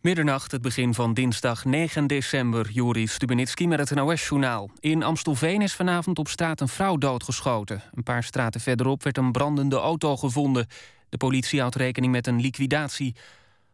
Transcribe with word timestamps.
Middernacht, 0.00 0.52
het 0.52 0.62
begin 0.62 0.94
van 0.94 1.14
dinsdag 1.14 1.64
9 1.64 2.06
december. 2.06 2.70
Joris 2.70 3.12
Stubenitski 3.12 3.66
met 3.66 3.78
het 3.78 3.94
NOS-journaal. 3.94 4.70
In 4.78 5.02
Amstelveen 5.02 5.62
is 5.62 5.74
vanavond 5.74 6.18
op 6.18 6.28
straat 6.28 6.60
een 6.60 6.68
vrouw 6.68 6.96
doodgeschoten. 6.96 7.82
Een 7.94 8.02
paar 8.02 8.22
straten 8.22 8.60
verderop 8.60 9.02
werd 9.02 9.16
een 9.16 9.32
brandende 9.32 9.76
auto 9.76 10.16
gevonden. 10.16 10.66
De 11.08 11.16
politie 11.16 11.60
houdt 11.60 11.74
rekening 11.74 12.12
met 12.12 12.26
een 12.26 12.40
liquidatie. 12.40 13.14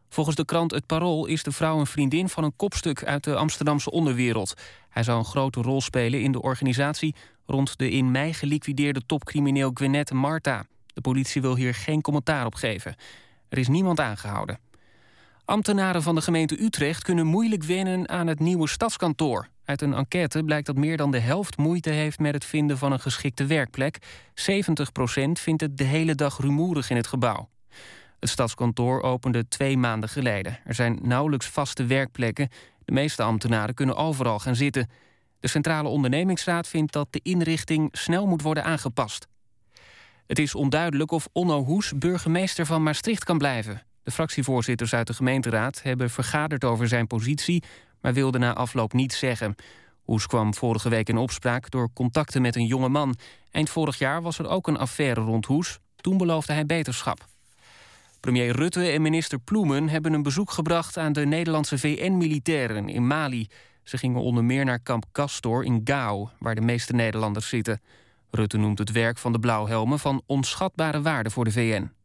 Volgens 0.09 0.37
de 0.37 0.45
krant 0.45 0.71
Het 0.71 0.87
Parool 0.87 1.27
is 1.27 1.43
de 1.43 1.53
vrouw 1.53 1.79
een 1.79 1.87
vriendin 1.87 2.29
van 2.29 2.45
een 2.45 2.57
kopstuk 2.57 3.05
uit 3.05 3.25
de 3.25 3.37
Amsterdamse 3.37 3.91
onderwereld. 3.91 4.55
Hij 4.89 5.03
zou 5.03 5.19
een 5.19 5.25
grote 5.25 5.63
rol 5.63 5.81
spelen 5.81 6.21
in 6.21 6.33
de 6.33 6.43
organisatie 6.43 7.15
rond 7.45 7.79
de 7.79 7.91
in 7.91 8.11
mei 8.11 8.35
geliquideerde 8.35 9.03
topcrimineel 9.07 9.71
Gwyneth 9.75 10.13
Marta. 10.13 10.67
De 10.87 11.01
politie 11.01 11.41
wil 11.41 11.57
hier 11.57 11.75
geen 11.75 12.01
commentaar 12.01 12.47
op 12.47 12.55
geven. 12.55 12.97
Er 13.49 13.59
is 13.59 13.69
niemand 13.69 14.01
aangehouden. 14.01 14.66
Ambtenaren 15.47 16.03
van 16.03 16.15
de 16.15 16.21
gemeente 16.21 16.63
Utrecht 16.63 17.03
kunnen 17.03 17.27
moeilijk 17.27 17.63
wennen 17.63 18.09
aan 18.09 18.27
het 18.27 18.39
nieuwe 18.41 18.69
stadskantoor. 18.69 19.49
Uit 19.65 19.83
een 19.83 19.95
enquête 19.95 20.43
blijkt 20.43 20.67
dat 20.67 20.77
meer 20.77 20.97
dan 20.97 21.11
de 21.11 21.19
helft 21.19 21.57
moeite 21.57 21.91
heeft 21.91 22.19
met 22.19 22.35
het 22.35 22.45
vinden 22.45 22.79
van 22.79 22.93
een 22.93 23.01
geschikte 23.01 23.47
werkplek. 23.47 23.99
70% 24.29 24.43
vindt 25.33 25.61
het 25.61 25.79
de 25.79 25.85
hele 25.85 26.15
dag 26.15 26.39
rumoerig 26.39 26.91
in 26.91 26.97
het 26.97 27.07
gebouw. 27.07 27.49
Het 28.21 28.29
stadskantoor 28.29 29.03
opende 29.03 29.49
twee 29.49 29.77
maanden 29.77 30.09
geleden. 30.09 30.59
Er 30.65 30.75
zijn 30.75 30.99
nauwelijks 31.03 31.47
vaste 31.47 31.85
werkplekken. 31.85 32.49
De 32.85 32.93
meeste 32.93 33.23
ambtenaren 33.23 33.75
kunnen 33.75 33.97
overal 33.97 34.39
gaan 34.39 34.57
zitten. 34.57 34.91
De 35.41 35.49
Centrale 35.49 35.89
Ondernemingsraad 35.89 36.69
vindt 36.69 36.93
dat 36.93 37.07
de 37.11 37.21
inrichting 37.23 37.89
snel 37.93 38.27
moet 38.27 38.43
worden 38.43 38.65
aangepast. 38.65 39.27
Het 40.27 40.39
is 40.39 40.55
onduidelijk 40.55 41.11
of 41.11 41.29
Onno 41.33 41.65
Hoes 41.65 41.93
burgemeester 41.99 42.67
van 42.67 42.83
Maastricht 42.83 43.25
kan 43.25 43.39
blijven. 43.39 43.83
De 44.07 44.13
fractievoorzitters 44.13 44.95
uit 44.95 45.07
de 45.07 45.15
gemeenteraad 45.15 45.83
hebben 45.83 46.11
vergaderd 46.11 46.65
over 46.65 46.89
zijn 46.89 47.07
positie, 47.07 47.63
maar 48.01 48.13
wilden 48.13 48.41
na 48.41 48.55
afloop 48.55 48.93
niets 48.93 49.19
zeggen. 49.19 49.55
Hoes 50.03 50.27
kwam 50.27 50.55
vorige 50.55 50.89
week 50.89 51.09
in 51.09 51.17
opspraak 51.17 51.71
door 51.71 51.93
contacten 51.95 52.43
met 52.43 52.57
een 52.57 52.67
jonge 52.67 52.89
man. 52.89 53.17
Eind 53.51 53.71
vorig 53.71 53.99
jaar 53.99 54.23
was 54.23 54.39
er 54.39 54.49
ook 54.49 54.67
een 54.67 54.79
affaire 54.79 55.21
rond 55.21 55.47
Hoes. 55.47 55.79
Toen 55.97 56.17
beloofde 56.17 56.53
hij 56.53 56.67
beterschap. 56.67 57.27
Premier 58.21 58.57
Rutte 58.57 58.91
en 58.91 59.03
minister 59.03 59.39
Ploemen 59.39 59.89
hebben 59.89 60.13
een 60.13 60.23
bezoek 60.23 60.51
gebracht 60.51 60.99
aan 60.99 61.13
de 61.13 61.27
Nederlandse 61.27 61.79
VN-militairen 61.79 62.89
in 62.89 63.07
Mali. 63.07 63.49
Ze 63.83 63.99
gingen 63.99 64.21
onder 64.21 64.45
meer 64.45 64.65
naar 64.65 64.81
kamp 64.81 65.05
Castor 65.13 65.65
in 65.65 65.81
Gao, 65.85 66.31
waar 66.39 66.55
de 66.55 66.61
meeste 66.61 66.93
Nederlanders 66.93 67.49
zitten. 67.49 67.81
Rutte 68.31 68.57
noemt 68.57 68.79
het 68.79 68.93
werk 68.93 69.19
van 69.19 69.33
de 69.33 69.39
blauwhelmen 69.39 69.99
van 69.99 70.23
onschatbare 70.27 71.03
waarde 71.03 71.31
voor 71.31 71.45
de 71.45 71.53
VN. 71.53 71.96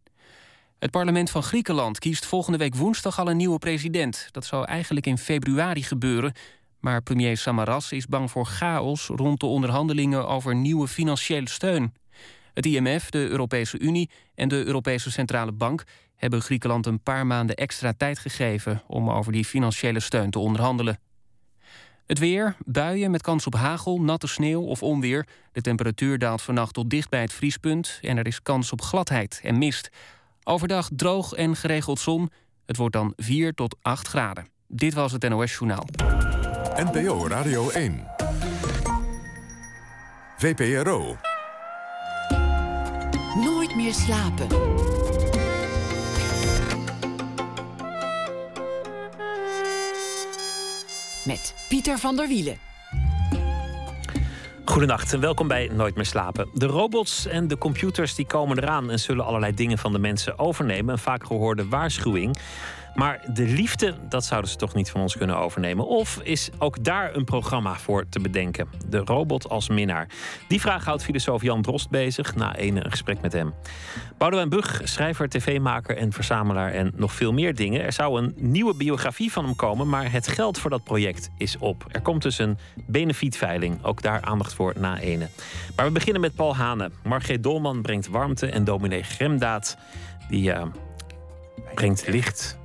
Het 0.82 0.92
parlement 0.92 1.30
van 1.30 1.44
Griekenland 1.44 2.00
kiest 2.00 2.26
volgende 2.26 2.58
week 2.58 2.76
woensdag 2.76 3.20
al 3.20 3.30
een 3.30 3.38
nieuwe 3.38 3.58
president. 3.58 4.28
Dat 4.32 4.46
zou 4.46 4.66
eigenlijk 4.66 5.06
in 5.06 5.18
februari 5.18 5.84
gebeuren. 5.84 6.34
Maar 6.80 7.02
premier 7.02 7.38
Samaras 7.38 7.92
is 7.92 8.08
bang 8.08 8.32
voor 8.32 8.46
chaos 8.46 9.08
rond 9.08 9.40
de 9.40 9.46
onderhandelingen 9.46 10.28
over 10.28 10.56
nieuwe 10.56 10.88
financiële 10.88 11.50
steun. 11.50 11.94
Het 12.54 12.66
IMF, 12.66 13.10
de 13.10 13.28
Europese 13.28 13.80
Unie 13.80 14.10
en 14.36 14.48
de 14.48 14.66
Europese 14.66 15.12
Centrale 15.12 15.52
Bank 15.52 15.84
hebben 16.16 16.42
Griekenland 16.42 16.86
een 16.86 17.04
paar 17.04 17.28
maanden 17.28 17.56
extra 17.56 17.94
tijd 17.98 18.20
gegeven 18.20 18.84
om 18.88 19.10
over 19.10 19.32
die 19.32 19.46
financiële 19.46 20.00
steun 20.00 20.30
te 20.30 20.40
onderhandelen. 20.40 21.00
Het 22.06 22.20
weer, 22.20 22.56
buien 22.66 23.12
met 23.12 23.22
kans 23.22 23.46
op 23.46 23.56
hagel, 23.56 24.02
natte 24.02 24.28
sneeuw 24.28 24.62
of 24.62 24.84
onweer. 24.84 25.28
De 25.52 25.62
temperatuur 25.62 26.18
daalt 26.18 26.42
vannacht 26.42 26.74
tot 26.74 26.90
dicht 26.90 27.10
bij 27.10 27.22
het 27.22 27.34
vriespunt 27.34 28.00
en 28.02 28.18
er 28.18 28.28
is 28.28 28.42
kans 28.42 28.72
op 28.72 28.82
gladheid 28.82 29.40
en 29.44 29.58
mist. 29.58 29.90
Overdag 30.44 30.90
droog 30.96 31.34
en 31.34 31.56
geregeld 31.56 32.00
zon. 32.00 32.30
Het 32.66 32.78
wordt 32.78 32.94
dan 32.94 33.14
4 33.16 33.54
tot 33.54 33.76
8 33.82 34.08
graden. 34.08 34.48
Dit 34.68 34.94
was 34.94 35.12
het 35.12 35.30
NOS 35.30 35.52
Journaal. 35.52 35.86
NPO 36.76 37.28
Radio 37.28 37.70
1. 37.70 38.08
VPRO. 40.38 41.18
Nooit 43.36 43.76
meer 43.76 43.94
slapen. 43.94 44.48
Met 51.26 51.66
Pieter 51.70 51.98
van 51.98 52.16
der 52.16 52.28
Wielen. 52.28 52.71
Goedenacht 54.72 55.14
en 55.14 55.20
welkom 55.20 55.48
bij 55.48 55.70
Nooit 55.74 55.96
meer 55.96 56.06
slapen. 56.06 56.50
De 56.54 56.66
robots 56.66 57.26
en 57.26 57.48
de 57.48 57.58
computers 57.58 58.16
die 58.16 58.26
komen 58.26 58.58
eraan 58.58 58.92
en 58.92 59.00
zullen 59.00 59.26
allerlei 59.26 59.54
dingen 59.54 59.78
van 59.78 59.92
de 59.92 60.00
mensen 60.00 60.40
overnemen. 60.40 60.94
Een 60.94 61.00
vaak 61.00 61.26
gehoorde 61.26 61.68
waarschuwing. 61.68 62.38
Maar 62.96 63.20
de 63.34 63.46
liefde, 63.46 63.96
dat 64.10 64.26
zouden 64.26 64.50
ze 64.50 64.56
toch 64.56 64.74
niet 64.74 64.90
van 64.90 65.02
ons 65.02 65.18
kunnen 65.18 65.38
overnemen? 65.38 65.88
Of 65.88 66.20
is 66.24 66.50
ook 66.58 66.84
daar 66.84 67.16
een 67.16 67.24
programma 67.24 67.76
voor 67.76 68.10
te 68.10 68.20
bedenken? 68.20 68.68
De 68.90 68.98
robot 68.98 69.50
als 69.50 69.70
minnaar. 69.70 70.08
Die 70.48 70.62
vraag 70.62 70.86
houdt 70.86 71.04
filosoof 71.04 71.42
Jan 71.42 71.62
Drost 71.62 71.90
bezig 71.90 72.36
na 72.36 72.60
een 72.60 72.92
gesprek 72.92 73.22
met 73.22 73.34
hem. 73.34 73.54
Boudewijn 74.18 74.50
Bug, 74.50 74.82
schrijver, 74.84 75.30
tv-maker 75.30 75.98
en 75.98 76.12
verzamelaar 76.12 76.72
en 76.72 76.92
nog 76.96 77.14
veel 77.14 77.34
meer 77.34 77.56
dingen. 77.56 77.84
Er 77.84 77.94
zou 77.94 78.22
een 78.22 78.34
nieuwe 78.38 78.76
biografie 78.76 79.32
van 79.32 79.46
hem 79.46 79.56
komen, 79.56 79.90
maar 79.90 80.12
het 80.12 80.28
geld 80.28 80.60
voor 80.60 80.70
dat 80.70 80.84
project 80.84 81.30
is 81.38 81.58
op. 81.58 81.86
Er 81.92 82.02
komt 82.02 82.22
dus 82.22 82.38
een 82.38 82.58
benefietveiling, 82.88 83.84
ook 83.84 84.02
daar 84.02 84.22
aandacht 84.22 84.54
voor 84.54 84.74
na 84.78 85.00
ene. 85.00 85.30
Maar 85.76 85.86
we 85.86 85.92
beginnen 85.92 86.22
met 86.22 86.36
Paul 86.36 86.56
Hane. 86.56 86.92
Margreet 87.04 87.44
Dolman 87.44 87.82
brengt 87.82 88.08
warmte 88.08 88.48
en 88.48 88.64
dominee 88.64 89.04
Gremdaad 89.04 89.78
die 90.30 90.54
uh, 90.54 90.64
brengt 91.76 92.08
licht 92.08 92.60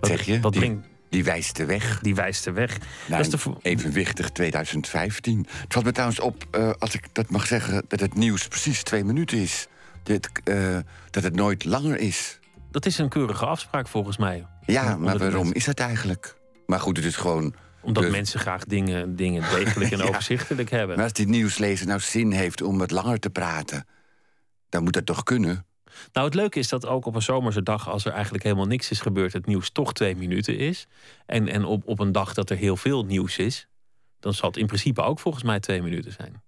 wat, 0.00 0.10
zeg 0.10 0.22
je? 0.22 0.40
Wat 0.40 0.52
die, 0.52 0.60
brengt, 0.60 0.86
die 1.08 1.24
wijst 1.24 1.56
de 1.56 1.64
weg. 1.64 1.98
Die 2.00 2.14
wijst 2.14 2.44
de 2.44 2.52
weg. 2.52 2.78
Nou, 3.08 3.22
dat 3.22 3.34
is 3.34 3.42
de... 3.42 3.52
Evenwichtig 3.62 4.30
2015. 4.30 5.46
Het 5.50 5.72
valt 5.72 5.84
me 5.84 5.92
trouwens 5.92 6.20
op, 6.20 6.44
uh, 6.58 6.70
als 6.78 6.94
ik 6.94 7.04
dat 7.12 7.30
mag 7.30 7.46
zeggen, 7.46 7.84
dat 7.88 8.00
het 8.00 8.14
nieuws 8.14 8.48
precies 8.48 8.82
twee 8.82 9.04
minuten 9.04 9.38
is. 9.38 9.66
Dat, 10.02 10.28
uh, 10.44 10.78
dat 11.10 11.22
het 11.22 11.34
nooit 11.34 11.64
langer 11.64 11.98
is. 11.98 12.38
Dat 12.70 12.86
is 12.86 12.98
een 12.98 13.08
keurige 13.08 13.46
afspraak 13.46 13.88
volgens 13.88 14.16
mij. 14.16 14.46
Ja, 14.66 14.96
maar 14.96 15.18
waarom 15.18 15.52
is 15.52 15.64
dat 15.64 15.78
eigenlijk? 15.78 16.36
Maar 16.66 16.80
goed, 16.80 16.96
het 16.96 17.06
is 17.06 17.16
gewoon. 17.16 17.54
Omdat 17.80 18.10
mensen 18.10 18.40
graag 18.40 18.64
dingen, 18.64 19.16
dingen 19.16 19.42
degelijk 19.56 19.90
en 19.90 19.98
ja. 19.98 20.04
overzichtelijk 20.04 20.70
hebben. 20.70 20.96
Maar 20.96 21.04
als 21.04 21.12
die 21.12 21.28
nieuwslezer 21.28 21.86
nou 21.86 22.00
zin 22.00 22.32
heeft 22.32 22.62
om 22.62 22.78
wat 22.78 22.90
langer 22.90 23.18
te 23.18 23.30
praten, 23.30 23.86
dan 24.68 24.82
moet 24.82 24.92
dat 24.92 25.06
toch 25.06 25.22
kunnen? 25.22 25.64
Nou, 26.12 26.26
het 26.26 26.34
leuke 26.34 26.58
is 26.58 26.68
dat 26.68 26.86
ook 26.86 27.06
op 27.06 27.14
een 27.14 27.22
zomerse 27.22 27.62
dag, 27.62 27.88
als 27.88 28.04
er 28.04 28.12
eigenlijk 28.12 28.44
helemaal 28.44 28.66
niks 28.66 28.90
is 28.90 29.00
gebeurd, 29.00 29.32
het 29.32 29.46
nieuws 29.46 29.70
toch 29.70 29.92
twee 29.92 30.16
minuten 30.16 30.58
is. 30.58 30.86
En, 31.26 31.48
en 31.48 31.64
op, 31.64 31.82
op 31.86 31.98
een 31.98 32.12
dag 32.12 32.34
dat 32.34 32.50
er 32.50 32.56
heel 32.56 32.76
veel 32.76 33.04
nieuws 33.04 33.38
is, 33.38 33.68
dan 34.20 34.34
zal 34.34 34.48
het 34.48 34.58
in 34.58 34.66
principe 34.66 35.02
ook 35.02 35.18
volgens 35.18 35.44
mij 35.44 35.60
twee 35.60 35.82
minuten 35.82 36.12
zijn. 36.12 36.42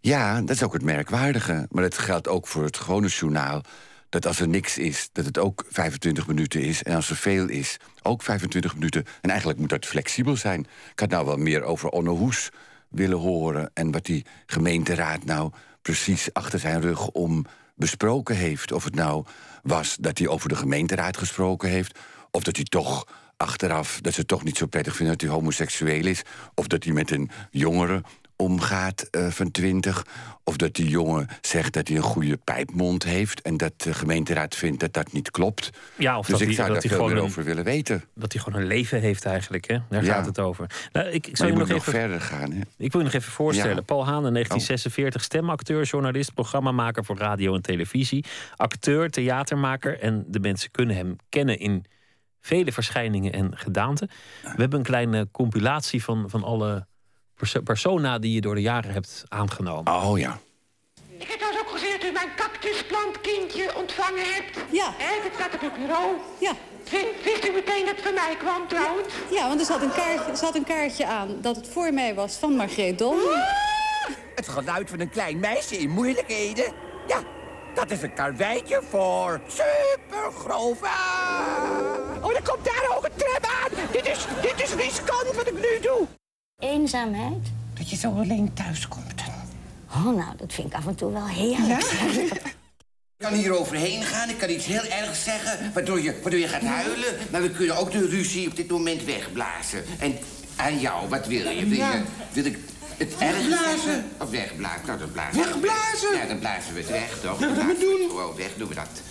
Ja, 0.00 0.40
dat 0.40 0.50
is 0.50 0.62
ook 0.62 0.72
het 0.72 0.82
merkwaardige. 0.82 1.66
Maar 1.70 1.82
dat 1.82 1.98
geldt 1.98 2.28
ook 2.28 2.46
voor 2.46 2.64
het 2.64 2.76
gewone 2.76 3.08
journaal. 3.08 3.62
Dat 4.08 4.26
als 4.26 4.40
er 4.40 4.48
niks 4.48 4.78
is, 4.78 5.08
dat 5.12 5.24
het 5.24 5.38
ook 5.38 5.64
25 5.68 6.26
minuten 6.26 6.60
is. 6.60 6.82
En 6.82 6.94
als 6.94 7.10
er 7.10 7.16
veel 7.16 7.48
is, 7.48 7.76
ook 8.02 8.22
25 8.22 8.74
minuten. 8.74 9.04
En 9.20 9.30
eigenlijk 9.30 9.58
moet 9.58 9.68
dat 9.68 9.86
flexibel 9.86 10.36
zijn. 10.36 10.60
Ik 10.92 11.00
had 11.00 11.10
nou 11.10 11.26
wel 11.26 11.36
meer 11.36 11.62
over 11.62 11.88
Onno 11.88 12.16
Hoes 12.16 12.50
willen 12.88 13.18
horen. 13.18 13.70
En 13.74 13.90
wat 13.90 14.04
die 14.04 14.26
gemeenteraad 14.46 15.24
nou 15.24 15.52
precies 15.82 16.32
achter 16.32 16.58
zijn 16.58 16.80
rug 16.80 17.08
om 17.08 17.46
besproken 17.76 18.36
heeft. 18.36 18.72
Of 18.72 18.84
het 18.84 18.94
nou 18.94 19.24
was 19.62 19.96
dat 20.00 20.18
hij 20.18 20.28
over 20.28 20.48
de 20.48 20.56
gemeenteraad 20.56 21.16
gesproken 21.16 21.68
heeft. 21.68 21.98
Of 22.30 22.42
dat 22.42 22.56
hij 22.56 22.64
toch 22.64 23.06
achteraf, 23.36 23.98
dat 24.00 24.12
ze 24.12 24.18
het 24.18 24.28
toch 24.28 24.44
niet 24.44 24.56
zo 24.56 24.66
prettig 24.66 24.96
vinden 24.96 25.18
dat 25.18 25.28
hij 25.28 25.36
homoseksueel 25.36 26.06
is. 26.06 26.22
Of 26.54 26.66
dat 26.66 26.84
hij 26.84 26.92
met 26.92 27.10
een 27.10 27.30
jongere 27.50 28.02
omgaat 28.36 29.08
uh, 29.10 29.26
van 29.28 29.50
twintig. 29.50 30.06
Of 30.44 30.56
dat 30.56 30.74
die 30.74 30.88
jongen 30.88 31.28
zegt 31.40 31.72
dat 31.72 31.88
hij 31.88 31.96
een 31.96 32.02
goede 32.02 32.36
pijpmond 32.36 33.04
heeft... 33.04 33.42
en 33.42 33.56
dat 33.56 33.72
de 33.82 33.94
gemeenteraad 33.94 34.54
vindt 34.54 34.80
dat 34.80 34.92
dat 34.92 35.12
niet 35.12 35.30
klopt. 35.30 35.70
Ja, 35.96 36.18
of 36.18 36.26
dus 36.26 36.38
dat 36.38 36.48
ik 36.48 36.54
zou 36.54 36.72
daar 36.72 36.80
veel 36.80 37.06
meer 37.08 37.18
over 37.18 37.44
willen 37.44 37.64
weten. 37.64 38.04
Dat 38.14 38.32
hij 38.32 38.42
gewoon 38.42 38.60
een 38.60 38.66
leven 38.66 39.00
heeft 39.00 39.24
eigenlijk, 39.24 39.68
hè? 39.68 39.78
Daar 39.88 40.04
Ja. 40.04 40.14
gaat 40.14 40.26
het 40.26 40.38
over. 40.38 40.70
Nou, 40.92 41.08
ik, 41.08 41.28
zou 41.32 41.50
je 41.52 41.58
nog 41.58 41.68
nog 41.68 41.78
even... 41.78 41.92
verder 41.92 42.20
gaan. 42.20 42.52
Hè? 42.52 42.60
Ik 42.76 42.92
wil 42.92 43.00
je 43.00 43.06
nog 43.06 43.12
even 43.14 43.32
voorstellen. 43.32 43.76
Ja. 43.76 43.82
Paul 43.82 44.04
Haan, 44.04 44.26
in 44.26 44.32
1946, 44.32 45.22
stemacteur, 45.22 45.84
journalist, 45.84 46.34
programmamaker 46.34 47.04
voor 47.04 47.16
radio 47.16 47.54
en 47.54 47.62
televisie. 47.62 48.24
Acteur, 48.56 49.10
theatermaker. 49.10 50.00
En 50.00 50.24
de 50.28 50.40
mensen 50.40 50.70
kunnen 50.70 50.96
hem 50.96 51.16
kennen 51.28 51.58
in 51.58 51.84
vele 52.40 52.72
verschijningen 52.72 53.32
en 53.32 53.50
gedaanten. 53.58 54.08
We 54.42 54.60
hebben 54.60 54.78
een 54.78 54.84
kleine 54.84 55.28
compilatie 55.32 56.02
van, 56.04 56.30
van 56.30 56.42
alle 56.42 56.86
perso- 57.36 57.60
persona 57.60 58.18
die 58.18 58.34
je 58.34 58.40
door 58.40 58.54
de 58.54 58.60
jaren 58.60 58.92
hebt 58.92 59.24
aangenomen. 59.28 59.92
Oh 59.92 60.18
ja. 60.18 60.38
Ik 61.18 61.28
heb 61.28 61.38
trouwens 61.38 61.62
ook 61.62 61.70
gezien 61.70 61.90
dat 61.90 62.04
u 62.08 62.12
mijn 62.12 62.28
cactusplанtkindje 62.36 63.76
ontvangen 63.76 64.34
hebt. 64.34 64.58
Ja. 64.70 64.94
Hè, 64.96 65.22
dat 65.22 65.32
staat 65.34 65.54
op 65.54 65.60
uw 65.62 65.72
bureau. 65.80 66.16
Ja. 66.40 66.52
Wist 67.24 67.44
u 67.48 67.52
meteen 67.52 67.86
dat 67.86 67.94
het 67.96 68.04
van 68.04 68.14
mij 68.14 68.36
kwam 68.38 68.68
trouwens? 68.68 69.14
Ja, 69.30 69.48
want 69.48 69.60
er 69.60 69.66
zat, 69.66 69.82
een 69.82 69.92
kaartje, 69.92 70.30
er 70.30 70.36
zat 70.36 70.54
een 70.54 70.64
kaartje 70.64 71.06
aan 71.06 71.40
dat 71.40 71.56
het 71.56 71.68
voor 71.68 71.92
mij 71.92 72.14
was 72.14 72.36
van 72.36 72.56
Margreet 72.56 72.98
Dolman. 72.98 73.42
Het 74.34 74.48
geluid 74.48 74.90
van 74.90 75.00
een 75.00 75.10
klein 75.10 75.38
meisje 75.38 75.76
in 75.78 75.90
moeilijkheden. 75.90 76.72
Ja, 77.06 77.22
dat 77.74 77.90
is 77.90 78.02
een 78.02 78.14
karweitje 78.14 78.82
voor 78.90 79.40
supergrove. 79.46 80.86
Oh, 82.22 82.36
er 82.36 82.42
komt 82.42 82.64
daar 82.64 82.96
ook 82.96 83.04
een 83.04 83.16
tram 83.16 83.50
aan. 83.62 84.76
riskant 84.76 85.34
wat 85.34 85.46
ik 85.46 85.54
nu 85.54 85.80
doe. 85.80 86.06
Eenzaamheid? 86.58 87.46
Dat 87.74 87.90
je 87.90 87.96
zo 87.96 88.08
alleen 88.08 88.54
thuis 88.54 88.88
komt. 88.88 89.22
Oh, 89.90 90.04
nou, 90.04 90.36
dat 90.36 90.52
vind 90.52 90.66
ik 90.66 90.74
af 90.74 90.86
en 90.86 90.94
toe 90.94 91.12
wel 91.12 91.26
heerlijk. 91.26 91.84
Ik 93.18 93.26
kan 93.26 93.34
hier 93.34 93.58
overheen 93.58 94.02
gaan, 94.02 94.28
ik 94.28 94.38
kan 94.38 94.50
iets 94.50 94.64
heel 94.64 94.84
ergs 94.84 95.24
zeggen, 95.24 95.72
waardoor 95.72 96.00
je, 96.00 96.20
waardoor 96.22 96.40
je 96.40 96.48
gaat 96.48 96.62
huilen. 96.62 97.14
Maar 97.30 97.42
we 97.42 97.50
kunnen 97.50 97.76
ook 97.76 97.92
de 97.92 98.06
ruzie 98.06 98.48
op 98.48 98.56
dit 98.56 98.70
moment 98.70 99.04
wegblazen. 99.04 99.84
En 99.98 100.18
aan 100.56 100.78
jou, 100.78 101.08
wat 101.08 101.26
wil 101.26 101.50
je? 101.50 101.66
Wil, 101.66 101.78
je, 101.78 102.02
wil 102.32 102.44
ik 102.44 102.58
het 102.96 103.14
erg 103.18 103.42
zeggen? 103.48 104.10
Of 104.20 104.30
wegblazen? 104.30 104.86
Nou, 104.86 104.98
dan 104.98 105.12
blazen 105.12 105.40
we 105.40 105.44
Wegblazen? 105.44 106.16
Ja, 106.16 106.26
dan 106.26 106.38
blazen 106.38 106.74
we 106.74 106.80
het 106.80 106.90
weg, 106.90 107.20
toch? 107.20 107.38
Dat 107.38 107.54
we 107.54 107.76
doen. 107.80 108.08
Gewoon 108.08 108.36
weg, 108.36 108.50
doen 108.56 108.68
we 108.68 108.74
dat. 108.74 109.02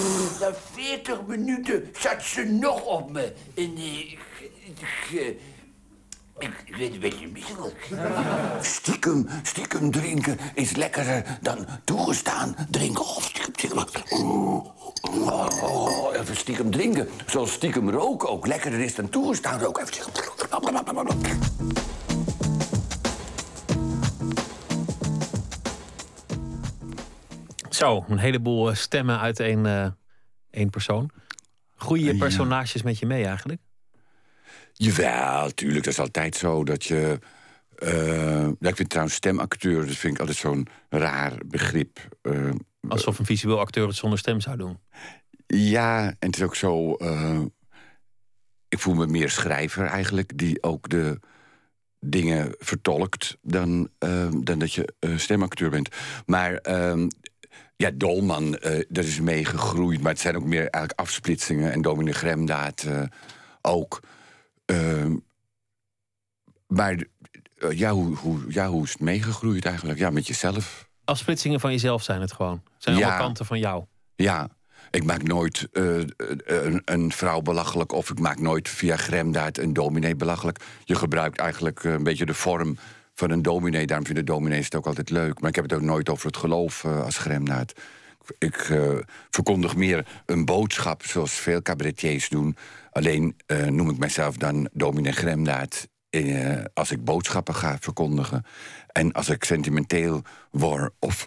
Na 0.44 0.54
40 0.72 1.26
minuten 1.26 1.90
zat 1.98 2.22
ze 2.22 2.44
nog 2.44 2.84
op 2.84 3.10
me. 3.10 3.32
En 3.54 3.74
eh, 3.76 3.98
ik, 3.98 4.18
ik, 6.38 6.54
ik, 6.66 6.76
werd 6.76 6.92
een 6.92 7.00
beetje 7.00 7.28
misselijk. 7.28 7.88
Stiekem, 8.60 9.28
stiekem 9.42 9.90
drinken 9.90 10.38
is 10.54 10.76
lekkerder 10.76 11.38
dan 11.40 11.66
toegestaan 11.84 12.56
drinken. 12.70 13.00
Of 13.00 13.24
stiekem, 13.24 13.78
stiekem. 13.88 14.18
Oh, 14.18 14.66
oh, 15.62 16.16
even 16.16 16.36
stiekem 16.36 16.70
drinken. 16.70 17.08
Zoals 17.26 17.52
stiekem 17.52 17.90
roken 17.90 18.28
ook 18.28 18.46
lekkerder 18.46 18.80
is 18.80 18.94
dan 18.94 19.08
toegestaan 19.08 19.60
roken. 19.60 19.82
Even 19.82 19.94
stiekem. 19.94 20.22
Zo, 27.70 28.04
een 28.08 28.18
heleboel 28.18 28.70
eh, 28.70 28.76
stemmen 28.76 29.20
uit 29.20 29.40
één, 29.40 29.66
eh, 29.66 29.86
één 30.54 30.70
persoon. 30.70 31.10
Groeien 31.76 32.04
je 32.04 32.16
personages 32.16 32.82
met 32.82 32.98
je 32.98 33.06
mee 33.06 33.24
eigenlijk? 33.26 33.60
Jawel, 34.72 35.50
tuurlijk. 35.50 35.84
Dat 35.84 35.92
is 35.92 35.98
altijd 35.98 36.36
zo 36.36 36.64
dat 36.64 36.84
je... 36.84 37.18
ja, 38.60 38.68
ik 38.68 38.76
vind 38.76 38.88
trouwens 38.88 39.16
stemacteur, 39.16 39.86
dat 39.86 39.96
vind 39.96 40.14
ik 40.14 40.20
altijd 40.20 40.38
zo'n 40.38 40.66
raar 40.88 41.32
begrip. 41.46 41.98
Eh, 42.22 42.50
Alsof 42.88 43.18
een 43.18 43.24
visueel 43.24 43.60
acteur 43.60 43.86
het 43.86 43.96
zonder 43.96 44.18
stem 44.18 44.40
zou 44.40 44.56
doen. 44.56 44.78
Ja, 45.46 46.06
en 46.06 46.16
het 46.26 46.36
is 46.36 46.42
ook 46.42 46.56
zo. 46.56 46.94
eh, 46.94 47.40
ik 48.68 48.78
voel 48.78 48.94
me 48.94 49.06
meer 49.06 49.30
schrijver 49.30 49.86
eigenlijk, 49.86 50.38
die 50.38 50.62
ook 50.62 50.88
de 50.88 51.20
dingen 52.00 52.54
vertolkt 52.58 53.36
dan, 53.42 53.88
dan 54.40 54.58
dat 54.58 54.72
je 54.72 54.94
stemacteur 55.16 55.70
bent. 55.70 55.88
Maar 56.26 56.54
ehm, 56.54 57.08
ja, 57.76 57.90
Dolman, 57.94 58.56
eh, 58.58 58.84
dat 58.88 59.04
is 59.04 59.20
meegegroeid, 59.20 60.00
maar 60.00 60.12
het 60.12 60.20
zijn 60.20 60.36
ook 60.36 60.44
meer 60.44 60.60
eigenlijk 60.60 60.92
afsplitsingen 61.00 61.72
en 61.72 61.82
Dominic 61.82 62.14
Gremdaad 62.14 62.82
eh, 62.82 63.02
ook. 63.60 64.00
Ehm, 64.64 65.16
maar 66.66 67.04
eh, 67.58 67.78
ja, 67.78 67.90
hoe, 67.90 68.16
hoe, 68.16 68.40
ja, 68.48 68.68
hoe 68.68 68.84
is 68.84 68.92
het 68.92 69.00
meegegroeid 69.00 69.64
eigenlijk? 69.64 69.98
Ja, 69.98 70.10
met 70.10 70.26
jezelf. 70.26 70.88
Afsplitsingen 71.04 71.60
van 71.60 71.70
jezelf 71.70 72.02
zijn 72.02 72.20
het 72.20 72.32
gewoon. 72.32 72.62
Zijn 72.78 72.96
Ja. 72.96 73.02
allemaal 73.02 73.20
kanten 73.24 73.46
van 73.46 73.58
jou. 73.58 73.84
Ja, 74.16 74.48
ik 74.90 75.04
maak 75.04 75.22
nooit 75.22 75.68
een, 75.72 76.82
een 76.84 77.12
vrouw 77.12 77.40
belachelijk... 77.40 77.92
of 77.92 78.10
ik 78.10 78.18
maak 78.18 78.40
nooit 78.40 78.68
via 78.68 78.96
Gremdaad 78.96 79.58
een 79.58 79.72
dominee 79.72 80.16
belachelijk. 80.16 80.58
Je 80.84 80.94
gebruikt 80.94 81.38
eigenlijk 81.38 81.84
een 81.84 82.02
beetje 82.02 82.26
de 82.26 82.34
vorm 82.34 82.76
van 83.14 83.30
een 83.30 83.42
dominee. 83.42 83.86
Daarom 83.86 84.06
vinden 84.06 84.24
dominees 84.24 84.64
het 84.64 84.74
ook 84.74 84.86
altijd 84.86 85.10
leuk. 85.10 85.40
Maar 85.40 85.48
ik 85.48 85.54
heb 85.54 85.64
het 85.64 85.72
ook 85.74 85.80
nooit 85.80 86.08
over 86.08 86.26
het 86.26 86.36
geloof 86.36 86.84
eh, 86.84 87.02
als 87.04 87.18
Gremdaad. 87.18 87.72
Ik 88.38 88.56
eh, 88.56 88.96
verkondig 89.30 89.76
meer 89.76 90.06
een 90.26 90.44
boodschap, 90.44 91.02
zoals 91.04 91.32
veel 91.32 91.62
cabaretiers 91.62 92.28
doen. 92.28 92.56
Alleen 92.90 93.36
eh, 93.46 93.66
noem 93.66 93.90
ik 93.90 93.98
mezelf 93.98 94.36
dan 94.36 94.68
dominee 94.72 95.12
Gremdaad... 95.12 95.88
eh, 96.10 96.64
als 96.74 96.90
ik 96.90 97.04
boodschappen 97.04 97.54
ga 97.54 97.76
verkondigen. 97.80 98.44
En 98.92 99.12
als 99.12 99.28
ik 99.28 99.44
sentimenteel 99.44 100.22
word 100.50 100.92
of 100.98 101.26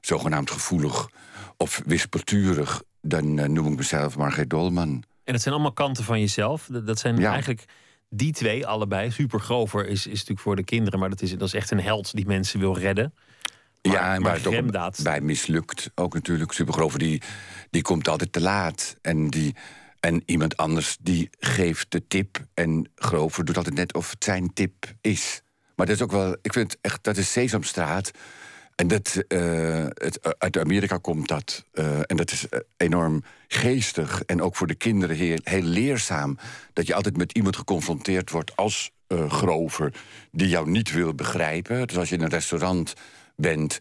zogenaamd 0.00 0.50
gevoelig 0.50 1.08
of 1.56 1.82
wispelturig... 1.86 2.82
dan 3.00 3.52
noem 3.52 3.72
ik 3.72 3.76
mezelf 3.76 4.16
Margreet 4.16 4.50
Dolman. 4.50 5.02
En 5.24 5.32
het 5.32 5.42
zijn 5.42 5.54
allemaal 5.54 5.72
kanten 5.72 6.04
van 6.04 6.20
jezelf. 6.20 6.66
Dat 6.70 6.86
dat 6.86 6.98
zijn 6.98 7.16
Ja. 7.16 7.30
eigenlijk 7.32 7.64
die 8.08 8.32
twee 8.32 8.66
allebei. 8.66 9.10
Super 9.10 9.40
Grover 9.40 9.86
is, 9.86 10.06
is 10.06 10.12
natuurlijk 10.12 10.40
voor 10.40 10.56
de 10.56 10.64
kinderen, 10.64 10.98
maar 10.98 11.08
dat 11.10 11.22
is, 11.22 11.30
dat 11.30 11.42
is 11.48 11.54
echt 11.54 11.70
een 11.70 11.80
held 11.80 12.14
die 12.14 12.26
mensen 12.26 12.60
wil 12.60 12.78
redden. 12.78 13.14
Maar- 13.82 13.94
ja, 13.94 14.14
en 14.14 14.22
waar 14.22 14.34
het 14.34 14.46
ook 14.46 15.02
bij 15.02 15.20
mislukt 15.20 15.90
ook 15.94 16.14
natuurlijk. 16.14 16.52
Supergrover, 16.52 16.98
die, 16.98 17.22
die 17.70 17.82
komt 17.82 18.08
altijd 18.08 18.32
te 18.32 18.40
laat. 18.40 18.96
En, 19.02 19.28
die, 19.28 19.54
en 20.00 20.22
iemand 20.24 20.56
anders 20.56 20.96
die 21.00 21.28
geeft 21.38 21.90
de 21.90 22.06
tip. 22.06 22.44
En 22.54 22.90
Grover 22.94 23.44
doet 23.44 23.56
altijd 23.56 23.74
net 23.74 23.94
of 23.94 24.10
het 24.10 24.24
zijn 24.24 24.52
tip 24.52 24.94
is. 25.00 25.40
Maar 25.76 25.86
dat 25.86 25.94
is 25.94 26.02
ook 26.02 26.10
wel, 26.10 26.36
ik 26.42 26.52
vind 26.52 26.76
echt, 26.80 27.04
dat 27.04 27.16
is 27.16 27.32
Sesamstraat. 27.32 28.10
En 28.76 28.88
dat, 28.88 29.24
eh, 29.28 29.84
het, 29.88 30.36
uit 30.38 30.58
Amerika 30.58 30.96
komt 30.96 31.28
dat. 31.28 31.64
eh, 31.72 31.98
en 32.06 32.16
dat 32.16 32.30
is 32.32 32.48
eh, 32.48 32.60
enorm 32.76 33.22
geestig. 33.48 34.22
En 34.22 34.42
ook 34.42 34.56
voor 34.56 34.66
de 34.66 34.74
kinderen 34.74 35.16
heel, 35.16 35.62
leerzaam. 35.62 36.38
Dat 36.72 36.86
je 36.86 36.94
altijd 36.94 37.16
met 37.16 37.32
iemand 37.32 37.56
geconfronteerd 37.56 38.30
wordt 38.30 38.56
als 38.56 38.90
eh, 39.06 39.30
Grover. 39.30 39.92
die 40.30 40.48
jou 40.48 40.70
niet 40.70 40.92
wil 40.92 41.14
begrijpen. 41.14 41.86
Dus 41.86 41.96
als 41.96 42.08
je 42.08 42.14
in 42.14 42.22
een 42.22 42.28
restaurant 42.28 42.94
bent. 43.36 43.78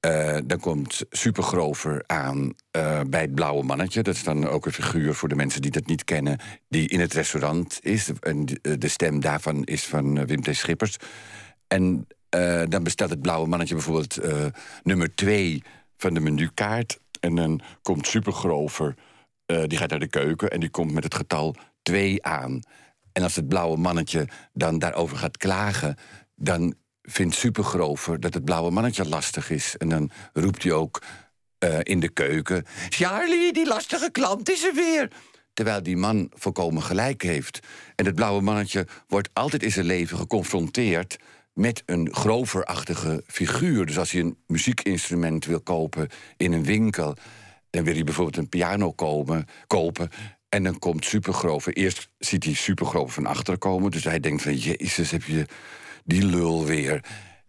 eh, 0.00 0.38
dan 0.44 0.60
komt 0.60 1.02
Supergrover 1.10 2.02
aan 2.06 2.54
eh, 2.70 3.00
bij 3.08 3.20
het 3.20 3.34
blauwe 3.34 3.62
mannetje. 3.62 4.02
Dat 4.02 4.14
is 4.14 4.22
dan 4.24 4.48
ook 4.48 4.66
een 4.66 4.72
figuur 4.72 5.14
voor 5.14 5.28
de 5.28 5.34
mensen 5.34 5.62
die 5.62 5.70
dat 5.70 5.86
niet 5.86 6.04
kennen... 6.04 6.38
die 6.68 6.88
in 6.88 7.00
het 7.00 7.12
restaurant 7.12 7.78
is. 7.82 8.10
En 8.20 8.44
de- 8.78 8.88
stem 8.88 9.20
daarvan 9.20 9.64
is 9.64 9.84
van 9.84 10.18
eh, 10.18 10.24
Wim 10.26 10.42
T. 10.42 10.56
Schippers. 10.56 10.96
En 11.68 12.06
eh, 12.36 12.62
dan 12.68 12.82
bestelt 12.82 13.10
het 13.10 13.20
blauwe 13.20 13.48
mannetje 13.48 13.74
bijvoorbeeld 13.74 14.16
eh, 14.16 14.46
nummer 14.82 15.14
twee 15.14 15.62
van 15.96 16.14
de 16.14 16.20
menukaart. 16.20 16.98
En 17.20 17.34
dan 17.34 17.60
komt 17.82 18.06
Supergrover, 18.06 18.94
eh, 19.46 19.62
die 19.66 19.78
gaat 19.78 19.90
naar 19.90 19.98
de 19.98 20.08
keuken... 20.08 20.50
en 20.50 20.60
die 20.60 20.68
komt 20.68 20.92
met 20.92 21.04
het 21.04 21.14
getal 21.14 21.56
2 21.82 22.24
aan. 22.24 22.60
En 23.12 23.22
als 23.22 23.36
het 23.36 23.48
blauwe 23.48 23.76
mannetje 23.76 24.28
dan 24.52 24.78
daarover 24.78 25.16
gaat 25.16 25.36
klagen... 25.36 25.96
dan 26.34 26.74
vindt 27.02 27.34
Supergrover 27.34 28.20
dat 28.20 28.34
het 28.34 28.44
blauwe 28.44 28.70
mannetje 28.70 29.08
lastig 29.08 29.50
is. 29.50 29.76
En 29.76 29.88
dan 29.88 30.10
roept 30.32 30.62
hij 30.62 30.72
ook 30.72 31.02
in 31.82 32.00
de 32.00 32.08
keuken... 32.08 32.64
Charlie, 32.88 33.52
die 33.52 33.66
lastige 33.66 34.10
klant 34.10 34.50
is 34.50 34.64
er 34.64 34.74
weer. 34.74 35.10
Terwijl 35.52 35.82
die 35.82 35.96
man 35.96 36.30
volkomen 36.34 36.82
gelijk 36.82 37.22
heeft. 37.22 37.60
En 37.94 38.06
het 38.06 38.14
blauwe 38.14 38.42
mannetje 38.42 38.86
wordt 39.08 39.28
altijd 39.32 39.62
in 39.62 39.72
zijn 39.72 39.86
leven 39.86 40.18
geconfronteerd... 40.18 41.18
met 41.56 41.82
een 41.86 42.14
groverachtige 42.14 43.22
figuur. 43.26 43.86
Dus 43.86 43.98
als 43.98 44.10
hij 44.10 44.20
een 44.20 44.38
muziekinstrument 44.46 45.44
wil 45.44 45.60
kopen 45.60 46.08
in 46.36 46.52
een 46.52 46.64
winkel... 46.64 47.16
dan 47.70 47.84
wil 47.84 47.94
hij 47.94 48.04
bijvoorbeeld 48.04 48.36
een 48.36 48.48
piano 48.48 48.92
komen, 48.92 49.46
kopen... 49.66 50.10
En 50.48 50.62
dan 50.62 50.78
komt 50.78 51.04
Supergrover. 51.04 51.72
Eerst 51.72 52.10
ziet 52.18 52.44
hij 52.44 52.54
Supergrover 52.54 53.12
van 53.12 53.26
achteren 53.26 53.58
komen. 53.58 53.90
Dus 53.90 54.04
hij 54.04 54.20
denkt 54.20 54.42
van, 54.42 54.54
jezus, 54.54 55.10
heb 55.10 55.22
je 55.22 55.46
die 56.04 56.24
lul 56.24 56.64
weer. 56.64 57.04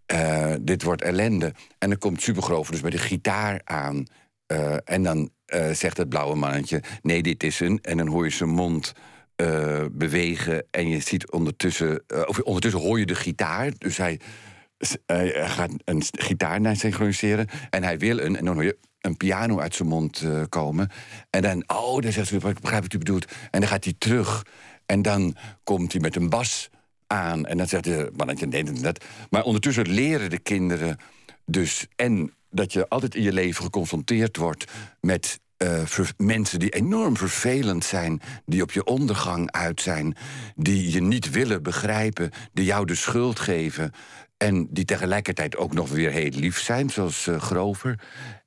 Eh, 0.06 0.54
dit 0.62 0.84
wordt 0.84 1.02
ellende. 1.02 1.54
En 1.78 1.90
dan 1.90 1.98
komt 1.98 2.22
Supergrover 2.22 2.72
dus 2.72 2.82
bij 2.82 2.90
de 2.90 2.98
gitaar 2.98 3.62
aan. 3.64 4.06
Eh, 4.46 4.76
en 4.84 5.04
dan 5.04 5.30
eh, 5.46 5.72
zegt 5.72 5.98
het 5.98 6.10
blauwe 6.10 6.36
mannetje, 6.36 6.84
nee, 7.02 7.24
dit 7.24 7.44
is 7.44 7.60
een. 7.60 7.80
En 7.82 7.98
dan 7.98 8.08
hoor 8.08 8.24
je 8.24 8.32
zijn 8.32 8.50
mond 8.50 8.94
eh, 9.38 9.86
bewegen. 9.92 10.66
En 10.72 10.90
je 10.90 11.00
ziet 11.00 11.32
ondertussen, 11.32 12.04
eh, 12.08 12.22
of 12.26 12.40
ondertussen 12.40 12.82
hoor 12.82 13.00
je 13.00 13.06
de 13.06 13.16
gitaar. 13.16 13.72
Dus 13.78 13.98
hij, 13.98 14.20
hij 15.06 15.50
gaat 15.50 15.72
een 15.84 16.04
gitaar 16.12 16.62
naar 16.62 16.76
synchroniseren. 16.76 17.48
En 17.70 17.84
hij 17.84 17.98
wil 17.98 18.20
een, 18.20 18.38
en 18.38 18.46
dan 18.46 18.54
hoor 18.54 18.64
je 18.64 18.78
een 19.02 19.18
piano 19.18 19.60
uit 19.60 19.76
zijn 19.76 19.88
mond 19.88 20.22
eh, 20.22 20.42
komen. 20.50 20.90
En 21.30 21.42
dan, 21.42 21.64
oh, 21.68 22.02
dan 22.02 22.12
zegt 22.12 22.28
ze, 22.28 22.36
ik 22.36 22.60
begrijp 22.60 22.82
wat 22.84 22.94
u 22.94 22.98
bedoelt. 22.98 23.26
En 23.52 23.60
dan 23.60 23.70
gaat 23.70 23.84
hij 23.84 23.94
terug. 23.98 24.46
En 24.86 25.02
dan 25.02 25.36
komt 25.64 25.92
hij 25.92 26.02
met 26.02 26.16
een 26.16 26.30
bas 26.30 26.70
aan. 27.08 27.46
En 27.46 27.58
dan 27.58 27.68
zegt 27.68 27.84
de 27.84 28.12
mannetje, 28.16 28.48
nee, 28.48 28.64
dat. 28.64 29.04
Maar 29.30 29.44
ondertussen 29.44 29.90
leren 29.90 30.30
de 30.30 30.40
kinderen 30.40 30.98
dus... 31.46 31.88
en 31.96 32.34
dat 32.50 32.74
je 32.74 32.88
altijd 32.88 33.16
in 33.16 33.24
je 33.24 33.34
leven 33.34 33.64
geconfronteerd 33.64 34.38
wordt 34.38 34.72
met 35.00 35.40
eh, 35.58 35.82
mensen 36.18 36.60
die 36.60 36.70
enorm 36.70 37.18
vervelend 37.18 37.84
zijn, 37.84 38.22
die 38.46 38.62
op 38.62 38.72
je 38.72 38.84
ondergang 38.84 39.52
uit 39.52 39.82
zijn, 39.82 40.16
die 40.56 40.92
je 40.92 41.02
niet 41.02 41.32
willen 41.32 41.64
begrijpen, 41.64 42.32
die 42.54 42.66
jou 42.66 42.86
de 42.86 42.96
schuld 42.96 43.40
geven 43.40 43.92
en 44.38 44.68
die 44.70 44.86
tegelijkertijd 44.86 45.58
ook 45.58 45.74
nog 45.74 45.90
weer 45.90 46.12
heel 46.12 46.30
lief 46.30 46.60
zijn, 46.60 46.90
zoals 46.90 47.28
eh, 47.28 47.40
Grover. 47.40 48.00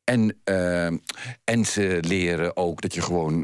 En, 0.04 0.36
eh, 0.44 0.86
en 1.44 1.64
ze 1.64 1.98
leren 2.06 2.56
ook 2.56 2.80
dat 2.80 2.94
je 2.94 3.02
gewoon 3.02 3.42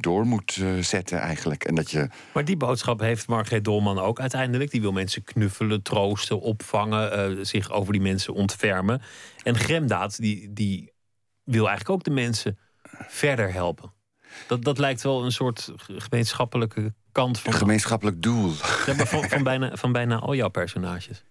door 0.00 0.26
moet 0.26 0.60
zetten 0.80 1.18
eigenlijk. 1.18 1.64
En 1.64 1.74
dat 1.74 1.90
je 1.90 2.08
Maar 2.34 2.44
die 2.44 2.56
boodschap 2.56 3.00
heeft 3.00 3.28
Margreet 3.28 3.64
Dolman 3.64 3.98
ook 3.98 4.20
uiteindelijk. 4.20 4.70
Die 4.70 4.80
wil 4.80 4.92
mensen 4.92 5.24
knuffelen, 5.24 5.82
troosten, 5.82 6.40
opvangen, 6.40 7.46
zich 7.46 7.72
over 7.72 7.92
die 7.92 8.02
mensen 8.02 8.34
ontfermen. 8.34 9.02
En 9.42 9.56
Gremdaad, 9.56 10.16
die, 10.16 10.52
die 10.52 10.92
wil 11.44 11.66
eigenlijk 11.68 11.90
ook 11.90 12.04
de 12.04 12.10
mensen 12.10 12.58
verder 13.08 13.52
helpen. 13.52 13.92
Dat, 14.46 14.64
dat 14.64 14.78
lijkt 14.78 15.02
wel 15.02 15.24
een 15.24 15.32
soort 15.32 15.72
gemeenschappelijke 15.76 16.94
kant 17.12 17.38
van. 17.38 17.52
Een 17.52 17.58
gemeenschappelijk 17.58 18.22
doel. 18.22 18.52
Ja, 18.86 18.94
maar 18.94 19.06
van, 19.06 19.28
van, 19.28 19.42
bijna, 19.52 19.76
van 19.76 19.92
bijna 19.92 20.18
al 20.18 20.34
jouw 20.34 20.48
personages. 20.48 21.24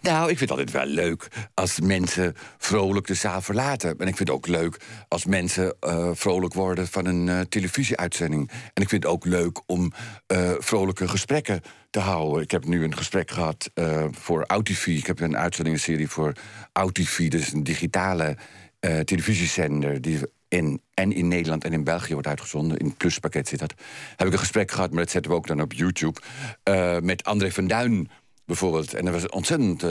Nou, 0.00 0.30
ik 0.30 0.38
vind 0.38 0.50
het 0.50 0.58
altijd 0.58 0.70
wel 0.70 0.86
leuk 0.86 1.28
als 1.54 1.80
mensen 1.80 2.34
vrolijk 2.58 3.06
de 3.06 3.14
zaal 3.14 3.42
verlaten. 3.42 3.90
En 3.90 4.06
ik 4.06 4.16
vind 4.16 4.28
het 4.28 4.30
ook 4.30 4.46
leuk 4.46 4.80
als 5.08 5.24
mensen 5.24 5.76
uh, 5.80 6.10
vrolijk 6.12 6.54
worden 6.54 6.86
van 6.86 7.06
een 7.06 7.26
uh, 7.26 7.40
televisieuitzending. 7.40 8.50
En 8.50 8.82
ik 8.82 8.88
vind 8.88 9.02
het 9.02 9.12
ook 9.12 9.24
leuk 9.24 9.60
om 9.66 9.92
uh, 10.32 10.52
vrolijke 10.58 11.08
gesprekken 11.08 11.60
te 11.90 11.98
houden. 11.98 12.42
Ik 12.42 12.50
heb 12.50 12.64
nu 12.64 12.84
een 12.84 12.96
gesprek 12.96 13.30
gehad 13.30 13.70
voor 14.10 14.44
OutTV. 14.46 14.86
Ik 14.86 15.06
heb 15.06 15.20
een 15.20 15.36
uitzendingenserie 15.36 16.08
voor 16.08 16.32
OutTV, 16.72 17.28
dus 17.28 17.52
een 17.52 17.64
digitale 17.64 18.36
televisiezender 19.04 20.00
die 20.00 20.20
in, 20.48 20.82
en 20.94 21.12
in 21.12 21.28
Nederland 21.28 21.64
en 21.64 21.72
in 21.72 21.84
België 21.84 22.12
wordt 22.12 22.28
uitgezonden. 22.28 22.76
In 22.76 22.86
het 22.86 22.96
pluspakket 22.96 23.48
zit 23.48 23.58
dat. 23.58 23.74
Heb 24.16 24.26
ik 24.26 24.32
een 24.32 24.38
gesprek 24.38 24.70
gehad, 24.70 24.90
maar 24.90 25.02
dat 25.02 25.10
zetten 25.10 25.30
we 25.30 25.36
ook 25.36 25.46
dan 25.46 25.60
op 25.60 25.72
YouTube. 25.72 26.20
met 27.02 27.24
André 27.24 27.50
van 27.50 27.66
Duin 27.66 28.10
bijvoorbeeld. 28.44 28.94
En 28.94 29.04
dat 29.04 29.14
was 29.14 29.22
een 29.22 29.32
ontzettend 29.32 29.82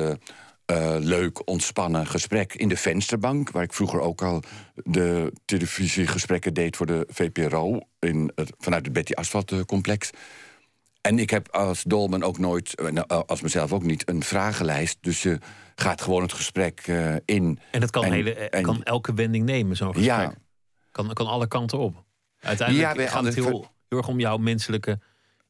uh, 0.71 0.95
leuk, 0.99 1.47
ontspannen 1.49 2.07
gesprek 2.07 2.53
in 2.53 2.69
de 2.69 2.77
vensterbank... 2.77 3.51
waar 3.51 3.63
ik 3.63 3.73
vroeger 3.73 3.99
ook 3.99 4.21
al 4.21 4.43
de 4.75 5.33
televisiegesprekken 5.45 6.53
deed 6.53 6.75
voor 6.75 6.85
de 6.85 7.07
VPRO... 7.07 7.79
In 7.99 8.31
het, 8.35 8.53
vanuit 8.57 8.85
het 8.85 8.93
Betty 8.93 9.13
Asphalt 9.13 9.51
eh, 9.51 9.59
complex. 9.59 10.09
En 11.01 11.19
ik 11.19 11.29
heb 11.29 11.51
als 11.51 11.83
dolman 11.83 12.23
ook 12.23 12.37
nooit, 12.37 12.75
als 13.07 13.41
mezelf 13.41 13.73
ook 13.73 13.83
niet, 13.83 14.09
een 14.09 14.23
vragenlijst. 14.23 14.97
Dus 15.01 15.21
je 15.21 15.39
gaat 15.75 16.01
gewoon 16.01 16.21
het 16.21 16.33
gesprek 16.33 16.87
uh, 16.87 17.15
in. 17.25 17.59
En 17.71 17.79
dat 17.79 17.91
kan, 17.91 18.03
hele, 18.03 18.33
en, 18.33 18.63
kan 18.63 18.83
elke 18.83 19.13
wending 19.13 19.45
nemen, 19.45 19.75
zo'n 19.75 19.93
gesprek. 19.93 20.15
Ja. 20.15 20.33
Kan, 20.97 21.13
kan 21.13 21.27
alle 21.27 21.47
kanten 21.47 21.77
op. 21.77 22.03
Uiteindelijk 22.39 22.99
ja, 22.99 23.07
gaat 23.07 23.23
het 23.23 23.35
heel, 23.35 23.71
heel 23.89 23.97
erg 23.97 24.07
om 24.07 24.19
jouw 24.19 24.37
menselijke 24.37 24.99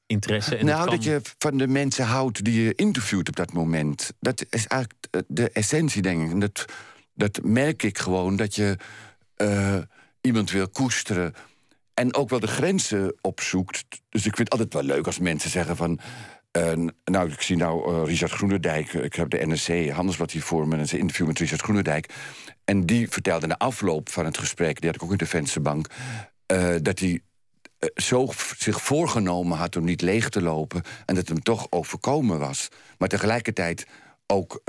interesse. 0.06 0.56
En 0.56 0.66
nou, 0.66 0.90
dat 0.90 1.04
je 1.04 1.22
van 1.38 1.58
de 1.58 1.68
mensen 1.68 2.06
houdt 2.06 2.44
die 2.44 2.64
je 2.64 2.76
interviewt 2.76 3.28
op 3.28 3.36
dat 3.36 3.54
moment. 3.54 4.14
Dat 4.20 4.46
is 4.50 4.68
eigenlijk 4.68 5.26
de 5.28 5.50
essentie, 5.50 6.02
denk 6.02 6.26
ik. 6.26 6.32
En 6.32 6.40
dat, 6.40 6.66
dat 7.14 7.40
merk 7.44 7.84
ik 7.84 7.98
gewoon, 7.98 8.36
dat 8.36 8.56
je 8.56 8.78
uh, 9.38 9.78
iemand 10.22 10.52
wil 10.52 10.70
koesteren... 10.70 11.34
en 11.94 12.16
ook 12.16 12.30
wel 12.30 12.40
de 12.40 12.48
grenzen 12.48 13.16
opzoekt. 13.22 13.86
Dus 14.10 14.26
ik 14.26 14.36
vind 14.36 14.52
het 14.52 14.60
altijd 14.60 14.74
wel 14.74 14.96
leuk 14.96 15.06
als 15.06 15.20
mensen 15.20 15.50
zeggen 15.50 15.76
van... 15.76 16.00
Nou, 17.04 17.32
ik 17.32 17.42
zie 17.42 17.56
nou 17.56 17.92
uh, 17.92 18.06
Richard 18.06 18.32
Groenendijk. 18.32 18.94
Ik 18.94 19.14
heb 19.14 19.30
de 19.30 19.46
NRC 19.46 19.90
Handelsblad 19.90 20.32
hier 20.32 20.42
voor 20.42 20.68
me. 20.68 20.76
En 20.76 20.82
een 20.82 21.00
interview 21.00 21.28
met 21.28 21.40
Richard 21.40 21.62
Groenendijk. 21.62 22.14
En 22.66 22.86
die 22.86 23.10
vertelde 23.10 23.48
na 23.48 23.58
afloop 23.58 24.10
van 24.10 24.26
het 24.26 24.38
gesprek... 24.38 24.80
die 24.80 24.86
had 24.90 24.96
ik 24.96 25.04
ook 25.04 25.12
in 25.12 25.18
de 25.18 25.26
vensterbank... 25.26 25.88
Uh, 26.52 26.76
dat 26.82 27.00
hij 27.00 27.22
eh, 27.80 27.90
zo 27.96 28.30
zich 28.58 28.82
voorgenomen 28.82 29.58
had 29.58 29.76
om 29.76 29.84
niet 29.84 30.02
leeg 30.02 30.30
te 30.30 30.42
lopen... 30.42 30.82
en 31.06 31.16
dat 31.16 31.28
hem 31.28 31.42
toch 31.42 31.68
overkomen 31.70 32.40
was. 32.40 32.68
Maar 32.98 33.10
tegelijkertijd 33.10 33.88
ook 34.26 34.62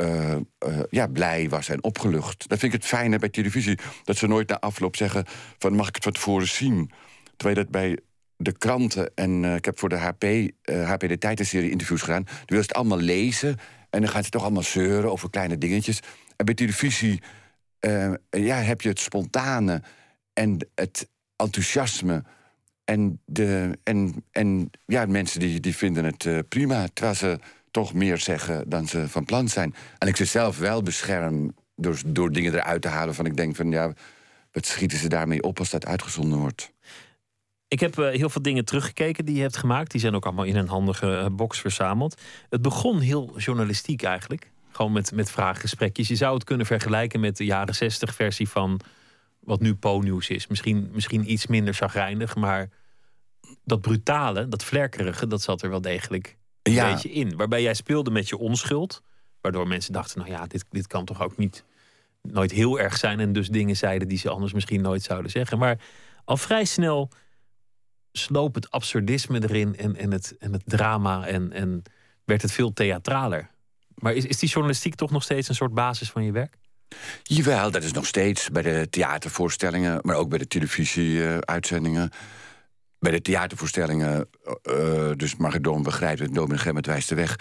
ja, 0.91 1.07
blij 1.07 1.49
was 1.49 1.69
en 1.69 1.85
opgelucht. 1.85 2.49
Dat 2.49 2.59
vind 2.59 2.75
ik 2.75 2.81
het 2.81 2.89
fijne 2.89 3.19
bij 3.19 3.29
televisie. 3.29 3.79
Dat 4.05 4.17
ze 4.17 4.27
nooit 4.27 4.49
na 4.49 4.61
afloop 4.61 4.97
zeggen 4.97 5.25
van 5.59 5.75
mag 5.75 5.89
ik 5.89 5.95
het 5.95 6.05
van 6.05 6.13
tevoren 6.13 6.49
zien. 6.49 6.91
Terwijl 7.37 7.57
dat 7.57 7.71
bij 7.71 7.99
de 8.41 8.53
kranten 8.59 9.11
en 9.15 9.43
uh, 9.43 9.55
ik 9.55 9.65
heb 9.65 9.79
voor 9.79 9.89
de 9.89 9.97
HP, 9.97 10.25
HP 10.65 11.01
de 11.01 11.19
Tijdenserie 11.19 11.71
interviews 11.71 12.03
gedaan... 12.03 12.23
die 12.23 12.35
willen 12.47 12.63
het 12.63 12.75
allemaal 12.75 12.99
lezen 12.99 13.57
en 13.91 14.01
dan 14.01 14.09
gaan 14.09 14.25
ze 14.25 14.31
toch 14.31 14.43
allemaal 14.43 14.63
zeuren 14.63 15.11
over 15.11 15.31
kleine 15.31 15.59
dingetjes. 15.59 16.01
En 16.37 16.45
bij 16.45 16.55
televisie 16.55 17.23
ja, 18.31 18.57
heb 18.57 18.81
je 18.81 18.89
het 18.89 19.01
spontane 19.01 19.83
en 20.33 20.69
het 20.75 21.09
enthousiasme 21.37 22.25
en, 22.85 23.21
de, 23.25 23.79
en, 23.83 24.25
en 24.31 24.71
ja, 24.87 25.07
mensen 25.07 25.41
die, 25.41 25.61
die 25.61 25.77
vinden 25.77 26.05
het 26.05 26.49
prima, 26.49 26.87
terwijl 26.93 27.17
ze 27.17 27.39
toch 27.71 27.95
meer 27.95 28.19
zeggen 28.19 28.69
dan 28.69 28.89
ze 28.89 29.09
van 29.09 29.25
plan 29.25 29.49
zijn. 29.49 29.75
En 29.99 30.09
ik 30.09 30.17
ze 30.17 30.25
zelf 30.25 30.59
wel 30.59 30.83
bescherm 30.83 31.55
door, 31.75 32.01
door 32.07 32.33
dingen 32.33 32.55
eruit 32.55 32.83
te 32.83 32.89
halen 32.89 33.15
van 33.15 33.27
ik 33.27 33.37
denk 33.37 33.57
van 33.57 33.71
ja, 33.71 33.93
wat 34.53 34.67
schieten 34.67 34.99
ze 34.99 35.09
daarmee 35.09 35.43
op 35.43 35.59
als 35.59 35.71
dat 35.71 35.87
uitgezonden 35.87 36.39
wordt? 36.39 36.73
Ik 37.69 37.81
heb 37.81 37.99
uh, 37.99 38.09
heel 38.09 38.29
veel 38.29 38.43
dingen 38.43 38.65
teruggekeken 38.65 39.25
die 39.25 39.35
je 39.35 39.41
hebt 39.41 39.57
gemaakt. 39.57 39.91
Die 39.91 40.01
zijn 40.01 40.15
ook 40.15 40.25
allemaal 40.25 40.45
in 40.45 40.57
een 40.57 40.69
handige 40.69 41.07
uh, 41.07 41.27
box 41.37 41.61
verzameld. 41.61 42.21
Het 42.49 42.63
begon 42.63 43.01
heel 43.01 43.39
journalistiek 43.39 44.03
eigenlijk. 44.03 44.51
Gewoon 44.71 44.93
met, 44.93 45.13
met 45.13 45.31
vraaggesprekjes. 45.31 46.09
Je 46.09 46.17
zou 46.17 46.35
het 46.35 46.45
kunnen 46.45 46.67
vergelijken 46.67 47.21
met 47.21 47.37
de 47.37 47.45
jaren 47.45 47.75
zestig 47.75 48.15
versie 48.15 48.49
van 48.49 48.81
wat 49.41 49.61
nu 49.61 49.75
Po-nieuws 49.75 50.29
is. 50.29 50.47
Misschien, 50.47 50.91
misschien 50.93 51.31
iets 51.31 51.47
minder 51.47 51.75
chagrijnig, 51.75 52.37
maar 52.37 52.71
dat 53.65 53.81
brutale, 53.81 54.49
dat 54.49 54.65
vlerkerige, 54.65 55.27
dat 55.27 55.43
zat 55.43 55.63
er 55.63 55.71
wel 55.71 55.81
degelijk 55.81 56.37
een 56.63 56.75
beetje 56.75 57.13
in. 57.13 57.37
Waarbij 57.37 57.63
jij 57.63 57.75
speelde 57.75 58.11
met 58.11 58.29
je 58.29 58.39
onschuld. 58.39 59.03
Waardoor 59.41 59.69
mensen 59.69 59.93
dachten, 59.93 60.19
nou 60.19 60.31
ja, 60.31 60.47
dit, 60.47 60.65
dit 60.71 60.87
kan 60.87 61.05
toch 61.05 61.23
ook 61.23 61.37
niet 61.37 61.65
nooit 62.23 62.51
heel 62.51 62.81
erg 62.81 62.97
zijn. 62.97 63.21
En 63.21 63.33
dus 63.33 63.49
dingen 63.49 63.77
zeiden 63.77 64.09
die 64.09 64.19
ze 64.19 64.29
anders 64.29 64.53
misschien 64.53 64.81
nooit 64.81 65.03
zouden 65.03 65.31
zeggen. 65.31 65.59
Maar 65.59 65.79
al 66.25 66.37
vrij 66.37 66.65
snel 66.65 67.11
sloop 68.19 68.55
het 68.55 68.71
absurdisme 68.71 69.43
erin 69.43 69.77
en, 69.77 69.97
en, 69.97 70.13
het, 70.13 70.37
en 70.39 70.53
het 70.53 70.63
drama. 70.65 71.27
En, 71.27 71.53
en 71.53 71.83
werd 72.25 72.43
het 72.43 72.53
veel 72.53 72.73
theatraler. 72.73 73.51
Maar 73.95 74.15
is, 74.15 74.25
is 74.25 74.39
die 74.39 74.49
journalistiek 74.49 74.95
toch 74.95 75.11
nog 75.11 75.23
steeds 75.23 75.49
een 75.49 75.55
soort 75.55 75.75
basis 75.75 76.11
van 76.11 76.25
je 76.25 76.33
werk? 76.33 76.57
Jawel, 77.23 77.71
dat 77.71 77.83
is 77.83 77.93
nog 77.93 78.07
steeds 78.07 78.51
bij 78.51 78.63
de 78.63 78.87
theatervoorstellingen, 78.91 79.99
maar 80.03 80.17
ook 80.17 80.29
bij 80.29 80.39
de 80.39 80.47
televisieuitzendingen. 80.47 82.11
bij 82.99 83.13
de 83.13 83.23
theatervoorstellingen, 83.23 84.29
uh, 84.63 85.11
dus 85.17 85.37
Margedon 85.37 85.83
begrijpt 85.83 86.21
het, 86.21 86.35
Domin 86.35 86.59
Gemmet 86.59 86.87
wijst 86.87 87.09
de 87.09 87.15
weg... 87.15 87.37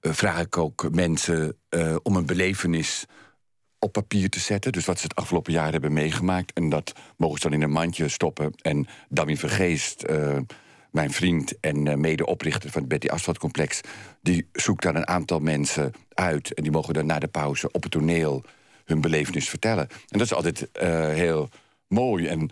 Uh, 0.00 0.12
vraag 0.12 0.40
ik 0.40 0.56
ook 0.56 0.88
mensen 0.90 1.56
uh, 1.70 1.96
om 2.02 2.16
een 2.16 2.26
belevenis 2.26 3.04
op 3.84 3.92
papier 3.92 4.30
te 4.30 4.40
zetten. 4.40 4.72
Dus 4.72 4.84
wat 4.84 4.98
ze 4.98 5.04
het 5.04 5.14
afgelopen 5.14 5.52
jaar 5.52 5.72
hebben 5.72 5.92
meegemaakt. 5.92 6.52
En 6.52 6.68
dat 6.68 6.92
mogen 7.16 7.40
ze 7.40 7.48
dan 7.48 7.58
in 7.58 7.62
een 7.62 7.70
mandje 7.70 8.08
stoppen. 8.08 8.52
En 8.62 8.86
Damien 9.08 9.36
Vergeest, 9.36 10.04
mijn 10.90 11.10
vriend 11.10 11.60
en 11.60 12.00
medeoprichter 12.00 12.70
van 12.70 12.80
het 12.80 12.90
Betty 12.90 13.08
Asphalt 13.08 13.38
Complex... 13.38 13.80
die 14.22 14.48
zoekt 14.52 14.82
dan 14.82 14.96
een 14.96 15.08
aantal 15.08 15.38
mensen 15.38 15.92
uit. 16.14 16.54
En 16.54 16.62
die 16.62 16.72
mogen 16.72 16.94
dan 16.94 17.06
na 17.06 17.18
de 17.18 17.28
pauze 17.28 17.70
op 17.70 17.82
het 17.82 17.92
toneel 17.92 18.44
hun 18.84 19.00
belevenis 19.00 19.48
vertellen. 19.48 19.88
En 19.88 20.18
dat 20.18 20.20
is 20.20 20.34
altijd 20.34 20.68
uh, 20.82 21.08
heel 21.08 21.48
mooi. 21.88 22.26
En 22.26 22.50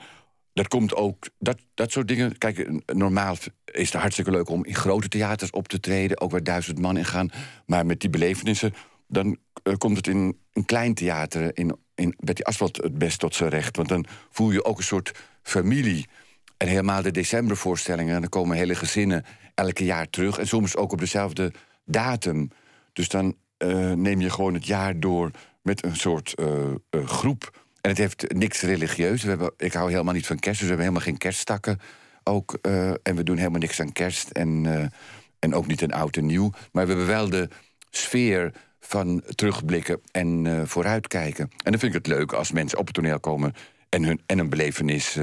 dat 0.53 0.69
komt 0.69 0.95
ook, 0.95 1.29
dat, 1.39 1.59
dat 1.75 1.93
soort 1.93 2.09
dingen. 2.09 2.39
Kijk, 2.39 2.69
normaal 2.87 3.37
is 3.65 3.93
het 3.93 4.01
hartstikke 4.01 4.31
leuk 4.31 4.49
om 4.49 4.65
in 4.65 4.75
grote 4.75 5.09
theaters 5.09 5.51
op 5.51 5.69
te 5.69 5.81
treden, 5.81 6.21
ook 6.21 6.31
waar 6.31 6.43
duizend 6.43 6.79
man 6.79 6.97
in 6.97 7.05
gaan. 7.05 7.31
Maar 7.67 7.87
met 7.87 8.01
die 8.01 8.11
belevenissen, 8.11 8.75
dan 9.07 9.37
uh, 9.65 9.75
komt 9.75 9.97
het 9.97 10.07
in 10.07 10.39
een 10.53 10.65
klein 10.65 10.95
theater, 10.95 11.59
in, 11.59 11.77
in 11.95 12.15
Betty 12.19 12.43
Asphalt, 12.43 12.77
het 12.77 12.99
best 12.99 13.19
tot 13.19 13.35
zijn 13.35 13.51
recht. 13.51 13.77
Want 13.77 13.89
dan 13.89 14.07
voel 14.31 14.51
je 14.51 14.65
ook 14.65 14.79
een 14.79 14.85
soort 14.85 15.13
familie. 15.43 16.09
En 16.57 16.69
helemaal 16.69 17.03
de 17.03 17.11
decembervoorstellingen, 17.11 18.21
dan 18.21 18.29
komen 18.29 18.57
hele 18.57 18.75
gezinnen 18.75 19.25
elke 19.55 19.85
jaar 19.85 20.11
terug. 20.11 20.39
En 20.39 20.47
soms 20.47 20.77
ook 20.77 20.93
op 20.93 20.99
dezelfde 20.99 21.53
datum. 21.85 22.51
Dus 22.93 23.09
dan 23.09 23.37
uh, 23.59 23.93
neem 23.93 24.21
je 24.21 24.31
gewoon 24.31 24.55
het 24.55 24.67
jaar 24.67 25.01
door 25.01 25.31
met 25.63 25.85
een 25.85 25.97
soort 25.97 26.35
uh, 26.41 27.05
groep. 27.05 27.61
En 27.81 27.91
het 27.91 27.99
heeft 27.99 28.33
niks 28.33 28.61
religieus. 28.61 29.23
We 29.23 29.29
hebben, 29.29 29.53
ik 29.57 29.73
hou 29.73 29.91
helemaal 29.91 30.15
niet 30.15 30.27
van 30.27 30.39
kerst, 30.39 30.61
dus 30.61 30.69
we 30.69 30.75
hebben 30.75 30.87
helemaal 30.87 31.09
geen 31.09 31.19
kerststakken. 31.19 31.81
Ook, 32.25 32.59
en 33.03 33.17
we 33.17 33.23
doen 33.23 33.37
helemaal 33.37 33.61
niks 33.61 33.81
aan 33.81 33.93
kerst. 33.93 34.31
En, 34.31 34.91
en 35.39 35.55
ook 35.55 35.67
niet 35.67 35.81
een 35.81 35.93
oud 35.93 36.17
en 36.17 36.27
nieuw. 36.27 36.51
Maar 36.73 36.87
we 36.87 36.89
hebben 36.89 37.07
wel 37.07 37.31
de 37.31 37.49
sfeer 37.91 38.53
van 38.93 39.23
terugblikken 39.35 40.01
en 40.11 40.63
vooruitkijken. 40.69 41.45
En 41.45 41.71
dan 41.71 41.81
vind 41.81 41.95
ik 41.95 42.05
het 42.05 42.07
leuk 42.07 42.33
als 42.33 42.53
mensen 42.53 42.79
op 42.79 42.87
het 42.87 42.95
toneel 42.95 43.21
komen 43.21 43.53
en, 43.89 44.03
hun, 44.03 44.21
en 44.27 44.39
een 44.39 44.49
belevenis 44.49 45.19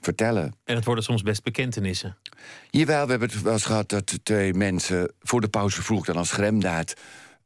vertellen. 0.00 0.54
En 0.64 0.74
het 0.74 0.84
worden 0.84 1.04
soms 1.04 1.22
best 1.22 1.42
bekentenissen. 1.42 2.16
Jawel, 2.70 3.04
we 3.04 3.10
hebben 3.10 3.28
het 3.28 3.42
wel 3.42 3.52
eens 3.52 3.64
gehad 3.64 3.88
dat 3.88 4.18
twee 4.22 4.54
mensen 4.54 5.12
voor 5.20 5.40
de 5.40 5.48
pauze 5.48 5.82
vroeg 5.82 6.04
dan 6.04 6.16
als 6.16 6.32
gremdaad 6.32 6.94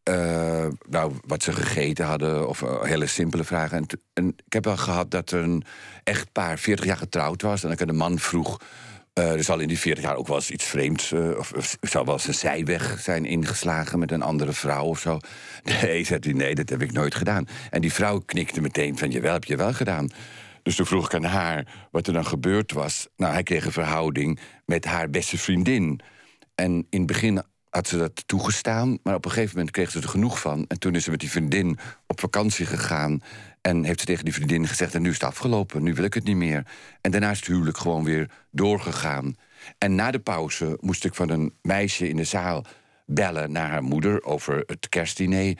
uh, 0.09 0.67
nou, 0.88 1.12
wat 1.27 1.43
ze 1.43 1.53
gegeten 1.53 2.07
hadden, 2.07 2.49
of 2.49 2.61
hele 2.83 3.07
simpele 3.07 3.45
vragen. 3.45 3.77
En, 3.77 3.87
en, 4.12 4.29
ik 4.47 4.53
heb 4.53 4.65
wel 4.65 4.77
gehad 4.77 5.11
dat 5.11 5.31
er 5.31 5.43
een 5.43 5.65
echtpaar 6.05 6.59
40 6.59 6.85
jaar 6.85 6.97
getrouwd 6.97 7.43
was... 7.43 7.65
en 7.65 7.71
ik 7.71 7.87
de 7.87 7.93
man 7.93 8.19
vroeg... 8.19 8.61
Uh, 9.19 9.33
er 9.33 9.45
zal 9.45 9.59
in 9.59 9.69
die 9.69 9.79
40 9.79 10.05
jaar 10.05 10.17
ook 10.17 10.27
wel 10.27 10.37
eens 10.37 10.51
iets 10.51 10.65
vreemds... 10.65 11.13
of, 11.13 11.53
of 11.53 11.77
zou 11.81 12.05
wel 12.05 12.15
eens 12.15 12.27
een 12.27 12.35
zijweg 12.35 13.01
zijn 13.01 13.25
ingeslagen 13.25 13.99
met 13.99 14.13
een 14.13 14.23
andere 14.23 14.53
vrouw 14.53 14.85
of 14.85 14.99
zo. 14.99 15.19
Nee, 15.83 16.05
zei 16.05 16.19
hij, 16.23 16.33
nee, 16.33 16.55
dat 16.55 16.69
heb 16.69 16.83
ik 16.83 16.93
nooit 16.93 17.15
gedaan. 17.15 17.47
En 17.71 17.81
die 17.81 17.93
vrouw 17.93 18.19
knikte 18.19 18.61
meteen 18.61 18.99
van, 18.99 19.11
jawel, 19.11 19.33
heb 19.33 19.45
je 19.45 19.57
wel 19.57 19.73
gedaan. 19.73 20.09
Dus 20.63 20.77
toen 20.77 20.87
vroeg 20.87 21.07
ik 21.07 21.15
aan 21.15 21.25
haar 21.25 21.89
wat 21.91 22.07
er 22.07 22.13
dan 22.13 22.27
gebeurd 22.27 22.73
was. 22.73 23.09
Nou, 23.17 23.33
hij 23.33 23.43
kreeg 23.43 23.65
een 23.65 23.73
verhouding 23.73 24.41
met 24.65 24.85
haar 24.85 25.11
beste 25.11 25.39
vriendin. 25.39 26.01
En 26.55 26.87
in 26.91 26.99
het 26.99 27.07
begin 27.07 27.43
had 27.71 27.89
ze 27.89 27.97
dat 27.97 28.23
toegestaan. 28.27 28.99
Maar 29.03 29.15
op 29.15 29.25
een 29.25 29.31
gegeven 29.31 29.57
moment 29.57 29.75
kreeg 29.75 29.91
ze 29.91 30.01
er 30.01 30.09
genoeg 30.09 30.41
van. 30.41 30.65
En 30.69 30.79
toen 30.79 30.95
is 30.95 31.05
ze 31.05 31.11
met 31.11 31.21
die 31.21 31.31
vriendin 31.31 31.79
op 32.07 32.21
vakantie 32.21 32.67
gegaan. 32.67 33.21
En 33.69 33.85
heeft 33.85 34.01
ze 34.01 34.07
tegen 34.07 34.25
die 34.25 34.35
vriendin 34.35 34.67
gezegd: 34.67 34.95
En 34.95 35.03
nu 35.03 35.09
is 35.09 35.15
het 35.15 35.25
afgelopen, 35.25 35.83
nu 35.83 35.95
wil 35.95 36.05
ik 36.05 36.15
het 36.15 36.25
niet 36.25 36.37
meer. 36.37 36.67
En 37.01 37.11
daarna 37.11 37.31
is 37.31 37.39
het 37.39 37.47
huwelijk 37.47 37.79
gewoon 37.79 38.05
weer 38.05 38.31
doorgegaan. 38.51 39.37
En 39.79 39.95
na 39.95 40.11
de 40.11 40.19
pauze 40.19 40.79
moest 40.81 41.05
ik 41.05 41.15
van 41.15 41.29
een 41.29 41.55
meisje 41.63 42.09
in 42.09 42.17
de 42.17 42.25
zaal 42.25 42.65
bellen 43.07 43.53
naar 43.53 43.71
haar 43.71 43.83
moeder 43.83 44.25
over 44.25 44.63
het 44.67 44.89
kerstdiner. 44.89 45.59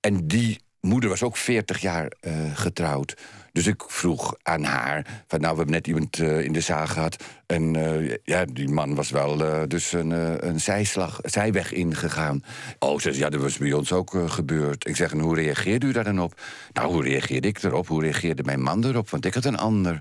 En 0.00 0.26
die 0.26 0.60
moeder 0.80 1.10
was 1.10 1.22
ook 1.22 1.36
40 1.36 1.80
jaar 1.80 2.12
uh, 2.20 2.56
getrouwd. 2.56 3.16
Dus 3.54 3.66
ik 3.66 3.82
vroeg 3.86 4.34
aan 4.42 4.64
haar: 4.64 5.22
van, 5.26 5.40
Nou, 5.40 5.52
we 5.52 5.56
hebben 5.58 5.74
net 5.74 5.86
iemand 5.86 6.18
uh, 6.18 6.40
in 6.40 6.52
de 6.52 6.60
zaal 6.60 6.86
gehad. 6.86 7.24
En 7.46 7.74
uh, 7.74 8.14
ja, 8.24 8.44
die 8.44 8.68
man 8.68 8.94
was 8.94 9.10
wel 9.10 9.36
dus 9.68 9.92
een, 9.92 10.10
een 10.48 10.60
zijslag, 10.60 11.18
zijweg 11.22 11.72
ingegaan. 11.72 12.44
Oh, 12.78 13.00
ze 13.00 13.16
ja, 13.16 13.28
dat 13.28 13.40
was 13.40 13.58
bij 13.58 13.72
ons 13.72 13.92
ook 13.92 14.16
gebeurd. 14.26 14.88
Ik 14.88 14.96
zeg: 14.96 15.12
En 15.12 15.18
hoe 15.18 15.34
reageerde 15.34 15.86
u 15.86 15.92
daar 15.92 16.04
dan 16.04 16.20
op? 16.20 16.40
Nou, 16.72 16.92
hoe 16.92 17.02
reageerde 17.02 17.48
ik 17.48 17.62
erop? 17.62 17.88
Hoe 17.88 18.02
reageerde 18.02 18.42
mijn 18.42 18.62
man 18.62 18.84
erop? 18.84 19.10
Want 19.10 19.24
ik 19.24 19.34
had 19.34 19.44
een 19.44 19.58
ander. 19.58 20.00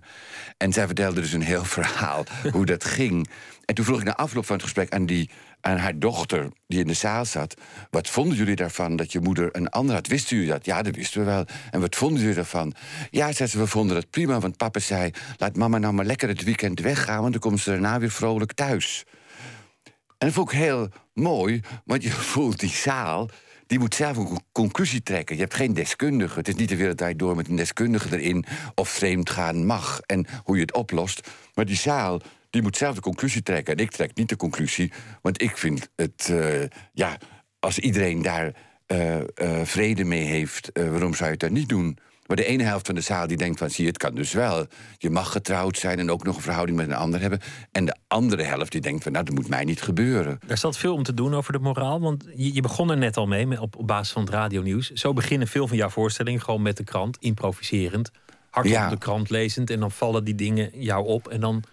En 0.57 0.73
zij 0.73 0.85
vertelde 0.85 1.21
dus 1.21 1.33
een 1.33 1.41
heel 1.41 1.65
verhaal 1.77 2.25
hoe 2.51 2.65
dat 2.65 2.83
ging. 2.83 3.29
En 3.65 3.75
toen 3.75 3.85
vroeg 3.85 3.99
ik 3.99 4.05
na 4.05 4.15
afloop 4.15 4.45
van 4.45 4.55
het 4.55 4.63
gesprek 4.63 4.93
aan 4.93 5.05
die 5.05 5.29
aan 5.63 5.77
haar 5.77 5.99
dochter, 5.99 6.49
die 6.67 6.79
in 6.79 6.87
de 6.87 6.93
zaal 6.93 7.25
zat. 7.25 7.55
Wat 7.89 8.09
vonden 8.09 8.37
jullie 8.37 8.55
daarvan 8.55 8.95
dat 8.95 9.11
je 9.11 9.19
moeder 9.19 9.49
een 9.51 9.69
ander 9.69 9.95
had? 9.95 10.07
Wisten 10.07 10.35
jullie 10.35 10.51
dat? 10.51 10.65
Ja, 10.65 10.81
dat 10.81 10.95
wisten 10.95 11.19
we 11.19 11.25
wel. 11.25 11.45
En 11.71 11.79
wat 11.79 11.95
vonden 11.95 12.19
jullie 12.19 12.35
daarvan? 12.35 12.73
Ja, 13.09 13.31
zei 13.31 13.49
ze, 13.49 13.57
we 13.57 13.67
vonden 13.67 13.95
dat 13.95 14.09
prima, 14.09 14.39
want 14.39 14.57
papa 14.57 14.79
zei... 14.79 15.11
laat 15.37 15.55
mama 15.55 15.77
nou 15.77 15.93
maar 15.93 16.05
lekker 16.05 16.27
het 16.27 16.43
weekend 16.43 16.79
weggaan... 16.79 17.21
want 17.21 17.31
dan 17.31 17.41
komt 17.41 17.59
ze 17.59 17.69
daarna 17.69 17.99
weer 17.99 18.11
vrolijk 18.11 18.53
thuis. 18.53 19.03
En 20.17 20.27
dat 20.27 20.31
vond 20.31 20.51
ik 20.51 20.57
heel 20.57 20.89
mooi, 21.13 21.61
want 21.85 22.03
je 22.03 22.11
voelt 22.33 22.59
die 22.59 22.69
zaal... 22.69 23.29
Die 23.67 23.79
moet 23.79 23.95
zelf 23.95 24.17
een 24.17 24.39
conclusie 24.51 25.03
trekken. 25.03 25.35
Je 25.35 25.41
hebt 25.41 25.53
geen 25.53 25.73
deskundige. 25.73 26.37
Het 26.37 26.47
is 26.47 26.55
niet 26.55 26.69
de 26.69 26.75
wereld 26.75 27.19
door 27.19 27.35
met 27.35 27.47
een 27.47 27.55
deskundige 27.55 28.19
erin... 28.19 28.45
of 28.75 28.89
vreemd 28.89 29.29
gaan 29.29 29.65
mag 29.65 30.01
en 30.01 30.25
hoe 30.43 30.55
je 30.55 30.61
het 30.61 30.73
oplost. 30.73 31.29
Maar 31.53 31.65
die 31.65 31.75
zaal 31.75 32.21
die 32.53 32.61
moet 32.61 32.77
zelf 32.77 32.95
de 32.95 33.01
conclusie 33.01 33.43
trekken. 33.43 33.75
En 33.75 33.83
ik 33.83 33.91
trek 33.91 34.15
niet 34.15 34.29
de 34.29 34.35
conclusie, 34.35 34.91
want 35.21 35.41
ik 35.41 35.57
vind 35.57 35.89
het, 35.95 36.27
uh, 36.31 36.63
ja, 36.93 37.17
als 37.59 37.79
iedereen 37.79 38.21
daar 38.21 38.53
uh, 38.87 39.15
uh, 39.15 39.23
vrede 39.63 40.03
mee 40.03 40.23
heeft, 40.23 40.69
waarom 40.73 41.13
zou 41.13 41.25
je 41.25 41.31
het 41.31 41.39
dan 41.39 41.53
niet 41.53 41.69
doen? 41.69 41.97
Maar 42.27 42.35
de 42.35 42.45
ene 42.45 42.63
helft 42.63 42.85
van 42.85 42.95
de 42.95 43.01
zaal 43.01 43.27
die 43.27 43.37
denkt 43.37 43.59
van, 43.59 43.69
zie 43.69 43.83
je, 43.83 43.89
het 43.89 43.99
kan 43.99 44.15
dus 44.15 44.33
wel. 44.33 44.65
Je 44.97 45.09
mag 45.09 45.31
getrouwd 45.31 45.77
zijn 45.77 45.99
en 45.99 46.11
ook 46.11 46.23
nog 46.23 46.35
een 46.35 46.41
verhouding 46.41 46.77
met 46.77 46.87
een 46.87 46.95
ander 46.95 47.21
hebben. 47.21 47.39
En 47.71 47.85
de 47.85 47.95
andere 48.07 48.43
helft 48.43 48.71
die 48.71 48.81
denkt 48.81 49.03
van, 49.03 49.11
nou, 49.11 49.25
dat 49.25 49.35
moet 49.35 49.47
mij 49.47 49.63
niet 49.63 49.81
gebeuren. 49.81 50.39
Daar 50.47 50.57
staat 50.57 50.77
veel 50.77 50.93
om 50.93 51.03
te 51.03 51.13
doen 51.13 51.33
over 51.33 51.53
de 51.53 51.59
moraal, 51.59 51.99
want 51.99 52.25
je, 52.35 52.53
je 52.53 52.61
begon 52.61 52.89
er 52.89 52.97
net 52.97 53.17
al 53.17 53.27
mee 53.27 53.61
op, 53.61 53.75
op 53.75 53.87
basis 53.87 54.13
van 54.13 54.21
het 54.21 54.33
radionieuws. 54.33 54.91
Zo 54.91 55.13
beginnen 55.13 55.47
veel 55.47 55.67
van 55.67 55.77
jouw 55.77 55.89
voorstellingen 55.89 56.41
gewoon 56.41 56.61
met 56.61 56.77
de 56.77 56.83
krant, 56.83 57.17
improviserend. 57.19 58.11
Hardop 58.49 58.71
ja. 58.71 58.89
de 58.89 58.97
krant 58.97 59.29
lezend 59.29 59.69
en 59.69 59.79
dan 59.79 59.91
vallen 59.91 60.23
die 60.23 60.35
dingen 60.35 60.69
jou 60.73 61.05
op 61.05 61.27
en 61.27 61.39
dan 61.39 61.63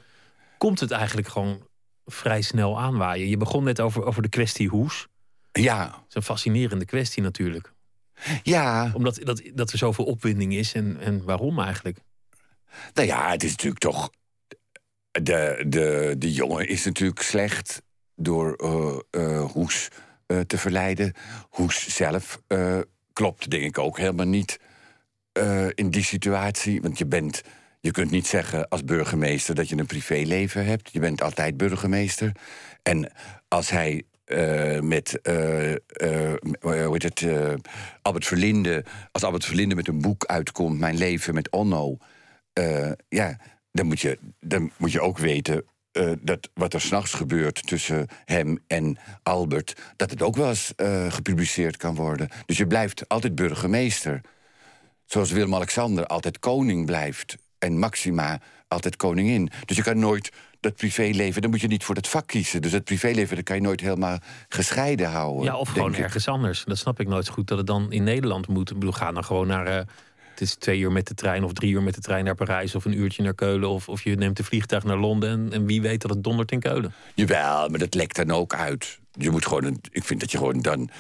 komt 0.61 0.81
het 0.81 0.91
eigenlijk 0.91 1.29
gewoon 1.29 1.67
vrij 2.05 2.43
snel 2.43 2.81
aanwaaien. 2.81 3.29
Je 3.29 3.37
begon 3.37 3.65
net 3.65 3.81
over, 3.81 4.05
over 4.05 4.23
de 4.23 4.29
kwestie 4.29 4.69
hoes. 4.69 5.07
Ja. 5.53 5.85
Dat 5.85 6.05
is 6.09 6.15
een 6.15 6.23
fascinerende 6.23 6.85
kwestie 6.85 7.23
natuurlijk. 7.23 7.73
Ja. 8.43 8.91
Omdat 8.95 9.21
dat, 9.23 9.43
dat 9.55 9.73
er 9.73 9.79
zoveel 9.79 10.05
opwinding 10.05 10.55
is 10.55 10.75
en, 10.75 11.01
en 11.01 11.25
waarom 11.25 11.61
eigenlijk? 11.61 11.99
Nou 12.95 13.07
ja, 13.09 13.31
het 13.31 13.43
is 13.43 13.51
natuurlijk 13.51 13.81
toch... 13.81 14.11
De, 15.11 15.65
de, 15.69 16.15
de 16.19 16.33
jongen 16.33 16.69
is 16.69 16.85
natuurlijk 16.85 17.23
slecht 17.23 17.83
door 18.15 18.63
uh, 18.63 18.99
uh, 19.11 19.51
Hoes 19.51 19.89
uh, 20.27 20.41
te 20.41 20.59
verleiden. 20.59 21.15
Hoes 21.49 21.97
zelf 21.97 22.41
klopt 23.13 23.51
denk 23.51 23.65
ik 23.65 23.79
ook 23.79 23.99
helemaal 23.99 24.27
niet 24.27 24.59
in 25.75 25.91
die 25.91 26.05
situatie. 26.05 26.81
Want 26.83 26.99
je 26.99 27.07
bent 27.07 27.43
je 27.81 27.91
kunt 27.91 28.11
niet 28.11 28.27
zeggen 28.27 28.69
als 28.69 28.85
burgemeester 28.85 29.55
dat 29.55 29.69
je 29.69 29.77
een 29.77 29.87
privéleven 29.87 30.65
hebt. 30.65 30.93
Je 30.93 31.01
bent 31.01 31.23
altijd 31.23 31.57
burgemeester. 31.57 32.33
En 32.83 33.13
als 33.49 33.71
hij 33.71 34.03
uh, 34.27 34.81
met 34.81 35.19
uh, 35.23 35.71
uh, 35.71 35.77
hoe 36.61 36.89
heet 36.93 37.03
het, 37.03 37.27
Albert 38.03 38.27
Verlinde. 38.27 38.85
Als 39.13 39.23
Albert 39.23 39.45
Verlinde 39.45 39.75
met 39.75 39.89
een 39.89 40.01
boek 40.01 40.25
uitkomt, 40.25 40.79
Mijn 40.79 40.97
leven 40.97 41.35
met 41.35 41.51
Onno. 41.51 41.97
ja, 43.09 43.37
dan 43.73 43.87
moet, 43.87 44.01
je, 44.01 44.19
dan 44.41 44.71
moet 44.77 44.93
je 44.93 45.01
ook 45.01 45.19
weten. 45.19 45.65
dat 46.21 46.51
wat 46.55 46.75
er 46.75 46.81
s'nachts 46.81 47.13
gebeurt 47.13 47.67
tussen 47.67 48.07
hem 48.25 48.59
en 48.67 48.99
Albert, 49.23 49.77
dat 49.97 50.11
het 50.11 50.23
ook 50.23 50.37
wel 50.37 50.49
eens 50.49 50.73
gepubliceerd 51.09 51.77
kan 51.77 51.95
worden. 51.95 52.29
Dus 52.47 52.57
je 52.57 52.67
blijft 52.67 53.09
altijd 53.09 53.35
burgemeester. 53.35 54.21
Zoals 55.05 55.31
Willem-Alexander 55.31 56.07
altijd 56.07 56.39
koning 56.39 56.87
blijft 56.87 57.37
en 57.61 57.79
Maxima 57.79 58.41
altijd 58.69 58.97
koningin. 58.97 59.51
Dus 59.65 59.77
je 59.77 59.83
kan 59.83 59.99
nooit 59.99 60.33
dat 60.61 60.75
privéleven, 60.75 61.43
dan 61.43 61.51
moet 61.51 61.61
je 61.61 61.67
niet 61.67 61.85
voor 61.85 61.95
het 61.95 62.09
vak 62.09 62.27
kiezen. 62.27 62.63
Dus 62.63 62.73
het 62.73 62.85
privéleven, 62.85 63.37
dat 63.37 63.45
kan 63.45 63.57
je 63.57 63.63
nooit 63.63 63.81
helemaal 63.81 64.19
gescheiden 64.49 65.11
houden. 65.11 65.45
Ja, 65.45 65.57
of 65.57 65.69
gewoon 65.69 65.95
ergens 65.95 66.29
anders. 66.29 66.65
Dat 66.65 66.79
snap 66.79 67.01
ik 67.01 67.09
nooit 67.09 67.29
goed, 67.29 67.49
dat 67.49 67.59
het 67.59 67.67
dan 67.67 67.93
in 67.93 68.05
Nederland 68.05 68.49
moet. 68.49 68.71
Ik 68.71 68.79
bedoel, 68.79 68.93
ga 68.93 69.13
dan 69.13 69.25
gewoon 69.25 69.47
naar... 69.47 69.69
Uh, 69.69 69.75
het 70.31 70.49
is 70.49 70.55
twee 70.55 70.79
uur 70.79 70.93
met 70.93 71.07
de 71.07 71.15
trein 71.15 71.45
of 71.45 71.53
drie 71.53 71.73
uur 71.73 71.83
met 71.83 71.95
de 71.95 72.01
trein 72.01 72.25
naar 72.25 72.35
Parijs... 72.35 72.75
of 72.75 72.85
een 72.85 72.99
uurtje 72.99 73.23
naar 73.23 73.35
Keulen 73.35 73.69
of, 73.69 73.89
of 73.89 74.05
je 74.05 74.17
neemt 74.17 74.37
de 74.37 74.45
vliegtuig 74.45 74.85
naar 74.85 74.97
Londen... 74.97 75.31
En, 75.31 75.53
en 75.53 75.67
wie 75.67 75.81
weet 75.81 76.01
dat 76.01 76.11
het 76.11 76.25
dondert 76.25 76.53
in 76.53 76.61
Keulen. 76.61 76.93
Jawel, 77.15 77.69
maar 77.69 77.79
dat 77.79 77.95
lekt 77.95 78.17
dan 78.17 78.31
ook 78.31 78.55
uit. 78.55 78.99
Je 79.13 79.31
moet 79.31 79.47
gewoon, 79.47 79.65
een, 79.65 79.81
ik 79.91 80.05
vind 80.05 80.21
dat 80.21 80.31
je 80.31 80.39
gewoon 80.39 80.61
dan 80.61 80.91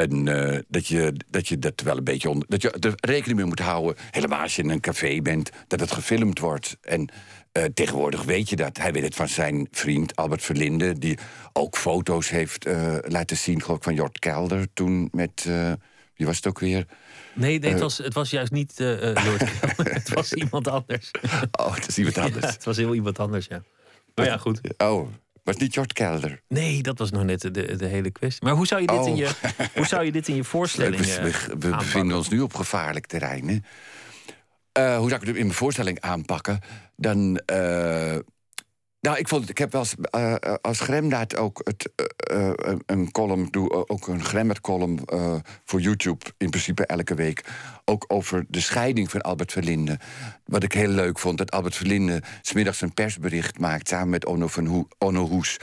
en 0.00 0.26
uh, 0.26 0.58
dat, 0.68 0.86
je, 0.86 1.12
dat 1.30 1.48
je 1.48 1.58
dat 1.58 1.80
wel 1.80 1.96
een 1.96 2.04
beetje 2.04 2.30
onder. 2.30 2.48
Dat 2.48 2.62
je 2.62 2.70
er 2.70 2.92
rekening 3.00 3.38
mee 3.38 3.46
moet 3.46 3.60
houden. 3.60 3.96
Helemaal 4.10 4.40
als 4.40 4.56
je 4.56 4.62
in 4.62 4.70
een 4.70 4.80
café 4.80 5.20
bent, 5.22 5.50
dat 5.66 5.80
het 5.80 5.92
gefilmd 5.92 6.38
wordt. 6.38 6.76
En 6.80 7.08
uh, 7.52 7.64
tegenwoordig 7.64 8.22
weet 8.22 8.48
je 8.48 8.56
dat. 8.56 8.76
Hij 8.76 8.92
weet 8.92 9.02
het 9.02 9.14
van 9.14 9.28
zijn 9.28 9.68
vriend 9.70 10.16
Albert 10.16 10.42
Verlinde, 10.42 10.98
die 10.98 11.18
ook 11.52 11.76
foto's 11.76 12.30
heeft 12.30 12.66
uh, 12.66 12.96
laten 13.02 13.36
zien, 13.36 13.62
geloof 13.62 13.76
ik, 13.76 13.84
van 13.84 13.94
Jort 13.94 14.18
Kelder 14.18 14.66
toen 14.74 15.08
met. 15.12 15.44
wie 16.16 16.26
was 16.26 16.36
het 16.36 16.46
ook 16.46 16.58
weer? 16.58 16.86
Nee, 17.34 17.58
nee 17.58 17.70
het, 17.70 17.80
was, 17.80 17.98
het 17.98 18.14
was 18.14 18.30
juist 18.30 18.52
niet 18.52 18.72
Jort 18.76 19.44
Kelder. 19.60 19.94
het 19.94 20.08
was 20.08 20.32
iemand 20.32 20.68
anders. 20.68 21.10
Oh, 21.50 21.74
het 21.74 21.88
is 21.88 21.98
iemand 21.98 22.18
anders. 22.26 22.44
Ja, 22.44 22.50
het 22.50 22.64
was 22.64 22.76
heel 22.76 22.94
iemand 22.94 23.18
anders, 23.18 23.46
ja. 23.46 23.62
Maar 24.14 24.26
ja, 24.26 24.36
goed. 24.36 24.60
Oh, 24.76 25.08
was 25.44 25.56
niet 25.56 25.74
Jort 25.74 25.92
Kelder. 25.92 26.42
Nee, 26.48 26.82
dat 26.82 26.98
was 26.98 27.10
nog 27.10 27.24
net 27.24 27.40
de, 27.40 27.76
de 27.76 27.86
hele 27.86 28.10
kwestie. 28.10 28.44
Maar 28.44 28.54
hoe 28.54 28.66
zou 28.66 28.80
je 28.80 28.86
dit, 28.86 29.06
in, 29.06 29.16
je, 29.16 29.26
oh. 29.26 29.66
hoe 29.76 29.86
zou 29.86 30.04
je, 30.04 30.12
dit 30.12 30.28
in 30.28 30.34
je 30.34 30.44
voorstelling 30.44 30.96
We, 30.96 31.22
we, 31.22 31.56
we 31.58 31.76
bevinden 31.76 32.16
ons 32.16 32.28
nu 32.28 32.40
op 32.40 32.54
gevaarlijk 32.54 33.06
terrein. 33.06 33.48
Hè? 33.48 33.58
Uh, 34.78 34.96
hoe 34.98 35.08
zou 35.08 35.20
ik 35.20 35.26
het 35.26 35.36
in 35.36 35.44
mijn 35.44 35.52
voorstelling 35.52 36.00
aanpakken? 36.00 36.60
Dan... 36.96 37.40
Uh, 37.52 38.16
nou, 39.00 39.18
ik, 39.18 39.28
vond, 39.28 39.48
ik 39.48 39.58
heb 39.58 39.72
wel 39.72 39.84
uh, 40.16 40.34
als 40.60 40.80
Gremdaad 40.80 41.36
ook 41.36 41.60
het, 41.64 41.90
uh, 42.32 42.50
een 42.86 43.12
column 43.12 43.48
doe, 43.50 43.88
ook 43.88 44.06
een 44.06 44.24
Gremmet-column 44.24 44.98
voor 45.64 45.80
YouTube, 45.80 46.24
in 46.36 46.50
principe 46.50 46.86
elke 46.86 47.14
week, 47.14 47.44
ook 47.90 48.04
over 48.08 48.44
de 48.48 48.60
scheiding 48.60 49.10
van 49.10 49.20
Albert 49.20 49.52
Verlinde. 49.52 49.98
Wat 50.44 50.62
ik 50.62 50.72
heel 50.72 50.88
leuk 50.88 51.18
vond, 51.18 51.38
dat 51.38 51.50
Albert 51.50 51.76
Verlinde 51.76 52.22
smiddags 52.42 52.80
een 52.80 52.94
persbericht 52.94 53.58
maakt 53.58 53.88
samen 53.88 54.10
met 54.10 54.24
Onno, 54.24 54.46
van 54.46 55.16
Hoes, 55.16 55.56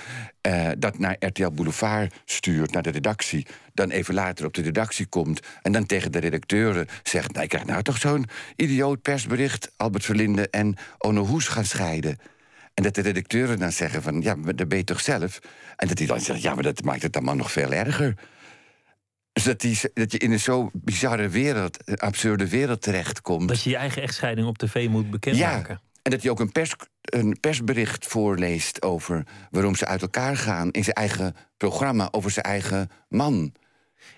dat 0.77 0.99
naar 0.99 1.15
RTL 1.19 1.49
Boulevard 1.49 2.13
stuurt, 2.25 2.71
naar 2.71 2.81
de 2.81 2.89
redactie, 2.89 3.47
dan 3.73 3.89
even 3.89 4.13
later 4.13 4.45
op 4.45 4.53
de 4.53 4.61
redactie 4.61 5.05
komt 5.05 5.39
en 5.61 5.71
dan 5.71 5.85
tegen 5.85 6.11
de 6.11 6.19
redacteuren 6.19 6.87
zegt, 7.03 7.31
nou, 7.31 7.43
ik 7.43 7.49
krijg 7.49 7.65
nou 7.65 7.83
toch 7.83 7.97
zo'n 7.97 8.25
idioot 8.55 9.01
persbericht, 9.01 9.71
Albert 9.77 10.05
Verlinde 10.05 10.49
en 10.49 10.75
Onno 10.97 11.25
Hoes 11.25 11.47
gaan 11.47 11.65
scheiden. 11.65 12.17
En 12.73 12.83
dat 12.83 12.95
de 12.95 13.01
redacteuren 13.01 13.59
dan 13.59 13.71
zeggen 13.71 14.01
van, 14.01 14.21
ja, 14.21 14.35
dat 14.55 14.67
ben 14.67 14.77
je 14.77 14.83
toch 14.83 15.01
zelf? 15.01 15.39
En 15.75 15.87
dat 15.87 15.97
hij 15.97 16.07
dan 16.07 16.19
zegt, 16.19 16.41
ja, 16.41 16.53
maar 16.53 16.63
dat 16.63 16.83
maakt 16.83 17.01
het 17.01 17.15
allemaal 17.15 17.35
nog 17.35 17.51
veel 17.51 17.73
erger. 17.73 18.13
Dus 19.37 19.45
dat, 19.45 19.59
die, 19.59 19.79
dat 19.93 20.11
je 20.11 20.17
in 20.17 20.31
een 20.31 20.39
zo 20.39 20.69
bizarre 20.73 21.29
wereld, 21.29 21.99
absurde 21.99 22.49
wereld 22.49 22.81
terechtkomt. 22.81 23.47
Dat 23.47 23.63
je 23.63 23.69
je 23.69 23.75
eigen 23.75 24.01
echtscheiding 24.01 24.47
op 24.47 24.57
tv 24.57 24.87
moet 24.89 25.09
bekendmaken. 25.09 25.73
Ja, 25.73 25.99
en 26.01 26.11
dat 26.11 26.21
hij 26.21 26.31
ook 26.31 26.39
een, 26.39 26.51
pers, 26.51 26.73
een 27.01 27.37
persbericht 27.39 28.07
voorleest 28.07 28.81
over 28.81 29.23
waarom 29.51 29.75
ze 29.75 29.85
uit 29.85 30.01
elkaar 30.01 30.37
gaan... 30.37 30.71
in 30.71 30.83
zijn 30.83 30.95
eigen 30.95 31.35
programma 31.57 32.07
over 32.11 32.31
zijn 32.31 32.45
eigen 32.45 32.89
man. 33.09 33.53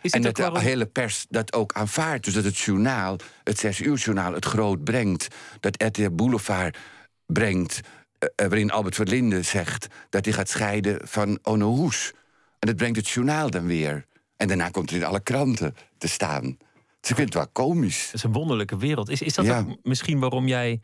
Is 0.01 0.12
en 0.12 0.21
dat 0.21 0.36
de 0.36 0.60
hele 0.60 0.86
pers 0.86 1.25
dat 1.29 1.53
ook 1.53 1.73
aanvaardt. 1.73 2.25
Dus 2.25 2.34
dat 2.34 2.43
het 2.43 2.58
journaal, 2.58 3.15
het 3.43 3.60
zes 3.60 3.79
uur 3.79 3.97
journaal, 3.97 4.34
het 4.34 4.45
groot 4.45 4.84
brengt. 4.84 5.27
Dat 5.60 5.84
RTL 5.84 6.10
Boulevard 6.10 6.77
brengt 7.25 7.79
uh, 7.79 8.29
waarin 8.36 8.71
Albert 8.71 8.95
Verlinde 8.95 9.41
zegt 9.41 9.88
dat 10.10 10.25
hij 10.25 10.34
gaat 10.34 10.49
scheiden 10.49 11.08
van 11.08 11.39
Onno 11.43 11.75
Hoes. 11.75 12.12
En 12.60 12.67
dat 12.67 12.75
brengt 12.75 12.97
het 12.97 13.10
journaal 13.10 13.49
dan 13.49 13.65
weer. 13.65 14.08
En 14.39 14.47
daarna 14.47 14.69
komt 14.69 14.89
het 14.89 14.99
in 14.99 15.06
alle 15.06 15.19
kranten 15.19 15.75
te 15.97 16.08
staan. 16.08 16.58
Dus 16.99 17.10
ik 17.10 17.15
vind 17.15 17.34
het 17.34 17.34
wel 17.34 17.47
komisch. 17.47 18.06
Het 18.06 18.13
is 18.13 18.23
een 18.23 18.32
wonderlijke 18.32 18.78
wereld. 18.78 19.10
Is, 19.10 19.21
is 19.21 19.34
dat 19.34 19.49
ook 19.49 19.78
misschien 19.84 20.19
waarom 20.19 20.47
jij 20.47 20.82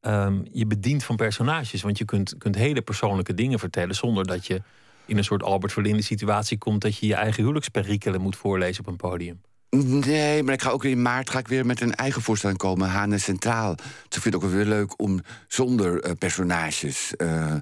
um, 0.00 0.46
je 0.52 0.66
bedient 0.66 1.04
van 1.04 1.16
personages? 1.16 1.82
Want 1.82 1.98
je 1.98 2.04
kunt, 2.04 2.34
kunt 2.38 2.54
hele 2.54 2.82
persoonlijke 2.82 3.34
dingen 3.34 3.58
vertellen 3.58 3.94
zonder 3.94 4.26
dat 4.26 4.46
je 4.46 4.62
in 5.06 5.16
een 5.16 5.24
soort 5.24 5.42
Albert 5.42 5.72
Verlinde 5.72 6.02
situatie 6.02 6.58
komt 6.58 6.80
dat 6.80 6.98
je 6.98 7.06
je 7.06 7.14
eigen 7.14 7.40
huwelijksperikelen 7.40 8.20
moet 8.20 8.36
voorlezen 8.36 8.80
op 8.80 8.86
een 8.86 8.96
podium. 8.96 9.40
Nee, 9.70 10.42
maar 10.42 10.54
ik 10.54 10.62
ga 10.62 10.70
ook 10.70 10.84
in 10.84 11.02
maart 11.02 11.30
ga 11.30 11.38
ik 11.38 11.48
weer 11.48 11.66
met 11.66 11.80
een 11.80 11.94
eigen 11.94 12.22
voorstelling 12.22 12.58
komen, 12.58 12.88
Hane 12.88 13.18
Centraal. 13.18 13.74
Dus 13.74 14.16
ik 14.16 14.22
vind 14.22 14.34
het 14.34 14.34
ook 14.34 14.50
weer 14.50 14.64
leuk 14.64 15.00
om 15.00 15.20
zonder 15.48 16.00
eh, 16.00 16.12
personages 16.18 17.16
eh, 17.16 17.54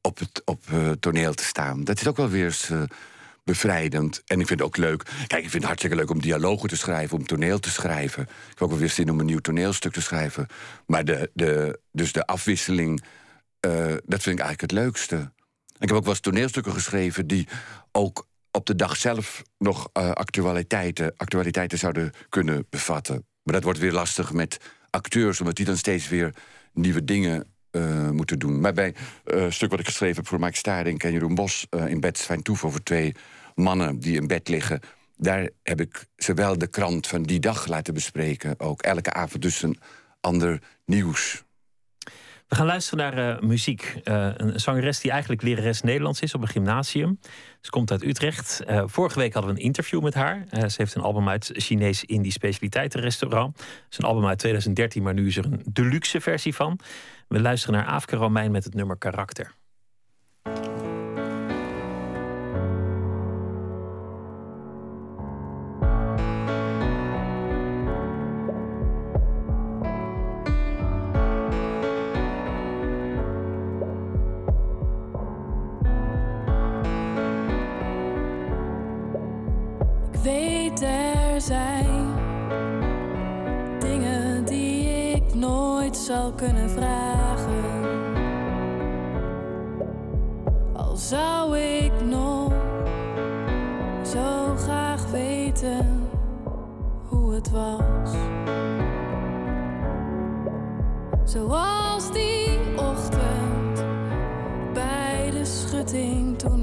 op 0.00 0.18
het 0.18 0.42
op, 0.44 0.62
uh, 0.72 0.90
toneel 0.90 1.34
te 1.34 1.44
staan. 1.44 1.84
Dat 1.84 2.00
is 2.00 2.06
ook 2.06 2.16
wel 2.16 2.28
weer 2.28 2.44
eens 2.44 2.70
bevrijdend. 3.44 4.22
En 4.26 4.40
ik 4.40 4.46
vind 4.46 4.58
het 4.60 4.68
ook 4.68 4.76
leuk. 4.76 5.02
Kijk, 5.02 5.44
ik 5.44 5.50
vind 5.50 5.52
het 5.52 5.64
hartstikke 5.64 5.96
leuk 5.96 6.10
om 6.10 6.20
dialogen 6.20 6.68
te 6.68 6.76
schrijven, 6.76 7.18
om 7.18 7.26
toneel 7.26 7.58
te 7.58 7.70
schrijven. 7.70 8.22
Ik 8.22 8.48
heb 8.48 8.62
ook 8.62 8.70
wel 8.70 8.78
weer 8.78 8.90
zin 8.90 9.10
om 9.10 9.20
een 9.20 9.26
nieuw 9.26 9.38
toneelstuk 9.38 9.92
te 9.92 10.02
schrijven. 10.02 10.46
Maar 10.86 11.04
de, 11.04 11.30
de, 11.34 11.80
dus 11.92 12.12
de 12.12 12.26
afwisseling, 12.26 13.02
dat 14.04 14.22
vind 14.22 14.38
ik 14.38 14.44
eigenlijk 14.44 14.60
het 14.60 14.72
leukste. 14.72 15.32
Ik 15.78 15.88
heb 15.88 15.96
ook 15.96 16.04
wel 16.04 16.12
eens 16.12 16.20
toneelstukken 16.20 16.72
geschreven 16.72 17.26
die 17.26 17.48
ook 17.92 18.26
op 18.50 18.66
de 18.66 18.76
dag 18.76 18.96
zelf 18.96 19.42
nog 19.58 19.88
uh, 19.92 20.10
actualiteiten, 20.10 21.12
actualiteiten 21.16 21.78
zouden 21.78 22.12
kunnen 22.28 22.66
bevatten. 22.70 23.26
Maar 23.42 23.54
dat 23.54 23.62
wordt 23.62 23.78
weer 23.78 23.92
lastig 23.92 24.32
met 24.32 24.58
acteurs, 24.90 25.40
omdat 25.40 25.56
die 25.56 25.64
dan 25.64 25.76
steeds 25.76 26.08
weer 26.08 26.34
nieuwe 26.72 27.04
dingen 27.04 27.51
uh, 27.72 28.10
moeten 28.10 28.38
doen. 28.38 28.60
Maar 28.60 28.72
bij 28.72 28.94
uh, 29.24 29.42
een 29.42 29.52
stuk 29.52 29.70
wat 29.70 29.80
ik 29.80 29.86
geschreven 29.86 30.16
heb 30.16 30.26
voor 30.26 30.40
Mike 30.40 30.56
Staring 30.56 31.02
en 31.02 31.12
Jeroen 31.12 31.34
Bos 31.34 31.66
in 31.86 32.00
bed 32.00 32.18
Fijn 32.18 32.42
Toef 32.42 32.64
over 32.64 32.82
twee 32.82 33.14
mannen 33.54 33.98
die 33.98 34.16
in 34.16 34.26
bed 34.26 34.48
liggen. 34.48 34.80
Daar 35.16 35.48
heb 35.62 35.80
ik 35.80 36.06
zowel 36.16 36.58
de 36.58 36.66
krant 36.66 37.06
van 37.06 37.22
die 37.22 37.40
dag 37.40 37.66
laten 37.66 37.94
bespreken, 37.94 38.60
ook 38.60 38.82
elke 38.82 39.12
avond 39.12 39.42
dus 39.42 39.62
een 39.62 39.78
ander 40.20 40.60
nieuws. 40.84 41.44
We 42.52 42.58
gaan 42.58 42.66
luisteren 42.66 43.14
naar 43.14 43.44
muziek. 43.44 44.00
Een 44.04 44.60
zangeres 44.60 45.00
die 45.00 45.10
eigenlijk 45.10 45.42
lerares 45.42 45.80
Nederlands 45.80 46.20
is 46.20 46.34
op 46.34 46.42
een 46.42 46.48
gymnasium. 46.48 47.18
Ze 47.60 47.70
komt 47.70 47.90
uit 47.90 48.04
Utrecht. 48.04 48.62
Vorige 48.84 49.18
week 49.18 49.32
hadden 49.32 49.54
we 49.54 49.58
een 49.58 49.64
interview 49.64 50.02
met 50.02 50.14
haar. 50.14 50.46
ze 50.50 50.74
heeft 50.76 50.94
een 50.94 51.02
album 51.02 51.28
uit 51.28 51.50
Chinees 51.52 52.04
Indie 52.04 52.32
Specialiteitenrestaurant. 52.32 53.58
Het 53.58 53.86
is 53.90 53.98
een 53.98 54.04
album 54.04 54.26
uit 54.26 54.38
2013, 54.38 55.02
maar 55.02 55.14
nu 55.14 55.26
is 55.26 55.36
er 55.36 55.44
een 55.44 55.62
deluxe 55.72 56.20
versie 56.20 56.54
van. 56.54 56.78
We 57.32 57.40
luisteren 57.40 57.74
naar 57.74 57.86
Afke 57.86 58.16
Romein 58.16 58.50
met 58.50 58.64
het 58.64 58.74
nummer 58.74 58.96
Karakter. 58.98 59.54
zijn 81.40 82.14
dingen 83.78 84.44
die 84.44 84.88
ik 85.14 85.34
nooit 85.34 85.96
zal 85.96 86.32
kunnen 86.32 86.70
vragen. 86.70 87.01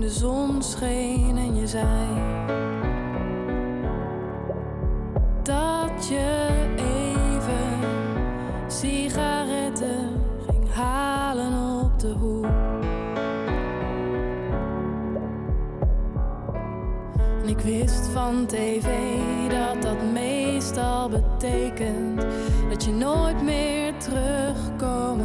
De 0.10 0.15
zon 0.15 0.62
scheen 0.63 1.38
en 1.38 1.56
je 1.56 1.67
zei 1.67 2.08
dat 5.43 6.08
je 6.08 6.48
even 6.78 7.80
sigaretten 8.67 10.10
ging 10.50 10.74
halen 10.74 11.82
op 11.84 12.00
de 12.00 12.08
hoek. 12.08 12.45
En 17.41 17.48
ik 17.48 17.60
wist 17.60 18.08
van 18.08 18.45
tv 18.45 18.88
dat 19.50 19.82
dat 19.82 20.12
meestal 20.13 21.10
betekent 21.10 22.26
dat 22.69 22.84
je 22.84 22.91
nooit 22.91 23.41
meer 23.43 23.93
terugkomen 23.98 25.18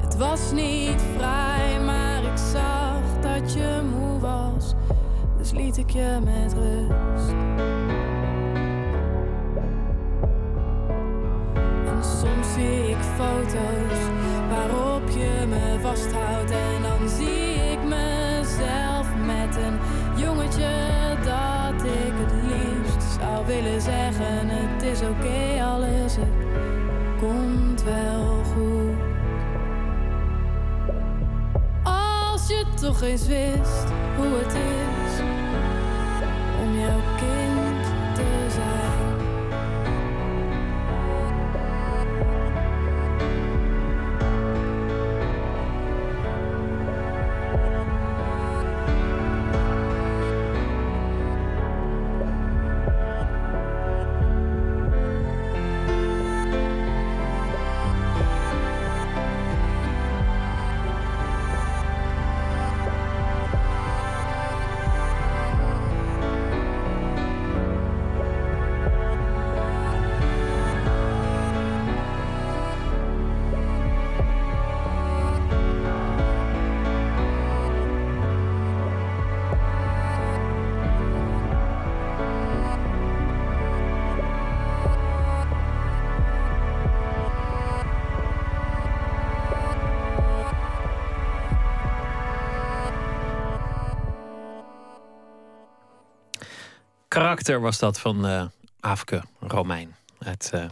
Het 0.00 0.16
was 0.16 0.52
niet 0.52 1.02
vrij, 1.16 1.80
maar 1.84 2.24
ik 2.24 2.36
zag 2.36 3.20
dat 3.20 3.52
je 3.52 3.80
moe 3.90 4.20
was, 4.20 4.74
dus 5.36 5.50
liet 5.50 5.76
ik 5.76 5.90
je 5.90 6.18
met 6.24 6.54
rust. 6.54 7.11
Toch 32.92 33.02
eens 33.02 33.26
wist 33.26 33.84
hoe 34.16 34.38
het 34.38 34.54
is 34.54 34.91
Karakter 97.12 97.60
was 97.60 97.78
dat 97.78 98.00
van 98.00 98.26
uh, 98.26 98.44
Afke 98.80 99.22
Romein 99.40 99.94
uit 100.18 100.50
uh, 100.54 100.64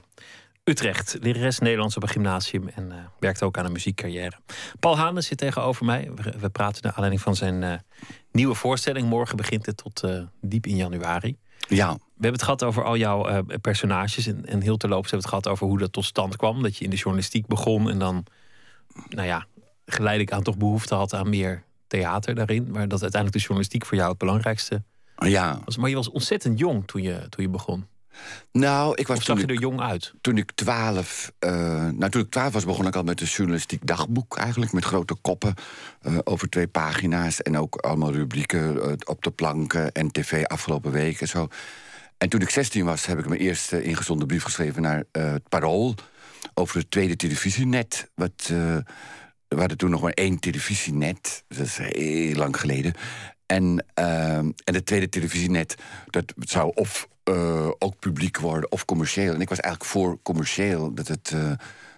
Utrecht. 0.64 1.16
Lerares 1.20 1.58
Nederlands 1.58 1.96
op 1.96 2.02
een 2.02 2.08
gymnasium 2.08 2.68
en 2.68 2.90
uh, 2.90 2.96
werkt 3.18 3.42
ook 3.42 3.58
aan 3.58 3.64
een 3.64 3.72
muziekcarrière. 3.72 4.36
Paul 4.78 4.96
Hanen 4.96 5.22
zit 5.22 5.38
tegenover 5.38 5.84
mij. 5.84 6.10
We, 6.14 6.34
we 6.38 6.48
praten 6.48 6.82
naar 6.82 6.92
aanleiding 6.92 7.22
van 7.22 7.36
zijn 7.36 7.84
nieuwe 8.32 8.54
voorstelling. 8.54 9.08
Morgen 9.08 9.36
begint 9.36 9.66
het 9.66 9.76
tot 9.76 10.04
diep 10.40 10.66
in 10.66 10.76
januari. 10.76 11.36
Ja. 11.68 11.92
We 11.92 12.00
hebben 12.12 12.32
het 12.32 12.42
gehad 12.42 12.64
over 12.64 12.84
al 12.84 12.96
jouw 12.96 13.44
personages. 13.60 14.26
En, 14.26 14.46
en 14.46 14.60
heel 14.60 14.76
terloops 14.76 15.10
hebben 15.10 15.28
we 15.28 15.34
het 15.34 15.44
gehad 15.44 15.48
over 15.48 15.66
hoe 15.66 15.78
dat 15.78 15.92
tot 15.92 16.04
stand 16.04 16.36
kwam. 16.36 16.62
Dat 16.62 16.76
je 16.76 16.84
in 16.84 16.90
de 16.90 16.96
journalistiek 16.96 17.46
begon 17.46 17.90
en 17.90 17.98
dan, 17.98 18.24
nou 19.08 19.26
ja, 19.26 19.46
geleidelijk 19.86 20.32
aan 20.32 20.42
toch 20.42 20.56
behoefte 20.56 20.94
had 20.94 21.14
aan 21.14 21.28
meer 21.28 21.62
theater 21.86 22.34
daarin. 22.34 22.70
Maar 22.70 22.88
dat 22.88 23.02
uiteindelijk 23.02 23.32
de 23.32 23.38
journalistiek 23.38 23.86
voor 23.86 23.96
jou 23.96 24.08
het 24.08 24.18
belangrijkste 24.18 24.82
ja. 25.28 25.60
Maar 25.78 25.88
je 25.88 25.96
was 25.96 26.10
ontzettend 26.10 26.58
jong 26.58 26.86
toen 26.86 27.02
je, 27.02 27.26
toen 27.28 27.44
je 27.44 27.50
begon. 27.50 27.86
Nou, 28.52 28.94
ik 28.94 29.06
was 29.06 29.16
of 29.16 29.24
zag 29.24 29.38
toen 29.38 29.46
je 29.46 29.52
er 29.54 29.60
jong 29.60 29.80
uit? 29.80 30.12
Toen 30.20 30.36
ik 30.36 30.52
twaalf, 30.52 31.32
uh, 31.40 31.50
nou, 31.88 32.08
toen 32.08 32.22
ik 32.22 32.30
twaalf 32.30 32.52
was, 32.52 32.64
begon 32.64 32.86
ik 32.86 32.96
al 32.96 33.02
met 33.02 33.20
een 33.20 33.26
journalistiek 33.26 33.86
dagboek 33.86 34.36
eigenlijk. 34.36 34.72
Met 34.72 34.84
grote 34.84 35.14
koppen 35.14 35.54
uh, 36.02 36.18
over 36.24 36.48
twee 36.48 36.66
pagina's. 36.66 37.42
En 37.42 37.58
ook 37.58 37.76
allemaal 37.76 38.12
rubrieken 38.12 38.76
uh, 38.76 38.92
op 39.04 39.22
de 39.22 39.30
planken 39.30 39.92
en 39.92 40.10
tv 40.10 40.44
afgelopen 40.44 40.90
week 40.90 41.20
en 41.20 41.28
zo. 41.28 41.48
En 42.18 42.28
toen 42.28 42.40
ik 42.40 42.50
16 42.50 42.84
was, 42.84 43.06
heb 43.06 43.18
ik 43.18 43.28
mijn 43.28 43.40
eerste 43.40 43.82
ingezonden 43.82 44.26
brief 44.26 44.42
geschreven 44.42 44.82
naar 44.82 45.04
het 45.12 45.48
Parool. 45.48 45.94
Over 46.54 46.78
het 46.78 46.90
tweede 46.90 47.16
televisienet. 47.16 48.10
Wat, 48.14 48.46
we 49.48 49.56
hadden 49.56 49.76
toen 49.76 49.90
nog 49.90 50.02
maar 50.02 50.12
één 50.12 50.38
televisienet. 50.38 51.44
Dat 51.48 51.66
is 51.66 51.78
heel 51.78 52.34
lang 52.34 52.60
geleden. 52.60 52.94
En, 53.50 53.84
uh, 53.98 54.36
en 54.36 54.54
het 54.64 54.86
tweede 54.86 55.08
televisienet, 55.08 55.74
dat 56.06 56.34
zou 56.38 56.72
of 56.74 57.08
uh, 57.24 57.68
ook 57.78 57.98
publiek 57.98 58.38
worden 58.38 58.72
of 58.72 58.84
commercieel. 58.84 59.34
En 59.34 59.40
ik 59.40 59.48
was 59.48 59.60
eigenlijk 59.60 59.92
voor 59.92 60.18
commercieel, 60.22 60.94
dat 60.94 61.08
het 61.08 61.30
uh, 61.34 61.52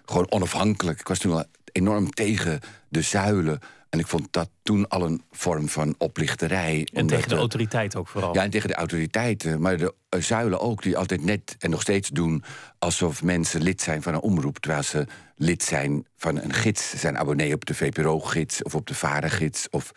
gewoon 0.05 0.31
onafhankelijk. 0.31 0.99
Ik 0.99 1.07
was 1.07 1.19
toen 1.19 1.33
al 1.33 1.43
enorm 1.71 2.11
tegen 2.11 2.59
de 2.89 3.01
zuilen. 3.01 3.59
En 3.93 3.99
ik 3.99 4.07
vond 4.07 4.27
dat 4.31 4.49
toen 4.63 4.87
al 4.87 5.05
een 5.05 5.21
vorm 5.31 5.69
van 5.69 5.95
oplichterij. 5.97 6.87
En 6.93 7.07
tegen 7.07 7.29
de 7.29 7.35
autoriteit 7.35 7.95
ook 7.95 8.07
vooral. 8.07 8.33
Ja, 8.35 8.43
en 8.43 8.49
tegen 8.49 8.67
de 8.67 8.75
autoriteiten. 8.75 9.61
Maar 9.61 9.77
de 9.77 9.93
uh, 10.09 10.21
zuilen 10.21 10.59
ook, 10.59 10.81
die 10.83 10.97
altijd 10.97 11.23
net 11.23 11.55
en 11.59 11.69
nog 11.69 11.81
steeds 11.81 12.09
doen... 12.09 12.43
alsof 12.79 13.23
mensen 13.23 13.61
lid 13.61 13.81
zijn 13.81 14.01
van 14.01 14.13
een 14.13 14.21
omroep... 14.21 14.59
terwijl 14.59 14.83
ze 14.83 15.05
lid 15.35 15.63
zijn 15.63 16.05
van 16.17 16.41
een 16.41 16.53
gids. 16.53 16.89
Ze 16.89 16.97
zijn 16.97 17.17
abonnee 17.17 17.53
op 17.53 17.65
de 17.65 17.75
VPRO-gids 17.75 18.63
of 18.63 18.75
op 18.75 18.87
de 18.87 18.95
Varengids... 18.95 19.69
of 19.69 19.91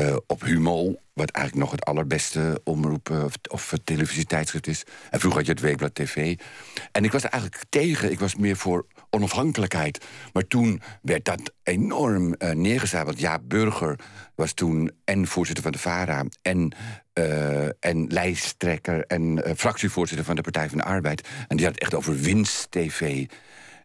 uh, 0.00 0.16
op 0.26 0.42
Humo, 0.42 0.94
wat 1.12 1.30
eigenlijk 1.30 1.66
nog 1.66 1.80
het 1.80 1.84
allerbeste 1.84 2.60
omroep 2.64 3.08
uh, 3.08 3.24
of, 3.24 3.34
of 3.50 3.72
televisietijdschrift 3.84 4.66
is. 4.66 4.84
En 5.10 5.20
vroeger 5.20 5.38
had 5.38 5.46
je 5.46 5.52
het 5.52 5.62
Weekblad 5.62 5.94
TV. 5.94 6.38
En 6.92 7.04
ik 7.04 7.12
was 7.12 7.24
er 7.24 7.30
eigenlijk 7.30 7.64
tegen. 7.68 8.10
Ik 8.10 8.18
was 8.18 8.36
meer 8.36 8.56
voor 8.56 8.86
onafhankelijkheid. 9.10 10.04
Maar 10.32 10.46
toen 10.46 10.80
werd 11.02 11.24
dat 11.24 11.52
enorm 11.62 12.34
uh. 12.38 13.04
Want 13.04 13.20
ja, 13.20 13.38
Burger 13.38 13.98
was 14.34 14.52
toen 14.52 14.90
en 15.04 15.26
voorzitter 15.26 15.64
van 15.64 15.72
de 15.72 15.78
VARA... 15.78 16.24
en, 16.42 16.74
en 17.80 18.06
lijsttrekker 18.08 19.04
en 19.06 19.42
fractievoorzitter 19.56 20.26
van 20.26 20.36
de 20.36 20.42
Partij 20.42 20.68
van 20.68 20.78
de 20.78 20.84
Arbeid. 20.84 21.28
En 21.48 21.56
die 21.56 21.66
had 21.66 21.78
echt 21.78 21.94
over 21.94 22.16
winst-tv. 22.16 23.26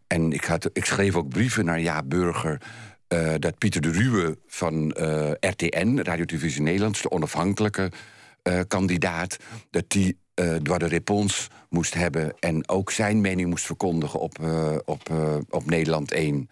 En 0.06 0.32
ik, 0.32 0.44
had, 0.44 0.70
ik 0.72 0.84
schreef 0.84 1.14
ook 1.14 1.28
brieven 1.28 1.64
naar 1.64 1.80
Ja 1.80 2.02
Burger... 2.02 2.60
Dat 3.38 3.58
Pieter 3.58 3.80
de 3.80 3.90
Ruwe 3.90 4.38
van 4.46 4.90
RTN, 5.40 5.98
Radio 6.02 6.24
Televisie 6.24 6.62
Nederlands, 6.62 7.02
de 7.02 7.10
onafhankelijke 7.10 7.92
kandidaat, 8.68 9.36
dat 9.70 9.84
die 9.88 10.18
door 10.62 10.78
de 10.78 10.86
respons 10.86 11.48
moest 11.68 11.94
hebben 11.94 12.34
en 12.40 12.68
ook 12.68 12.90
zijn 12.90 13.20
mening 13.20 13.48
moest 13.48 13.66
verkondigen 13.66 14.20
op, 14.20 14.38
op, 14.84 15.10
op 15.50 15.70
Nederland 15.70 16.12
1. 16.12 16.50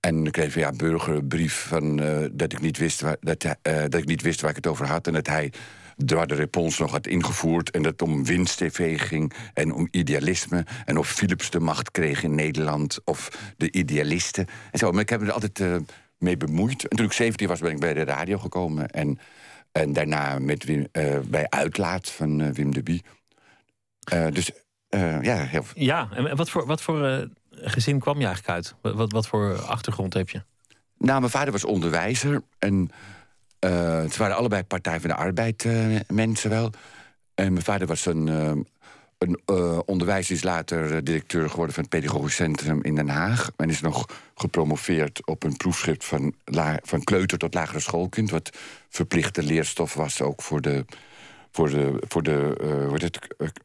En 0.00 0.26
ik 0.26 0.32
kreeg 0.32 0.54
ja, 0.54 0.72
burgerbrief 0.72 1.66
van 1.68 1.96
dat, 2.32 2.52
ik 2.52 2.60
niet 2.60 2.78
wist 2.78 3.00
waar, 3.00 3.16
dat, 3.20 3.46
dat 3.62 3.94
ik 3.94 4.06
niet 4.06 4.22
wist 4.22 4.40
waar 4.40 4.50
ik 4.50 4.56
het 4.56 4.66
over 4.66 4.86
had 4.86 5.06
en 5.06 5.12
dat 5.12 5.26
hij 5.26 5.52
door 5.96 6.26
de 6.26 6.34
respons 6.34 6.78
nog 6.78 6.90
had 6.90 7.06
ingevoerd. 7.06 7.70
En 7.70 7.82
dat 7.82 7.92
het 7.92 8.02
om 8.02 8.24
winst-tv 8.24 9.00
ging 9.00 9.32
en 9.54 9.72
om 9.72 9.88
idealisme. 9.90 10.66
En 10.84 10.98
of 10.98 11.12
Philips 11.12 11.50
de 11.50 11.60
macht 11.60 11.90
kreeg 11.90 12.22
in 12.22 12.34
Nederland 12.34 12.98
of 13.04 13.52
de 13.56 13.72
idealisten. 13.72 14.46
En 14.70 14.78
zo. 14.78 14.90
Maar 14.90 15.02
ik 15.02 15.08
heb 15.08 15.20
me 15.20 15.26
er 15.26 15.32
altijd 15.32 15.58
uh, 15.58 15.76
mee 16.18 16.36
bemoeid. 16.36 16.88
En 16.88 16.96
toen 16.96 17.06
ik 17.06 17.12
17 17.12 17.48
was, 17.48 17.60
ben 17.60 17.70
ik 17.70 17.80
bij 17.80 17.94
de 17.94 18.04
radio 18.04 18.38
gekomen. 18.38 18.88
En, 18.90 19.18
en 19.74 19.92
daarna 19.92 20.38
met 20.38 20.64
Wim, 20.64 20.86
uh, 20.92 21.18
bij 21.18 21.48
Uitlaat 21.48 22.10
van 22.10 22.40
uh, 22.40 22.50
Wim 22.50 22.72
de 22.72 22.82
Bie. 22.82 23.02
dus 24.30 24.50
ja, 25.20 25.36
heel 25.36 25.64
Ja, 25.74 26.08
en 26.12 26.36
wat 26.36 26.50
voor, 26.50 26.66
wat 26.66 26.82
voor 26.82 27.28
gezin 27.50 27.98
kwam 27.98 28.18
je 28.18 28.26
eigenlijk 28.26 28.54
uit? 28.54 28.74
Wat, 28.80 28.94
wat, 28.94 29.12
wat 29.12 29.26
voor 29.26 29.60
achtergrond 29.60 30.14
heb 30.14 30.30
je? 30.30 30.42
Nou, 30.98 31.18
mijn 31.18 31.32
vader 31.32 31.52
was 31.52 31.64
onderwijzer. 31.64 32.42
En 32.58 32.90
het 33.58 34.16
waren 34.16 34.36
allebei 34.36 34.62
Partij 34.62 35.00
van 35.00 35.08
de 35.08 35.16
Arbeid 35.16 35.66
mensen 36.06 36.50
wel. 36.50 36.70
En 37.34 37.52
mijn 37.52 37.64
vader 37.64 37.86
was 37.86 38.06
een, 38.06 38.66
een 39.18 39.40
onderwijzer, 39.86 40.34
is 40.34 40.42
later 40.42 41.04
directeur 41.04 41.50
geworden 41.50 41.74
van 41.74 41.82
het 41.82 41.92
Pedagogisch 41.92 42.34
Centrum 42.34 42.82
in 42.82 42.94
Den 42.94 43.08
Haag. 43.08 43.50
En 43.56 43.70
is 43.70 43.80
nog 43.80 44.08
gepromoveerd 44.34 45.26
op 45.26 45.42
een 45.42 45.56
proefschrift 45.56 46.04
van, 46.04 46.34
van 46.82 47.04
kleuter 47.04 47.38
tot 47.38 47.54
lagere 47.54 47.80
schoolkind. 47.80 48.30
Wat 48.30 48.56
verplichte 48.88 49.42
leerstof 49.42 49.94
was 49.94 50.22
ook 50.22 50.42
voor 50.42 50.60
de, 50.60 50.84
voor 51.50 51.70
de, 51.70 52.02
voor 52.08 52.22
de 52.22 52.54
hoe 52.88 52.98
het, 52.98 53.18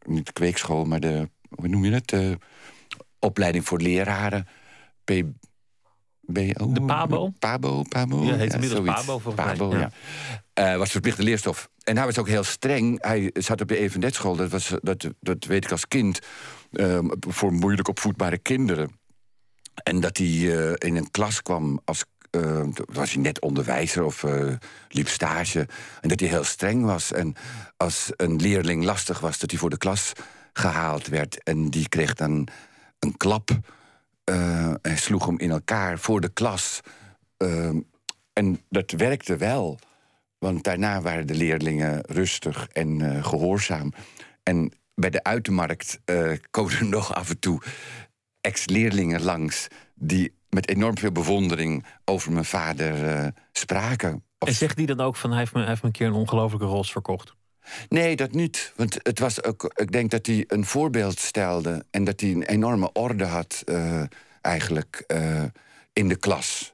niet 0.06 0.26
de 0.26 0.34
kweekschool, 0.34 0.86
maar 0.86 1.00
de, 1.00 1.30
hoe 1.50 1.68
noem 1.68 1.86
je 1.86 1.92
het? 1.92 2.38
Opleiding 3.20 3.66
voor 3.66 3.80
leraren. 3.80 4.48
P, 5.04 5.12
BO? 6.30 6.74
De 6.74 6.82
PABO? 6.82 7.34
PABO, 7.40 7.84
PABO. 7.90 8.24
Ja, 8.24 8.36
heet 8.36 8.54
inmiddels 8.54 8.86
zoiets. 8.86 9.06
PABO 9.06 9.20
volgens 9.20 9.46
PABO, 9.46 9.70
mij. 9.70 9.80
ja. 9.80 9.92
Uh, 10.74 10.78
was 10.78 10.92
verplichte 10.92 11.24
leerstof. 11.24 11.70
En 11.84 11.98
hij 11.98 12.06
was 12.06 12.18
ook 12.18 12.28
heel 12.28 12.44
streng. 12.44 13.04
Hij 13.04 13.30
zat 13.34 13.62
op 13.62 13.68
de 13.68 13.78
eventetschool, 13.78 14.36
dat, 14.36 14.50
was, 14.50 14.74
dat, 14.82 15.08
dat 15.20 15.46
weet 15.46 15.64
ik 15.64 15.72
als 15.72 15.88
kind... 15.88 16.20
Uh, 16.72 17.00
voor 17.20 17.54
moeilijk 17.54 17.88
opvoedbare 17.88 18.38
kinderen. 18.38 19.00
En 19.84 20.00
dat 20.00 20.18
hij 20.18 20.28
uh, 20.28 20.72
in 20.76 20.96
een 20.96 21.12
klas 21.12 21.42
kwam 21.42 21.80
als... 21.86 22.06
Uh, 22.32 22.68
was 22.74 23.14
hij 23.14 23.22
net 23.22 23.42
onderwijzer 23.42 24.04
of 24.04 24.24
uh, 24.24 24.54
liep 24.90 25.08
stage. 25.08 25.68
En 26.02 26.10
dat 26.10 26.20
hij 26.20 26.30
heel 26.30 26.44
streng 26.44 26.86
was. 26.86 27.12
En 27.12 27.36
als 27.78 28.12
een 28.16 28.36
leerling 28.36 28.84
lastig 28.84 29.20
was, 29.20 29.40
dat 29.40 29.52
hij 29.52 29.60
voor 29.60 29.70
de 29.70 29.78
klas 29.78 30.14
gehaald 30.54 31.08
werd. 31.08 31.44
En 31.44 31.70
die 31.70 31.90
kreeg 31.90 32.14
dan 32.14 32.48
een 33.00 33.18
klap... 33.18 33.50
Uh, 34.30 34.74
en 34.82 34.98
sloeg 34.98 35.26
hem 35.26 35.40
in 35.40 35.52
elkaar 35.52 36.00
voor 36.00 36.22
de 36.22 36.30
klas. 36.30 36.80
Uh, 37.38 37.70
en 38.34 38.62
dat 38.70 38.92
werkte 38.92 39.38
wel. 39.38 39.80
Want 40.38 40.64
daarna 40.64 41.02
waren 41.02 41.28
de 41.28 41.36
leerlingen 41.36 42.02
rustig 42.08 42.68
en 42.68 43.00
uh, 43.00 43.26
gehoorzaam. 43.26 43.94
En 44.44 44.72
bij 44.96 45.10
de 45.10 45.24
uitermarkt 45.24 46.00
komen 46.52 46.74
er 46.74 46.86
nog 46.98 47.14
af 47.14 47.30
en 47.30 47.40
toe 47.40 47.62
ex-leerlingen 48.42 49.22
langs... 49.22 49.68
die 49.96 50.34
met 50.50 50.70
enorm 50.70 50.98
veel 50.98 51.12
bewondering 51.12 51.86
over 52.06 52.32
mijn 52.32 52.46
vader 52.46 53.34
spraken. 53.52 54.24
Of... 54.40 54.48
En 54.48 54.54
zegt 54.54 54.78
die 54.78 54.86
dan 54.86 55.00
ook 55.00 55.16
van 55.16 55.30
hij 55.30 55.40
heeft 55.40 55.54
me, 55.54 55.64
hij 55.64 55.78
een 55.82 55.92
keer 55.92 56.08
een 56.08 56.14
ongelofelijke 56.14 56.68
rols 56.68 56.92
verkocht? 56.92 57.38
Nee, 57.90 58.16
dat 58.16 58.32
niet. 58.32 58.74
Want 58.76 58.98
het 59.04 59.20
was 59.20 59.44
ook, 59.44 59.72
ik 59.76 59.92
denk 59.92 60.12
dat 60.12 60.26
hij 60.26 60.44
een 60.48 60.66
voorbeeld 60.66 61.20
stelde 61.20 61.86
en 61.92 62.04
dat 62.04 62.20
hij 62.20 62.32
een 62.32 62.44
enorme 62.44 62.92
orde 62.92 63.26
had, 63.26 63.64
uh, 63.66 64.04
eigenlijk, 64.42 65.04
uh, 65.08 65.44
in 65.94 66.08
de 66.08 66.16
klas. 66.16 66.74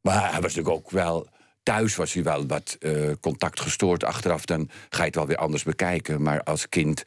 Maar 0.00 0.32
hij 0.32 0.40
was 0.40 0.54
natuurlijk 0.54 0.84
ook 0.84 0.90
wel. 0.90 1.28
Thuis 1.62 1.96
was 1.96 2.12
hij 2.12 2.22
wel 2.22 2.46
wat 2.46 2.76
uh, 2.80 3.12
contact 3.20 3.60
gestoord. 3.60 4.04
Achteraf 4.04 4.44
dan 4.44 4.70
ga 4.88 4.98
je 4.98 5.04
het 5.04 5.14
wel 5.14 5.26
weer 5.26 5.36
anders 5.36 5.62
bekijken. 5.62 6.22
Maar 6.22 6.42
als 6.42 6.68
kind 6.68 7.02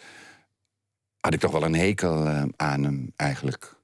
had 1.20 1.34
ik 1.34 1.40
toch 1.40 1.52
wel 1.52 1.64
een 1.64 1.76
hekel 1.76 2.28
aan 2.56 2.84
hem, 2.84 3.14
eigenlijk. 3.16 3.76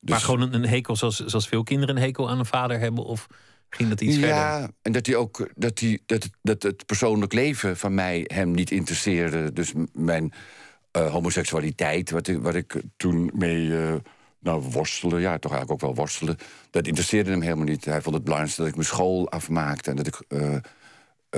Dus... 0.00 0.10
Maar 0.10 0.20
gewoon 0.20 0.40
een, 0.40 0.54
een 0.54 0.68
hekel 0.68 0.96
zoals, 0.96 1.24
zoals 1.24 1.48
veel 1.48 1.62
kinderen 1.62 1.96
een 1.96 2.02
hekel 2.02 2.30
aan 2.30 2.38
een 2.38 2.46
vader 2.46 2.78
hebben? 2.78 3.04
Of 3.04 3.26
ging 3.74 3.88
dat 3.88 4.00
iets 4.00 4.16
ja, 4.16 4.52
verder? 4.56 4.74
en 4.82 4.92
dat 4.92 5.06
hij 5.06 5.16
ook 5.16 5.48
dat, 5.54 5.78
hij, 5.78 5.98
dat, 6.06 6.28
dat 6.42 6.62
het 6.62 6.86
persoonlijk 6.86 7.32
leven 7.32 7.76
van 7.76 7.94
mij 7.94 8.24
hem 8.26 8.50
niet 8.50 8.70
interesseerde. 8.70 9.52
Dus 9.52 9.72
mijn 9.92 10.32
uh, 10.96 11.10
homoseksualiteit, 11.10 12.10
wat 12.10 12.28
ik, 12.28 12.38
wat 12.38 12.54
ik 12.54 12.82
toen 12.96 13.30
mee 13.34 13.66
uh, 13.66 13.94
nou, 14.38 14.62
worstelde, 14.62 15.20
ja, 15.20 15.38
toch 15.38 15.52
eigenlijk 15.52 15.70
ook 15.70 15.88
wel 15.88 15.94
worstelde, 15.94 16.36
dat 16.70 16.86
interesseerde 16.86 17.30
hem 17.30 17.40
helemaal 17.40 17.64
niet. 17.64 17.84
Hij 17.84 18.02
vond 18.02 18.14
het 18.14 18.24
belangrijkste 18.24 18.60
dat 18.62 18.70
ik 18.70 18.76
mijn 18.76 18.88
school 18.88 19.30
afmaakte 19.30 19.90
en 19.90 19.96
dat 19.96 20.06
ik 20.06 20.22
uh, 20.28 20.56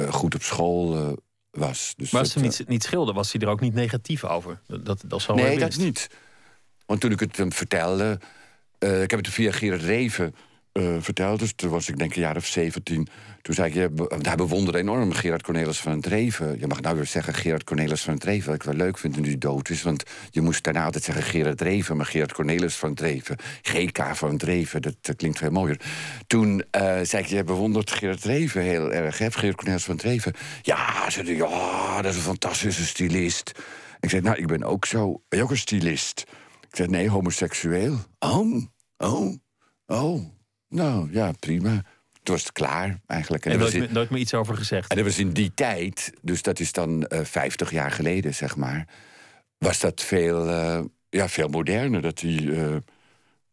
goed 0.08 0.34
op 0.34 0.42
school 0.42 1.16
was. 1.50 1.94
Dus 1.96 2.10
maar 2.10 2.20
als 2.20 2.32
dat, 2.32 2.42
hij 2.42 2.52
niet, 2.58 2.68
niet 2.68 2.82
schilder, 2.82 3.14
was 3.14 3.32
hij 3.32 3.40
er 3.40 3.48
ook 3.48 3.60
niet 3.60 3.74
negatief 3.74 4.24
over? 4.24 4.60
Dat, 4.66 5.04
dat 5.06 5.22
zo 5.22 5.34
nee, 5.34 5.58
dat 5.58 5.76
niet. 5.76 6.10
Want 6.86 7.00
toen 7.00 7.10
ik 7.10 7.20
het 7.20 7.36
hem 7.36 7.52
vertelde, 7.52 8.20
ik 8.78 9.10
heb 9.10 9.24
het 9.24 9.28
via 9.28 9.52
Gerard 9.52 9.82
Reven 9.82 10.34
eh, 10.74 10.96
verteld. 11.00 11.38
Dus 11.38 11.52
toen 11.52 11.70
was 11.70 11.88
ik 11.88 11.98
denk 11.98 12.14
een 12.14 12.20
jaar 12.20 12.36
of 12.36 12.46
17. 12.46 13.08
Toen 13.42 13.54
zei 13.54 13.72
ik, 13.72 13.90
want 13.94 14.26
hij 14.26 14.36
bewonderde 14.36 14.78
enorm 14.78 15.12
Gerard 15.12 15.42
Cornelis 15.42 15.80
van 15.80 16.00
Dreven. 16.00 16.58
Je 16.58 16.66
mag 16.66 16.80
nou 16.80 16.96
weer 16.96 17.06
zeggen 17.06 17.34
Gerard 17.34 17.64
Cornelis 17.64 18.02
van 18.02 18.18
Dreven. 18.18 18.46
Wat 18.46 18.54
ik 18.54 18.62
wel 18.62 18.74
leuk 18.74 18.98
vind 18.98 19.16
nu 19.16 19.26
hij 19.26 19.38
dood 19.38 19.68
is. 19.68 19.82
Want 19.82 20.02
je 20.30 20.40
moest 20.40 20.64
daarna 20.64 20.84
altijd 20.84 21.04
zeggen 21.04 21.24
Gerard 21.24 21.58
Dreven. 21.58 21.96
Maar 21.96 22.06
Gerard 22.06 22.32
Cornelis 22.32 22.74
van 22.74 22.94
Dreven. 22.94 23.36
GK 23.62 24.16
van 24.16 24.36
Dreven. 24.36 24.82
Dat, 24.82 24.94
dat 25.00 25.16
klinkt 25.16 25.38
veel 25.38 25.50
mooier. 25.50 25.80
Toen 26.26 26.64
eh, 26.70 27.00
zei 27.02 27.22
ik, 27.22 27.28
je 27.28 27.44
bewondert 27.44 27.90
Gerard 27.90 28.20
Dreven 28.20 28.62
heel 28.62 28.92
erg. 28.92 29.18
Hè? 29.18 29.30
Gerard 29.30 29.56
Cornelis 29.56 29.84
van 29.84 29.96
Dreven. 29.96 30.32
Ja, 30.62 31.10
zei 31.10 31.36
ja, 31.36 32.02
dat 32.02 32.10
is 32.10 32.16
een 32.16 32.22
fantastische 32.22 32.86
stylist. 32.86 33.52
Ik 34.00 34.10
zei, 34.10 34.22
nou, 34.22 34.36
ik 34.36 34.46
ben 34.46 34.62
ook 34.62 34.84
zo. 34.84 35.22
Ben 35.28 35.38
je 35.38 35.44
ook 35.44 35.50
een 35.50 35.56
stylist? 35.56 36.24
Ik 36.60 36.76
zei, 36.76 36.88
nee, 36.88 37.08
homoseksueel. 37.08 37.98
Oh, 38.18 38.62
oh, 38.96 39.34
oh. 39.86 40.32
Nou, 40.68 41.08
ja, 41.12 41.32
prima. 41.40 41.82
Toen 42.22 42.34
was 42.34 42.42
het 42.44 42.52
klaar, 42.52 43.00
eigenlijk. 43.06 43.44
En 43.44 43.50
dat 43.50 43.60
nooit, 43.60 43.72
was 43.72 43.80
in- 43.80 43.86
meer- 43.86 43.96
nooit 43.96 44.10
meer 44.10 44.20
iets 44.20 44.34
over 44.34 44.56
gezegd. 44.56 44.90
en 44.90 44.96
dat 44.96 45.04
was 45.04 45.18
in 45.18 45.30
die 45.32 45.52
tijd, 45.54 46.12
dus 46.22 46.42
dat 46.42 46.60
is 46.60 46.72
dan 46.72 47.06
eh 47.06 47.24
50 47.24 47.70
jaar 47.70 47.90
geleden, 47.90 48.34
zeg 48.34 48.56
maar... 48.56 48.88
was 49.58 49.80
dat 49.80 50.02
veel, 50.02 50.48
eh, 50.48 50.80
ja, 51.08 51.28
veel 51.28 51.48
moderner. 51.48 52.02
Dat 52.02 52.20
hij, 52.20 52.48
eh, 52.52 52.76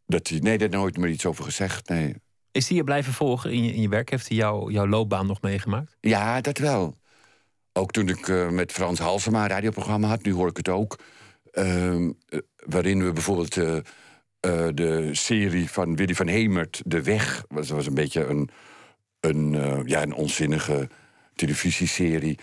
dat 0.06 0.28
hij... 0.28 0.40
Nee, 0.40 0.58
daar 0.58 0.70
nooit 0.70 0.98
meer 0.98 1.10
iets 1.10 1.26
over 1.26 1.44
gezegd, 1.44 1.90
nee. 1.90 2.16
Is 2.52 2.68
die 2.68 2.78
je 2.78 2.84
blijven 2.84 3.14
volgen 3.14 3.52
in 3.52 3.64
je, 3.64 3.74
in 3.74 3.82
je 3.82 3.90
werk? 3.90 4.10
Heeft 4.10 4.28
hij 4.28 4.38
jou, 4.38 4.72
jouw 4.72 4.88
loopbaan 4.88 5.28
nog 5.28 5.42
meegemaakt? 5.42 5.98
Ja, 6.00 6.42
dat 6.42 6.58
wel. 6.58 6.96
Ook 7.74 7.92
toen 7.92 8.10
ik 8.10 8.28
met 8.52 8.72
Frans 8.72 9.00
Halsema 9.00 9.42
een 9.44 9.50
radioprogramma 9.50 10.08
had, 10.08 10.24
nu 10.24 10.34
hoor 10.34 10.48
ik 10.50 10.58
het 10.58 10.70
ook. 10.70 11.00
ehm, 11.52 12.12
eh, 12.30 12.40
waarin 12.56 13.04
we 13.06 13.12
bijvoorbeeld 13.14 13.86
eh, 14.42 14.68
de 14.74 15.10
serie 15.12 15.70
van 15.70 15.96
Willy 15.96 16.16
van 16.16 16.28
Hemert, 16.28 16.82
De 16.86 17.04
Weg, 17.04 17.44
was, 17.48 17.70
een 17.70 17.94
beetje 17.94 18.26
een, 18.26 18.50
een, 19.20 19.56
eh, 19.56 19.80
ja, 19.86 20.02
een 20.02 20.14
onzinnige 20.14 20.90
televisieserie. 21.36 22.40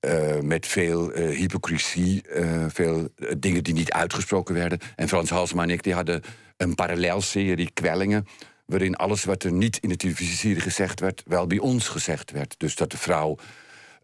eh, 0.00 0.40
met 0.40 0.66
veel 0.66 1.10
hypocrisie, 1.10 2.22
veel 2.68 3.08
dingen 3.38 3.64
die 3.64 3.74
niet 3.74 3.92
uitgesproken 3.92 4.54
werden. 4.54 4.78
En 4.96 5.08
Frans 5.08 5.30
Halsema 5.30 5.62
en 5.62 5.70
ik 5.70 5.82
die 5.82 5.94
hadden 5.94 6.22
een 6.56 6.74
parallelserie, 6.74 7.70
Kwellingen... 7.70 8.26
waarin 8.66 8.96
alles 8.96 9.24
wat 9.24 9.42
er 9.42 9.52
niet 9.52 9.78
in 9.78 9.88
de 9.88 9.96
televisieserie 9.96 10.60
gezegd 10.60 11.00
werd... 11.00 11.22
wel 11.26 11.46
bij 11.46 11.58
ons 11.58 11.88
gezegd 11.88 12.30
werd. 12.30 12.54
Dus 12.58 12.76
dat 12.76 12.90
de 12.90 12.98
vrouw 12.98 13.36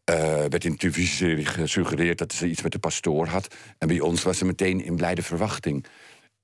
werd 0.04 0.64
in 0.64 0.70
de 0.70 0.76
televisieserie 0.76 1.46
gesuggereerd 1.46 2.18
dat 2.18 2.32
ze 2.32 2.48
iets 2.48 2.62
met 2.62 2.72
de 2.72 2.78
pastoor 2.78 3.26
had. 3.26 3.54
En 3.78 3.88
bij 3.88 4.00
ons 4.00 4.22
was 4.22 4.38
ze 4.38 4.44
meteen 4.44 4.84
in 4.84 4.96
blijde 4.96 5.22
verwachting. 5.22 5.86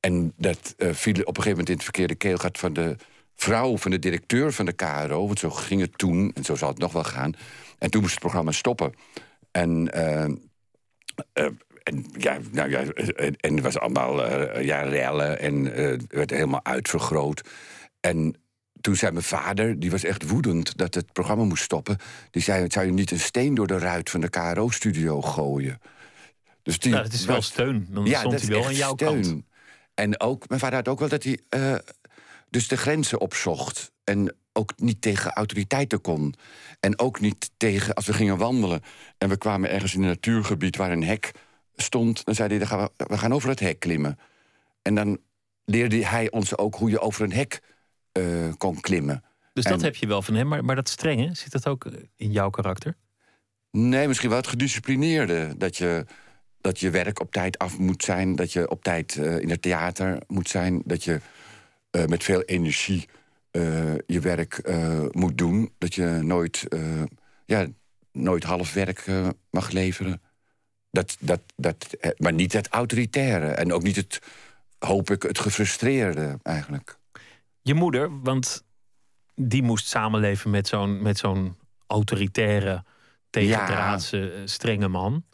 En 0.05 0.33
dat 0.37 0.75
eh, 0.77 0.89
viel 0.93 1.13
op 1.13 1.19
een 1.19 1.25
gegeven 1.43 1.51
moment 1.51 1.69
in 1.69 1.75
het 1.75 1.83
verkeerde 1.85 2.15
keelgat 2.15 2.59
van 2.59 2.73
de 2.73 2.97
vrouw 3.35 3.77
van 3.77 3.91
de 3.91 3.99
directeur 3.99 4.53
van 4.53 4.65
de 4.65 4.73
KRO. 4.73 5.27
Want 5.27 5.39
zo 5.39 5.51
ging 5.51 5.81
het 5.81 5.99
toen, 5.99 6.31
en 6.35 6.45
zo 6.45 6.55
zal 6.55 6.69
het 6.69 6.79
nog 6.79 6.93
wel 6.93 7.05
gaan. 7.05 7.33
En 7.79 7.91
toen 7.91 8.01
moest 8.01 8.13
het 8.13 8.21
programma 8.23 8.51
stoppen. 8.53 8.93
En, 9.51 9.93
eh, 9.93 10.23
en 11.83 12.07
ja, 12.19 12.39
nou 12.53 12.71
ja, 12.71 12.81
en 13.41 13.55
het 13.55 13.61
was 13.61 13.79
allemaal 13.79 14.31
ja, 14.61 14.83
rellen 14.83 15.39
en 15.41 15.65
het 15.65 16.05
werd 16.09 16.31
helemaal 16.31 16.65
uitvergroot. 16.65 17.49
En 18.01 18.35
toen 18.81 18.97
zei 18.97 19.13
mijn 19.13 19.25
vader, 19.25 19.81
die 19.81 19.91
was 19.91 20.05
echt 20.05 20.29
woedend 20.29 20.79
dat 20.79 20.95
het 20.95 21.13
programma 21.13 21.45
moest 21.45 21.63
stoppen. 21.65 21.97
Die 22.31 22.43
zei: 22.43 22.65
Zou 22.69 22.87
je 22.87 22.93
niet 22.93 23.11
een 23.11 23.21
steen 23.21 23.55
door 23.55 23.67
de 23.67 23.79
ruit 23.79 24.11
van 24.11 24.21
de 24.21 24.29
KRO-studio 24.29 25.21
gooien? 25.21 25.81
Dus 26.63 26.79
die 26.79 26.93
Nou, 26.93 27.05
het 27.05 27.13
is 27.13 27.25
wel 27.25 27.37
was- 27.37 27.47
steun. 27.47 27.87
Dan 27.91 28.05
ja, 28.05 28.19
stond 28.19 28.41
hij 28.41 28.51
wel 28.51 28.65
aan 28.67 28.75
jouw 28.75 28.93
steun. 28.95 29.23
kant. 29.23 29.43
En 29.95 30.21
ook, 30.21 30.49
mijn 30.49 30.61
vader 30.61 30.77
had 30.77 30.89
ook 30.89 30.99
wel 30.99 31.09
dat 31.09 31.23
hij 31.23 31.41
eh, 31.49 31.75
dus 32.51 32.69
de 32.69 32.77
grenzen 32.77 33.21
opzocht. 33.21 33.93
En 34.05 34.37
ook 34.53 34.73
niet 34.77 35.03
tegen 35.03 35.33
autoriteiten 35.33 36.01
kon. 36.01 36.35
En 36.81 36.99
ook 36.99 37.21
niet 37.21 37.51
tegen, 37.57 37.95
als 37.95 38.07
we 38.07 38.13
gingen 38.13 38.37
wandelen... 38.37 38.81
en 39.19 39.29
we 39.29 39.37
kwamen 39.37 39.71
ergens 39.71 39.95
in 39.95 40.03
een 40.03 40.09
natuurgebied 40.09 40.77
waar 40.77 40.93
een 40.93 41.05
hek 41.05 41.31
stond... 41.77 42.25
dan 42.25 42.35
zei 42.35 42.49
hij, 42.49 42.59
dan 42.59 42.67
gaan 42.67 42.89
we, 42.97 43.05
we 43.07 43.19
gaan 43.19 43.35
over 43.35 43.49
het 43.49 43.61
hek 43.61 43.79
klimmen. 43.79 44.19
En 44.83 44.95
dan 44.95 45.19
leerde 45.65 46.07
hij 46.07 46.31
ons 46.31 46.59
ook 46.59 46.75
hoe 46.75 46.91
je 46.91 47.01
over 47.01 47.23
een 47.25 47.33
hek 47.33 47.63
eh, 48.13 48.53
kon 48.57 48.81
klimmen. 48.81 49.25
Dus 49.53 49.65
dat 49.65 49.83
heb 49.83 49.97
je 49.97 50.07
wel 50.07 50.23
van 50.23 50.35
hem. 50.35 50.49
Maar, 50.49 50.65
maar 50.65 50.77
dat 50.77 50.89
strenge, 50.89 51.35
zit 51.35 51.53
dat 51.53 51.69
ook 51.69 51.85
eh, 51.85 51.93
in 52.17 52.31
jouw 52.31 52.51
karakter? 52.51 52.97
Nee, 53.71 54.09
misschien 54.09 54.29
wel 54.29 54.39
het 54.39 54.47
gedisciplineerde. 54.47 55.55
Dat 55.57 55.77
je, 55.77 56.07
dat 56.65 56.81
je 56.81 56.91
werk 56.91 57.21
op 57.21 57.33
tijd 57.33 57.59
af 57.59 57.79
moet 57.79 58.03
zijn. 58.03 58.37
Dat 58.37 58.53
je 58.53 58.71
op 58.71 58.83
tijd 58.83 59.17
eh, 59.17 59.39
in 59.39 59.51
het 59.51 59.63
theater 59.63 60.19
moet 60.27 60.49
zijn. 60.49 60.83
Dat 60.85 61.05
je 61.05 61.21
eh, 61.91 62.05
met 62.05 62.25
veel 62.25 62.43
energie 62.43 63.09
eh, 63.51 63.95
je 64.07 64.21
werk 64.21 64.61
moet 65.11 65.39
doen. 65.39 65.73
Dat 65.79 65.95
je 65.95 66.05
nooit, 66.23 66.67
ja, 67.47 67.67
nooit 68.13 68.45
half 68.45 68.73
werk 68.73 69.05
mag 69.51 69.71
leveren. 69.71 70.23
Dat, 70.91 71.17
dat, 71.21 71.41
dat, 71.57 71.97
maar 72.17 72.33
niet 72.33 72.53
het 72.53 72.69
autoritaire. 72.69 73.47
En 73.47 73.73
ook 73.73 73.83
niet 73.83 73.97
het, 73.97 74.19
hoop 74.79 75.11
ik, 75.11 75.23
het 75.23 75.39
gefrustreerde 75.39 76.39
eigenlijk. 76.43 76.99
Je 77.63 77.75
moeder, 77.75 78.21
want 78.21 78.65
die 79.35 79.63
moest 79.63 79.87
samenleven 79.87 80.51
met 80.51 80.69
zo'n 80.69 81.03
met 81.03 81.19
zo'n 81.19 81.57
autoritaire, 81.87 82.85
tegendraadse, 83.31 84.43
strenge 84.45 84.89
man. 84.89 85.25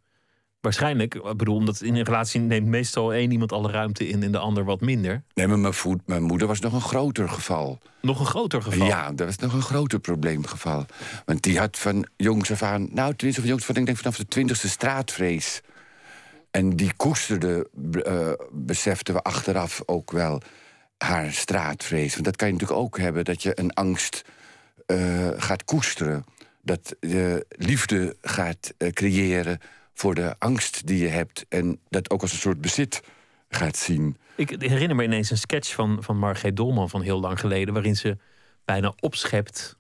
Waarschijnlijk, 0.61 1.15
ik 1.15 1.37
bedoel, 1.37 1.55
omdat 1.55 1.81
in 1.81 1.95
een 1.95 2.05
relatie 2.05 2.41
neemt 2.41 2.67
meestal 2.67 3.13
één 3.13 3.31
iemand 3.31 3.53
alle 3.53 3.71
ruimte 3.71 4.09
in 4.09 4.23
en 4.23 4.33
de 4.33 4.39
ander 4.39 4.65
wat 4.65 4.81
minder. 4.81 5.23
Nee, 5.35 5.47
maar 5.47 5.59
mijn, 5.59 5.75
voet, 5.75 6.01
mijn 6.07 6.23
moeder 6.23 6.49
was 6.49 6.61
nog 6.61 6.73
een 6.73 6.81
groter 6.81 7.29
geval. 7.29 7.79
Nog 8.01 8.21
een 8.21 8.27
groter 8.27 8.63
geval. 8.63 8.87
Ja, 8.87 9.13
dat 9.13 9.27
was 9.27 9.37
nog 9.37 9.53
een 9.53 9.63
groter 9.63 9.99
probleemgeval. 9.99 10.87
Want 11.25 11.43
die 11.43 11.59
had 11.59 11.79
van 11.79 12.07
jongs 12.17 12.51
af 12.51 12.63
aan... 12.63 12.89
Nou, 12.93 13.15
tenminste 13.15 13.41
van 13.41 13.51
jongs 13.51 13.63
af 13.63 13.71
aan, 13.71 13.77
ik 13.77 13.87
denk 13.87 13.99
vanaf 13.99 14.17
de 14.17 14.29
twintigste 14.29 14.69
straatvrees. 14.69 15.61
En 16.51 16.77
die 16.77 16.93
koesterde, 16.97 17.69
eh 18.05 18.33
beseften 18.53 19.15
we 19.15 19.23
achteraf 19.23 19.83
ook 19.87 20.11
wel, 20.11 20.43
haar 20.99 21.33
straatvrees. 21.33 22.13
Want 22.13 22.25
dat 22.25 22.37
kan 22.37 22.47
je 22.47 22.53
natuurlijk 22.53 22.81
ook 22.81 22.99
hebben, 22.99 23.25
dat 23.25 23.43
je 23.43 23.59
een 23.59 23.73
angst 23.73 24.25
eh, 24.87 25.29
gaat 25.37 25.65
koesteren. 25.65 26.25
Dat 26.63 26.97
je 27.01 27.47
liefde 27.49 28.17
gaat 28.21 28.73
eh, 28.77 28.91
creëren 28.91 29.61
voor 30.01 30.15
de 30.15 30.35
angst 30.39 30.87
die 30.87 30.99
je 30.99 31.09
hebt. 31.09 31.47
En 31.49 31.79
dat 31.89 32.11
ook 32.11 32.23
als 32.23 32.33
een 32.33 32.39
soort 32.39 32.61
bezit 32.61 33.03
gaat 33.49 33.77
zien. 33.77 34.17
Ik 34.37 34.51
herinner 34.63 34.97
me 34.97 35.05
ineens 35.05 35.31
een 35.31 35.39
sketch 35.39 35.75
van, 35.75 36.03
van 36.03 36.19
Margreet 36.19 36.57
Dolman 36.57 36.89
van 36.91 37.03
heel 37.03 37.21
lang 37.21 37.41
geleden, 37.41 37.75
waarin 37.75 37.97
ze 37.97 38.17
bijna 38.65 38.93
opschept 39.01 39.77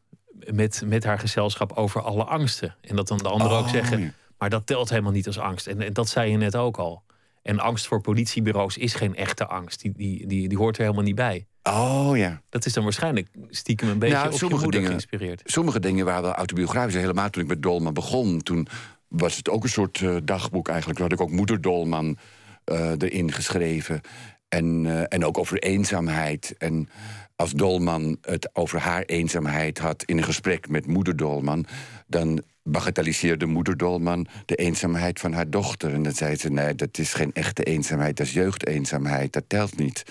met, 0.52 0.83
met 0.87 1.04
haar 1.04 1.18
gezelschap 1.18 1.72
over 1.72 2.02
alle 2.02 2.24
angsten. 2.24 2.76
En 2.80 2.96
dat 2.96 3.09
dan 3.09 3.18
de 3.18 3.28
anderen 3.28 3.56
ook 3.59 3.64
Oh, 3.64 3.70
zeggen, 3.70 4.00
ja. 4.00 4.12
maar 4.38 4.50
dat 4.50 4.66
telt 4.66 4.88
helemaal 4.90 5.12
niet 5.12 5.26
als 5.26 5.38
angst. 5.38 5.66
En, 5.66 5.80
en 5.83 5.92
dat 5.92 6.09
zei 6.09 6.30
je 6.30 6.37
net 6.37 6.56
ook 6.56 6.76
al. 6.76 7.02
En 7.42 7.59
angst 7.61 7.87
voor 7.87 8.00
politiebureaus 8.00 8.76
is 8.76 8.94
geen 8.94 9.16
echte 9.16 9.46
angst. 9.46 9.80
Die, 9.83 9.92
die, 9.96 10.26
die, 10.26 10.48
die 10.48 10.59
hoort 10.59 10.76
er 10.76 10.83
helemaal 10.83 11.04
niet 11.04 11.14
bij. 11.14 11.46
Oh 11.62 12.11
ja. 12.14 12.42
Dat 12.48 12.66
is 12.66 12.72
dan 12.72 12.83
waarschijnlijk 12.85 13.28
stiekem 13.50 13.88
een 13.88 13.98
beetje 13.98 14.16
Nou, 14.16 14.30
op 14.30 14.38
sommige 14.38 14.70
dingen- 14.70 14.87
geïnspireerd. 14.88 15.42
Sommige 15.44 15.80
dingen 15.80 16.04
waren 16.04 16.22
wel 16.22 16.33
autobiografisch. 16.35 16.94
Helemaal 16.94 17.30
toen 17.30 17.42
ik 17.42 17.48
met 17.48 17.62
Dolman 17.62 17.94
begon, 17.94 18.42
toen 18.42 18.66
was 19.11 19.37
het 19.37 19.49
ook 19.49 19.62
een 19.62 19.68
soort 19.68 20.01
eh, 20.03 20.16
dagboek 20.25 20.68
eigenlijk. 20.68 20.99
Toen 20.99 21.09
had 21.09 21.18
ik 21.18 21.27
ook 21.27 21.37
moeder 21.37 21.61
Dolman 21.61 22.16
eh, 22.64 22.90
erin 22.99 23.33
geschreven. 23.33 24.01
En, 24.49 24.87
eh, 24.87 25.03
en 25.09 25.25
ook 25.25 25.38
over 25.38 25.59
eenzaamheid. 25.59 26.55
En 26.59 26.88
als 27.37 27.53
Dolman 27.53 28.18
het 28.23 28.51
over 28.53 28.79
haar 28.79 29.03
eenzaamheid 29.03 29.79
had 29.79 30.03
in 30.03 30.18
een 30.18 30.25
gesprek 30.25 30.68
met 30.68 30.87
moeder 30.87 31.16
Dolman... 31.16 31.66
dan 32.07 32.42
bagatelliseerde 32.62 33.46
moeder 33.46 33.77
Dolman 33.77 34.27
de 34.46 34.55
eenzaamheid 34.55 35.20
van 35.20 35.33
haar 35.33 35.51
dochter. 35.51 35.92
En 35.94 36.03
dan 36.03 36.12
zei 36.12 36.37
ze, 36.37 36.51
nee, 36.51 36.75
dat 36.75 36.99
is 36.99 37.12
geen 37.12 37.33
echte 37.33 37.62
eenzaamheid, 37.62 38.16
dat 38.16 38.27
is 38.27 38.33
jeugdeenzaamheid, 38.33 39.33
dat 39.33 39.44
telt 39.46 39.77
niet. 39.77 40.03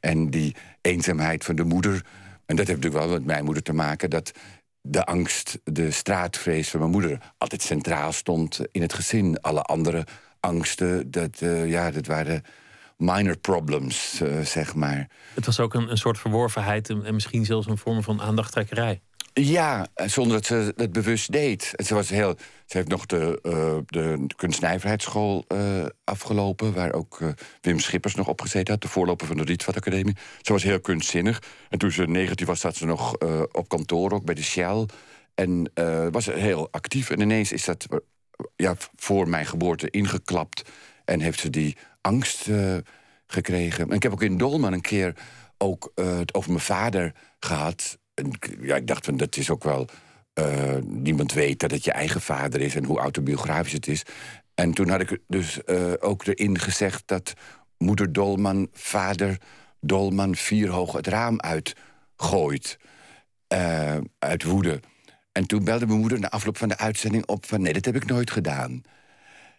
En 0.00 0.30
die 0.30 0.56
eenzaamheid 0.80 1.44
van 1.44 1.56
de 1.56 1.64
moeder, 1.64 1.92
en 2.46 2.56
dat 2.56 2.66
heeft 2.66 2.80
natuurlijk 2.82 3.04
wel 3.04 3.18
met 3.18 3.24
mijn 3.24 3.44
moeder 3.44 3.62
te 3.62 3.72
maken... 3.72 4.10
dat 4.10 4.32
de 4.82 5.04
angst, 5.04 5.58
de 5.64 5.90
straatvrees 5.90 6.70
van 6.70 6.80
mijn 6.80 6.92
moeder 6.92 7.18
altijd 7.38 7.62
centraal 7.62 8.12
stond 8.12 8.60
in 8.72 8.82
het 8.82 8.92
gezin. 8.92 9.40
Alle 9.40 9.62
andere 9.62 10.06
angsten, 10.40 11.10
dat, 11.10 11.40
eh, 11.40 11.70
ja, 11.70 11.90
dat 11.90 12.06
waren 12.06 12.42
minor 12.96 13.36
problems, 13.36 14.20
eh, 14.20 14.40
zeg 14.40 14.74
maar. 14.74 15.08
Het 15.34 15.46
was 15.46 15.60
ook 15.60 15.74
een, 15.74 15.90
een 15.90 15.96
soort 15.96 16.18
verworvenheid 16.18 16.90
en, 16.90 17.04
en 17.04 17.14
misschien 17.14 17.44
zelfs 17.44 17.66
een 17.66 17.78
vorm 17.78 18.02
van 18.02 18.20
aandachttrekkerij. 18.20 19.00
Ja, 19.32 19.86
zonder 19.94 20.36
dat 20.36 20.46
ze 20.46 20.72
het 20.76 20.92
bewust 20.92 21.32
deed. 21.32 21.72
Ze, 21.76 21.94
was 21.94 22.08
heel, 22.08 22.34
ze 22.66 22.76
heeft 22.76 22.88
nog 22.88 23.06
de, 23.06 23.38
eh 23.42 23.78
de 23.86 24.26
kunstnijverheidsschool 24.36 25.44
eh, 25.48 25.84
afgelopen... 26.04 26.74
waar 26.74 26.92
ook 26.92 27.20
eh, 27.20 27.28
Wim 27.60 27.78
Schippers 27.78 28.14
nog 28.14 28.28
opgezeten 28.28 28.72
had... 28.72 28.82
de 28.82 28.88
voorloper 28.88 29.26
van 29.26 29.36
de 29.36 29.42
Rietveld 29.42 29.76
Academie. 29.76 30.16
Ze 30.40 30.52
was 30.52 30.62
heel 30.62 30.80
kunstzinnig. 30.80 31.42
En 31.68 31.78
toen 31.78 31.92
ze 31.92 32.06
19 32.06 32.46
was, 32.46 32.60
zat 32.60 32.76
ze 32.76 32.86
nog 32.86 33.14
op 33.52 33.68
kantoor, 33.68 34.12
ook 34.12 34.24
bij 34.24 34.34
de 34.34 34.42
Shell. 34.42 34.86
En 35.34 35.72
was 36.12 36.26
heel 36.26 36.68
actief. 36.70 37.10
En 37.10 37.20
ineens 37.20 37.52
is 37.52 37.64
dat 37.64 37.86
ja, 38.56 38.74
voor 38.96 39.28
mijn 39.28 39.46
geboorte 39.46 39.90
ingeklapt. 39.90 40.70
En 41.04 41.20
heeft 41.20 41.40
ze 41.40 41.50
die 41.50 41.76
angst 42.00 42.48
gekregen. 43.26 43.88
En 43.88 43.96
ik 43.96 44.02
heb 44.02 44.12
ook 44.12 44.22
in 44.22 44.38
Dolman 44.38 44.72
een 44.72 44.80
keer 44.80 45.14
ook 45.58 45.92
het 45.94 46.34
over 46.34 46.50
mijn 46.50 46.64
vader 46.64 47.14
gehad. 47.38 47.98
Ja, 48.60 48.76
ik 48.76 48.86
dacht 48.86 49.04
van 49.04 49.16
dat 49.16 49.36
is 49.36 49.50
ook 49.50 49.64
wel. 49.64 49.88
eh, 50.32 50.76
niemand 50.84 51.32
weet 51.32 51.60
dat 51.60 51.70
het 51.70 51.84
je 51.84 51.92
eigen 51.92 52.20
vader 52.20 52.60
is 52.60 52.74
en 52.74 52.84
hoe 52.84 52.98
autobiografisch 52.98 53.72
het 53.72 53.86
is. 53.88 54.02
En 54.54 54.72
toen 54.72 54.88
had 54.88 55.00
ik 55.00 55.18
dus 55.28 55.64
eh, 55.64 55.92
ook 56.00 56.26
erin 56.26 56.58
gezegd 56.58 57.02
dat 57.06 57.32
moeder 57.78 58.12
Dolman 58.12 58.68
vader 58.72 59.38
Dolman 59.80 60.34
vierhoog 60.36 60.92
het 60.92 61.06
raam 61.06 61.40
uitgooit. 61.40 62.78
eh, 63.46 63.96
uit 64.18 64.42
woede. 64.44 64.80
En 65.32 65.46
toen 65.46 65.64
belde 65.64 65.86
mijn 65.86 65.98
moeder 65.98 66.20
na 66.20 66.30
afloop 66.30 66.56
van 66.58 66.68
de 66.68 66.78
uitzending 66.78 67.26
op 67.26 67.46
van 67.46 67.60
nee, 67.62 67.72
dat 67.72 67.84
heb 67.84 67.96
ik 67.96 68.06
nooit 68.06 68.30
gedaan. 68.30 68.82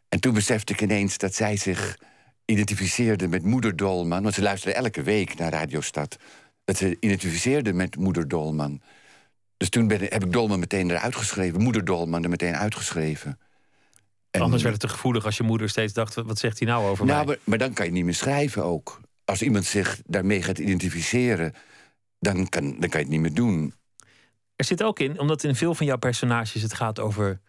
En 0.09 0.19
toen 0.19 0.33
besefte 0.33 0.73
ik 0.73 0.81
ineens 0.81 1.17
dat 1.17 1.33
zij 1.33 1.55
zich 1.57 1.97
identificeerde 2.45 3.27
met 3.27 3.43
moeder 3.43 3.75
Dolman. 3.75 4.23
Want 4.23 4.33
ze 4.35 4.41
luisterde 4.41 4.77
elke 4.77 5.03
week 5.03 5.37
naar 5.37 5.51
Radio 5.51 5.81
Stad. 5.81 6.17
Dat 6.71 6.79
ze 6.79 6.97
identificeerde 6.99 7.73
met 7.73 7.95
moeder 7.95 8.27
Dolman. 8.27 8.81
Dus 9.57 9.69
toen 9.69 9.87
ben, 9.87 9.99
heb 9.99 10.23
ik 10.23 10.31
Dolman 10.31 10.59
meteen 10.59 10.91
eruit 10.91 11.15
geschreven. 11.15 11.61
Moeder 11.61 11.85
Dolman 11.85 12.23
er 12.23 12.29
meteen 12.29 12.55
uitgeschreven. 12.55 13.39
En- 14.29 14.41
Anders 14.41 14.61
werd 14.61 14.73
het 14.73 14.83
te 14.83 14.89
gevoelig 14.89 15.25
als 15.25 15.37
je 15.37 15.43
moeder 15.43 15.69
steeds 15.69 15.93
dacht: 15.93 16.15
wat 16.15 16.39
zegt 16.39 16.59
hij 16.59 16.67
nou 16.67 16.89
over 16.89 17.05
nou, 17.05 17.17
mij? 17.17 17.25
maar, 17.25 17.37
maar 17.43 17.57
dan 17.57 17.73
kan 17.73 17.85
je 17.85 17.91
niet 17.91 18.03
meer 18.03 18.13
schrijven 18.13 18.63
ook. 18.63 19.01
Als 19.25 19.41
iemand 19.41 19.65
zich 19.65 20.01
daarmee 20.05 20.41
gaat 20.43 20.57
identificeren, 20.59 21.53
dan 22.19 22.49
kan, 22.49 22.63
dan 22.63 22.89
kan 22.89 22.99
je 22.99 23.05
het 23.05 23.09
niet 23.09 23.19
meer 23.19 23.33
doen. 23.33 23.73
Er 24.55 24.65
zit 24.65 24.83
ook 24.83 24.99
in, 24.99 25.19
omdat 25.19 25.43
in 25.43 25.55
veel 25.55 25.75
van 25.75 25.85
jouw 25.85 25.97
personages 25.97 26.61
het 26.61 26.73
gaat 26.73 26.99
over 26.99 27.39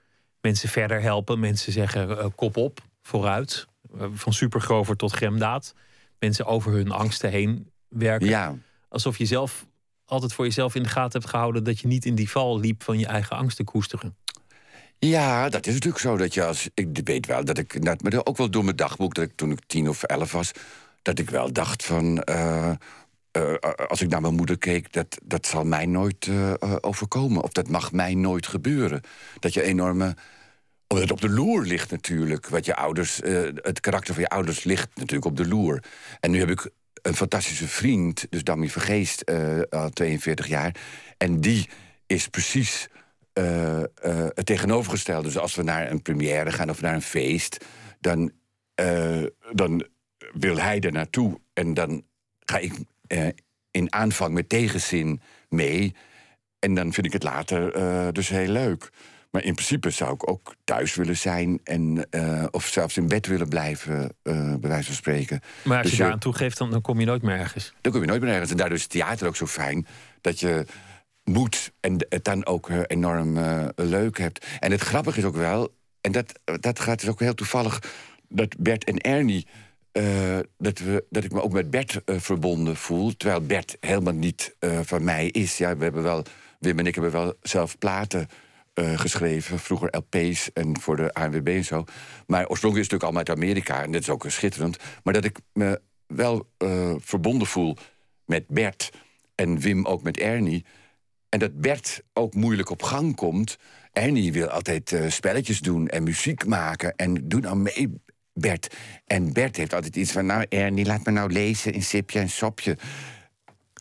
mensen 0.41 0.69
verder 0.69 1.01
helpen. 1.01 1.41
Mensen 1.41 1.73
zeggen 1.73 2.19
eh, 2.19 2.27
kop 2.35 2.57
op, 2.57 2.81
vooruit. 3.03 3.67
Eh, 3.99 4.07
van 4.13 4.33
supergrover 4.33 4.97
tot 4.97 5.13
gremdaad. 5.13 5.75
Mensen 6.19 6.47
over 6.47 6.73
hun 6.73 6.91
angsten 6.91 7.31
heen 7.31 7.71
werken. 7.89 8.29
Ja. 8.29 8.57
Alsof 8.93 9.19
je 9.19 9.27
zelf 9.27 9.67
altijd 10.05 10.33
voor 10.33 10.45
jezelf 10.45 10.75
in 10.75 10.83
de 10.83 10.89
gaten 10.89 11.21
hebt 11.21 11.31
gehouden 11.33 11.65
dat 11.65 11.81
je 11.81 11.87
niet 11.87 12.05
in 12.05 12.15
die 12.15 12.31
val 12.31 12.61
liep 12.61 12.83
van 12.83 12.99
je 12.99 13.07
eigen 13.07 13.37
angst 13.37 13.57
te 13.57 13.65
koesteren. 13.65 14.17
Ja, 14.99 15.49
dat 15.49 15.67
is 15.67 15.73
natuurlijk 15.73 16.03
zo. 16.03 16.17
Dat 16.17 16.35
je 16.35 16.45
als, 16.45 16.69
ik 16.75 17.01
weet 17.05 17.27
wel 17.27 17.45
dat 17.45 17.59
ik, 17.59 17.85
dat, 17.85 18.03
maar 18.03 18.21
ook 18.25 18.37
wel 18.37 18.51
door 18.51 18.65
mijn 18.65 18.77
dagboek, 18.77 19.15
dat 19.15 19.25
ik 19.25 19.33
toen 19.37 19.51
ik 19.51 19.61
tien 19.67 19.89
of 19.89 20.03
elf 20.03 20.33
was, 20.33 20.51
dat 21.03 21.19
ik 21.19 21.31
wel 21.31 21.53
dacht 21.53 21.85
van. 21.85 22.23
eh, 22.23 22.71
eh, 23.31 23.55
als 23.89 24.03
ik 24.03 24.09
naar 24.09 24.21
mijn 24.21 24.35
moeder 24.35 24.59
keek, 24.59 24.93
dat, 24.93 25.19
dat 25.25 25.47
zal 25.47 25.65
mij 25.65 25.87
nooit 25.87 26.27
eh, 26.27 26.55
overkomen. 26.81 27.43
Of 27.43 27.53
dat 27.53 27.69
mag 27.69 27.93
mij 27.93 28.15
nooit 28.15 28.47
gebeuren. 28.47 29.01
Dat 29.39 29.55
je 29.55 29.63
enorme. 29.63 30.17
Omdat 30.87 31.09
het 31.09 31.13
op 31.13 31.21
de 31.21 31.35
loer 31.35 31.65
ligt 31.65 31.91
natuurlijk. 31.91 32.49
Wat 32.49 32.65
je 32.65 32.77
ouders, 32.77 33.21
het 33.55 33.81
karakter 33.81 34.15
van 34.15 34.23
je 34.23 34.29
ouders 34.29 34.65
ligt 34.65 34.89
natuurlijk 34.95 35.25
op 35.25 35.37
de 35.37 35.49
loer. 35.49 35.83
En 36.21 36.31
nu 36.31 36.39
heb 36.39 36.51
ik 36.51 36.71
een 37.03 37.15
fantastische 37.15 37.69
vriend, 37.69 38.27
dus 38.31 38.45
Dammy 38.45 38.69
Vergeest, 38.69 39.21
eh, 39.21 39.61
al 39.71 39.91
42 39.91 40.47
jaar. 40.47 40.75
En 41.17 41.41
die 41.41 41.69
is 42.07 42.29
precies 42.29 42.89
eh, 43.33 43.81
eh, 43.81 43.87
het 44.35 44.47
tegenovergestelde. 44.47 45.23
Dus 45.23 45.39
als 45.39 45.55
we 45.55 45.63
naar 45.63 45.91
een 45.91 46.03
première 46.03 46.53
gaan 46.53 46.71
of 46.71 46.81
naar 46.81 46.95
een 46.95 47.03
feest, 47.03 47.65
dan, 48.01 48.33
dan 49.53 49.87
wil 50.33 50.59
hij 50.59 50.81
er 50.81 50.93
naartoe. 50.93 51.41
En 51.53 51.75
dan 51.75 52.05
ga 52.39 52.59
ik 52.59 52.73
in 53.71 53.93
aanvang 53.93 54.35
met 54.35 54.49
tegenzin 54.49 55.21
mee. 55.49 55.95
En 56.59 56.75
dan 56.75 56.93
vind 56.93 57.07
ik 57.07 57.13
het 57.13 57.23
later 57.23 57.73
dus 58.13 58.29
heel 58.29 58.49
leuk. 58.49 58.91
Maar 59.33 59.45
in 59.45 59.55
principe 59.55 59.91
zou 59.91 60.15
ik 60.15 60.29
ook 60.31 60.55
thuis 60.65 60.95
willen 60.95 61.17
zijn. 61.17 61.61
En, 61.65 62.07
eh, 62.11 62.45
of 62.51 62.67
zelfs 62.67 62.97
in 62.97 63.09
bed 63.09 63.27
willen 63.27 63.49
blijven, 63.49 64.15
eh, 64.23 64.55
bij 64.55 64.71
wijze 64.71 64.87
van 64.87 64.95
spreken. 64.95 65.41
Maar 65.65 65.73
als 65.77 65.83
Dus 65.83 65.91
je 65.91 65.97
je- 65.97 66.03
daaraan 66.03 66.19
toegeeft, 66.21 66.59
dan, 66.59 66.71
dan 66.71 66.81
kom 66.81 67.01
je 67.01 67.07
nooit 67.07 67.23
meer 67.23 67.39
ergens. 67.39 67.73
dan 67.81 67.93
kom 67.93 68.01
je 68.01 68.07
nooit 68.07 68.21
meer 68.21 68.31
ergens. 68.33 68.51
En 68.51 68.57
daardoor 68.57 68.77
is 68.79 68.87
theater 68.87 69.27
ook 69.27 69.37
zo 69.37 69.47
fijn. 69.47 69.87
Dat 70.21 70.41
je 70.41 70.67
moet 71.25 71.73
en 71.81 72.07
het 72.09 72.25
dan 72.25 72.47
ook 72.47 72.69
eh, 72.69 72.81
enorm 72.87 73.39
leuk 73.75 74.19
hebt. 74.19 74.47
En 74.61 74.71
het 74.71 74.81
grappige 74.81 75.19
is 75.19 75.25
ook 75.25 75.37
wel... 75.37 75.75
en 76.01 76.13
dat, 76.13 76.33
dat 76.61 76.81
gaat 76.81 77.01
dus 77.01 77.09
ook 77.09 77.21
heel 77.21 77.35
toevallig... 77.35 77.83
dat 78.29 78.57
Bert 78.59 78.85
en 78.85 78.99
Ernie... 78.99 79.47
dat, 80.59 80.79
we, 80.79 81.05
dat 81.11 81.25
ik 81.25 81.33
me 81.33 81.43
ook 81.43 81.53
met 81.53 81.71
Bert 81.71 82.01
verbonden 82.07 82.77
voel. 82.77 83.17
Terwijl 83.17 83.41
Bert 83.47 83.77
helemaal 83.81 84.15
niet 84.15 84.55
van 84.83 85.05
mij 85.05 85.27
is. 85.29 85.59
Ja, 85.59 85.77
we 85.77 85.83
hebben 85.83 86.03
wel, 86.03 86.25
Wim 86.59 86.79
en 86.79 86.87
ik 86.87 86.95
hebben 86.95 87.13
wel 87.13 87.35
zelf 87.43 87.79
platen 87.79 88.29
eh, 88.75 88.99
geschreven. 88.99 89.59
Vroeger 89.59 89.97
LP's 89.97 90.53
en 90.53 90.81
voor 90.81 90.97
de 90.97 91.15
ANWB 91.15 91.49
en 91.49 91.65
zo. 91.65 91.85
Maar 92.27 92.47
oorspronkelijk 92.47 92.87
is 92.87 92.93
het 92.93 93.03
natuurlijk 93.03 93.03
allemaal 93.03 93.25
uit 93.27 93.31
Amerika. 93.31 93.83
En 93.83 93.93
dat 93.93 94.01
is 94.01 94.09
ook 94.11 94.25
schitterend. 94.29 94.77
Maar 95.03 95.15
dat 95.15 95.25
ik 95.25 95.39
me 95.53 95.81
wel 96.07 96.49
eh, 96.59 96.95
verbonden 96.99 97.47
voel 97.47 97.77
met 98.27 98.47
Bert. 98.49 98.91
En 99.35 99.59
Wim 99.59 99.85
ook 99.87 100.03
met 100.03 100.19
Ernie. 100.19 100.65
En 101.29 101.39
dat 101.39 101.61
Bert 101.61 102.03
ook 102.13 102.35
moeilijk 102.35 102.71
op 102.71 102.83
gang 102.83 103.17
komt. 103.17 103.57
Ernie 103.93 104.33
wil 104.33 104.49
altijd 104.49 104.93
eh, 104.93 105.11
spelletjes 105.11 105.61
doen 105.61 105.89
en 105.89 106.03
muziek 106.03 106.47
maken. 106.47 106.97
En 106.97 107.29
doe 107.29 107.41
nou 107.41 107.57
mee, 107.57 107.93
Bert. 108.33 108.75
En 109.07 109.33
Bert 109.33 109.57
heeft 109.57 109.75
altijd 109.75 109.97
iets 109.97 110.13
van... 110.13 110.27
nou, 110.27 110.47
Ernie, 110.49 110.85
laat 110.85 111.05
me 111.05 111.13
nou 111.13 111.33
lezen 111.33 111.73
in 111.73 111.83
Sipje 111.83 112.19
en 112.19 112.31
Sopje. 112.31 112.77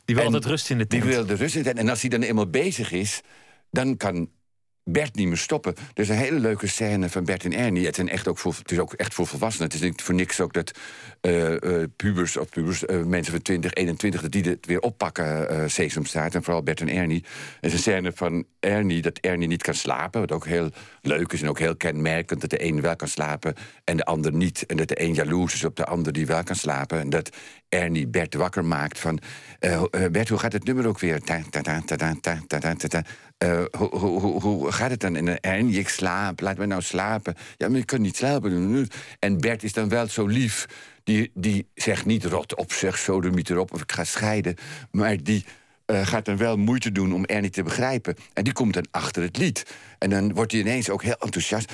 Die 0.06 0.16
wil 0.16 0.26
En 0.26 0.34
altijd 0.34 0.52
rust 0.52 0.70
in 0.70 0.78
de 0.78 0.88
Die 0.88 1.00
tent. 1.00 1.14
wil 1.14 1.26
de 1.26 1.34
rust 1.34 1.56
in 1.56 1.62
de 1.62 1.68
tent. 1.68 1.80
En 1.80 1.90
als 1.90 2.02
hij 2.02 2.10
dan 2.10 2.22
eenmaal 2.22 2.50
bezig 2.50 2.92
is, 2.92 3.22
dan 3.70 3.98
kan 3.98 4.30
Bert 4.84 5.16
niet 5.16 5.28
meer 5.28 5.38
stoppen. 5.38 5.74
Is 5.94 6.10
een 6.10 6.16
hele 6.16 6.40
leuke 6.40 6.68
scène 6.68 7.10
van 7.10 7.26
Bert 7.26 7.46
en 7.46 7.54
Ernie. 7.54 7.86
Het, 7.86 8.10
echt 8.10 8.28
ook 8.28 8.38
voor, 8.38 8.56
het 8.58 8.72
is 8.72 8.80
ook 8.80 8.94
echt 8.94 9.14
voor 9.14 9.28
volwassenen. 9.28 9.68
Het 9.68 9.76
is 9.76 9.82
niet 9.82 10.02
voor 10.02 10.16
niks 10.16 10.40
ook 10.40 10.54
dat 10.54 10.72
eh, 11.22 11.82
eh, 11.82 11.90
pubers 11.96 12.38
of 12.38 12.50
pubers, 12.50 12.86
eh, 12.86 13.04
mensen 13.04 13.34
van 13.34 13.42
20, 13.42 13.74
21... 13.74 14.22
dat 14.22 14.32
die 14.32 14.44
het 14.44 14.66
weer 14.66 14.80
oppakken, 14.80 15.70
Sesamstraat. 15.72 16.36
En 16.36 16.44
vooral 16.44 16.64
Bert 16.64 16.82
en 16.82 16.90
Ernie. 16.90 17.24
Er 17.60 17.68
is 17.68 17.74
een 17.74 17.80
scène 17.80 18.12
van 18.12 18.46
Ernie 18.60 19.02
dat 19.02 19.18
Ernie 19.18 19.48
niet 19.48 19.64
kan 19.64 19.74
slapen. 19.74 20.22
Wat 20.22 20.32
ook 20.32 20.46
heel 20.46 20.70
leuk 21.02 21.34
is 21.34 21.42
en 21.42 21.50
ook 21.50 21.60
heel 21.60 21.76
kenmerkend. 21.76 22.42
Dat 22.42 22.50
de 22.50 22.66
een 22.66 22.82
wel 22.82 22.96
kan 22.96 23.08
slapen 23.08 23.56
en 23.84 23.98
de 23.98 24.06
ander 24.06 24.34
niet. 24.34 24.66
En 24.66 24.78
dat 24.78 24.88
de 24.88 25.02
een 25.02 25.14
jaloers 25.14 25.54
is 25.54 25.64
op 25.64 25.76
de 25.76 25.86
ander 25.86 26.14
die 26.14 26.26
wel 26.26 26.44
kan 26.44 26.56
slapen. 26.56 27.00
En 27.00 27.10
dat 27.10 27.30
Ernie 27.70 28.08
Bert 28.08 28.34
wakker 28.34 28.66
maakt 28.66 29.00
van... 29.00 29.20
eh, 29.60 29.84
eh, 29.92 30.12
Bert, 30.12 30.30
hoe 30.30 30.40
gaat 30.40 30.54
het 30.54 30.64
nummer 30.64 30.88
ook 30.88 31.00
weer? 31.00 31.20
Ta, 31.20 31.42
ta, 31.50 31.62
ta, 31.62 31.82
ta, 31.86 31.96
ta, 31.96 32.14
ta, 32.22 32.40
ta, 32.48 32.60
ta, 32.60 32.88
ta. 32.88 33.04
Eh, 33.38 33.64
hoe, 33.78 33.96
hoe, 33.98 34.20
hoe, 34.20 34.42
hoe 34.42 34.72
gaat 34.72 34.90
het 34.90 35.00
dan? 35.00 35.16
En 35.16 35.40
Ernie, 35.40 35.80
ik 35.80 35.90
slaap, 35.90 36.40
laat 36.40 36.58
me 36.58 36.66
nou 36.66 36.82
slapen. 36.82 37.36
Ja, 37.58 37.68
maar 37.70 37.78
je 37.78 37.86
kunt 37.86 38.02
niet 38.02 38.18
slapen. 38.18 38.88
En 39.20 39.38
Bert 39.40 39.64
is 39.64 39.74
dan 39.74 39.90
wel 39.90 40.08
zo 40.08 40.26
lief. 40.26 40.66
Die, 41.04 41.32
die 41.34 41.68
zegt 41.74 42.06
niet 42.06 42.26
rot 42.26 42.56
op, 42.56 42.72
zeg 42.72 42.98
sodemiet 42.98 43.50
erop 43.50 43.74
of 43.74 43.82
ik 43.82 43.92
ga 43.92 44.04
scheiden. 44.04 44.56
Maar 44.92 45.24
die 45.24 45.46
eh, 45.92 46.08
gaat 46.08 46.26
dan 46.26 46.38
wel 46.38 46.58
moeite 46.58 46.92
doen 46.92 47.14
om 47.14 47.26
Ernie 47.26 47.50
te 47.50 47.64
begrijpen. 47.64 48.16
En 48.34 48.44
die 48.44 48.54
komt 48.54 48.74
dan 48.74 48.86
achter 48.92 49.24
het 49.24 49.38
lied. 49.38 49.66
En 49.98 50.10
dan 50.10 50.34
wordt 50.34 50.52
hij 50.52 50.62
ineens 50.62 50.90
ook 50.90 51.04
heel 51.04 51.16
enthousiast. 51.20 51.72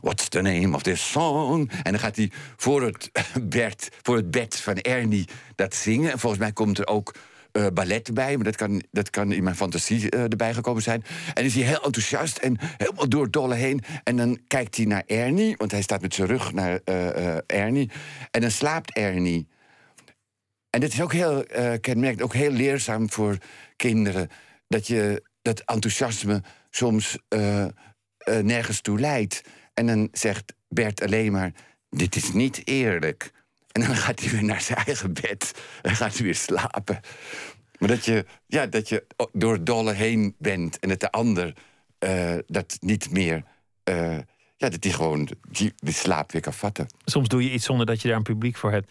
What's 0.00 0.28
the 0.28 0.40
name 0.40 0.74
of 0.74 0.82
this 0.82 1.10
song? 1.10 1.70
En 1.82 1.92
dan 1.92 1.98
gaat 1.98 2.16
hij 2.16 2.30
voor 2.56 2.82
het, 2.82 3.10
Bert, 3.42 3.88
voor 4.02 4.16
het 4.16 4.30
bed 4.30 4.56
van 4.56 4.76
Ernie 4.76 5.28
dat 5.54 5.74
zingen. 5.74 6.12
En 6.12 6.18
volgens 6.18 6.40
mij 6.40 6.52
komt 6.52 6.78
er 6.78 6.86
ook 6.86 7.14
eh, 7.52 7.66
ballet 7.74 8.14
bij. 8.14 8.34
Maar 8.34 8.44
dat 8.44 8.56
kan, 8.56 8.82
dat 8.90 9.10
kan 9.10 9.32
in 9.32 9.42
mijn 9.42 9.56
fantasie 9.56 10.10
eh, 10.10 10.20
erbij 10.20 10.54
gekomen 10.54 10.82
zijn. 10.82 11.04
En 11.34 11.44
is 11.44 11.54
hij 11.54 11.64
heel 11.64 11.84
enthousiast 11.84 12.36
en 12.36 12.56
helemaal 12.76 13.08
door 13.08 13.22
het 13.22 13.32
dolle 13.32 13.54
heen. 13.54 13.82
En 14.04 14.16
dan 14.16 14.38
kijkt 14.46 14.76
hij 14.76 14.86
naar 14.86 15.02
Ernie, 15.06 15.54
want 15.56 15.70
hij 15.70 15.82
staat 15.82 16.00
met 16.00 16.14
zijn 16.14 16.28
rug 16.28 16.52
naar 16.52 16.80
Ernie. 17.46 17.90
En 18.30 18.40
dan 18.40 18.50
slaapt 18.50 18.92
Ernie. 18.92 19.46
En 20.76 20.82
dat 20.82 20.92
is 20.92 21.02
ook 21.02 21.12
heel 21.12 21.44
eh 21.44 21.72
kenmerkend, 21.80 22.22
ook 22.22 22.34
heel 22.34 22.50
leerzaam 22.50 23.10
voor 23.10 23.38
kinderen. 23.76 24.28
Dat 24.68 24.86
je 24.86 25.22
dat 25.42 25.60
enthousiasme 25.60 26.42
soms 26.70 27.18
eh, 27.28 27.64
eh, 27.64 27.70
nergens 28.42 28.80
toe 28.80 29.00
leidt. 29.00 29.42
En 29.74 29.86
dan 29.86 30.08
zegt 30.12 30.54
Bert 30.68 31.02
alleen 31.02 31.32
maar: 31.32 31.52
Dit 31.90 32.16
is 32.16 32.32
niet 32.32 32.60
eerlijk. 32.64 33.30
En 33.72 33.80
dan 33.80 33.96
gaat 34.04 34.20
hij 34.20 34.30
weer 34.30 34.44
naar 34.44 34.60
zijn 34.60 34.78
eigen 34.78 35.12
bed 35.12 35.52
en 35.82 35.96
gaat 35.96 36.14
hij 36.14 36.24
weer 36.24 36.34
slapen. 36.34 37.00
Maar 37.78 37.88
dat 37.88 38.04
je, 38.04 38.24
ja, 38.46 38.66
dat 38.66 38.88
je 38.88 39.06
door 39.32 39.64
dolle 39.64 39.92
heen 39.92 40.34
bent 40.38 40.78
en 40.78 40.88
dat 40.88 41.00
de 41.00 41.10
ander 41.10 41.54
dat 42.46 42.76
niet 42.80 43.10
meer. 43.10 43.44
ja, 44.56 44.68
dat 44.68 44.80
die 44.80 44.92
gewoon 44.92 45.28
die, 45.50 45.72
die 45.76 45.94
slaap 45.94 46.32
weer 46.32 46.42
kan 46.42 46.52
vatten. 46.52 46.86
Soms 47.04 47.28
doe 47.28 47.42
je 47.42 47.52
iets 47.52 47.64
zonder 47.64 47.86
dat 47.86 48.02
je 48.02 48.08
daar 48.08 48.16
een 48.16 48.22
publiek 48.22 48.56
voor 48.56 48.72
hebt. 48.72 48.90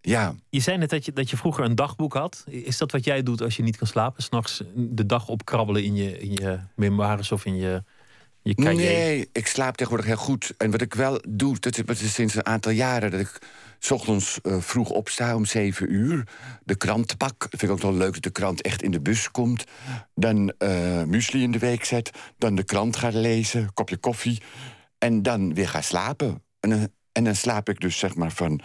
Ja. 0.00 0.34
Je 0.48 0.60
zei 0.60 0.76
net 0.78 0.90
dat 0.90 1.04
je, 1.04 1.12
dat 1.12 1.30
je 1.30 1.36
vroeger 1.36 1.64
een 1.64 1.74
dagboek 1.74 2.14
had. 2.14 2.44
Is 2.46 2.78
dat 2.78 2.92
wat 2.92 3.04
jij 3.04 3.22
doet 3.22 3.42
als 3.42 3.56
je 3.56 3.62
niet 3.62 3.76
kan 3.76 3.86
slapen? 3.86 4.22
S'nachts 4.22 4.62
de 4.74 5.06
dag 5.06 5.28
opkrabbelen 5.28 5.84
in 5.84 5.94
je, 5.94 6.18
in 6.18 6.32
je 6.32 6.58
memoires 6.76 7.32
of 7.32 7.44
in 7.44 7.56
je, 7.56 7.82
je 8.42 8.54
cahier? 8.54 8.76
Nee, 8.76 9.28
ik 9.32 9.46
slaap 9.46 9.76
tegenwoordig 9.76 10.08
heel 10.08 10.24
goed. 10.24 10.54
En 10.56 10.70
wat 10.70 10.80
ik 10.80 10.94
wel 10.94 11.20
doe, 11.28 11.58
dat 11.58 12.00
is, 12.00 12.14
sinds 12.14 12.34
een 12.34 12.46
aantal 12.46 12.72
jaren... 12.72 13.10
dat 13.10 13.20
ik 13.20 13.38
's 13.80 13.90
ochtends 13.90 14.40
eh, 14.40 14.60
vroeg 14.60 14.90
opsta 14.90 15.34
om 15.34 15.44
zeven 15.44 15.92
uur. 15.92 16.28
De 16.64 16.74
krant 16.74 17.16
pak. 17.16 17.38
Dat 17.38 17.60
vind 17.60 17.62
ik 17.62 17.70
ook 17.70 17.82
wel 17.82 17.94
leuk 17.94 18.12
dat 18.12 18.22
de 18.22 18.30
krant 18.30 18.62
echt 18.62 18.82
in 18.82 18.90
de 18.90 19.00
bus 19.00 19.30
komt. 19.30 19.64
Dan 20.14 20.52
eh 20.58 21.02
muesli 21.02 21.42
in 21.42 21.50
de 21.50 21.58
week 21.58 21.84
zet. 21.84 22.10
Dan 22.38 22.54
de 22.54 22.64
krant 22.64 22.96
ga 22.96 23.10
lezen, 23.12 23.74
kopje 23.74 23.96
koffie. 23.96 24.42
En 24.98 25.22
dan 25.22 25.54
weer 25.54 25.68
ga 25.68 25.80
slapen. 25.80 26.42
En, 26.60 26.92
en 27.12 27.24
dan 27.24 27.34
slaap 27.34 27.68
ik 27.68 27.80
dus 27.80 27.98
zeg 27.98 28.14
maar 28.14 28.32
van 28.32 28.60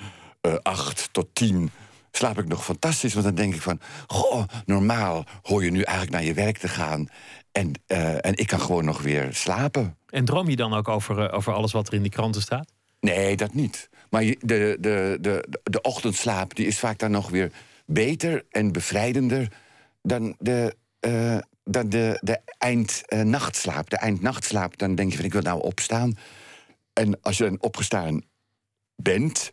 eh 0.46 0.56
acht 0.62 1.10
tot 1.12 1.28
tien... 1.34 1.72
slaap 2.12 2.38
ik 2.38 2.48
nog 2.48 2.64
fantastisch. 2.64 3.14
Want 3.14 3.26
dan 3.26 3.36
denk 3.36 3.56
ik 3.56 3.62
van, 3.62 3.80
goh, 4.08 4.44
normaal 4.66 5.26
hoor 5.42 5.64
je 5.64 5.72
nu 5.72 5.82
eigenlijk 5.82 6.18
naar 6.18 6.26
je 6.26 6.34
werk 6.34 6.58
te 6.58 6.68
gaan. 6.68 7.08
En, 7.52 7.72
eh, 7.88 8.26
en 8.26 8.36
ik 8.36 8.48
kan 8.48 8.60
gewoon 8.60 8.86
nog 8.86 9.02
weer 9.02 9.34
slapen. 9.34 9.98
En 10.10 10.26
droom 10.26 10.50
je 10.50 10.56
dan 10.56 10.74
ook 10.74 10.88
over, 10.88 11.20
eh, 11.20 11.38
over 11.38 11.54
alles 11.54 11.72
wat 11.72 11.88
er 11.88 11.94
in 11.94 12.02
die 12.02 12.12
kranten 12.12 12.42
staat? 12.42 12.72
Nee, 13.00 13.36
dat 13.36 13.54
niet. 13.54 13.90
Maar 14.10 14.24
de, 14.24 14.78
de, 14.80 15.18
de, 15.22 15.60
de 15.64 15.82
ochtendslaap 15.82 16.56
die 16.56 16.68
is 16.68 16.80
vaak 16.80 16.98
dan 16.98 17.12
nog 17.12 17.30
weer 17.30 17.52
beter 17.86 18.46
en 18.50 18.72
bevrijdender 18.72 19.52
dan 20.02 20.36
de, 20.40 20.76
dan 21.64 21.90
de, 21.90 22.20
de 22.22 22.40
eindnachtslaap. 22.58 23.90
De 23.90 23.98
eindnachtslaap, 23.98 24.78
dan 24.78 24.96
denk 24.96 25.12
je 25.12 25.16
van 25.16 25.26
ik 25.26 25.34
wil 25.34 25.42
nou 25.42 25.62
opstaan. 25.62 26.18
En 26.94 27.22
als 27.22 27.38
je 27.38 27.44
dan 27.44 27.62
opgestaan 27.62 28.24
bent 28.96 29.52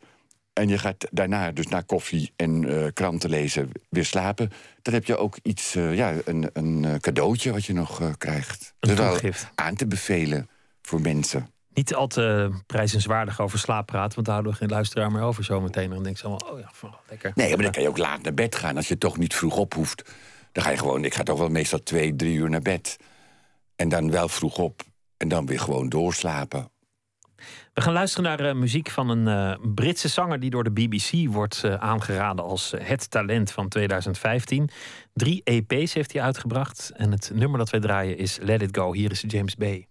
en 0.53 0.69
je 0.69 0.79
gaat 0.79 1.07
daarna 1.11 1.53
dus 1.53 1.67
na 1.69 1.81
koffie 1.81 2.33
en 2.37 2.69
eh, 2.69 2.93
kranten 2.93 3.31
lezen 3.31 3.71
weer 3.89 4.05
slapen... 4.05 4.51
dan 4.83 4.95
heb 4.95 5.05
je 5.05 5.17
ook 5.17 5.37
iets, 5.43 5.75
eh, 5.75 5.95
ja, 5.95 6.15
een, 6.25 6.51
een 6.53 6.85
eh, 6.85 6.95
cadeautje 6.95 7.53
wat 7.53 7.65
je 7.65 7.73
nog 7.73 8.01
eh, 8.01 8.09
krijgt. 8.19 8.75
Een 8.81 8.89
Dat 8.89 8.91
is 8.91 8.97
wel 9.05 9.11
toegift. 9.11 9.49
aan 9.55 9.75
te 9.75 9.87
bevelen 9.87 10.49
voor 10.83 11.01
mensen. 11.01 11.51
Niet 11.75 11.95
al 11.95 12.07
te 12.07 12.51
prijzenswaardig 12.67 13.41
over 13.41 13.59
slaap 13.59 13.87
praten, 13.87 14.15
want 14.15 14.27
daar 14.27 14.35
houden 14.35 14.53
we 14.53 14.59
geen 14.59 14.69
luisteraar 14.69 15.13
meer 15.13 15.23
over 15.23 15.45
zometeen. 15.45 15.91
Dan 15.91 16.03
denk 16.03 16.17
je 16.17 16.23
allemaal, 16.25 16.53
oh 16.53 16.59
ja, 16.61 16.71
van, 16.73 16.95
lekker. 17.09 17.33
Nee, 17.35 17.55
maar 17.55 17.63
dan 17.63 17.73
kan 17.73 17.83
je 17.83 17.89
ook 17.89 17.99
laat 17.99 18.23
naar 18.23 18.35
bed 18.35 18.57
gaan. 18.57 18.77
Als 18.77 18.89
je 18.89 18.99
toch 18.99 19.19
niet 19.19 19.35
vroeg 19.35 19.57
op 19.57 19.75
hoeft. 19.75 20.11
Dan 20.53 20.65
ga 20.65 20.71
je 20.71 20.77
gewoon, 20.77 21.05
ik 21.05 21.15
ga 21.15 21.23
toch 21.23 21.39
wel 21.39 21.49
meestal 21.49 21.83
twee, 21.83 22.17
drie 22.17 22.37
uur 22.37 22.51
naar 22.51 22.63
bed. 22.63 22.97
En 23.77 23.89
dan 23.89 24.11
wel 24.11 24.29
vroeg 24.29 24.59
op. 24.59 24.83
En 25.17 25.29
dan 25.29 25.47
weer 25.47 25.61
gewoon 25.61 25.89
doorslapen. 25.89 26.71
We 27.73 27.81
gaan 27.81 27.93
luisteren 27.93 28.25
naar 28.25 28.49
eh, 28.49 28.55
muziek 28.55 28.91
van 28.91 29.09
een 29.09 29.29
eh, 29.29 29.67
Britse 29.75 30.09
zanger 30.09 30.41
die 30.41 30.51
door 30.51 30.65
de 30.65 30.71
BBC 30.71 31.29
wordt 31.29 31.65
eh, 31.65 31.75
aangeraden 31.75 32.45
als 32.45 32.75
het 32.79 33.11
talent 33.11 33.51
van 33.51 33.69
2015. 33.69 34.69
Drie 35.13 35.41
EP's 35.45 35.93
heeft 35.93 36.13
hij 36.13 36.23
uitgebracht 36.23 36.93
en 36.97 37.11
het 37.11 37.31
nummer 37.35 37.59
dat 37.59 37.71
wij 37.71 37.81
draaien 37.81 38.19
is 38.19 38.39
Let 38.41 38.63
It 38.63 38.77
Go. 38.77 38.93
Hier 38.93 39.11
is 39.11 39.25
James 39.27 39.57
Bay. 39.57 39.87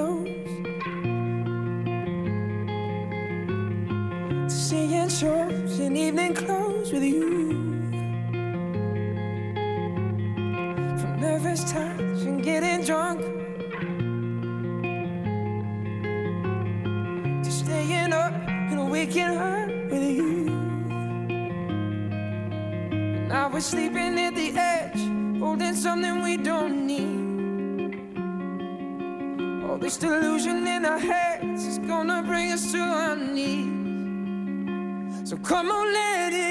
To 0.00 0.24
seeing 4.50 5.08
shows 5.08 5.80
in 5.80 5.96
evening 5.96 6.34
clothes 6.34 6.92
with 6.92 7.02
you. 7.02 7.50
From 11.00 11.20
nervous 11.20 11.64
touch 11.70 12.20
and 12.28 12.42
getting 12.42 12.84
drunk 12.84 13.20
to 17.44 17.50
staying 17.50 18.12
up 18.12 18.34
and 18.70 18.90
waking 18.90 19.22
up 19.22 19.68
with 19.90 20.02
you. 20.02 20.48
And 22.92 23.32
I 23.32 23.46
was 23.46 23.64
sleeping 23.66 24.18
this 29.90 29.98
delusion 29.98 30.68
in 30.68 30.84
our 30.84 31.00
heads 31.00 31.66
is 31.66 31.78
gonna 31.80 32.22
bring 32.22 32.52
us 32.52 32.70
to 32.70 32.78
our 32.78 33.16
knees. 33.16 33.68
So 35.28 35.36
come 35.38 35.68
on, 35.68 35.92
let 35.92 36.32
it 36.32 36.49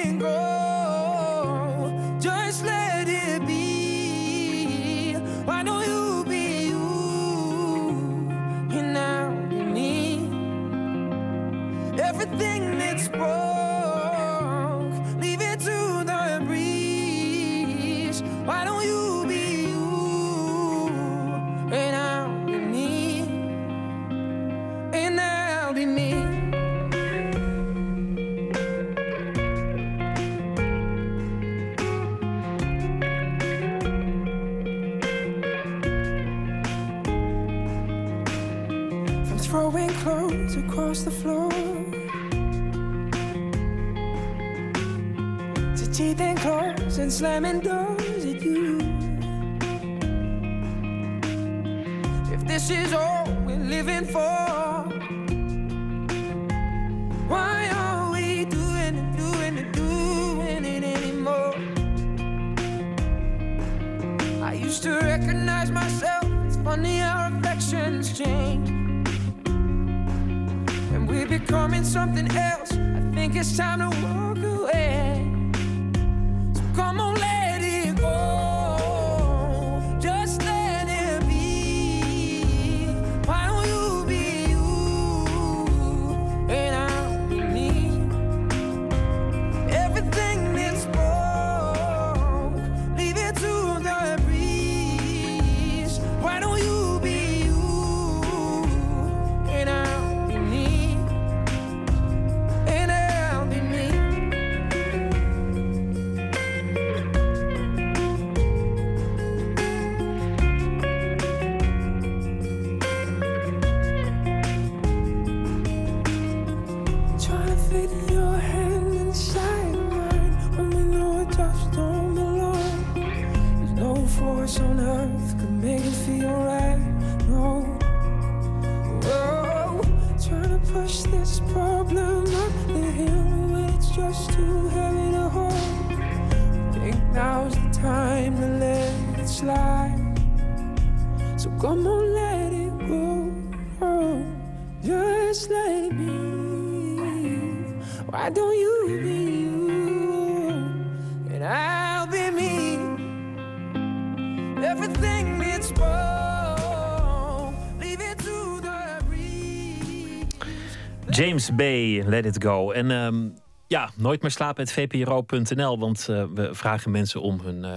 Let 162.06 162.26
It 162.26 162.44
Go. 162.44 162.72
En 162.72 162.92
ehm, 162.92 163.30
ja, 163.68 163.90
nooit 163.96 164.22
meer 164.22 164.32
slapen 164.32 164.68
vpro.nl, 164.68 165.80
want 165.80 166.10
eh, 166.10 166.24
we 166.34 166.50
vragen 166.56 166.92
mensen 166.92 167.22
om 167.22 167.40
hun 167.40 167.66
eh, 167.66 167.76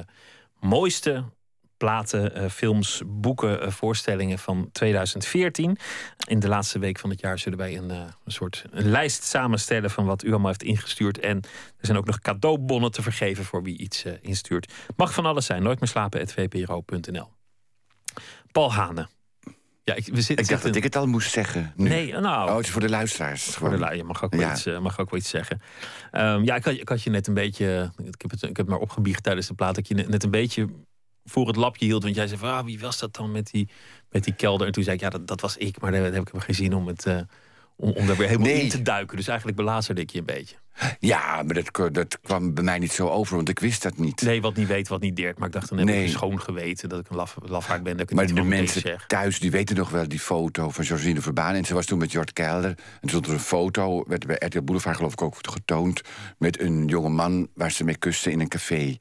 mooiste 0.60 1.24
platen, 1.76 2.34
eh, 2.34 2.50
films, 2.50 3.02
boeken, 3.06 3.72
voorstellingen 3.72 4.38
van 4.38 4.68
2014. 4.72 5.76
In 6.26 6.40
de 6.40 6.48
laatste 6.48 6.78
week 6.78 6.98
van 6.98 7.10
het 7.10 7.20
jaar 7.20 7.38
zullen 7.38 7.58
wij 7.58 7.76
een, 7.76 7.90
een 7.90 8.12
soort 8.26 8.64
een 8.70 8.90
lijst 8.90 9.24
samenstellen 9.24 9.90
van 9.90 10.06
wat 10.06 10.24
u 10.24 10.28
allemaal 10.28 10.46
heeft 10.46 10.62
ingestuurd. 10.62 11.18
En 11.18 11.36
er 11.76 11.86
zijn 11.86 11.98
ook 11.98 12.06
nog 12.06 12.20
cadeaubonnen 12.20 12.90
te 12.90 13.02
vergeven 13.02 13.44
voor 13.44 13.62
wie 13.62 13.78
iets 13.78 14.04
instuurt. 14.20 14.72
Mag 14.96 15.14
van 15.14 15.26
alles 15.26 15.46
zijn. 15.46 15.62
Nooit 15.62 15.80
meer 15.80 15.88
slapen. 15.88 16.28
vpro.nl. 16.28 17.28
Paul 18.52 18.72
Hane. 18.72 19.08
Ja, 19.84 19.94
ik, 19.94 20.06
we 20.06 20.20
zitten, 20.20 20.44
Ik 20.44 20.50
dacht 20.50 20.62
dat 20.62 20.76
ik 20.76 20.82
het 20.82 20.96
al 20.96 21.06
moest 21.06 21.30
zeggen. 21.30 21.72
Nu. 21.76 21.88
Nee, 21.88 22.12
nou. 22.12 22.48
Oh, 22.50 22.56
het 22.56 22.64
is 22.64 22.70
voor 22.70 22.80
de 22.80 22.88
luisteraars. 22.88 23.42
Voor 23.44 23.52
de 23.52 23.58
gewoon. 23.74 23.78
lui, 23.78 23.96
je 23.96 24.04
mag 24.04 24.24
ook 24.24 24.30
wel, 24.32 24.40
Ja. 24.40 24.52
iets, 24.52 24.66
eh, 24.66 24.78
mag 24.78 24.98
ook 24.98 25.10
wel 25.10 25.20
iets 25.20 25.28
zeggen. 25.28 25.60
Ehm, 26.10 26.42
ja, 26.44 26.54
ik 26.54 26.64
had, 26.64 26.74
ik 26.74 26.88
had 26.88 27.02
je 27.02 27.10
net 27.10 27.26
een 27.26 27.34
beetje. 27.34 27.92
Ik 28.04 28.20
heb, 28.22 28.30
het, 28.30 28.42
ik 28.42 28.48
heb 28.48 28.56
het 28.56 28.68
maar 28.68 28.78
opgebiecht 28.78 29.22
tijdens 29.22 29.46
de 29.46 29.54
plaat. 29.54 29.74
Dat 29.74 29.88
je 29.88 29.94
net, 29.94 30.24
een 30.24 30.30
beetje 30.30 30.68
voor 31.24 31.46
het 31.46 31.56
lapje 31.56 31.84
hield. 31.86 32.02
Want 32.02 32.14
jij 32.14 32.26
zei 32.26 32.38
van 32.38 32.48
ah, 32.50 32.64
wie 32.64 32.78
was 32.80 32.98
dat 32.98 33.14
dan 33.14 33.32
met 33.32 33.50
die, 33.50 33.68
met 34.10 34.24
die 34.24 34.34
kelder? 34.34 34.66
En 34.66 34.72
toen 34.72 34.82
zei 34.82 34.96
ik 34.96 35.02
ja, 35.02 35.08
dat, 35.10 35.26
dat 35.26 35.40
was 35.40 35.56
ik. 35.56 35.80
Maar 35.80 35.90
daar, 35.90 36.00
daar 36.02 36.12
heb 36.12 36.20
ik 36.20 36.26
helemaal 36.26 36.46
geen 36.46 36.54
zin 36.64 36.74
om 36.74 36.86
het. 36.86 37.06
eh, 37.06 37.20
om, 37.76 37.90
om 37.90 38.06
daar 38.06 38.16
weer 38.16 38.26
helemaal 38.26 38.48
Nee. 38.48 38.62
in 38.62 38.68
te 38.68 38.82
duiken. 38.82 39.16
Dus 39.16 39.26
eigenlijk 39.28 39.56
belazerde 39.58 40.00
ik 40.00 40.10
je 40.10 40.18
een 40.18 40.24
beetje. 40.24 40.56
Ja, 40.98 41.42
maar 41.42 41.54
dat, 41.62 41.94
dat 41.94 42.18
kwam 42.22 42.54
bij 42.54 42.64
mij 42.64 42.78
niet 42.78 42.92
zo 42.92 43.08
over, 43.08 43.36
want 43.36 43.48
ik 43.48 43.58
wist 43.58 43.82
dat 43.82 43.98
niet. 43.98 44.22
Nee, 44.22 44.40
wat 44.40 44.56
niet 44.56 44.66
weet, 44.66 44.88
wat 44.88 45.00
niet 45.00 45.16
deert. 45.16 45.38
Maar 45.38 45.46
ik 45.48 45.54
dacht, 45.54 45.68
dan 45.68 45.78
heb 45.78 45.88
ik 45.88 45.94
Nee. 45.94 46.02
een 46.04 46.10
schoon 46.10 46.40
geweten 46.40 46.88
dat 46.88 47.00
ik 47.00 47.08
een 47.10 47.16
laf, 47.16 47.36
lafaard 47.42 47.82
ben. 47.82 47.92
Dat 47.92 48.02
ik 48.02 48.08
het 48.08 48.16
Maar 48.16 48.26
niet 48.26 48.36
de 48.36 48.42
mensen 48.42 49.00
thuis 49.06 49.40
die 49.40 49.50
weten 49.50 49.76
nog 49.76 49.90
wel 49.90 50.08
die 50.08 50.20
foto 50.20 50.70
van 50.70 50.84
Georgine 50.84 51.20
Verbaan. 51.20 51.54
En 51.54 51.64
ze 51.64 51.74
was 51.74 51.86
toen 51.86 51.98
met 51.98 52.12
Jort 52.12 52.32
Kelder. 52.32 52.70
En 52.70 52.76
toen 53.00 53.08
stond 53.10 53.26
er 53.26 53.32
een 53.32 53.40
foto, 53.40 54.04
werd 54.06 54.26
bij 54.26 54.36
RTL 54.38 54.62
Boulevard 54.62 54.96
geloof 54.96 55.12
ik 55.12 55.22
ook 55.22 55.36
getoond... 55.40 56.00
met 56.38 56.60
een 56.60 56.86
jonge 56.86 57.08
man 57.08 57.48
waar 57.54 57.70
ze 57.70 57.84
mee 57.84 57.96
kuste 57.96 58.30
in 58.30 58.40
een 58.40 58.48
café. 58.48 58.96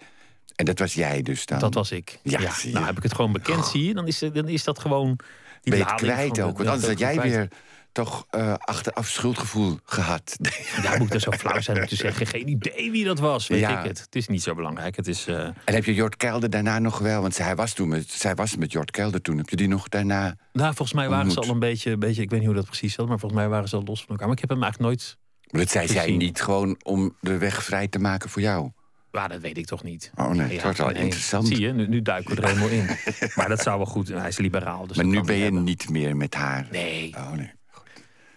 En 0.55 0.65
dat 0.65 0.79
was 0.79 0.93
jij 0.93 1.21
dus 1.21 1.45
dan. 1.45 1.59
Dat 1.59 1.73
was 1.73 1.91
ik. 1.91 2.19
Ja. 2.23 2.39
Nou, 2.71 2.85
heb 2.85 2.97
ik 2.97 3.03
het 3.03 3.15
gewoon 3.15 3.31
bekend, 3.31 3.65
zie 3.65 3.85
je? 3.87 3.93
Dan 3.93 4.07
is, 4.07 4.19
dan 4.19 4.47
is 4.47 4.63
dat 4.63 4.79
gewoon. 4.79 5.19
Die 5.61 5.73
ben 5.73 5.77
je 5.77 5.85
het 5.85 6.01
kwijt 6.01 6.39
ook. 6.41 6.57
Want 6.57 6.69
anders 6.69 6.79
had 6.79 6.89
dat 6.89 6.99
jij 6.99 7.13
kwijt. 7.13 7.33
weer 7.33 7.47
toch 7.91 8.25
eh, 8.29 8.53
achteraf 8.57 9.07
schuldgevoel 9.07 9.79
gehad. 9.83 10.37
Ja, 10.83 10.97
moet 10.97 11.07
ik 11.07 11.13
er 11.13 11.19
zo 11.19 11.31
flauw 11.31 11.59
zijn 11.61 11.79
om 11.81 11.85
te 11.87 11.95
zeggen. 11.95 12.27
Geen 12.27 12.49
idee 12.49 12.91
wie 12.91 13.05
dat 13.05 13.19
was, 13.19 13.47
weet 13.47 13.59
Ja. 13.59 13.79
ik 13.79 13.87
het. 13.87 13.99
Het 13.99 14.15
is 14.15 14.27
niet 14.27 14.41
zo 14.43 14.55
belangrijk. 14.55 14.95
Het 14.95 15.07
is, 15.07 15.27
eh, 15.27 15.43
En 15.45 15.55
heb 15.65 15.85
je 15.85 15.93
Jort 15.93 16.17
Kelder 16.17 16.49
daarna 16.49 16.79
nog 16.79 16.97
wel? 16.99 17.21
Want 17.21 17.35
zij 17.35 17.55
was, 17.55 17.73
toen 17.73 17.87
met, 17.87 18.09
zij 18.11 18.35
was 18.35 18.55
met 18.55 18.71
Jort 18.71 18.91
Kelder 18.91 19.21
toen. 19.21 19.37
Heb 19.37 19.49
je 19.49 19.55
die 19.55 19.67
nog 19.67 19.89
daarna... 19.89 20.35
nou, 20.53 20.67
volgens 20.75 20.93
mij 20.93 21.09
waren 21.09 21.31
ze 21.31 21.39
al 21.39 21.49
een 21.49 21.59
beetje, 21.59 21.91
een 21.91 21.99
beetje... 21.99 22.21
Ik 22.21 22.29
weet 22.29 22.39
niet 22.39 22.47
hoe 22.47 22.57
dat 22.57 22.65
precies 22.65 22.93
zat, 22.93 23.07
maar 23.07 23.19
volgens 23.19 23.41
mij 23.41 23.49
waren 23.49 23.69
ze 23.69 23.75
al 23.75 23.83
los 23.83 23.99
van 23.99 24.09
elkaar. 24.09 24.25
Maar 24.27 24.35
ik 24.35 24.41
heb 24.41 24.49
hem 24.49 24.63
eigenlijk 24.63 24.91
nooit... 24.93 25.17
Maar 25.51 25.61
dat 25.61 25.71
zei 25.71 25.87
zij 25.87 26.11
niet 26.11 26.41
gewoon 26.41 26.79
om 26.83 27.15
de 27.19 27.37
weg 27.37 27.63
vrij 27.63 27.87
te 27.87 27.99
maken 27.99 28.29
voor 28.29 28.41
jou. 28.41 28.71
Ja, 29.11 29.27
dat 29.27 29.41
weet 29.41 29.57
ik 29.57 29.65
toch 29.65 29.83
niet. 29.83 30.11
Oh 30.15 30.29
nee, 30.29 30.53
het 30.53 30.63
wordt 30.63 30.77
wel 30.77 30.89
interessant. 30.91 31.47
Zie 31.47 31.59
je, 31.59 31.73
nu, 31.73 31.87
nu 31.87 32.01
duiken 32.01 32.35
we 32.35 32.41
er 32.41 32.47
helemaal 32.47 32.69
in. 32.69 32.85
Maar 33.35 33.49
dat 33.49 33.61
zou 33.61 33.77
wel 33.77 33.85
goed... 33.85 34.07
Hij 34.07 34.27
is 34.27 34.37
liberaal, 34.37 34.87
dus 34.87 34.97
maar 34.97 35.05
nu 35.05 35.21
ben 35.21 35.35
je 35.35 35.51
niet 35.51 35.89
meer 35.89 36.17
met 36.17 36.33
haar. 36.33 36.67
Nee. 36.71 37.13
Oh 37.17 37.31
nee. 37.31 37.51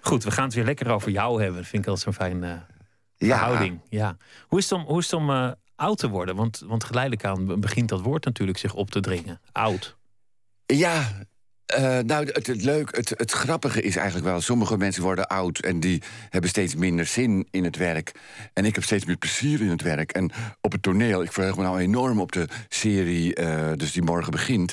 Goed, 0.04 0.24
we 0.24 0.30
gaan 0.30 0.44
het 0.44 0.54
weer 0.54 0.64
lekker 0.64 0.90
over 0.90 1.10
jou 1.10 1.42
hebben. 1.42 1.60
Dat 1.60 1.70
vind 1.70 1.82
ik 1.82 1.88
altijd 1.88 2.04
zo'n 2.16 2.26
fijn 2.26 2.44
eh, 2.44 2.50
Ja. 3.16 3.36
verhouding. 3.36 3.80
Ja. 3.88 4.16
Hoe 4.46 4.58
is 4.58 4.70
het 4.70 4.78
om, 4.78 4.86
hoe 4.86 4.98
is 4.98 5.04
het 5.04 5.20
om 5.20 5.30
eh, 5.30 5.50
oud 5.76 5.98
te 5.98 6.08
worden? 6.08 6.36
Want, 6.36 6.62
want 6.66 6.84
geleidelijk 6.84 7.24
aan 7.24 7.60
begint 7.60 7.88
dat 7.88 8.00
woord 8.00 8.24
natuurlijk 8.24 8.58
zich 8.58 8.74
op 8.74 8.90
te 8.90 9.00
dringen. 9.00 9.40
Oud. 9.52 9.96
Ja, 10.66 11.08
eh, 11.66 11.98
nou, 11.98 12.26
het, 12.26 12.46
het 12.46 12.62
leuk, 12.62 12.96
het, 12.96 13.08
het 13.16 13.30
grappige 13.30 13.82
is 13.82 13.96
eigenlijk 13.96 14.26
wel... 14.26 14.40
sommige 14.40 14.76
mensen 14.76 15.02
worden 15.02 15.26
oud 15.28 15.58
en 15.58 15.80
die 15.80 16.02
hebben 16.30 16.50
steeds 16.50 16.74
minder 16.74 17.06
zin 17.06 17.48
in 17.50 17.64
het 17.64 17.76
werk. 17.76 18.12
En 18.52 18.64
ik 18.64 18.74
heb 18.74 18.84
steeds 18.84 19.04
meer 19.04 19.16
plezier 19.16 19.60
in 19.60 19.70
het 19.70 19.82
werk. 19.82 20.12
En 20.12 20.30
op 20.60 20.72
het 20.72 20.82
toneel, 20.82 21.22
ik 21.22 21.32
verheug 21.32 21.56
me 21.56 21.62
nou 21.62 21.78
enorm 21.78 22.20
op 22.20 22.32
de 22.32 22.48
serie... 22.68 23.34
eh, 23.34 23.72
dus 23.76 23.92
die 23.92 24.02
morgen 24.02 24.30
begint, 24.32 24.72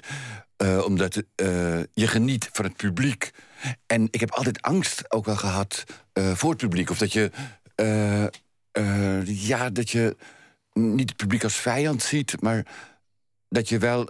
omdat 0.86 1.24
je 1.94 2.08
geniet 2.08 2.50
van 2.52 2.66
het 2.66 2.76
publiek. 2.76 3.32
En 3.86 4.07
ik 4.12 4.20
heb 4.20 4.32
altijd 4.32 4.62
angst 4.62 5.12
ook 5.12 5.26
wel 5.26 5.36
gehad 5.36 5.84
eh, 6.14 6.32
voor 6.32 6.49
het 6.49 6.59
publiek. 6.59 6.89
Of 6.89 6.97
dat 6.97 7.14
je... 7.14 7.32
eh, 7.76 8.24
eh, 8.72 9.47
ja, 9.47 9.70
dat 9.70 9.89
je 9.89 10.16
niet 10.74 11.09
het 11.09 11.18
publiek 11.18 11.43
als 11.43 11.55
vijand 11.55 12.01
ziet... 12.01 12.41
maar 12.41 12.66
dat 13.49 13.70
je 13.70 13.78
wel... 13.78 14.09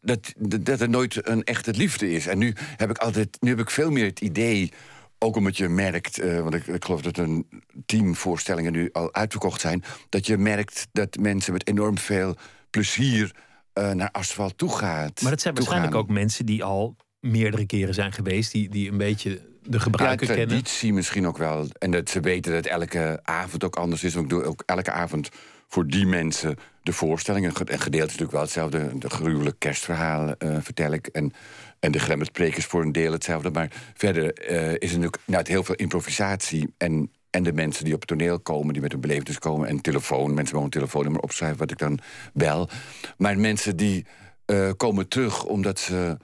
dat, 0.00 0.32
dat 0.60 0.80
er 0.80 0.88
nooit 0.88 1.28
een 1.28 1.44
echte 1.44 1.72
liefde 1.72 2.10
is. 2.10 2.26
En 2.26 2.38
nu 2.38 2.54
heb 2.76 2.90
ik 2.90 2.98
altijd, 2.98 3.36
nu 3.40 3.50
heb 3.50 3.60
ik 3.60 3.70
veel 3.70 3.90
meer 3.90 4.04
het 4.04 4.20
idee, 4.20 4.72
ook 5.18 5.36
omdat 5.36 5.56
je 5.56 5.68
merkt, 5.68 6.16
want 6.16 6.54
ik, 6.54 6.66
ik 6.66 6.84
geloof 6.84 7.02
dat 7.02 7.16
een 7.18 7.62
tien 7.86 8.14
voorstellingen 8.14 8.72
nu 8.72 8.88
al 8.92 9.14
uitverkocht 9.14 9.60
zijn, 9.60 9.84
dat 10.08 10.26
je 10.26 10.36
merkt 10.36 10.88
dat 10.92 11.16
mensen 11.16 11.52
met 11.52 11.66
enorm 11.66 11.98
veel 11.98 12.36
plezier 12.70 13.34
naar 13.72 14.10
asfalt 14.10 14.58
toe 14.58 14.76
gaat. 14.76 15.20
Maar 15.20 15.30
dat 15.30 15.40
zijn 15.40 15.54
waarschijnlijk 15.54 15.94
ook 15.94 16.08
mensen 16.08 16.46
die 16.46 16.64
al 16.64 16.96
meerdere 17.20 17.66
keren 17.66 17.94
zijn 17.94 18.12
geweest. 18.12 18.52
Die, 18.52 18.68
die 18.68 18.90
een 18.90 18.98
beetje 18.98 19.40
de 19.62 19.80
gebruiken 19.80 20.26
ja, 20.26 20.32
kennen. 20.34 20.48
traditie 20.56 20.92
misschien 20.92 21.26
ook 21.26 21.38
wel. 21.38 21.66
En 21.78 21.90
dat 21.90 22.10
ze 22.10 22.20
weten 22.20 22.52
dat 22.52 22.66
elke 22.66 23.20
avond 23.22 23.64
ook 23.64 23.76
anders 23.76 24.04
is. 24.04 24.14
Want 24.14 24.24
ik 24.24 24.30
doe 24.30 24.44
ook 24.44 24.62
elke 24.66 24.90
avond 24.90 25.28
voor 25.68 25.86
die 25.86 26.06
mensen 26.06 26.56
de 26.82 26.92
voorstelling. 26.92 27.46
En 27.46 27.56
ge- 27.56 27.64
en 27.64 27.80
gedeeld 27.80 28.10
is 28.10 28.18
natuurlijk 28.18 28.32
wel 28.32 28.40
hetzelfde. 28.40 28.98
De 28.98 29.10
gruwelijk 29.10 29.58
kerstverhaal 29.58 30.34
eh, 30.38 30.56
vertel 30.60 30.92
ik. 30.92 31.06
En, 31.06 31.32
en 31.80 31.92
de 31.92 32.26
is 32.36 32.64
voor 32.66 32.82
een 32.82 32.92
deel 32.92 33.12
hetzelfde. 33.12 33.50
Maar 33.50 33.70
verder 33.94 34.32
eh, 34.34 34.56
is 34.58 34.90
er 34.92 34.98
natuurlijk 34.98 35.22
nou, 35.24 35.38
het 35.38 35.48
heel 35.48 35.64
veel 35.64 35.74
improvisatie. 35.74 36.74
En, 36.78 37.10
en 37.30 37.42
de 37.42 37.52
mensen 37.52 37.84
die 37.84 37.94
op 37.94 38.00
het 38.00 38.08
toneel 38.08 38.40
komen, 38.40 38.72
die 38.72 38.82
met 38.82 38.92
hun 38.92 39.00
belevenis 39.00 39.38
komen. 39.38 39.68
En 39.68 39.80
telefoon, 39.80 40.34
mensen 40.34 40.54
mogen 40.54 40.64
een 40.64 40.78
telefoonnummer 40.78 41.22
opschrijven, 41.22 41.58
wat 41.58 41.70
ik 41.70 41.78
dan 41.78 41.98
bel. 42.32 42.68
Maar 43.16 43.38
mensen 43.38 43.76
die 43.76 44.06
eh, 44.44 44.70
komen 44.76 45.08
terug 45.08 45.44
omdat 45.44 45.78
ze 45.78 46.16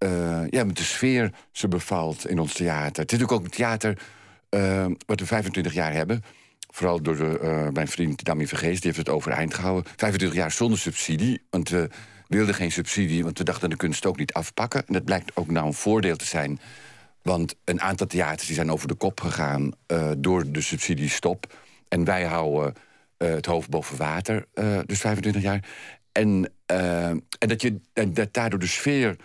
eh, 0.00 0.42
ja, 0.50 0.64
met 0.64 0.76
de 0.76 0.82
sfeer 0.82 1.32
ze 1.52 1.68
bevalt 1.68 2.28
in 2.28 2.38
ons 2.38 2.52
theater. 2.52 3.02
Het 3.02 3.12
is 3.12 3.18
natuurlijk 3.18 3.32
ook 3.32 3.44
een 3.44 3.50
theater 3.50 3.98
eh, 4.48 4.86
wat 5.06 5.20
we 5.20 5.26
25 5.26 5.72
jaar 5.72 5.92
hebben. 5.92 6.22
Vooral 6.70 7.02
door 7.02 7.16
de, 7.16 7.38
eh, 7.38 7.68
mijn 7.68 7.88
vriend 7.88 8.24
Dami 8.24 8.46
Vergees, 8.46 8.80
die 8.80 8.92
heeft 8.92 9.06
het 9.06 9.08
overeind 9.08 9.54
gehouden. 9.54 9.92
25 9.96 10.38
jaar 10.38 10.50
zonder 10.50 10.78
subsidie, 10.78 11.42
want 11.50 11.68
we 11.68 11.88
wilden 12.28 12.54
geen 12.54 12.72
subsidie... 12.72 13.24
want 13.24 13.38
we 13.38 13.44
dachten 13.44 13.70
de 13.70 13.76
kunst 13.76 14.06
ook 14.06 14.16
niet 14.16 14.32
afpakken. 14.32 14.86
En 14.86 14.92
dat 14.92 15.04
blijkt 15.04 15.36
ook 15.36 15.50
nou 15.50 15.66
een 15.66 15.74
voordeel 15.74 16.16
te 16.16 16.24
zijn. 16.24 16.60
Want 17.22 17.54
een 17.64 17.80
aantal 17.80 18.06
theaters 18.06 18.46
die 18.46 18.56
zijn 18.56 18.72
over 18.72 18.88
de 18.88 18.94
kop 18.94 19.20
gegaan 19.20 19.72
door 20.18 20.50
de 20.50 20.60
subsidiestop. 20.60 21.54
En 21.88 22.04
wij 22.04 22.24
houden 22.24 22.74
het 23.16 23.46
hoofd 23.46 23.68
boven 23.68 23.96
water, 23.96 24.46
dus 24.86 25.00
25 25.00 25.42
jaar. 25.42 25.64
En, 26.12 26.52
en, 26.66 27.48
dat, 27.48 27.62
je, 27.62 27.80
en 27.92 28.14
dat 28.14 28.34
daardoor 28.34 28.58
de 28.58 28.66
sfeer 28.66 29.16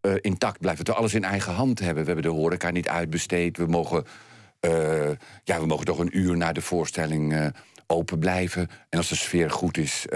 eh, 0.00 0.12
intact 0.20 0.60
blijft. 0.60 0.78
Dat 0.78 0.94
we 0.94 1.00
alles 1.00 1.14
in 1.14 1.24
eigen 1.24 1.52
hand 1.52 1.78
hebben. 1.78 2.04
We 2.04 2.10
hebben 2.10 2.30
de 2.32 2.38
horeca 2.38 2.70
niet 2.70 2.88
uitbesteed. 2.88 3.56
We 3.56 3.66
mogen, 3.66 4.04
eh, 4.60 5.10
ja, 5.44 5.60
we 5.60 5.66
mogen 5.66 5.84
toch 5.84 5.98
een 5.98 6.18
uur 6.18 6.36
na 6.36 6.52
de 6.52 6.60
voorstelling 6.60 7.32
eh, 7.34 7.46
open 7.86 8.18
blijven. 8.18 8.68
En 8.88 8.98
als 8.98 9.08
de 9.08 9.14
sfeer 9.16 9.50
goed 9.50 9.76
is, 9.76 10.06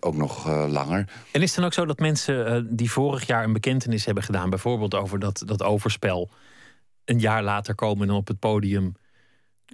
ook 0.00 0.16
nog 0.16 0.46
langer. 0.48 1.04
En 1.32 1.42
is 1.42 1.48
het 1.48 1.54
dan 1.54 1.64
ook 1.64 1.72
zo 1.72 1.86
dat 1.86 1.98
mensen 1.98 2.66
die 2.76 2.90
vorig 2.90 3.26
jaar 3.26 3.44
een 3.44 3.52
bekentenis 3.52 4.04
hebben 4.04 4.22
gedaan, 4.24 4.50
bijvoorbeeld 4.50 4.94
over 4.94 5.18
dat, 5.18 5.42
dat 5.46 5.62
overspel, 5.62 6.30
een 7.04 7.18
jaar 7.20 7.42
later 7.42 7.74
komen 7.74 8.08
en 8.08 8.14
op 8.14 8.28
het 8.28 8.38
podium 8.38 8.94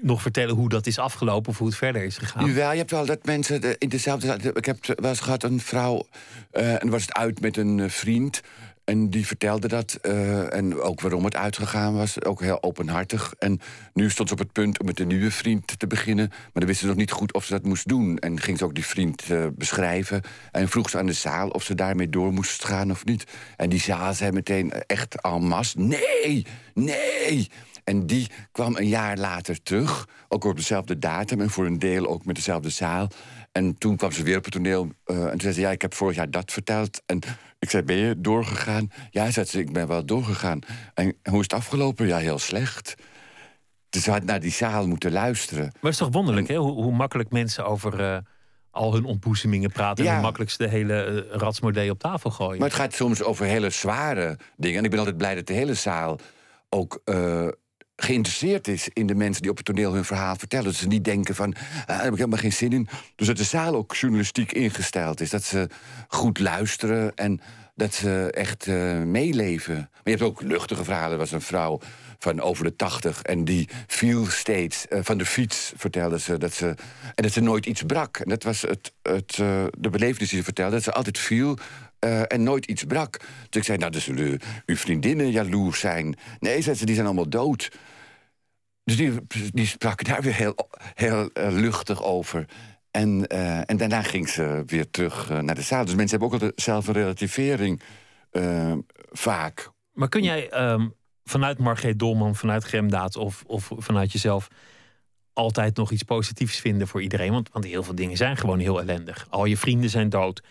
nog 0.03 0.23
vertellen 0.23 0.55
hoe 0.55 0.69
dat 0.69 0.87
is 0.87 0.99
afgelopen 0.99 1.51
of 1.51 1.59
hoe 1.59 1.67
het 1.67 1.77
verder 1.77 2.05
is 2.05 2.19
gegaan? 2.19 2.47
Jawel, 2.47 2.71
je 2.71 2.79
hebt 2.79 2.91
wel 2.91 3.07
dat 3.07 3.25
mensen 3.27 3.61
de- 3.61 3.77
in 3.79 3.89
dezelfde... 3.89 4.53
Ik 4.55 4.65
heb 4.65 4.79
wel 4.87 5.11
eens 5.11 5.21
gehad 5.21 5.43
een 5.43 5.61
vrouw, 5.61 6.07
eh, 6.51 6.83
en 6.83 6.91
was 6.91 7.03
het 7.03 7.13
uit 7.15 7.41
met 7.41 7.57
een 7.57 7.91
vriend... 7.91 8.41
En 8.85 9.11
die 9.11 9.27
vertelde 9.27 9.69
dat. 9.69 9.95
eh, 9.95 10.55
en 10.55 10.81
ook 10.81 11.01
waarom 11.01 11.25
het 11.25 11.37
uitgegaan 11.37 11.95
was. 11.95 12.23
Ook 12.25 12.41
heel 12.41 12.63
openhartig. 12.63 13.35
En 13.39 13.61
nu 13.93 14.11
stond 14.11 14.29
ze 14.29 14.35
op 14.35 14.41
het 14.41 14.53
punt 14.53 14.81
om 14.81 14.87
met 14.87 15.01
een 15.01 15.07
nieuwe 15.07 15.31
vriend 15.31 15.79
te 15.79 15.87
beginnen. 15.87 16.29
Maar 16.29 16.51
dan 16.53 16.67
wist 16.67 16.81
ze 16.81 16.87
nog 16.87 16.97
niet 16.97 17.11
goed 17.11 17.33
of 17.33 17.45
ze 17.45 17.53
dat 17.53 17.65
moest 17.65 17.89
doen. 17.89 18.19
En 18.19 18.41
ging 18.41 18.59
ze 18.59 18.65
ook 18.65 18.75
die 18.75 18.87
vriend 18.87 19.31
eh, 19.31 19.47
beschrijven. 19.55 20.23
En 20.51 20.69
vroeg 20.69 20.91
ze 20.91 20.99
aan 20.99 21.07
de 21.07 21.13
zaal 21.13 21.49
of 21.49 21.63
ze 21.63 21.75
daarmee 21.75 22.09
door 22.09 22.33
moest 22.33 22.65
gaan 22.65 22.91
of 22.91 23.05
niet. 23.05 23.25
En 23.57 23.69
die 23.69 23.81
zaal 23.81 24.15
zei 24.15 24.33
meteen 24.33 24.73
echt 24.73 25.21
en 25.21 25.47
masse... 25.47 25.79
Nee, 25.79 26.47
nee! 26.75 27.49
En 27.85 28.07
die 28.07 28.31
kwam 28.53 28.77
een 28.77 28.89
jaar 28.89 29.17
later 29.19 29.63
terug. 29.63 30.09
Ook 30.29 30.45
op 30.45 30.57
dezelfde 30.57 30.99
datum 30.99 31.41
en 31.41 31.51
voor 31.51 31.67
een 31.67 31.79
deel 31.79 32.07
ook 32.07 32.25
met 32.25 32.35
dezelfde 32.35 32.71
zaal. 32.71 33.09
En 33.55 33.79
toen 33.79 33.97
kwam 33.97 34.13
ze 34.13 34.23
weer 34.23 34.37
op 34.37 34.45
het 34.45 34.53
toneel. 34.53 34.89
eh, 35.05 35.23
en 35.23 35.31
toen 35.31 35.41
zei 35.41 35.53
ze, 35.55 35.61
ja, 35.61 35.71
ik 35.71 35.83
heb 35.83 35.95
vorig 35.95 36.17
jaar 36.17 36.31
dat 36.31 36.53
verteld. 36.53 37.03
En 37.07 37.19
ik 37.59 37.71
zei, 37.71 37.83
ben 37.83 37.97
je 37.97 38.21
doorgegaan? 38.21 38.91
Ja, 39.11 39.31
zei 39.31 39.47
ze, 39.47 39.59
ik 39.59 39.73
ben 39.73 39.87
wel 39.87 40.05
doorgegaan. 40.07 40.59
En 40.95 41.17
hoe 41.23 41.37
is 41.39 41.43
het 41.43 41.53
afgelopen? 41.53 42.07
Ja, 42.07 42.17
heel 42.17 42.39
slecht. 42.39 42.95
Dus 43.91 44.03
ze 44.03 44.11
had 44.11 44.23
naar 44.25 44.41
die 44.41 44.51
zaal 44.53 44.87
moeten 44.87 45.13
luisteren. 45.13 45.63
Maar 45.65 45.73
het 45.81 45.91
is 45.93 45.97
toch 45.99 46.13
wonderlijk, 46.13 46.49
hè? 46.49 46.57
Hoe, 46.57 46.73
hoe 46.83 46.93
makkelijk 46.93 47.31
mensen 47.31 47.67
over 47.67 48.01
eh, 48.01 48.19
al 48.71 48.93
hun 48.95 49.05
ontboezemingen 49.05 49.71
praten. 49.73 50.05
En 50.07 50.13
Ja. 50.13 50.21
makkelijk 50.21 50.51
ze 50.51 50.57
de 50.57 50.69
hele 50.69 51.25
uh, 51.31 51.37
ratsmodee 51.37 51.91
op 51.91 51.99
tafel 51.99 52.31
gooien. 52.31 52.59
Maar 52.59 52.69
het 52.69 52.79
gaat 52.79 52.95
soms 52.95 53.23
over 53.23 53.47
hele 53.47 53.71
zware 53.71 54.39
dingen. 54.57 54.79
En 54.79 54.85
ik 54.85 54.91
ben 54.91 54.99
altijd 54.99 55.17
blij 55.17 55.35
dat 55.35 55.47
de 55.47 55.53
hele 55.53 55.75
zaal 55.75 56.19
ook 56.69 57.01
eh, 57.05 57.49
geïnteresseerd 57.97 58.69
is 58.69 58.89
in 58.93 59.07
de 59.07 59.15
mensen 59.15 59.43
die 59.43 59.51
op 59.51 59.57
het 59.57 59.67
toneel 59.67 59.93
hun 59.93 60.05
verhaal 60.05 60.37
vertellen. 60.37 60.65
Dat 60.65 60.75
ze 60.75 60.87
niet 60.87 61.05
denken 61.05 61.35
van, 61.35 61.55
ah, 61.55 61.87
daar 61.87 62.03
heb 62.03 62.13
ik 62.13 62.19
helemaal 62.19 62.39
geen 62.39 62.53
zin 62.53 62.73
in. 62.73 62.89
Dus 63.17 63.27
dat 63.27 63.37
de 63.37 63.45
zaal 63.45 63.75
ook 63.75 63.95
journalistiek 63.95 64.53
ingesteld 64.53 65.21
is. 65.21 65.31
Dat 65.31 65.45
ze 65.45 65.69
goed 66.09 66.39
luisteren 66.39 67.15
en 67.15 67.41
dat 67.75 67.95
ze 67.95 68.31
echt 68.31 68.67
uh, 68.67 69.03
meeleven. 69.03 69.75
Maar 69.75 70.01
je 70.05 70.11
hebt 70.11 70.23
ook 70.23 70.43
luchtige 70.43 70.85
verhalen. 70.85 71.13
Er 71.13 71.19
was 71.19 71.33
een 71.33 71.41
vrouw 71.41 71.81
van 72.19 72.41
over 72.41 72.65
de 72.65 72.77
tachtig 72.77 73.23
en 73.23 73.45
die 73.45 73.69
viel 73.87 74.27
steeds 74.27 74.87
uh, 74.89 74.99
van 75.03 75.19
de 75.19 75.27
fiets, 75.27 75.73
vertelde 75.77 76.19
ze. 76.19 76.39
Dat 76.39 76.55
ze 76.55 76.75
en 77.15 77.23
dat 77.23 77.33
ze 77.33 77.41
nooit 77.41 77.67
iets 77.67 77.83
brak. 77.83 78.17
En 78.17 78.29
dat 78.29 78.43
was 78.43 78.63
het, 78.63 78.93
het, 79.03 79.39
uh, 79.41 79.65
de 79.79 79.91
belevenis 79.91 80.29
die 80.29 80.39
ze 80.39 80.45
vertelde. 80.45 80.73
Dat 80.75 80.83
ze 80.83 80.93
altijd 80.93 81.19
viel 81.19 81.59
uh, 82.05 82.33
en 82.33 82.43
nooit 82.43 82.67
iets 82.67 82.85
brak. 82.85 83.19
Dus 83.19 83.61
ik 83.61 83.65
zei, 83.65 83.79
nou, 83.79 84.01
zullen 84.01 84.41
uw 84.67 84.77
vriendinnen 84.77 85.31
jaloers 85.31 85.81
zijn. 85.81 86.17
Nee, 86.39 86.63
zei 86.63 86.77
ze, 86.77 86.85
die 86.85 86.95
zijn 86.95 87.07
allemaal 87.07 87.29
dood. 87.29 87.71
Dus 88.85 88.97
die, 88.97 89.13
die 89.51 89.67
sprak 89.67 90.05
daar 90.05 90.23
weer 90.23 90.35
heel, 90.35 90.69
heel 90.95 91.31
uh, 91.35 91.47
luchtig 91.51 92.03
over. 92.03 92.45
En, 92.91 93.25
uh, 93.33 93.71
en 93.71 93.77
daarna 93.77 94.03
ging 94.03 94.29
ze 94.29 94.63
weer 94.67 94.91
terug 94.91 95.29
naar 95.29 95.55
de 95.55 95.63
zaal. 95.63 95.85
Dus 95.85 95.95
mensen 95.95 96.19
hebben 96.19 96.39
ook 96.39 96.43
al 96.43 96.51
zelf 96.57 96.87
een 96.87 96.95
relativering 96.95 97.83
vaak. 99.13 99.71
Maar 99.93 100.09
kun 100.09 100.23
jij 100.23 100.71
um, 100.73 100.95
vanuit 101.25 101.59
Margreet 101.59 101.99
Dolman, 101.99 102.35
vanuit 102.35 102.65
Gremdaad 102.65 103.17
of, 103.17 103.43
of 103.47 103.71
vanuit 103.77 104.13
jezelf 104.13 104.49
altijd 105.33 105.77
nog 105.77 105.91
iets 105.91 106.03
positiefs 106.03 106.61
vinden 106.61 106.89
voor 106.89 107.03
iedereen? 107.03 107.33
Want, 107.33 107.49
want 107.53 107.65
heel 107.65 107.83
veel 107.83 107.95
dingen 107.95 108.17
zijn 108.17 108.37
gewoon 108.37 108.59
heel 108.59 108.81
ellendig. 108.81 109.27
Al 109.31 109.45
je 109.45 109.57
vrienden 109.57 109.91
zijn 109.91 110.09
dood. 110.09 110.43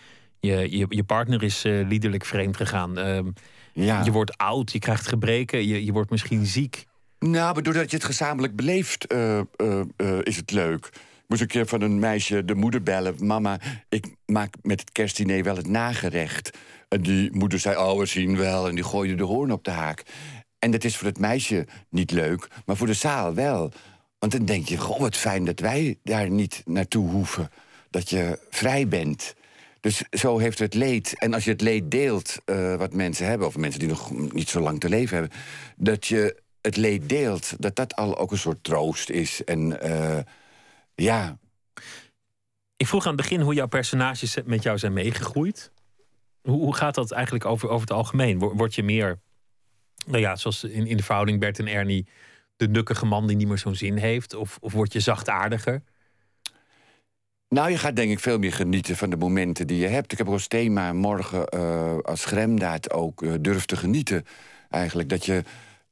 Je, 0.48 0.78
je, 0.78 0.86
je 0.90 1.04
partner 1.04 1.44
is 1.44 1.66
uh, 1.66 1.88
liederlijk 1.88 2.26
vreemd 2.26 2.58
gegaan. 2.58 3.00
Uh, 3.00 3.20
ja. 3.74 4.04
Je 4.04 4.12
wordt 4.12 4.38
oud, 4.38 4.72
je 4.72 4.80
krijgt 4.80 5.08
gebreken, 5.08 5.68
je, 5.68 5.86
je 5.86 5.92
wordt 5.92 6.10
misschien 6.10 6.46
ziek. 6.46 6.86
Nou, 7.20 7.54
maar 7.54 7.64
doordat 7.64 7.90
je 7.90 7.96
het 7.96 8.06
gezamenlijk 8.06 8.56
beleeft, 8.56 9.14
uh, 9.14 9.42
is 10.24 10.36
het 10.36 10.52
leuk. 10.52 10.86
Ik 10.86 11.24
moest 11.28 11.42
een 11.42 11.48
keer 11.48 11.66
van 11.68 11.82
een 11.82 12.00
meisje 12.00 12.46
de 12.46 12.56
moeder 12.56 12.84
bellen. 12.84 13.16
Mama, 13.26 13.60
ik 13.90 14.16
maak 14.26 14.56
met 14.62 14.80
het 14.80 14.92
kerstdiner 14.92 15.44
wel 15.44 15.56
het 15.56 15.68
nagerecht. 15.68 16.58
En 16.90 17.02
die 17.02 17.32
moeder 17.32 17.60
zei, 17.60 17.78
oh, 17.78 18.00
we 18.00 18.06
zien 18.06 18.38
wel. 18.38 18.68
En 18.68 18.76
die 18.76 18.84
gooide 18.84 19.16
de 19.16 19.24
hoorn 19.24 19.52
op 19.52 19.64
de 19.64 19.72
haak. 19.72 20.04
En 20.60 20.72
dat 20.72 20.84
is 20.84 20.98
voor 20.98 21.08
het 21.08 21.20
meisje 21.20 21.68
niet 21.90 22.12
leuk, 22.12 22.48
maar 22.66 22.76
voor 22.76 22.88
de 22.88 22.94
zaal 22.94 23.34
wel. 23.34 23.72
Want 24.20 24.32
dan 24.32 24.46
denk 24.46 24.68
je, 24.68 24.78
goh, 24.78 25.00
wat 25.00 25.18
fijn 25.18 25.46
dat 25.46 25.60
wij 25.60 26.00
daar 26.04 26.30
niet 26.30 26.62
naartoe 26.66 27.10
hoeven. 27.10 27.50
Dat 27.90 28.10
je 28.10 28.40
vrij 28.50 28.88
bent. 28.88 29.36
Dus 29.84 30.04
zo 30.12 30.38
heeft 30.38 30.60
het 30.60 30.74
leed. 30.74 31.18
En 31.18 31.34
als 31.34 31.44
je 31.44 31.52
het 31.52 31.62
leed 31.62 31.92
deelt, 31.92 32.38
uh, 32.46 32.76
wat 32.76 32.94
mensen 32.94 33.26
hebben, 33.26 33.48
of 33.48 33.58
mensen 33.58 33.80
die 33.80 33.90
nog 33.90 34.12
niet 34.34 34.50
zo 34.50 34.60
lang 34.60 34.80
te 34.80 34.90
leven 34.90 35.18
hebben, 35.18 35.38
dat 35.76 36.08
je 36.08 36.42
het 36.62 36.78
leed 36.78 37.10
deelt, 37.10 37.62
dat 37.62 37.76
dat 37.76 37.96
al 37.96 38.18
ook 38.18 38.32
een 38.32 38.38
soort 38.38 38.64
troost 38.64 39.10
is. 39.10 39.44
En 39.44 39.60
uh, 39.86 40.20
ja. 40.96 41.38
Ik 42.78 42.88
vroeg 42.88 43.06
aan 43.06 43.14
het 43.14 43.22
begin 43.22 43.42
hoe 43.42 43.54
jouw 43.54 43.68
personages 43.68 44.38
met 44.46 44.64
jou 44.64 44.78
zijn 44.78 44.94
meegegroeid. 44.94 45.72
Hoe, 46.42 46.62
hoe 46.62 46.76
gaat 46.76 46.96
dat 46.96 47.12
eigenlijk 47.12 47.46
over, 47.46 47.70
over 47.70 47.88
het 47.88 47.98
algemeen? 47.98 48.40
Word 48.40 48.76
je 48.76 48.84
meer, 48.84 49.20
nou 50.06 50.20
ja, 50.20 50.36
zoals 50.36 50.64
in, 50.64 50.88
in 50.88 50.98
de 50.98 51.04
verhouding 51.04 51.40
Bert 51.40 51.60
en 51.60 51.68
Ernie, 51.68 52.08
de 52.56 52.68
nukkige 52.68 53.06
man 53.06 53.28
die 53.28 53.36
niet 53.36 53.48
meer 53.48 53.58
zo'n 53.58 53.76
zin 53.76 53.98
heeft? 53.98 54.34
Of, 54.34 54.58
of 54.62 54.74
word 54.74 54.94
je 54.94 55.00
zachtaardiger? 55.00 55.84
Nou, 57.54 57.70
je 57.70 57.78
gaat 57.78 57.96
denk 57.96 58.12
ik 58.12 58.20
veel 58.20 58.38
meer 58.38 58.54
genieten 58.54 58.98
van 58.98 59.10
de 59.10 59.18
momenten 59.18 59.68
die 59.68 59.78
je 59.78 59.88
hebt. 59.88 60.12
Ik 60.12 60.18
heb 60.18 60.28
als 60.28 60.48
thema 60.48 60.94
morgen 60.94 61.56
uh, 61.56 61.98
als 61.98 62.26
gremdaad 62.26 62.92
ook 62.92 63.22
uh, 63.22 63.34
durf 63.40 63.66
te 63.66 63.76
genieten. 63.76 64.26
Eigenlijk 64.70 65.10
dat 65.10 65.26
je 65.26 65.44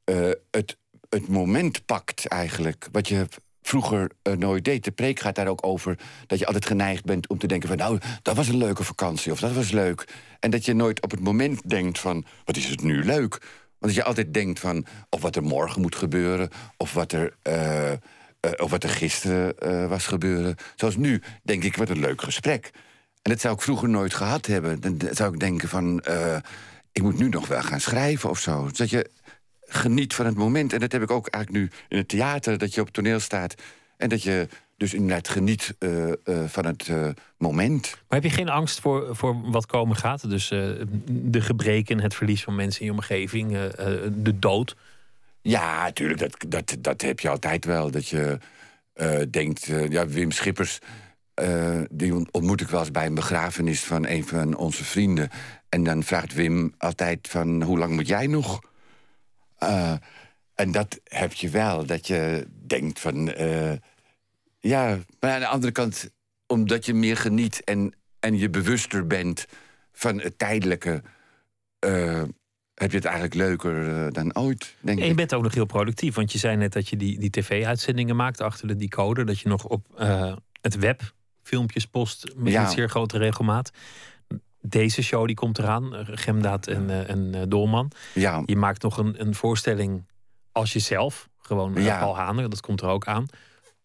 uh, 0.06 0.30
het, 0.52 0.78
het 1.10 1.28
moment 1.28 1.86
pakt 1.86 2.28
eigenlijk. 2.28 2.88
Wat 2.92 3.08
je 3.08 3.28
vroeger 3.62 4.12
nooit 4.38 4.66
deed. 4.66 4.84
De 4.84 4.92
preek 4.92 5.20
gaat 5.20 5.36
daar 5.36 5.48
ook 5.48 5.66
over 5.66 5.98
dat 6.28 6.40
je 6.40 6.46
altijd 6.46 6.66
geneigd 6.66 7.06
bent 7.06 7.30
om 7.30 7.38
te 7.38 7.48
denken 7.48 7.68
van... 7.70 7.78
nou, 7.78 8.00
dat 8.22 8.36
was 8.36 8.48
een 8.48 8.58
leuke 8.58 8.84
vakantie 8.84 9.32
of 9.32 9.40
dat 9.40 9.54
was 9.54 9.72
leuk. 9.72 10.08
En 10.40 10.52
dat 10.52 10.66
je 10.66 10.74
nooit 10.74 11.02
op 11.02 11.12
het 11.12 11.20
moment 11.20 11.70
denkt 11.70 12.00
van, 12.00 12.26
wat 12.46 12.58
is 12.58 12.70
het 12.70 12.84
nu 12.84 13.04
leuk? 13.04 13.32
Want 13.80 13.94
dat 13.94 13.96
je 13.96 14.04
altijd 14.04 14.34
denkt 14.34 14.60
van, 14.60 14.86
of 15.10 15.22
wat 15.22 15.36
er 15.36 15.44
morgen 15.44 15.82
moet 15.82 15.96
gebeuren... 15.96 16.50
of 16.78 16.94
wat 16.94 17.12
er... 17.12 17.34
Uh, 18.46 18.52
of 18.58 18.72
wat 18.72 18.84
er 18.84 18.90
gisteren 18.90 19.54
uh, 19.64 19.88
was 19.88 20.08
gebeuren. 20.08 20.56
Zoals 20.76 20.96
nu, 20.96 21.22
denk 21.44 21.64
ik, 21.64 21.76
wat 21.76 21.90
een 21.90 22.00
leuk 22.00 22.22
gesprek. 22.22 22.70
En 23.22 23.32
dat 23.32 23.40
zou 23.40 23.54
ik 23.54 23.62
vroeger 23.62 23.90
nooit 23.90 24.14
gehad 24.14 24.46
hebben. 24.46 24.82
Dan 24.82 25.00
zou 25.12 25.34
ik 25.34 25.40
denken 25.40 25.70
van, 25.70 26.04
uh, 26.10 26.36
ik 26.92 27.02
moet 27.02 27.18
nu 27.18 27.30
nog 27.30 27.48
wel 27.48 27.62
gaan 27.62 27.80
schrijven 27.80 28.30
of 28.30 28.40
zo. 28.40 28.70
Dat 28.72 28.90
je 28.90 29.10
geniet 29.62 30.14
van 30.14 30.26
het 30.26 30.36
moment. 30.36 30.74
En 30.74 30.80
dat 30.80 30.92
heb 30.92 31.02
ik 31.02 31.12
ook 31.12 31.28
eigenlijk 31.28 31.64
nu 31.64 31.80
in 31.88 31.98
het 31.98 32.08
theater, 32.08 32.58
dat 32.58 32.74
je 32.74 32.82
op 32.82 32.90
toneel 32.90 33.20
staat... 33.20 33.56
en 33.98 34.10
dat 34.10 34.24
je 34.24 34.48
dus 34.78 34.94
inderdaad 34.94 35.30
geniet 35.30 35.76
van 36.46 36.66
het 36.66 36.92
moment. 37.38 37.96
Maar 38.08 38.20
heb 38.22 38.32
je 38.32 38.38
geen 38.38 38.50
angst 38.50 38.80
voor, 38.80 39.16
voor 39.16 39.52
wat 39.52 39.66
komen 39.66 39.96
gaat? 39.96 40.30
Dus 40.30 40.48
de 41.08 41.42
gebreken, 41.42 42.00
het 42.00 42.16
verlies 42.16 42.44
van 42.44 42.56
mensen 42.56 42.82
in 42.82 42.86
je 42.86 42.92
omgeving, 42.92 43.52
de 44.24 44.40
dood... 44.40 44.76
Ja, 45.42 45.84
natuurlijk, 45.84 46.20
dat, 46.20 46.46
dat, 46.48 46.76
dat 46.80 47.02
heb 47.02 47.20
je 47.20 47.30
altijd 47.30 47.66
wel. 47.66 47.92
Dat 47.92 48.08
je 48.08 48.38
uh, 48.96 49.22
denkt, 49.30 49.68
uh, 49.68 49.90
ja, 49.90 50.08
Wim 50.08 50.32
Schippers... 50.32 50.80
Uh, 51.42 51.82
die 51.92 52.14
ontmoet 52.32 52.62
ik 52.62 52.68
wel 52.68 52.80
eens 52.80 52.92
bij 52.92 53.06
een 53.06 53.16
begrafenis 53.16 53.84
van 53.84 54.08
een 54.08 54.28
van 54.28 54.56
onze 54.56 54.84
vrienden. 54.84 55.30
En 55.70 55.84
dan 55.84 56.04
vraagt 56.04 56.34
Wim 56.34 56.74
altijd 56.78 57.28
van, 57.28 57.64
hoe 57.64 57.78
lang 57.78 57.94
moet 57.94 58.08
jij 58.08 58.28
nog? 58.28 58.70
en 60.56 60.72
dat 60.72 61.00
heb 61.04 61.34
je 61.34 61.50
wel, 61.50 61.86
dat 61.86 62.08
je 62.08 62.48
denkt 62.68 63.00
van... 63.00 63.26
ja, 64.60 65.00
maar 65.20 65.32
aan 65.32 65.40
de 65.40 65.48
andere 65.48 65.72
kant, 65.72 66.10
omdat 66.48 66.86
je 66.86 66.94
meer 66.94 67.18
geniet... 67.18 67.64
en, 67.64 67.94
en 68.20 68.38
je 68.38 68.50
bewuster 68.50 69.08
bent 69.08 69.46
van 69.92 70.20
het 70.20 70.38
tijdelijke 70.38 71.02
heb 72.82 72.92
je 72.92 72.98
het 72.98 73.06
eigenlijk 73.06 73.36
leuker 73.36 73.88
uh, 73.88 74.08
dan 74.12 74.36
ooit, 74.36 74.76
denk 74.80 75.00
en 75.00 75.08
je 75.08 75.14
bent 75.14 75.34
ook 75.34 75.44
nog 75.44 75.54
heel 75.54 75.66
productief, 75.66 76.16
want 76.16 76.32
je 76.32 76.38
zei 76.38 76.56
net 76.56 76.74
dat 76.74 76.90
je 76.90 76.98
die, 76.98 77.20
die 77.20 77.30
tv-uitzendingen 77.30 78.16
maakt 78.16 78.42
achter 78.42 78.68
de 78.68 78.76
decoder. 78.76 79.26
Dat 79.26 79.40
je 79.40 79.50
nog 79.50 79.66
op 79.66 79.88
uh, 80.00 80.34
het 80.62 80.76
web 80.78 81.14
filmpjes 81.44 81.86
post 81.86 82.34
met 82.36 82.54
ja. 82.54 82.64
een 82.64 82.70
zeer 82.70 82.90
grote 82.90 83.18
regelmaat. 83.18 83.72
Deze 84.62 85.04
show 85.04 85.26
die 85.26 85.36
komt 85.36 85.60
eraan, 85.60 85.94
Gemdaad 86.06 86.68
en, 86.68 86.90
uh, 86.90 87.10
en 87.10 87.50
Dolman. 87.50 87.92
Ja. 88.14 88.44
Je 88.46 88.56
maakt 88.56 88.82
nog 88.82 88.98
een, 88.98 89.22
een 89.22 89.36
voorstelling 89.36 90.06
als 90.52 90.74
jezelf, 90.74 91.30
gewoon 91.38 91.74
ja. 91.82 92.00
Paul 92.00 92.16
Haner, 92.16 92.50
dat 92.50 92.62
komt 92.62 92.82
er 92.82 92.88
ook 92.88 93.08
aan. 93.08 93.26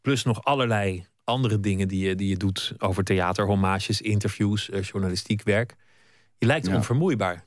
Plus 0.01 0.25
nog 0.25 0.45
allerlei 0.45 1.07
andere 1.25 1.61
dingen 1.61 1.89
die 1.89 2.09
je, 2.09 2.15
die 2.15 2.29
je 2.29 2.37
doet 2.37 2.75
over 2.79 3.05
theater, 3.05 3.47
hommages, 3.47 4.01
interviews, 4.01 4.69
journalistiek 4.81 5.43
werk. 5.43 5.75
Je 6.39 6.47
lijkt 6.47 6.67
ja. 6.67 6.75
onvermoeibaar. 6.75 7.45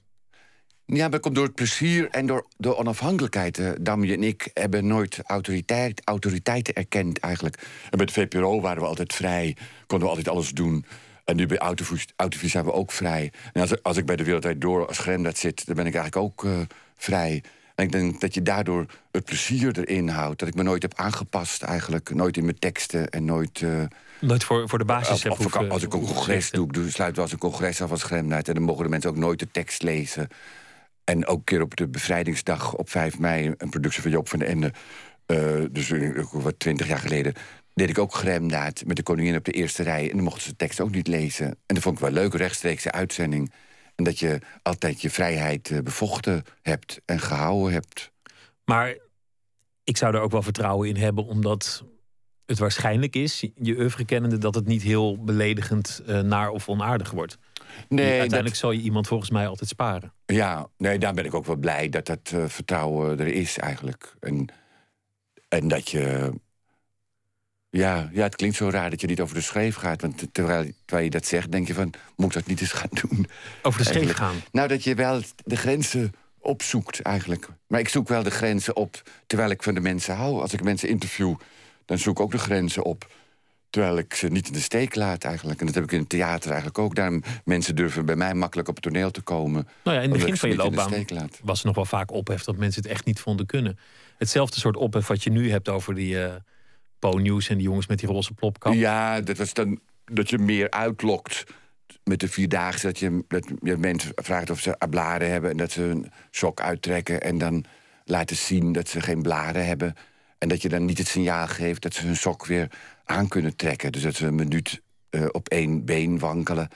Ja, 0.91 1.01
maar 1.01 1.09
dat 1.09 1.21
komt 1.21 1.35
door 1.35 1.45
het 1.45 1.55
plezier 1.55 2.07
en 2.09 2.25
door 2.25 2.45
de 2.57 2.77
onafhankelijkheid. 2.77 3.57
Uh, 3.57 3.69
Damje 3.81 4.13
en 4.13 4.23
ik 4.23 4.49
hebben 4.53 4.87
nooit 4.87 5.19
autoriteit, 5.25 6.01
autoriteiten 6.03 6.73
erkend 6.73 7.19
eigenlijk. 7.19 7.55
En 7.89 7.97
bij 7.97 8.05
de 8.05 8.13
VPRO 8.13 8.61
waren 8.61 8.81
we 8.81 8.87
altijd 8.87 9.13
vrij, 9.13 9.55
konden 9.87 10.07
we 10.07 10.15
altijd 10.15 10.35
alles 10.35 10.51
doen. 10.51 10.85
En 11.25 11.35
nu 11.35 11.45
bij 11.45 11.57
Autovies 11.57 12.51
zijn 12.51 12.65
we 12.65 12.73
ook 12.73 12.91
vrij. 12.91 13.31
En 13.53 13.61
als, 13.61 13.83
als 13.83 13.97
ik 13.97 14.05
bij 14.05 14.15
de 14.15 14.23
Wereldwijd 14.23 14.61
Door 14.61 14.87
als 14.87 14.97
gremdat 14.97 15.37
zit... 15.37 15.65
dan 15.65 15.75
ben 15.75 15.85
ik 15.85 15.95
eigenlijk 15.95 16.25
ook 16.25 16.43
uh, 16.43 16.59
vrij. 16.97 17.43
En 17.75 17.85
ik 17.85 17.91
denk 17.91 18.21
dat 18.21 18.33
je 18.33 18.41
daardoor 18.41 18.85
het 19.11 19.25
plezier 19.25 19.79
erin 19.79 20.07
houdt. 20.07 20.39
Dat 20.39 20.47
ik 20.47 20.55
me 20.55 20.63
nooit 20.63 20.81
heb 20.81 20.93
aangepast 20.95 21.63
eigenlijk. 21.63 22.13
Nooit 22.13 22.37
in 22.37 22.45
mijn 22.45 22.59
teksten 22.59 23.09
en 23.09 23.25
nooit... 23.25 23.61
Uh, 23.61 23.83
nooit 24.19 24.43
voor, 24.43 24.69
voor 24.69 24.79
de 24.79 24.85
basis 24.85 25.23
heb 25.23 25.31
Als 25.69 25.83
ik 25.83 25.93
een 25.93 25.99
congres 25.99 26.51
doe, 26.51 26.71
doe 26.71 26.89
sluit 26.89 27.15
wel 27.15 27.23
als 27.23 27.33
een 27.33 27.39
congres 27.39 27.81
af 27.81 27.91
als 27.91 28.03
gremdaad. 28.03 28.47
En 28.47 28.53
dan 28.53 28.63
mogen 28.63 28.83
de 28.83 28.89
mensen 28.89 29.09
ook 29.09 29.17
nooit 29.17 29.39
de 29.39 29.51
tekst 29.51 29.83
lezen... 29.83 30.27
En 31.09 31.27
ook 31.27 31.45
keer 31.45 31.61
op 31.61 31.75
de 31.75 31.87
bevrijdingsdag 31.87 32.75
op 32.75 32.89
5 32.89 33.19
mei, 33.19 33.53
een 33.57 33.69
productie 33.69 34.01
van 34.01 34.11
Joop 34.11 34.29
van 34.29 34.39
den 34.39 34.47
Ende. 34.47 34.73
Uh, 35.27 35.65
dus 35.71 35.93
wat 36.31 36.59
twintig 36.59 36.87
jaar 36.87 36.99
geleden. 36.99 37.33
Deed 37.73 37.89
ik 37.89 37.97
ook 37.97 38.13
gremdaad 38.13 38.83
met 38.85 38.95
de 38.95 39.03
koningin 39.03 39.35
op 39.35 39.45
de 39.45 39.51
eerste 39.51 39.83
rij. 39.83 40.09
En 40.09 40.15
dan 40.15 40.23
mochten 40.23 40.41
ze 40.41 40.49
de 40.49 40.55
tekst 40.55 40.79
ook 40.79 40.91
niet 40.91 41.07
lezen. 41.07 41.45
En 41.47 41.75
dat 41.75 41.79
vond 41.79 41.95
ik 41.95 42.01
wel 42.01 42.11
leuk, 42.11 42.33
rechtstreekse 42.33 42.91
uitzending. 42.91 43.53
En 43.95 44.03
dat 44.03 44.19
je 44.19 44.39
altijd 44.61 45.01
je 45.01 45.09
vrijheid 45.09 45.69
uh, 45.69 45.79
bevochten 45.79 46.43
hebt 46.61 47.01
en 47.05 47.19
gehouden 47.19 47.73
hebt. 47.73 48.11
Maar 48.65 48.97
ik 49.83 49.97
zou 49.97 50.15
er 50.15 50.21
ook 50.21 50.31
wel 50.31 50.41
vertrouwen 50.41 50.89
in 50.89 50.95
hebben, 50.95 51.25
omdat 51.25 51.83
het 52.45 52.59
waarschijnlijk 52.59 53.15
is, 53.15 53.39
je 53.55 53.77
oeuvre 53.77 54.05
kennende, 54.05 54.37
dat 54.37 54.55
het 54.55 54.65
niet 54.65 54.81
heel 54.81 55.23
beledigend 55.23 56.01
uh, 56.07 56.19
naar 56.19 56.49
of 56.49 56.69
onaardig 56.69 57.11
wordt. 57.11 57.37
Nee, 57.89 58.05
uiteindelijk 58.05 58.47
dat... 58.47 58.57
zal 58.57 58.71
je 58.71 58.81
iemand 58.81 59.07
volgens 59.07 59.29
mij 59.29 59.47
altijd 59.47 59.69
sparen. 59.69 60.13
Ja, 60.25 60.67
nee, 60.77 60.97
daar 60.97 61.13
ben 61.13 61.25
ik 61.25 61.33
ook 61.33 61.45
wel 61.45 61.55
blij 61.55 61.89
dat 61.89 62.05
dat 62.05 62.31
uh, 62.33 62.43
vertrouwen 62.47 63.19
er 63.19 63.27
is 63.27 63.57
eigenlijk. 63.57 64.13
En, 64.19 64.47
en 65.47 65.67
dat 65.67 65.89
je. 65.89 66.33
Ja, 67.69 68.09
ja, 68.13 68.23
het 68.23 68.35
klinkt 68.35 68.55
zo 68.55 68.69
raar 68.69 68.89
dat 68.89 69.01
je 69.01 69.07
niet 69.07 69.21
over 69.21 69.35
de 69.35 69.41
schreef 69.41 69.75
gaat. 69.75 70.01
Want 70.01 70.27
terwijl, 70.31 70.71
terwijl 70.85 71.05
je 71.05 71.11
dat 71.11 71.25
zegt, 71.25 71.51
denk 71.51 71.67
je 71.67 71.73
van... 71.73 71.93
moet 72.15 72.27
ik 72.27 72.33
dat 72.33 72.45
niet 72.45 72.61
eens 72.61 72.71
gaan 72.71 72.89
doen? 73.01 73.27
Over 73.61 73.83
de 73.83 73.89
schreef 73.89 74.13
gaan? 74.13 74.35
Nou, 74.51 74.67
dat 74.67 74.83
je 74.83 74.95
wel 74.95 75.21
de 75.45 75.57
grenzen 75.57 76.11
opzoekt 76.39 77.01
eigenlijk. 77.01 77.47
Maar 77.67 77.79
ik 77.79 77.89
zoek 77.89 78.07
wel 78.07 78.23
de 78.23 78.31
grenzen 78.31 78.75
op 78.75 79.01
terwijl 79.27 79.49
ik 79.49 79.63
van 79.63 79.73
de 79.73 79.79
mensen 79.79 80.15
hou. 80.15 80.41
Als 80.41 80.53
ik 80.53 80.63
mensen 80.63 80.89
interview, 80.89 81.35
dan 81.85 81.97
zoek 81.97 82.17
ik 82.17 82.23
ook 82.23 82.31
de 82.31 82.37
grenzen 82.37 82.83
op. 82.83 83.07
Terwijl 83.69 83.97
ik 83.97 84.13
ze 84.13 84.27
niet 84.27 84.47
in 84.47 84.53
de 84.53 84.59
steek 84.59 84.95
laat 84.95 85.23
eigenlijk. 85.23 85.59
En 85.59 85.65
dat 85.65 85.75
heb 85.75 85.83
ik 85.83 85.91
in 85.91 85.99
het 85.99 86.09
theater 86.09 86.47
eigenlijk 86.47 86.79
ook. 86.79 86.95
Daarom 86.95 87.23
mensen 87.45 87.75
durven 87.75 88.05
bij 88.05 88.15
mij 88.15 88.33
makkelijk 88.33 88.67
op 88.67 88.75
het 88.75 88.83
toneel 88.83 89.11
te 89.11 89.21
komen. 89.21 89.67
Nou 89.83 89.97
ja, 89.97 90.03
in 90.03 90.09
het 90.09 90.19
begin 90.19 90.37
van 90.37 90.49
je 90.49 90.55
loopbaan 90.55 91.05
was 91.43 91.59
er 91.59 91.65
nog 91.65 91.75
wel 91.75 91.85
vaak 91.85 92.11
ophef 92.11 92.43
dat 92.43 92.57
mensen 92.57 92.81
het 92.81 92.91
echt 92.91 93.05
niet 93.05 93.19
vonden 93.19 93.45
kunnen. 93.45 93.79
Hetzelfde 94.17 94.59
soort 94.59 94.77
ophef 94.77 95.07
wat 95.07 95.23
je 95.23 95.29
nu 95.29 95.51
hebt 95.51 95.69
over 95.69 95.95
die 95.95 96.23
eh 96.23 96.35
Po-nieuws 96.99 97.49
en 97.49 97.57
die 97.57 97.65
jongens 97.65 97.87
met 97.87 97.99
die 97.99 98.09
roze 98.09 98.33
plopkap. 98.33 98.73
Ja, 98.73 99.21
dat 99.21 99.37
was 99.37 99.53
dan 99.53 99.79
dat 100.05 100.29
je 100.29 100.37
meer 100.37 100.71
uitlokt 100.71 101.43
met 102.03 102.19
de 102.19 102.27
vierdaagse. 102.27 102.85
Dat 102.85 102.99
je, 102.99 103.23
dat 103.27 103.51
je 103.61 103.77
mensen 103.77 104.11
vraagt 104.15 104.49
of 104.49 104.59
ze 104.59 104.77
blaren 104.89 105.31
hebben 105.31 105.51
en 105.51 105.57
dat 105.57 105.71
ze 105.71 105.83
een 105.83 106.11
sok 106.31 106.61
uittrekken 106.61 107.21
en 107.21 107.37
dan 107.37 107.65
laten 108.05 108.35
zien 108.35 108.71
dat 108.71 108.87
ze 108.87 109.01
geen 109.01 109.21
blaren 109.21 109.65
hebben. 109.65 109.95
En 110.37 110.47
dat 110.47 110.61
je 110.61 110.69
dan 110.69 110.85
niet 110.85 110.97
het 110.97 111.07
signaal 111.07 111.47
geeft 111.47 111.81
dat 111.81 111.93
ze 111.93 112.05
hun 112.05 112.15
sok 112.15 112.45
weer 112.45 112.71
aan 113.09 113.27
kunnen 113.27 113.55
trekken. 113.55 113.91
Dus 113.91 114.01
dat 114.01 114.15
ze 114.15 114.25
een 114.25 114.35
minuut 114.35 114.81
eh, 115.09 115.25
op 115.31 115.47
één 115.47 115.85
been 115.85 116.19
wankelen. 116.19 116.69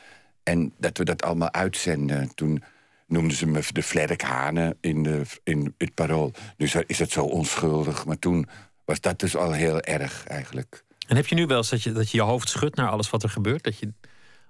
En 0.43 0.73
dat 0.77 0.97
we 0.97 1.03
dat 1.03 1.23
allemaal 1.23 1.53
uitzenden. 1.53 2.35
Toen 2.35 2.63
noemden 3.07 3.37
ze 3.37 3.47
me 3.47 3.63
de 3.71 3.83
vlerkhanen 3.83 4.77
in, 4.81 5.03
de, 5.03 5.21
in 5.43 5.73
het 5.77 5.93
parool. 5.93 6.31
Dus 6.57 6.75
is 6.75 6.99
het 6.99 7.11
zo 7.11 7.23
onschuldig. 7.23 8.05
Maar 8.05 8.19
toen 8.19 8.47
was 8.85 9.01
dat 9.01 9.19
dus 9.19 9.35
al 9.35 9.51
heel 9.51 9.81
erg 9.81 10.25
eigenlijk. 10.27 10.83
En 11.07 11.15
heb 11.15 11.27
je 11.27 11.35
nu 11.35 11.45
wel 11.45 11.57
eens 11.57 11.69
dat 11.69 11.83
je 11.83 11.91
dat 11.91 12.11
je, 12.11 12.17
je 12.17 12.23
hoofd 12.23 12.49
schudt 12.49 12.75
naar 12.75 12.89
alles 12.89 13.09
wat 13.09 13.23
er 13.23 13.29
gebeurt? 13.29 13.63
Dat 13.63 13.77
je 13.77 13.93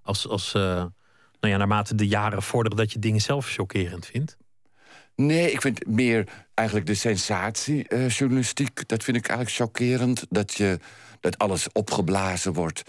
als, 0.02 0.28
als 0.28 0.54
eh, 0.54 0.62
nou 0.62 1.54
ja, 1.54 1.58
naarmate 1.58 1.96
de 1.96 2.08
jaren 2.08 2.44
vorderen, 2.44 2.78
dat 2.78 2.92
je 2.92 3.00
dingen 3.00 3.22
zelf 3.22 3.50
chockerend 3.50 4.06
vindt? 4.06 4.38
Nee, 5.16 5.52
ik 5.52 5.62
vind 5.62 5.88
meer 5.88 6.28
eigenlijk 6.54 6.88
de 6.88 6.96
sensatiejournalistiek. 6.96 8.88
dat 8.88 9.04
vind 9.04 9.18
ik 9.18 9.28
eigenlijk 9.28 9.58
chockerend. 9.58 10.26
Dat, 10.30 10.54
je, 10.54 10.80
dat 11.24 11.38
alles 11.38 11.67
opgeblazen 11.71 12.53
wordt 12.53 12.84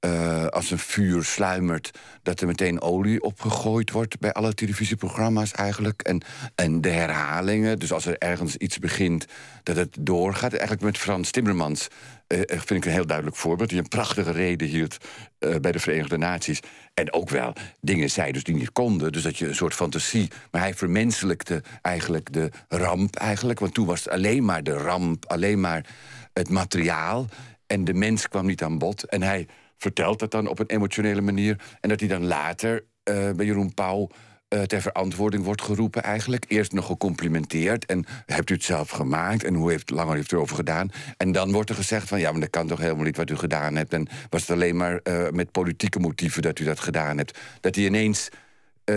eh, 0.00 0.46
als 0.46 0.70
een 0.70 0.78
vuur 0.78 1.24
sluimert. 1.24 1.90
Dat 2.22 2.40
er 2.40 2.46
meteen 2.46 2.80
olie 2.80 3.22
opgegooid 3.22 3.90
wordt 3.90 4.18
bij 4.18 4.32
alle 4.32 4.54
televisieprogramma's 4.54 5.52
eigenlijk. 5.52 6.02
En, 6.02 6.22
en 6.54 6.80
de 6.80 6.88
herhalingen. 6.88 7.78
Dus 7.78 7.92
als 7.92 8.06
er 8.06 8.18
ergens 8.18 8.56
iets 8.56 8.78
begint, 8.78 9.26
dat 9.62 9.76
het 9.76 9.96
doorgaat. 10.00 10.52
Eigenlijk 10.52 10.82
met 10.82 10.98
Frans 10.98 11.30
Timmermans 11.30 11.88
eh, 12.26 12.38
vind 12.46 12.70
ik 12.70 12.84
een 12.84 12.92
heel 12.92 13.06
duidelijk 13.06 13.36
voorbeeld. 13.36 13.68
Die 13.68 13.78
een 13.78 13.88
prachtige 13.88 14.30
reden 14.30 14.68
hield 14.68 14.96
eh, 15.38 15.56
bij 15.56 15.72
de 15.72 15.78
Verenigde 15.78 16.18
Naties. 16.18 16.60
En 16.94 17.12
ook 17.12 17.28
wel 17.28 17.52
dingen 17.80 18.10
zei 18.10 18.32
dus 18.32 18.44
die 18.44 18.54
niet 18.54 18.72
konden. 18.72 19.12
Dus 19.12 19.22
dat 19.22 19.38
je 19.38 19.48
een 19.48 19.54
soort 19.54 19.74
fantasie... 19.74 20.30
Maar 20.50 20.60
hij 20.60 20.74
vermenselijkte 20.74 21.62
eigenlijk 21.82 22.32
de 22.32 22.50
ramp 22.68 23.16
eigenlijk. 23.16 23.60
Want 23.60 23.74
toen 23.74 23.86
was 23.86 24.04
het 24.04 24.12
alleen 24.12 24.44
maar 24.44 24.62
de 24.62 24.76
ramp. 24.76 25.24
Alleen 25.26 25.60
maar 25.60 25.86
het 26.32 26.48
materiaal. 26.48 27.26
En 27.70 27.84
de 27.84 27.94
mens 27.94 28.28
kwam 28.28 28.46
niet 28.46 28.62
aan 28.62 28.78
bod. 28.78 29.04
En 29.04 29.22
hij 29.22 29.46
vertelt 29.76 30.18
dat 30.18 30.30
dan 30.30 30.46
op 30.46 30.58
een 30.58 30.66
emotionele 30.66 31.20
manier. 31.20 31.60
En 31.80 31.88
dat 31.88 32.00
hij 32.00 32.08
dan 32.08 32.26
later 32.26 32.84
eh, 33.02 33.30
bij 33.30 33.46
Jeroen 33.46 33.74
Pauw 33.74 34.08
eh, 34.48 34.62
ter 34.62 34.80
verantwoording 34.80 35.44
wordt 35.44 35.62
geroepen 35.62 36.02
eigenlijk. 36.02 36.44
Eerst 36.48 36.72
nog 36.72 36.86
gecomplimenteerd 36.86 37.86
en 37.86 38.04
hebt 38.26 38.50
u 38.50 38.54
het 38.54 38.64
zelf 38.64 38.90
gemaakt... 38.90 39.44
en 39.44 39.54
hoe 39.54 39.70
heeft, 39.70 39.90
langer 39.90 40.14
heeft 40.14 40.32
u 40.32 40.36
erover 40.36 40.56
gedaan? 40.56 40.90
En 41.16 41.32
dan 41.32 41.52
wordt 41.52 41.70
er 41.70 41.76
gezegd 41.76 42.08
van 42.08 42.20
ja, 42.20 42.30
maar 42.30 42.40
dat 42.40 42.50
kan 42.50 42.66
toch 42.66 42.78
helemaal 42.78 43.04
niet 43.04 43.16
wat 43.16 43.30
u 43.30 43.36
gedaan 43.36 43.76
hebt... 43.76 43.92
en 43.92 44.08
was 44.30 44.40
het 44.40 44.50
alleen 44.50 44.76
maar 44.76 45.00
eh, 45.02 45.28
met 45.28 45.52
politieke 45.52 45.98
motieven 45.98 46.42
dat 46.42 46.58
u 46.58 46.64
dat 46.64 46.80
gedaan 46.80 47.16
hebt. 47.16 47.38
Dat 47.60 47.74
hij 47.74 47.84
ineens 47.84 48.28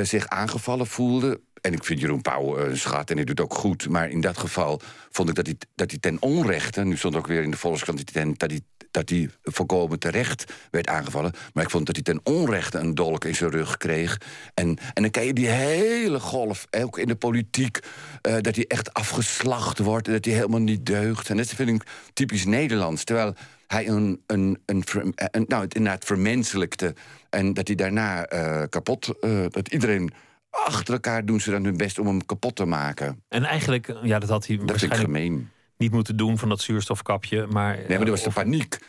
zich 0.01 0.27
aangevallen 0.27 0.87
voelde... 0.87 1.41
En 1.63 1.73
ik 1.73 1.83
vind 1.83 1.99
Jeroen 1.99 2.21
Pauw 2.21 2.57
een 2.57 2.77
schat 2.77 3.09
en 3.09 3.15
hij 3.15 3.25
doet 3.25 3.41
ook 3.41 3.53
goed. 3.53 3.89
Maar 3.89 4.09
in 4.09 4.21
dat 4.21 4.37
geval 4.37 4.81
vond 5.09 5.29
ik 5.29 5.35
dat 5.35 5.45
hij, 5.45 5.55
dat 5.75 5.89
hij 5.91 5.99
ten 5.99 6.17
onrechte... 6.21 6.83
nu 6.83 6.97
stond 6.97 7.15
ook 7.15 7.27
weer 7.27 7.43
in 7.43 7.51
de 7.51 7.57
Volkskrant 7.57 8.13
dat 8.13 8.49
hij, 8.51 8.59
dat 8.91 9.09
hij, 9.09 9.29
volkomen 9.43 9.99
terecht 9.99 10.53
werd 10.71 10.87
aangevallen. 10.87 11.31
Maar 11.53 11.63
ik 11.63 11.69
vond 11.69 11.85
dat 11.85 11.95
hij 11.95 12.03
ten 12.03 12.19
onrechte 12.23 12.77
een 12.77 12.95
dolk 12.95 13.25
in 13.25 13.35
zijn 13.35 13.49
rug 13.49 13.77
kreeg. 13.77 14.17
En, 14.53 14.77
en 14.93 15.01
dan 15.01 15.11
krijg 15.11 15.27
je 15.27 15.33
die 15.33 15.47
hele 15.47 16.19
golf, 16.19 16.65
ook 16.71 16.97
in 16.97 17.07
de 17.07 17.15
politiek... 17.15 17.79
eh, 18.21 18.35
dat 18.41 18.55
hij 18.55 18.65
echt 18.67 18.93
afgeslacht 18.93 19.79
wordt 19.79 20.07
en 20.07 20.13
dat 20.13 20.25
hij 20.25 20.33
helemaal 20.33 20.59
niet 20.59 20.85
deugt. 20.85 21.29
En 21.29 21.37
dat 21.37 21.47
vind 21.47 21.69
ik 21.69 21.87
typisch 22.13 22.45
Nederlands. 22.45 23.03
Terwijl 23.03 23.35
hij 23.67 23.87
een, 23.87 24.21
een, 24.27 24.61
een, 24.65 24.83
een, 25.15 25.45
nou, 25.47 25.65
inderdaad 25.69 26.05
vermenselijkte. 26.05 26.95
En 27.29 27.53
dat 27.53 27.67
hij 27.67 27.75
daarna 27.75 28.25
eh, 28.25 28.63
kapot... 28.69 29.19
eh, 29.19 29.45
dat 29.49 29.67
iedereen 29.67 30.13
achter 30.53 30.93
elkaar 30.93 31.25
doen 31.25 31.39
ze 31.39 31.51
dan 31.51 31.63
hun 31.63 31.77
best 31.77 31.99
om 31.99 32.07
hem 32.07 32.25
kapot 32.25 32.55
te 32.55 32.65
maken. 32.65 33.23
En 33.29 33.43
eigenlijk, 33.43 33.93
ja, 34.03 34.19
dat 34.19 34.29
had 34.29 34.47
hij 34.47 34.57
Dat 34.57 34.69
waarschijnlijk 34.69 35.41
niet 35.77 35.91
moeten 35.91 36.17
doen 36.17 36.37
van 36.37 36.49
dat 36.49 36.61
zuurstofkapje. 36.61 37.47
Maar, 37.47 37.75
Nee, 37.75 37.87
maar 37.87 37.97
dat 37.97 38.07
was 38.07 38.23
de 38.23 38.29
paniek. 38.29 38.79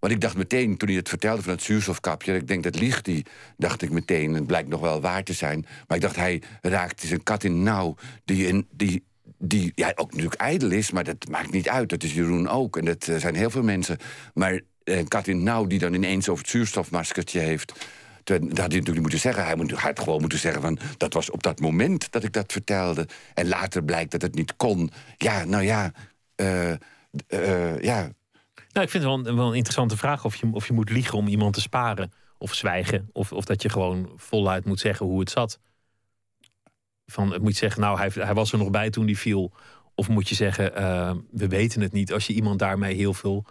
Want 0.00 0.12
ik 0.12 0.20
dacht 0.20 0.36
meteen, 0.36 0.76
toen 0.76 0.88
hij 0.88 0.96
het 0.96 1.08
vertelde 1.08 1.42
van 1.42 1.52
het 1.52 1.62
zuurstofkapje... 1.62 2.34
ik 2.34 2.48
denk, 2.48 2.62
dat 2.62 2.78
liegt 2.80 3.06
hij, 3.06 3.24
dacht 3.56 3.82
ik 3.82 3.90
meteen. 3.90 4.34
Het 4.34 4.46
blijkt 4.46 4.68
nog 4.68 4.80
wel 4.80 5.00
waar 5.00 5.22
te 5.22 5.32
zijn. 5.32 5.66
Maar 5.86 5.96
ik 5.96 6.02
dacht, 6.02 6.16
hij 6.16 6.42
raakt 6.60 7.00
zijn 7.00 7.22
kat 7.22 7.44
in 7.44 7.62
nauw... 7.62 7.96
die, 8.24 8.46
in, 8.46 8.66
die, 8.70 9.04
die 9.38 9.72
ja, 9.74 9.92
ook 9.94 10.10
natuurlijk 10.10 10.40
ijdel 10.40 10.70
is, 10.70 10.90
maar 10.90 11.04
dat 11.04 11.28
maakt 11.28 11.52
niet 11.52 11.68
uit. 11.68 11.88
Dat 11.88 12.02
is 12.02 12.14
Jeroen 12.14 12.48
ook, 12.48 12.76
en 12.76 12.84
dat 12.84 13.08
eh, 13.08 13.16
zijn 13.16 13.34
heel 13.34 13.50
veel 13.50 13.62
mensen. 13.62 13.98
Maar 14.34 14.60
eh, 14.84 14.98
een 14.98 15.08
kat 15.08 15.26
in 15.26 15.42
nauw 15.42 15.66
die 15.66 15.78
dan 15.78 15.94
ineens 15.94 16.28
over 16.28 16.42
het 16.42 16.52
zuurstofmaskertje 16.52 17.40
heeft... 17.40 17.86
Dat 18.24 18.40
had 18.40 18.50
hij 18.50 18.58
natuurlijk 18.58 18.86
niet 18.86 19.00
moeten 19.00 19.18
zeggen. 19.18 19.44
Hij, 19.44 19.76
had 19.76 19.98
gewoon 19.98 20.20
moeten 20.20 20.38
zeggen 20.38 20.62
van... 20.62 20.78
dat 20.96 21.12
was 21.12 21.30
op 21.30 21.42
dat 21.42 21.60
moment 21.60 22.12
dat 22.12 22.24
ik 22.24 22.32
dat 22.32 22.52
vertelde. 22.52 23.08
En 23.34 23.48
later 23.48 23.84
blijkt 23.84 24.10
dat 24.10 24.22
het 24.22 24.34
niet 24.34 24.56
kon. 24.56 24.90
Ja, 25.16 25.44
nou 25.44 25.64
ja... 25.64 25.92
eh, 26.34 26.70
eh, 27.26 27.80
ja, 27.80 28.00
Nou, 28.72 28.86
ik 28.86 28.90
vind 28.90 28.92
het 28.92 29.02
wel 29.02 29.14
een, 29.14 29.36
wel 29.36 29.48
een 29.48 29.54
interessante 29.54 29.96
vraag 29.96 30.24
of 30.24 30.36
je, 30.36 30.48
of 30.52 30.66
je 30.66 30.72
moet 30.72 30.90
liegen 30.90 31.18
om 31.18 31.26
iemand 31.26 31.54
te 31.54 31.60
sparen. 31.60 32.12
Of 32.38 32.54
zwijgen. 32.54 33.08
Of, 33.12 33.32
of 33.32 33.44
dat 33.44 33.62
je 33.62 33.68
gewoon 33.68 34.12
voluit 34.16 34.64
moet 34.64 34.80
zeggen 34.80 35.06
hoe 35.06 35.20
het 35.20 35.30
zat. 35.30 35.60
Van, 37.06 37.28
moet 37.40 37.52
je 37.52 37.58
zeggen, 37.58 37.80
nou, 37.80 37.98
hij, 37.98 38.10
hij 38.14 38.34
was 38.34 38.52
er 38.52 38.58
nog 38.58 38.70
bij 38.70 38.90
toen 38.90 39.06
die 39.06 39.18
viel. 39.18 39.52
Of 39.94 40.08
moet 40.08 40.28
je 40.28 40.34
zeggen, 40.34 40.76
eh, 40.76 41.14
we 41.30 41.48
weten 41.48 41.80
het 41.80 41.92
niet. 41.92 42.12
Als 42.12 42.26
je 42.26 42.32
iemand 42.32 42.58
daarmee 42.58 42.94
heel 42.94 43.14
veel 43.14 43.44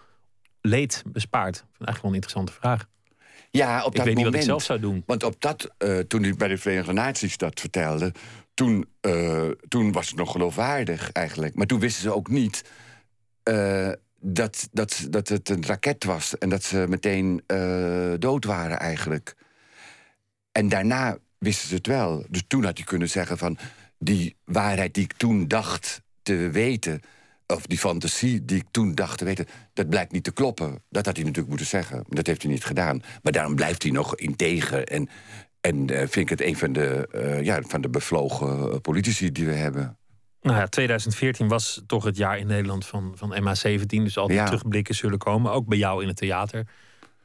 leed 0.62 1.04
bespaart. 1.08 1.60
Eigenlijk 1.60 2.02
wel 2.02 2.10
een 2.10 2.16
interessante 2.16 2.54
vraag. 2.54 2.88
Ja, 3.58 3.84
op 3.84 3.92
Ik 3.92 3.96
dat 3.96 4.06
weet 4.06 4.16
niet 4.16 4.24
wat 4.24 4.34
moment. 4.34 4.44
ik 4.44 4.50
zelf 4.50 4.64
zou 4.64 4.80
doen. 4.80 5.04
Want 5.06 5.24
op 5.24 5.36
dat, 5.42 5.70
eh, 5.78 6.00
toen 6.00 6.24
hij 6.24 6.34
bij 6.34 6.48
de 6.48 6.58
Verenigde 6.58 6.94
Naties 6.94 7.38
dat 7.38 7.60
vertelde... 7.60 8.12
Toen, 8.54 8.86
eh, 9.02 9.50
toen 9.68 9.92
was 9.92 10.08
het 10.08 10.16
nog 10.16 10.32
geloofwaardig 10.32 11.12
eigenlijk. 11.12 11.56
Maar 11.56 11.66
toen 11.66 11.80
wisten 11.80 12.02
ze 12.02 12.14
ook 12.14 12.30
niet 12.30 12.64
eh, 13.44 13.92
dat, 14.20 14.68
dat, 14.72 15.08
dat 15.10 15.28
het 15.28 15.50
een 15.50 15.66
raket 15.66 16.04
was... 16.04 16.38
en 16.38 16.50
dat 16.50 16.64
ze 16.64 16.86
meteen 16.90 17.44
dood 18.20 18.46
waren 18.46 18.80
eigenlijk. 18.80 19.36
En 20.52 20.70
daarna 20.70 21.18
wisten 21.38 21.68
ze 21.68 21.76
het 21.76 21.88
wel. 21.88 22.26
Dus 22.30 22.44
toen 22.48 22.64
had 22.64 22.78
hij 22.78 22.86
kunnen 22.86 23.10
zeggen 23.10 23.38
van... 23.38 23.58
die 23.98 24.36
waarheid 24.46 24.94
die 24.94 25.04
ik 25.04 25.14
toen 25.14 25.48
dacht 25.48 26.02
te 26.22 26.50
weten... 26.52 27.02
of 27.56 27.66
die 27.68 27.78
fantasie 27.78 28.46
die 28.46 28.58
ik 28.58 28.66
toen 28.72 28.96
dacht 28.96 29.18
te 29.18 29.26
weten... 29.26 29.46
dat 29.74 29.90
blijkt 29.90 30.12
niet 30.12 30.24
te 30.24 30.32
kloppen. 30.32 30.84
Dat 30.90 31.06
had 31.06 31.16
hij 31.16 31.24
natuurlijk 31.24 31.50
moeten 31.50 31.68
zeggen. 31.68 32.04
Dat 32.10 32.28
heeft 32.28 32.42
hij 32.42 32.52
niet 32.52 32.66
gedaan. 32.66 33.02
Maar 33.22 33.32
daarom 33.32 33.56
blijft 33.56 33.84
hij 33.84 33.92
nog 33.92 34.16
integer. 34.16 34.84
En, 34.84 35.10
en 35.62 35.90
eh, 35.90 35.98
vind 35.98 36.16
ik 36.16 36.30
het 36.30 36.42
een 36.42 36.58
van 36.58 36.74
de, 36.74 37.08
eh, 37.08 37.44
ja, 37.44 37.62
van 37.62 37.82
de 37.82 37.90
bevlogen 37.90 38.72
eh, 38.72 38.78
politici 38.82 39.32
die 39.32 39.46
we 39.46 39.54
hebben. 39.54 39.98
Nou 40.42 40.58
ja, 40.58 40.68
2014 40.68 41.48
was 41.48 41.82
toch 41.88 42.04
het 42.04 42.18
jaar 42.18 42.38
in 42.38 42.48
Nederland 42.48 42.86
van, 42.86 43.14
van 43.16 43.36
MH17. 43.42 43.86
Dus 43.86 44.18
al 44.18 44.28
die 44.28 44.36
Ja. 44.36 44.46
terugblikken 44.46 44.96
zullen 44.96 45.18
komen. 45.18 45.52
Ook 45.52 45.68
bij 45.68 45.78
jou 45.78 46.02
in 46.02 46.08
het 46.08 46.18
theater, 46.18 46.68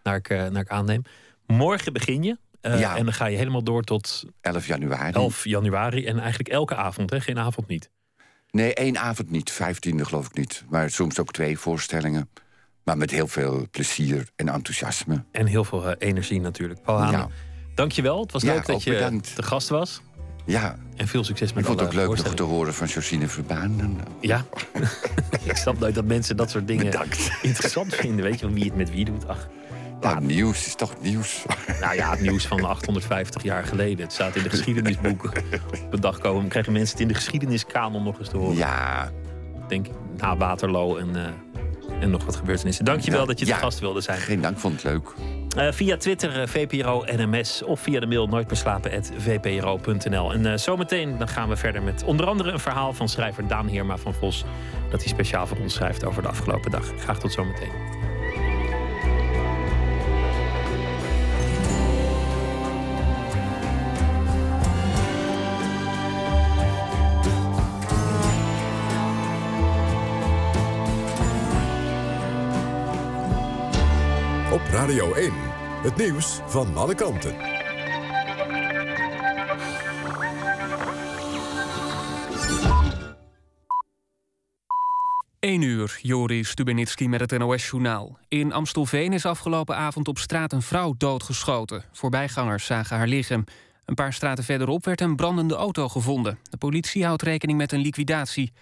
naar 0.02 0.16
ik, 0.16 0.28
naar 0.28 0.56
ik 0.56 0.68
aanneem. 0.68 1.02
Morgen 1.46 1.92
begin 1.92 2.22
je. 2.22 2.38
Ja. 2.60 2.96
En 2.96 3.04
dan 3.04 3.14
ga 3.14 3.26
je 3.26 3.36
helemaal 3.36 3.62
door 3.62 3.82
tot 3.82 4.24
11 4.40 4.66
januari. 4.66 5.12
11 5.12 5.44
januari. 5.44 6.06
En 6.06 6.18
eigenlijk 6.18 6.48
elke 6.48 6.74
avond, 6.74 7.10
hè? 7.10 7.20
geen 7.20 7.38
avond 7.38 7.66
niet. 7.66 7.90
Nee, 8.50 8.74
één 8.74 8.98
avond 8.98 9.30
niet. 9.30 9.50
Vijftiende 9.50 10.04
geloof 10.04 10.26
ik 10.26 10.34
niet. 10.36 10.64
Maar 10.68 10.90
soms 10.90 11.18
ook 11.20 11.32
twee 11.32 11.58
voorstellingen. 11.58 12.28
Maar 12.84 12.96
met 12.96 13.10
heel 13.10 13.26
veel 13.28 13.66
plezier 13.70 14.28
en 14.36 14.48
enthousiasme. 14.48 15.24
En 15.32 15.46
heel 15.46 15.64
veel 15.64 15.88
eh, 15.88 16.08
energie 16.08 16.40
natuurlijk. 16.40 16.82
Paul 16.82 16.98
Hanen, 16.98 17.18
Ja. 17.18 17.28
dankjewel. 17.74 18.20
Het 18.20 18.32
was 18.32 18.42
Ja, 18.42 18.52
leuk 18.54 18.66
dat 18.66 18.82
je 18.82 18.90
bedankt. 18.92 19.36
de 19.36 19.42
gast 19.42 19.68
was. 19.68 20.00
Ja, 20.46 20.76
En 20.96 21.08
veel 21.08 21.24
succes 21.24 21.48
ik 21.48 21.54
met 21.54 21.64
vond 21.66 21.78
het 21.80 21.88
ook 21.88 21.94
leuk 21.94 22.06
nog 22.24 22.34
te 22.34 22.42
horen 22.42 22.74
van 22.74 22.86
Josine 22.86 23.28
Verbaan. 23.28 23.80
Eh, 23.80 23.86
Ja, 24.20 24.44
ik 25.44 25.56
snap 25.56 25.78
nooit 25.78 25.94
dat 25.94 26.04
mensen 26.04 26.36
dat 26.36 26.50
soort 26.50 26.66
dingen 26.66 26.84
Bedankt. 26.84 27.30
interessant 27.42 27.94
vinden. 27.94 28.24
Weet 28.24 28.40
je 28.40 28.46
wel, 28.46 28.54
wie 28.54 28.64
het 28.64 28.76
met 28.76 28.90
wie 28.90 29.04
doet. 29.04 29.26
Ach, 29.28 29.48
Nou, 30.00 30.20
nieuws 30.24 30.66
is 30.66 30.74
toch 30.74 30.94
nieuws. 31.00 31.44
nou 31.80 31.94
ja, 31.94 32.10
het 32.10 32.20
nieuws 32.20 32.46
van 32.46 32.64
850 32.64 33.42
jaar 33.42 33.64
geleden. 33.64 34.04
Het 34.04 34.12
staat 34.12 34.36
in 34.36 34.42
de 34.42 34.50
geschiedenisboeken. 34.50 35.30
Op 35.84 35.92
een 35.92 36.00
dag 36.00 36.18
komen 36.18 36.48
krijgen 36.48 36.72
mensen 36.72 36.92
het 36.92 37.00
in 37.00 37.08
de 37.08 37.14
geschiedeniskanon 37.14 38.02
nog 38.02 38.18
eens 38.18 38.28
te 38.28 38.36
horen. 38.36 38.56
Ja, 38.56 39.10
Ik 39.54 39.68
Denk 39.68 39.86
na 40.16 40.36
Waterloo 40.36 40.96
en, 40.96 41.16
eh, 41.16 41.22
en 42.00 42.10
nog 42.10 42.24
wat 42.24 42.36
gebeurtenissen. 42.36 42.84
Dankjewel 42.84 43.20
Ja, 43.20 43.26
dat 43.26 43.38
je 43.38 43.46
ja. 43.46 43.54
te 43.54 43.60
gast 43.60 43.78
wilde 43.78 44.00
zijn. 44.00 44.18
geen 44.18 44.40
dank, 44.40 44.58
vond 44.58 44.74
het 44.74 44.84
leuk. 44.92 45.14
Eh, 45.56 45.72
via 45.72 45.96
Twitter, 45.96 46.40
uh, 46.40 46.46
VPRO 46.46 47.04
NMS 47.16 47.62
of 47.62 47.80
via 47.80 48.00
de 48.00 48.06
mail 48.06 48.26
nooitmerslapen.vpro.nl. 48.26 50.32
En 50.32 50.44
uh, 50.44 50.56
zometeen 50.56 51.18
dan 51.18 51.28
gaan 51.28 51.48
we 51.48 51.56
verder 51.56 51.82
met 51.82 52.04
onder 52.04 52.26
andere 52.26 52.50
een 52.50 52.58
verhaal 52.58 52.92
van 52.92 53.08
schrijver 53.08 53.46
Daan 53.46 53.66
Heerma 53.66 53.96
van 53.96 54.14
Vos. 54.14 54.44
Dat 54.90 55.00
hij 55.00 55.08
speciaal 55.08 55.46
voor 55.46 55.58
ons 55.58 55.74
schrijft 55.74 56.04
over 56.04 56.22
de 56.22 56.28
afgelopen 56.28 56.70
dag. 56.70 56.92
Graag 56.98 57.18
tot 57.18 57.32
zometeen. 57.32 57.70
Radio 74.88 75.14
1, 75.14 75.32
het 75.82 75.96
nieuws 75.96 76.40
van 76.46 76.76
alle 76.76 76.94
kanten. 76.94 77.36
1 85.38 85.62
uur, 85.62 85.98
Joris 86.02 86.48
Stubenitski 86.48 87.08
met 87.08 87.20
het 87.20 87.38
NOS-journaal. 87.38 88.18
In 88.28 88.52
Amstelveen 88.52 89.12
is 89.12 89.26
afgelopen 89.26 89.76
avond 89.76 90.08
op 90.08 90.18
straat 90.18 90.52
een 90.52 90.62
vrouw 90.62 90.94
doodgeschoten. 90.98 91.84
Voorbijgangers 91.92 92.66
zagen 92.66 92.96
haar 92.96 93.08
liggen. 93.08 93.44
Een 93.84 93.94
paar 93.94 94.12
straten 94.12 94.44
verderop 94.44 94.84
werd 94.84 95.00
een 95.00 95.16
brandende 95.16 95.54
auto 95.54 95.88
gevonden. 95.88 96.38
De 96.42 96.56
politie 96.56 97.04
houdt 97.04 97.22
rekening 97.22 97.58
met 97.58 97.72
een 97.72 97.80
liquidatie. 97.80 98.52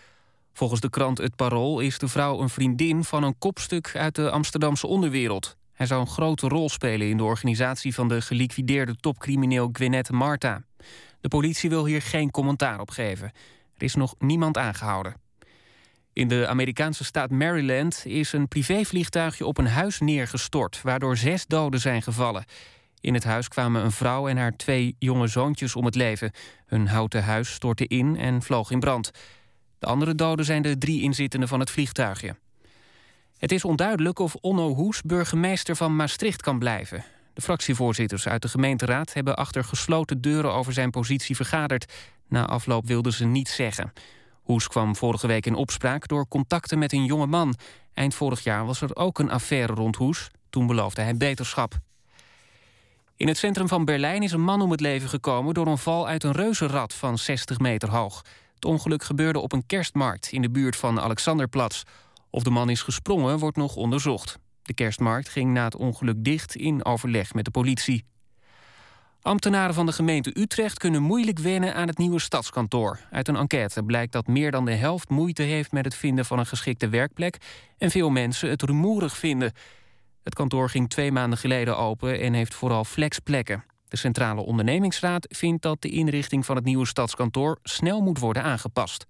Volgens 0.52 0.80
de 0.80 0.90
krant 0.90 1.18
Het 1.18 1.36
Parool 1.36 1.80
is 1.80 1.98
de 1.98 2.08
vrouw 2.08 2.40
een 2.40 2.50
vriendin 2.50 3.04
van 3.04 3.22
een 3.22 3.38
kopstuk 3.38 3.92
uit 3.96 4.14
de 4.14 4.30
Amsterdamse 4.30 4.86
onderwereld. 4.86 5.56
Hij 5.76 5.86
zou 5.86 6.00
een 6.00 6.06
grote 6.06 6.48
rol 6.48 6.68
spelen 6.68 7.08
in 7.08 7.16
de 7.16 7.24
organisatie 7.24 7.94
van 7.94 8.08
de 8.08 8.20
geliquideerde 8.20 8.96
topcrimineel 8.96 9.68
Gwyneth 9.72 10.10
Marta. 10.10 10.62
De 11.20 11.28
politie 11.28 11.70
wil 11.70 11.86
hier 11.86 12.02
geen 12.02 12.30
commentaar 12.30 12.80
op 12.80 12.90
geven. 12.90 13.32
Er 13.76 13.82
is 13.82 13.94
nog 13.94 14.14
niemand 14.18 14.56
aangehouden. 14.56 15.14
In 16.12 16.28
de 16.28 16.46
Amerikaanse 16.46 17.04
staat 17.04 17.30
Maryland 17.30 18.02
is 18.06 18.32
een 18.32 18.48
privévliegtuigje 18.48 19.46
op 19.46 19.58
een 19.58 19.66
huis 19.66 20.00
neergestort, 20.00 20.82
waardoor 20.82 21.16
zes 21.16 21.46
doden 21.46 21.80
zijn 21.80 22.02
gevallen. 22.02 22.44
In 23.00 23.14
het 23.14 23.24
huis 23.24 23.48
kwamen 23.48 23.84
een 23.84 23.92
vrouw 23.92 24.28
en 24.28 24.36
haar 24.36 24.56
twee 24.56 24.96
jonge 24.98 25.26
zoontjes 25.26 25.76
om 25.76 25.84
het 25.84 25.94
leven. 25.94 26.32
Hun 26.66 26.88
houten 26.88 27.24
huis 27.24 27.52
stortte 27.52 27.86
in 27.86 28.16
en 28.16 28.42
vloog 28.42 28.70
in 28.70 28.80
brand. 28.80 29.10
De 29.78 29.86
andere 29.86 30.14
doden 30.14 30.44
zijn 30.44 30.62
de 30.62 30.78
drie 30.78 31.02
inzittenden 31.02 31.48
van 31.48 31.60
het 31.60 31.70
vliegtuigje. 31.70 32.36
Het 33.38 33.52
is 33.52 33.64
onduidelijk 33.64 34.18
of 34.18 34.34
Onno 34.34 34.74
Hoes 34.74 35.02
burgemeester 35.02 35.76
van 35.76 35.96
Maastricht 35.96 36.42
kan 36.42 36.58
blijven. 36.58 37.04
De 37.34 37.40
fractievoorzitters 37.40 38.28
uit 38.28 38.42
de 38.42 38.48
gemeenteraad 38.48 39.12
hebben 39.12 39.36
achter 39.36 39.64
gesloten 39.64 40.20
deuren 40.20 40.52
over 40.52 40.72
zijn 40.72 40.90
positie 40.90 41.36
vergaderd. 41.36 41.92
Na 42.28 42.46
afloop 42.46 42.86
wilden 42.86 43.12
ze 43.12 43.24
niets 43.24 43.54
zeggen. 43.54 43.92
Hoes 44.42 44.68
kwam 44.68 44.96
vorige 44.96 45.26
week 45.26 45.46
in 45.46 45.54
opspraak 45.54 46.08
door 46.08 46.28
contacten 46.28 46.78
met 46.78 46.92
een 46.92 47.04
jonge 47.04 47.26
man. 47.26 47.54
Eind 47.94 48.14
vorig 48.14 48.44
jaar 48.44 48.66
was 48.66 48.80
er 48.80 48.96
ook 48.96 49.18
een 49.18 49.30
affaire 49.30 49.74
rond 49.74 49.96
Hoes. 49.96 50.30
Toen 50.50 50.66
beloofde 50.66 51.02
hij 51.02 51.16
beterschap. 51.16 51.78
In 53.16 53.28
het 53.28 53.38
centrum 53.38 53.68
van 53.68 53.84
Berlijn 53.84 54.22
is 54.22 54.32
een 54.32 54.44
man 54.44 54.60
om 54.62 54.70
het 54.70 54.80
leven 54.80 55.08
gekomen... 55.08 55.54
door 55.54 55.66
een 55.66 55.78
val 55.78 56.08
uit 56.08 56.24
een 56.24 56.32
reuzenrad 56.32 56.94
van 56.94 57.18
60 57.18 57.58
meter 57.58 57.90
hoog. 57.90 58.22
Het 58.54 58.64
ongeluk 58.64 59.04
gebeurde 59.04 59.38
op 59.38 59.52
een 59.52 59.66
kerstmarkt 59.66 60.32
in 60.32 60.42
de 60.42 60.50
buurt 60.50 60.76
van 60.76 61.00
Alexanderplatz. 61.00 61.82
Of 62.36 62.42
de 62.42 62.50
man 62.50 62.70
is 62.70 62.82
gesprongen, 62.82 63.38
wordt 63.38 63.56
nog 63.56 63.76
onderzocht. 63.76 64.38
De 64.62 64.74
kerstmarkt 64.74 65.28
ging 65.28 65.52
na 65.52 65.64
het 65.64 65.76
ongeluk 65.76 66.24
dicht 66.24 66.56
in 66.56 66.84
overleg 66.84 67.34
met 67.34 67.44
de 67.44 67.50
politie. 67.50 68.04
Ambtenaren 69.22 69.74
van 69.74 69.86
de 69.86 69.92
gemeente 69.92 70.40
Utrecht 70.40 70.78
kunnen 70.78 71.02
moeilijk 71.02 71.38
wennen 71.38 71.74
aan 71.74 71.88
het 71.88 71.98
nieuwe 71.98 72.20
stadskantoor. 72.20 72.98
Uit 73.10 73.28
een 73.28 73.36
enquête 73.36 73.82
blijkt 73.82 74.12
dat 74.12 74.26
meer 74.26 74.50
dan 74.50 74.64
de 74.64 74.74
helft 74.74 75.08
moeite 75.08 75.42
heeft 75.42 75.72
met 75.72 75.84
het 75.84 75.94
vinden 75.94 76.24
van 76.24 76.38
een 76.38 76.46
geschikte 76.46 76.88
werkplek 76.88 77.36
en 77.78 77.90
veel 77.90 78.10
mensen 78.10 78.50
het 78.50 78.62
rumoerig 78.62 79.16
vinden. 79.16 79.52
Het 80.22 80.34
kantoor 80.34 80.70
ging 80.70 80.88
twee 80.88 81.12
maanden 81.12 81.38
geleden 81.38 81.76
open 81.76 82.20
en 82.20 82.32
heeft 82.32 82.54
vooral 82.54 82.84
flexplekken. 82.84 83.64
De 83.88 83.96
Centrale 83.96 84.40
Ondernemingsraad 84.40 85.26
vindt 85.30 85.62
dat 85.62 85.82
de 85.82 85.88
inrichting 85.88 86.46
van 86.46 86.56
het 86.56 86.64
nieuwe 86.64 86.86
stadskantoor 86.86 87.58
snel 87.62 88.00
moet 88.00 88.18
worden 88.18 88.42
aangepast. 88.42 89.06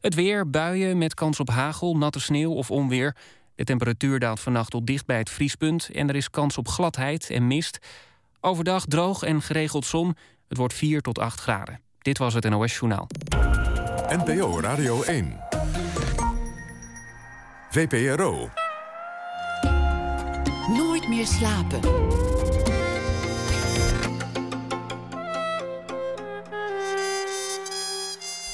Het 0.00 0.14
weer, 0.14 0.50
buien 0.50 0.98
met 0.98 1.14
kans 1.14 1.40
op 1.40 1.50
hagel, 1.50 1.96
natte 1.96 2.20
sneeuw 2.20 2.52
of 2.52 2.70
onweer. 2.70 3.16
De 3.54 3.64
temperatuur 3.64 4.18
daalt 4.18 4.40
vannacht 4.40 4.70
tot 4.70 4.86
dicht 4.86 5.06
bij 5.06 5.18
het 5.18 5.30
vriespunt... 5.30 5.90
en 5.92 6.08
er 6.08 6.16
is 6.16 6.30
kans 6.30 6.58
op 6.58 6.68
gladheid 6.68 7.30
en 7.30 7.46
mist. 7.46 7.78
Overdag 8.40 8.84
droog 8.84 9.22
en 9.22 9.42
geregeld 9.42 9.86
zon. 9.86 10.16
Het 10.48 10.58
wordt 10.58 10.74
4 10.74 11.00
tot 11.00 11.18
8 11.18 11.40
graden. 11.40 11.80
Dit 11.98 12.18
was 12.18 12.34
het 12.34 12.48
NOS 12.48 12.78
Journaal. 12.78 13.06
NPO 14.08 14.60
Radio 14.60 15.02
1. 15.02 15.40
VPRO. 17.70 18.50
Nooit 20.68 21.08
meer 21.08 21.26
slapen. 21.26 21.80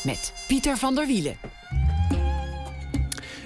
Met 0.05 0.45
Pieter 0.47 0.77
van 0.77 0.95
der 0.95 1.07
Wielen. 1.07 1.37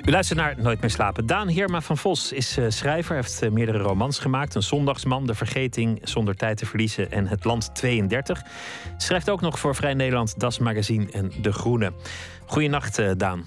U 0.04 0.10
luistert 0.10 0.38
naar 0.38 0.54
Nooit 0.58 0.80
meer 0.80 0.90
slapen. 0.90 1.26
Daan 1.26 1.48
Heerma 1.48 1.80
van 1.80 1.96
Vos 1.96 2.32
is 2.32 2.58
uh, 2.58 2.64
schrijver, 2.68 3.14
heeft 3.14 3.42
uh, 3.42 3.50
meerdere 3.50 3.78
romans 3.78 4.18
gemaakt. 4.18 4.54
Een 4.54 4.62
zondagsman, 4.62 5.26
De 5.26 5.34
Vergeting, 5.34 6.00
Zonder 6.02 6.36
tijd 6.36 6.56
te 6.56 6.66
verliezen 6.66 7.10
en 7.10 7.26
Het 7.26 7.44
Land 7.44 7.74
32. 7.74 8.42
Schrijft 8.96 9.30
ook 9.30 9.40
nog 9.40 9.58
voor 9.58 9.74
Vrij 9.74 9.94
Nederland, 9.94 10.40
Das 10.40 10.58
Magazine 10.58 11.06
en 11.10 11.32
De 11.40 11.52
Groene. 11.52 11.92
Goedenacht, 12.46 12.98
uh, 12.98 13.10
Daan. 13.16 13.44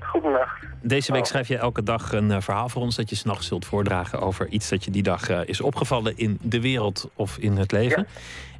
Goedenacht. 0.00 0.66
Deze 0.82 1.12
week 1.12 1.24
schrijf 1.24 1.48
je 1.48 1.56
elke 1.56 1.82
dag 1.82 2.12
een 2.12 2.42
verhaal 2.42 2.68
voor 2.68 2.82
ons 2.82 2.96
dat 2.96 3.10
je 3.10 3.16
s'nachts 3.16 3.46
zult 3.46 3.64
voordragen 3.64 4.20
over 4.20 4.48
iets 4.48 4.68
dat 4.68 4.84
je 4.84 4.90
die 4.90 5.02
dag 5.02 5.28
is 5.28 5.60
opgevallen 5.60 6.16
in 6.16 6.38
de 6.42 6.60
wereld 6.60 7.10
of 7.14 7.38
in 7.38 7.56
het 7.56 7.72
leven. 7.72 8.06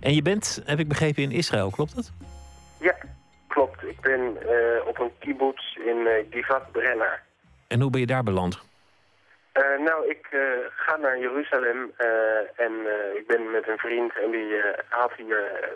En 0.01 0.14
je 0.14 0.23
bent, 0.23 0.62
heb 0.64 0.79
ik 0.79 0.89
begrepen, 0.89 1.23
in 1.23 1.31
Israël, 1.31 1.70
klopt 1.70 1.95
dat? 1.95 2.12
Ja, 2.81 2.95
Klopt, 3.53 3.83
ik 3.83 4.01
ben 4.01 4.39
uh, 4.47 4.87
op 4.87 4.99
een 4.99 5.13
kibbutz 5.19 5.77
in 5.77 5.97
uh, 5.97 6.13
Givat 6.31 6.73
Brenner. 6.73 7.23
En 7.69 7.81
hoe 7.81 7.91
ben 7.91 8.01
je 8.01 8.07
daar 8.07 8.23
beland? 8.23 8.63
Uh, 9.55 9.79
nou, 9.79 10.09
ik 10.09 10.27
ga 10.77 10.97
naar 10.97 11.19
Jeruzalem 11.19 11.93
en 12.57 12.73
ik 13.15 13.27
ben 13.27 13.51
met 13.51 13.69
een 13.69 13.79
vriend 13.79 14.19
en 14.19 14.31
die 14.31 14.61
had 14.89 15.13
hier 15.17 15.71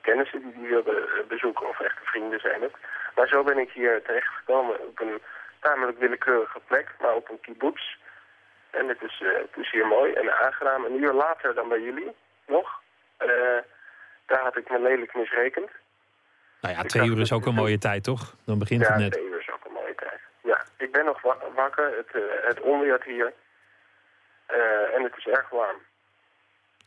kennissen 0.00 0.42
die 0.42 0.52
die 0.52 0.68
wilden 0.68 1.08
bezoeken 1.28 1.68
of 1.68 1.80
echte 1.80 2.04
vrienden 2.04 2.40
zijn 2.40 2.62
het. 2.62 2.72
Maar 3.14 3.28
zo 3.28 3.42
ben 3.42 3.58
ik 3.58 3.70
hier 3.70 4.02
terechtgekomen 4.02 4.80
op 4.88 5.00
een 5.00 5.20
tamelijk 5.60 5.98
willekeurige 5.98 6.60
plek, 6.66 6.94
maar 7.00 7.14
op 7.14 7.28
een 7.28 7.40
kibbutz. 7.40 7.96
En 8.70 8.88
het 8.88 9.02
is, 9.02 9.22
het 9.24 9.56
is 9.64 9.70
hier 9.70 9.86
mooi 9.86 10.12
en 10.12 10.44
aangenaam. 10.44 10.84
Een 10.84 11.02
uur 11.02 11.12
later 11.12 11.54
dan 11.54 11.68
bij 11.68 11.80
jullie 11.80 12.14
nog. 12.46 12.80
daar 14.26 14.42
had 14.42 14.56
ik 14.56 14.70
me 14.70 14.80
lelijk 14.80 15.14
misrekend. 15.14 15.70
Nou 16.66 16.78
ja, 16.78 16.84
twee 16.84 17.08
uur 17.08 17.20
is 17.20 17.32
ook 17.32 17.46
een 17.46 17.54
mooie 17.54 17.78
tijd, 17.78 18.04
toch? 18.04 18.34
Dan 18.44 18.58
begint 18.58 18.80
ja, 18.80 18.88
het 18.88 18.98
net. 18.98 19.12
twee 19.12 19.24
uur 19.24 19.40
is 19.40 19.50
ook 19.50 19.64
een 19.64 19.72
mooie 19.72 19.94
tijd. 19.94 20.20
Ja, 20.42 20.64
ik 20.76 20.92
ben 20.92 21.04
nog 21.04 21.20
wakker. 21.54 21.96
Het, 21.96 22.22
uh, 22.22 22.22
het 22.48 22.60
onweert 22.60 23.04
hier. 23.04 23.32
Uh, 24.50 24.94
en 24.94 25.02
het 25.02 25.16
is 25.16 25.26
erg 25.26 25.50
warm. 25.50 25.76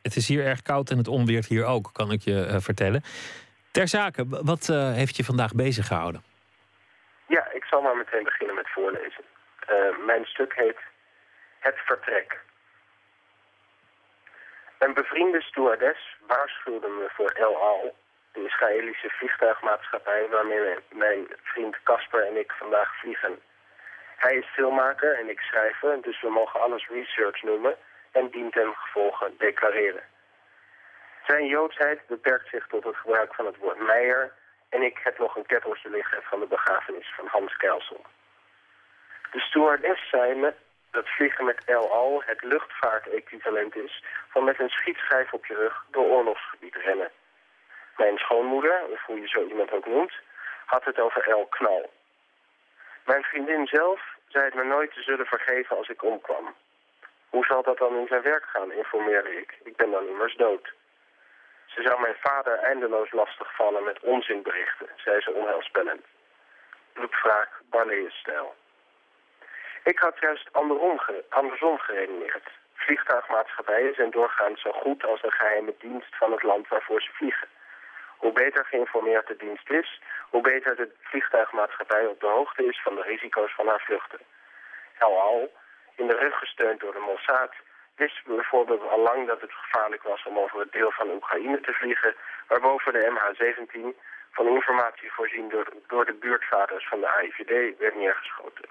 Het 0.02 0.16
is 0.16 0.28
hier 0.28 0.46
erg 0.46 0.62
koud 0.62 0.90
en 0.90 0.98
het 0.98 1.08
onweert 1.08 1.46
hier 1.46 1.66
ook, 1.66 1.90
kan 1.94 2.12
ik 2.12 2.22
je 2.22 2.48
uh, 2.52 2.56
vertellen. 2.60 3.04
Ter 3.72 3.88
zake, 3.88 4.26
wat 4.28 4.68
heeft 4.94 5.16
je 5.16 5.24
vandaag 5.24 5.54
bezig 5.54 5.88
gehouden? 5.88 6.24
Ja, 7.28 7.52
ik 7.52 7.64
zal 7.64 7.82
maar 7.82 7.98
meteen 7.98 8.24
beginnen 8.24 8.56
met 8.56 8.70
voorlezen. 8.70 9.24
mijn 10.06 10.26
stuk 10.26 10.54
heet 10.56 10.78
Het 11.60 11.76
Vertrek. 11.86 12.40
Een 14.80 14.94
bevriende 14.94 15.42
stewardess 15.42 16.18
waarschuwde 16.28 16.88
me 16.88 17.10
voor 17.16 17.30
El 17.30 17.56
Al 17.56 17.96
de 18.32 18.44
Israëlische 18.44 19.10
vliegtuigmaatschappij 19.10 20.28
waarmee 20.30 20.78
mijn 20.92 21.28
vriend 21.44 21.84
Casper 21.84 22.26
en 22.28 22.38
ik 22.38 22.52
vandaag 22.52 23.00
vliegen. 23.00 23.40
Hij 24.18 24.36
is 24.36 24.46
filmmaker 24.46 25.20
en 25.20 25.30
ik 25.30 25.40
schrijver, 25.40 26.02
dus 26.02 26.22
we 26.22 26.30
mogen 26.30 26.62
alles 26.62 26.88
research 26.88 27.44
noemen 27.44 27.76
en 28.12 28.30
dient 28.30 28.54
ten 28.54 28.74
gevolge 28.76 29.32
declareren. 29.38 30.04
Zijn 31.26 31.46
joodsheid 31.46 32.08
beperkt 32.08 32.50
zich 32.50 32.68
tot 32.68 32.84
het 32.84 32.96
gebruik 32.96 33.34
van 33.34 33.46
het 33.46 33.58
woord 33.58 33.80
meijer 33.80 34.34
en 34.70 34.82
ik 34.82 35.00
heb 35.04 35.20
nog 35.20 35.36
een 35.36 35.46
ketteltje 35.46 35.90
liggen 35.90 36.22
van 36.24 36.40
de 36.40 36.46
begrafenis 36.46 37.14
van 37.16 37.28
Hans 37.28 37.58
Kelsel. 37.58 38.06
De 39.32 39.40
stewardess 39.40 40.10
zei 40.10 40.36
me 40.36 40.54
dat 40.92 41.08
vliegen 41.08 41.46
met 41.46 41.64
El 41.66 41.92
Al 41.92 42.24
het 42.26 42.44
luchtvaartequivalent 42.44 43.76
is 43.76 44.04
van 44.30 44.44
met 44.44 44.60
een 44.60 44.70
schietschijf 44.70 45.34
op 45.34 45.46
je 45.46 45.54
rug 45.54 45.86
door 45.92 46.06
oorlogsgebied 46.06 46.76
rennen. 46.76 47.12
Mijn 48.00 48.18
schoonmoeder, 48.18 48.86
of 48.92 49.06
hoe 49.06 49.20
je 49.22 49.28
zo 49.28 49.44
iemand 49.46 49.72
ook 49.72 49.86
noemt, 49.86 50.14
had 50.66 50.84
het 50.84 51.00
over 51.00 51.28
El 51.28 51.46
Knal. 51.46 51.90
Mijn 53.06 53.24
vriendin 53.24 53.68
zelf 53.68 54.02
zei 54.28 54.46
het 54.46 54.54
me 54.54 54.64
nooit 54.64 54.94
te 54.94 55.02
zullen 55.02 55.26
vergeven 55.26 55.78
als 55.78 55.90
ik 55.90 56.04
omkwam. 56.04 56.56
Hoe 57.30 57.46
zal 57.46 57.64
dat 57.64 57.78
dan 57.78 57.96
in 57.96 58.08
zijn 58.08 58.22
werk 58.22 58.44
gaan, 58.44 58.72
informeerde 58.72 59.42
ik. 59.42 59.58
Ik 59.64 59.76
ben 59.76 59.92
dan 59.92 60.08
immers 60.08 60.36
dood. 60.36 60.74
Ze 61.66 61.82
zou 61.82 62.02
mijn 62.02 62.16
vader 62.20 62.58
eindeloos 62.58 63.12
lastigvallen 63.12 63.84
met 63.84 64.00
onzinberichten, 64.00 64.90
zei 64.96 65.22
ze 65.22 65.32
onheilspellend. 65.34 66.06
Bloedvraag, 66.94 67.62
Barlees-stijl. 67.70 68.56
Ik 69.84 70.00
had 70.00 70.20
juist 70.20 70.54
andersom, 70.54 71.00
andersom 71.30 71.78
geredeneerd. 71.78 72.50
Vliegtuigmaatschappijen 72.74 73.96
zijn 73.96 74.12
doorgaans 74.12 74.62
zo 74.62 74.72
goed 74.72 75.06
als 75.06 75.22
de 75.22 75.32
geheime 75.32 75.74
dienst 75.80 76.16
van 76.16 76.32
het 76.32 76.44
land 76.44 76.68
waarvoor 76.68 77.02
ze 77.02 77.10
vliegen. 77.12 77.48
Hoe 78.20 78.32
beter 78.32 78.66
geïnformeerd 78.66 79.28
de 79.28 79.36
dienst 79.36 79.70
is, 79.70 80.02
hoe 80.30 80.42
beter 80.42 80.76
de 80.76 80.92
vliegtuigmaatschappij 81.02 82.06
op 82.06 82.20
de 82.20 82.28
hoogte 82.28 82.64
is 82.66 82.82
van 82.82 82.96
de 82.96 83.02
risico's 83.02 83.54
van 83.54 83.68
haar 83.68 83.84
vluchten. 83.86 84.20
El 84.98 85.22
Al, 85.22 85.52
in 85.96 86.08
de 86.08 86.16
rug 86.16 86.40
gesteund 86.40 86.80
door 86.80 86.94
de 86.94 87.06
Mossad, 87.08 87.54
wist 87.96 88.26
bijvoorbeeld 88.26 88.90
al 88.90 89.00
lang 89.00 89.28
dat 89.28 89.42
het 89.42 89.52
gevaarlijk 89.54 90.04
was 90.04 90.24
om 90.24 90.38
over 90.38 90.60
het 90.60 90.72
deel 90.72 90.92
van 90.92 91.10
Oekraïne 91.10 91.60
te 91.62 91.74
vliegen, 91.74 92.16
waarboven 92.48 92.94
de 92.94 93.12
MH17 93.14 93.98
van 94.32 94.48
informatie 94.48 95.12
voorzien 95.12 95.50
door, 95.50 95.68
door 95.88 96.06
de 96.06 96.14
buurtvaders 96.14 96.88
van 96.88 97.00
de 97.00 97.08
AIVD 97.08 97.78
werd 97.78 97.96
neergeschoten. 97.96 98.70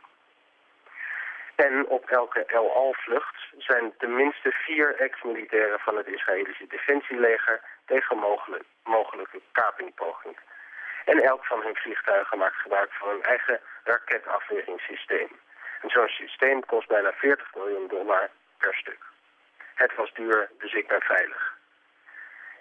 En 1.55 1.87
op 1.87 2.11
elke 2.11 2.45
El 2.45 2.75
Al-vlucht 2.75 3.37
zijn 3.59 3.93
tenminste 3.99 4.51
vier 4.51 4.97
ex-militairen 4.97 5.79
van 5.81 5.97
het 5.97 6.07
Israëlische 6.07 6.67
defensieleger 6.67 7.61
tegen 7.89 8.17
mogelijk, 8.19 8.65
mogelijke 8.85 9.41
kapingpoging. 9.53 10.37
En 11.05 11.23
elk 11.23 11.45
van 11.45 11.63
hun 11.63 11.77
vliegtuigen 11.77 12.39
maakt 12.39 12.57
gebruik 12.57 12.93
van 12.93 13.09
een 13.09 13.23
eigen 13.23 13.61
raketafweringssysteem. 13.85 15.29
En 15.83 15.91
zo'n 15.91 16.09
systeem 16.09 16.65
kost 16.65 16.89
bijna 16.89 17.13
40 17.13 17.55
miljoen 17.55 17.89
dollar 17.89 18.31
per 18.59 18.75
stuk. 18.75 19.03
Het 19.75 19.95
was 19.95 20.13
duur, 20.13 20.51
dus 20.59 20.73
ik 20.73 20.89
ben 20.89 21.01
veilig. 21.01 21.57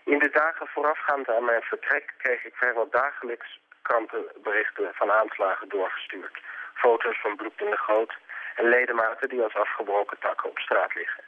In 0.04 0.20
de 0.20 0.30
dagen 0.30 0.68
voorafgaand 0.68 1.30
aan 1.30 1.46
mijn 1.46 1.62
vertrek 1.62 2.14
kreeg 2.18 2.44
ik 2.44 2.56
vrijwel 2.56 2.90
dagelijks 2.90 3.60
krantenberichten 3.82 4.94
van 4.94 5.12
aanslagen 5.12 5.70
doorgestuurd. 5.70 6.38
Foto's 6.74 7.20
van 7.22 7.36
bloed 7.36 7.62
in 7.62 7.70
de 7.70 7.78
goot 7.78 8.14
en 8.56 8.70
ledematen 8.70 9.30
die 9.30 9.44
als 9.44 9.56
afgebroken 9.56 10.20
takken 10.20 10.50
op 10.50 10.60
straat 10.60 10.96
liggen. 10.96 11.24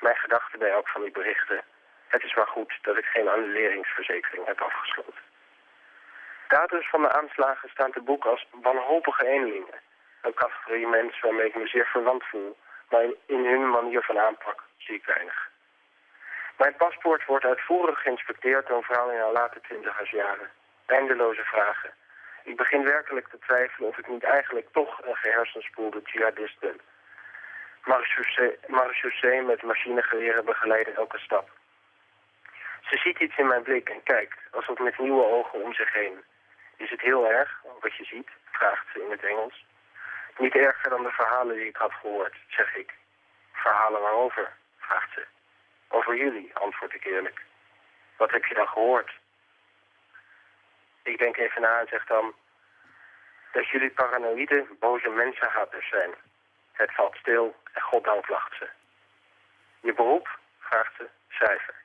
Mijn 0.00 0.16
gedachte 0.16 0.58
bij 0.58 0.70
elk 0.70 0.88
van 0.88 1.02
die 1.02 1.10
berichten, 1.10 1.62
het 2.08 2.22
is 2.24 2.34
maar 2.34 2.46
goed 2.46 2.78
dat 2.82 2.96
ik 2.96 3.04
geen 3.04 3.28
annuleringsverzekering 3.28 4.46
heb 4.46 4.60
afgesloten. 4.60 5.22
Daders 6.48 6.88
van 6.88 7.02
de 7.02 7.12
aanslagen 7.12 7.68
staan 7.68 7.92
te 7.92 8.00
boek 8.00 8.24
als 8.24 8.46
wanhopige 8.50 9.26
eenlingen. 9.26 9.80
Een 10.22 10.34
categorie 10.34 10.86
mensen 10.86 11.28
waarmee 11.28 11.46
ik 11.46 11.54
me 11.54 11.66
zeer 11.66 11.86
verwant 11.86 12.24
voel, 12.24 12.56
maar 12.90 13.04
in 13.26 13.44
hun 13.44 13.70
manier 13.70 14.02
van 14.02 14.18
aanpak 14.18 14.62
zie 14.76 14.94
ik 14.94 15.04
weinig. 15.04 15.50
Mijn 16.56 16.76
paspoort 16.76 17.24
wordt 17.24 17.44
uitvoerig 17.44 18.02
geïnspecteerd 18.02 18.66
door 18.66 18.76
een 18.76 18.82
vrouw 18.82 19.10
in 19.10 19.18
haar 19.18 19.32
late 19.32 19.60
twintigersjaren. 19.60 20.50
Eindeloze 20.86 21.44
vragen. 21.44 21.90
Ik 22.44 22.56
begin 22.56 22.84
werkelijk 22.84 23.28
te 23.28 23.38
twijfelen 23.38 23.88
of 23.88 23.98
ik 23.98 24.08
niet 24.08 24.24
eigenlijk 24.24 24.66
toch 24.72 25.00
een 25.04 25.16
gehersenspoelde 25.16 26.00
jihadist 26.04 26.58
ben. 26.58 26.80
Marechaussee 28.66 29.42
met 29.42 29.62
machinegeweren 29.62 30.44
begeleiden 30.44 30.94
elke 30.94 31.18
stap. 31.18 31.57
Ze 32.90 32.96
ziet 32.96 33.18
iets 33.18 33.36
in 33.36 33.46
mijn 33.46 33.62
blik 33.62 33.88
en 33.88 34.02
kijkt, 34.02 34.38
alsof 34.50 34.78
met 34.78 34.98
nieuwe 34.98 35.24
ogen 35.24 35.62
om 35.62 35.74
zich 35.74 35.92
heen. 35.92 36.24
Is 36.76 36.90
het 36.90 37.00
heel 37.00 37.30
erg, 37.30 37.62
wat 37.80 37.94
je 37.94 38.04
ziet? 38.04 38.28
vraagt 38.52 38.86
ze 38.92 39.02
in 39.02 39.10
het 39.10 39.24
Engels. 39.24 39.64
Niet 40.38 40.54
erger 40.54 40.90
dan 40.90 41.02
de 41.02 41.10
verhalen 41.10 41.56
die 41.56 41.66
ik 41.66 41.76
had 41.76 41.92
gehoord, 41.92 42.36
zeg 42.48 42.76
ik. 42.76 42.94
Verhalen 43.52 44.00
waarover? 44.00 44.52
vraagt 44.78 45.12
ze. 45.14 45.26
Over 45.88 46.16
jullie, 46.16 46.50
antwoord 46.54 46.94
ik 46.94 47.04
eerlijk. 47.04 47.42
Wat 48.16 48.30
heb 48.30 48.44
je 48.44 48.54
dan 48.54 48.68
gehoord? 48.68 49.12
Ik 51.02 51.18
denk 51.18 51.36
even 51.36 51.62
na 51.62 51.80
en 51.80 51.88
zeg 51.88 52.06
dan... 52.06 52.34
dat 53.52 53.68
jullie 53.68 53.90
paranoïde, 53.90 54.66
boze 54.80 55.08
mensenhaters 55.08 55.88
zijn. 55.88 56.14
Het 56.72 56.94
valt 56.94 57.16
stil 57.16 57.56
en 57.72 57.82
goddank 57.82 58.28
lacht 58.28 58.56
ze. 58.58 58.68
Je 59.80 59.94
beroep? 59.94 60.38
vraagt 60.58 60.96
ze. 60.96 61.08
Cijfer. 61.28 61.77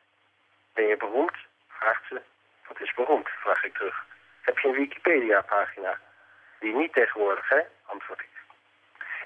Ben 0.74 0.88
je 0.88 0.98
beroemd? 0.98 1.38
vraagt 1.68 2.08
ze. 2.08 2.22
Wat 2.68 2.82
is 2.82 2.94
beroemd? 2.94 3.30
vraag 3.30 3.64
ik 3.64 3.74
terug. 3.74 4.06
Heb 4.42 4.60
je 4.60 4.68
een 4.68 4.74
Wikipedia-pagina? 4.74 6.00
Die 6.60 6.76
niet 6.76 6.94
tegenwoordig, 6.94 7.50
hè? 7.50 7.62
antwoord 7.86 8.20
ik. 8.20 8.30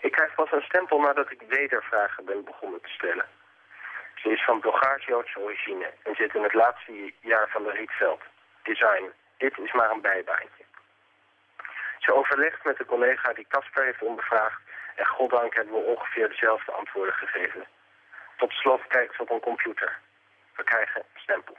Ik 0.02 0.12
krijg 0.12 0.36
pas 0.36 0.52
een 0.52 0.62
stempel 0.62 1.00
nadat 1.00 1.32
ik 1.32 1.42
wedervragen 1.48 2.26
ben 2.26 2.44
begonnen 2.44 2.82
te 2.82 2.90
stellen. 2.90 3.26
Ze 4.16 4.30
is 4.30 4.44
van 4.44 4.60
Bulgaars-Joodse 4.60 5.40
origine 5.40 5.94
en 6.04 6.16
zit 6.16 6.36
in 6.36 6.44
het 6.44 6.54
laatste 6.54 7.14
jaar 7.22 7.50
van 7.50 7.64
de 7.64 7.72
Rietveld. 7.72 8.22
Design. 8.64 9.12
Dit 9.38 9.58
is 9.58 9.72
maar 9.72 9.92
een 9.92 10.02
bijbaantje. 10.02 10.66
Ze 12.00 12.14
overlegt 12.14 12.64
met 12.64 12.78
de 12.78 12.86
collega 12.86 13.34
die 13.34 13.48
Casper 13.50 13.84
heeft 13.84 14.02
ondervraagd 14.02 14.62
en 14.96 15.06
goddank 15.06 15.54
hebben 15.54 15.74
we 15.74 15.80
ongeveer 15.80 16.30
dezelfde 16.30 16.72
antwoorden 16.72 17.14
gegeven. 17.14 17.68
Tot 18.38 18.52
slot 18.52 18.88
kijkt 18.88 19.16
ze 19.16 19.22
op 19.22 19.30
een 19.30 19.40
computer. 19.40 20.00
We 20.58 20.64
krijgen 20.64 21.02
een 21.02 21.20
stempel. 21.22 21.58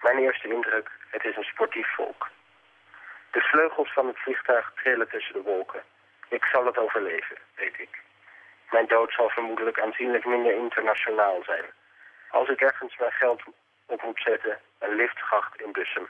Mijn 0.00 0.18
eerste 0.18 0.48
indruk, 0.48 0.90
het 1.10 1.24
is 1.24 1.36
een 1.36 1.50
sportief 1.52 1.94
volk. 1.94 2.30
De 3.30 3.40
vleugels 3.40 3.92
van 3.92 4.06
het 4.06 4.18
vliegtuig 4.18 4.72
trillen 4.74 5.08
tussen 5.08 5.34
de 5.34 5.42
wolken. 5.42 5.82
Ik 6.28 6.44
zal 6.44 6.66
het 6.66 6.78
overleven, 6.78 7.36
weet 7.54 7.78
ik. 7.78 8.02
Mijn 8.70 8.86
dood 8.86 9.12
zal 9.12 9.28
vermoedelijk 9.28 9.80
aanzienlijk 9.80 10.24
minder 10.24 10.54
internationaal 10.54 11.42
zijn. 11.44 11.64
Als 12.28 12.48
ik 12.48 12.60
ergens 12.60 12.96
mijn 12.96 13.12
geld 13.12 13.42
op 13.86 14.02
moet 14.02 14.20
zetten, 14.24 14.60
een 14.78 14.94
liftschacht 14.94 15.60
in 15.60 15.72
Bussum. 15.72 16.08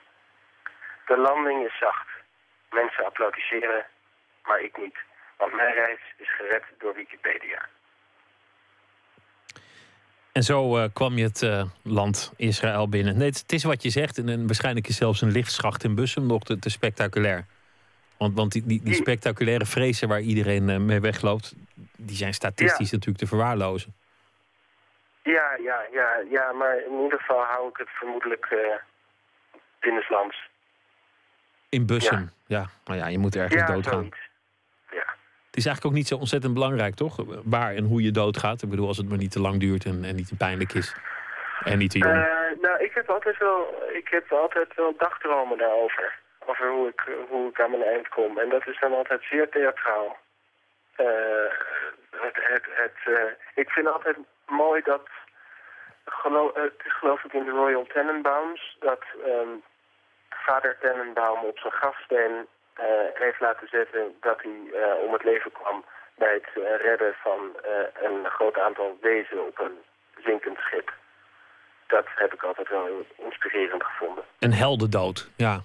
De 1.07 1.17
landing 1.17 1.67
is 1.67 1.79
zacht. 1.79 2.09
Mensen 2.71 3.05
applaudisseren, 3.05 3.87
maar 4.43 4.61
ik 4.61 4.77
niet. 4.77 4.99
Want 5.37 5.53
mijn 5.53 5.75
reis 5.75 6.01
is 6.17 6.35
gered 6.35 6.65
door 6.79 6.95
Wikipedia. 6.95 7.69
En 10.35 10.43
zo 10.43 10.79
uh, 10.79 10.85
kwam 10.93 11.17
je 11.17 11.25
het 11.25 11.43
uh, 11.43 11.63
land 11.83 12.33
Israël 12.37 12.89
binnen. 12.89 13.17
Nee, 13.17 13.29
het, 13.29 13.39
het, 13.39 13.53
is 13.53 13.65
wat 13.65 13.83
je 13.83 13.91
zegt. 13.91 14.19
En, 14.19 14.29
en 14.29 14.47
waarschijnlijk 14.47 14.89
is 14.89 14.97
zelfs 14.97 15.21
een 15.21 15.31
liftschacht 15.31 15.85
in 15.85 15.95
Bussum 15.95 16.27
nog 16.27 16.43
te, 16.43 16.59
te 16.59 16.71
spectaculair. 16.71 17.47
Want, 18.17 18.35
want 18.35 18.53
die, 18.53 18.67
die, 18.67 18.81
die, 18.83 18.95
spectaculaire 18.95 19.67
vrezen 19.67 20.09
waar 20.09 20.21
iedereen 20.21 20.69
uh, 20.69 20.77
mee 20.77 21.01
wegloopt... 21.01 21.55
die 21.97 22.17
zijn 22.17 22.35
statistisch 22.35 22.91
ja. 22.91 22.97
natuurlijk 22.97 23.25
te 23.25 23.27
verwaarlozen. 23.27 23.95
Ja, 25.23 25.57
ja, 25.63 25.85
ja, 25.93 26.23
ja, 26.31 26.53
maar 26.53 26.77
in 26.77 27.03
ieder 27.03 27.19
geval 27.19 27.43
hou 27.43 27.69
ik 27.69 27.77
het 27.77 27.89
vermoedelijk 27.89 28.55
binnenlands. 29.81 30.51
In 31.69 31.87
Bussum, 31.87 32.31
ja. 32.47 32.59
ja. 32.59 32.71
Nou 32.85 32.99
ja, 32.99 33.07
je 33.07 33.19
moet 33.19 33.37
ergens 33.37 33.67
doodgaan. 33.67 34.09
Het 35.55 35.63
is 35.63 35.69
eigenlijk 35.69 35.95
ook 35.95 36.01
niet 36.03 36.13
zo 36.13 36.23
ontzettend 36.25 36.55
belangrijk, 36.55 36.95
toch? 36.95 37.17
Waar 37.45 37.75
en 37.75 37.85
hoe 37.85 38.03
je 38.03 38.11
doodgaat. 38.11 38.63
Ik 38.63 38.71
bedoel, 38.71 38.87
als 38.87 38.97
het 38.97 39.09
maar 39.09 39.19
niet 39.19 39.31
te 39.33 39.41
lang 39.41 39.61
duurt 39.61 39.85
en, 39.85 40.05
en 40.05 40.15
niet 40.15 40.29
te 40.29 40.37
pijnlijk 40.37 40.73
is. 40.73 40.97
En 41.65 41.79
niet 41.79 41.91
te 41.91 41.99
jong. 41.99 42.15
Uh, 42.15 42.63
nou, 42.63 42.77
ik 42.85 42.95
heb 42.95 43.11
altijd 43.11 43.39
wel, 43.39 43.83
ik 43.93 44.09
heb 44.09 44.33
altijd 44.33 44.75
wel 44.75 44.95
dagdromen 44.99 45.59
daarover. 45.59 46.19
Over 46.47 46.71
hoe 46.71 46.89
ik, 46.89 47.01
hoe 47.29 47.49
ik 47.49 47.61
aan 47.61 47.71
mijn 47.71 47.83
eind 47.83 48.09
kom. 48.09 48.39
En 48.39 48.49
dat 48.49 48.67
is 48.67 48.81
dan 48.81 48.95
altijd 48.95 49.23
zeer 49.31 49.49
theatraal. 49.49 50.17
Uh, 50.97 51.07
het, 52.53 52.67
het, 52.83 52.99
uh, 53.09 53.19
ik 53.55 53.71
vind 53.71 53.87
altijd 53.87 54.17
mooi 54.47 54.83
dat, 54.85 55.09
geloof, 56.05 56.55
het 56.55 56.81
is 56.85 56.99
geloof 56.99 57.25
ik 57.25 57.33
in 57.33 57.45
de 57.45 57.51
Royal 57.51 57.87
Tenenbaums, 57.87 58.77
dat 58.81 59.03
um, 59.27 59.63
vader 60.31 60.77
Tenenbaum 60.81 61.45
op 61.45 61.59
zijn 61.59 61.73
grafsteen 61.73 62.47
heeft 63.15 63.41
laten 63.41 63.69
zetten 63.69 64.15
dat 64.21 64.43
hij 64.43 64.81
uh, 64.81 65.05
om 65.07 65.13
het 65.13 65.25
leven 65.25 65.53
kwam 65.53 65.85
bij 66.15 66.33
het 66.33 66.49
uh, 66.57 66.65
redden 66.83 67.15
van 67.23 67.39
een 68.03 68.25
groot 68.25 68.59
aantal 68.59 68.99
wezen 69.01 69.47
op 69.47 69.59
een 69.59 69.79
zinkend 70.25 70.59
schip. 70.59 70.93
Dat 71.87 72.07
heb 72.15 72.33
ik 72.33 72.43
altijd 72.43 72.69
wel 72.69 72.87
inspirerend 73.17 73.85
gevonden. 73.85 74.25
Een 74.39 74.53
heldendood, 74.53 75.31
ja. 75.37 75.61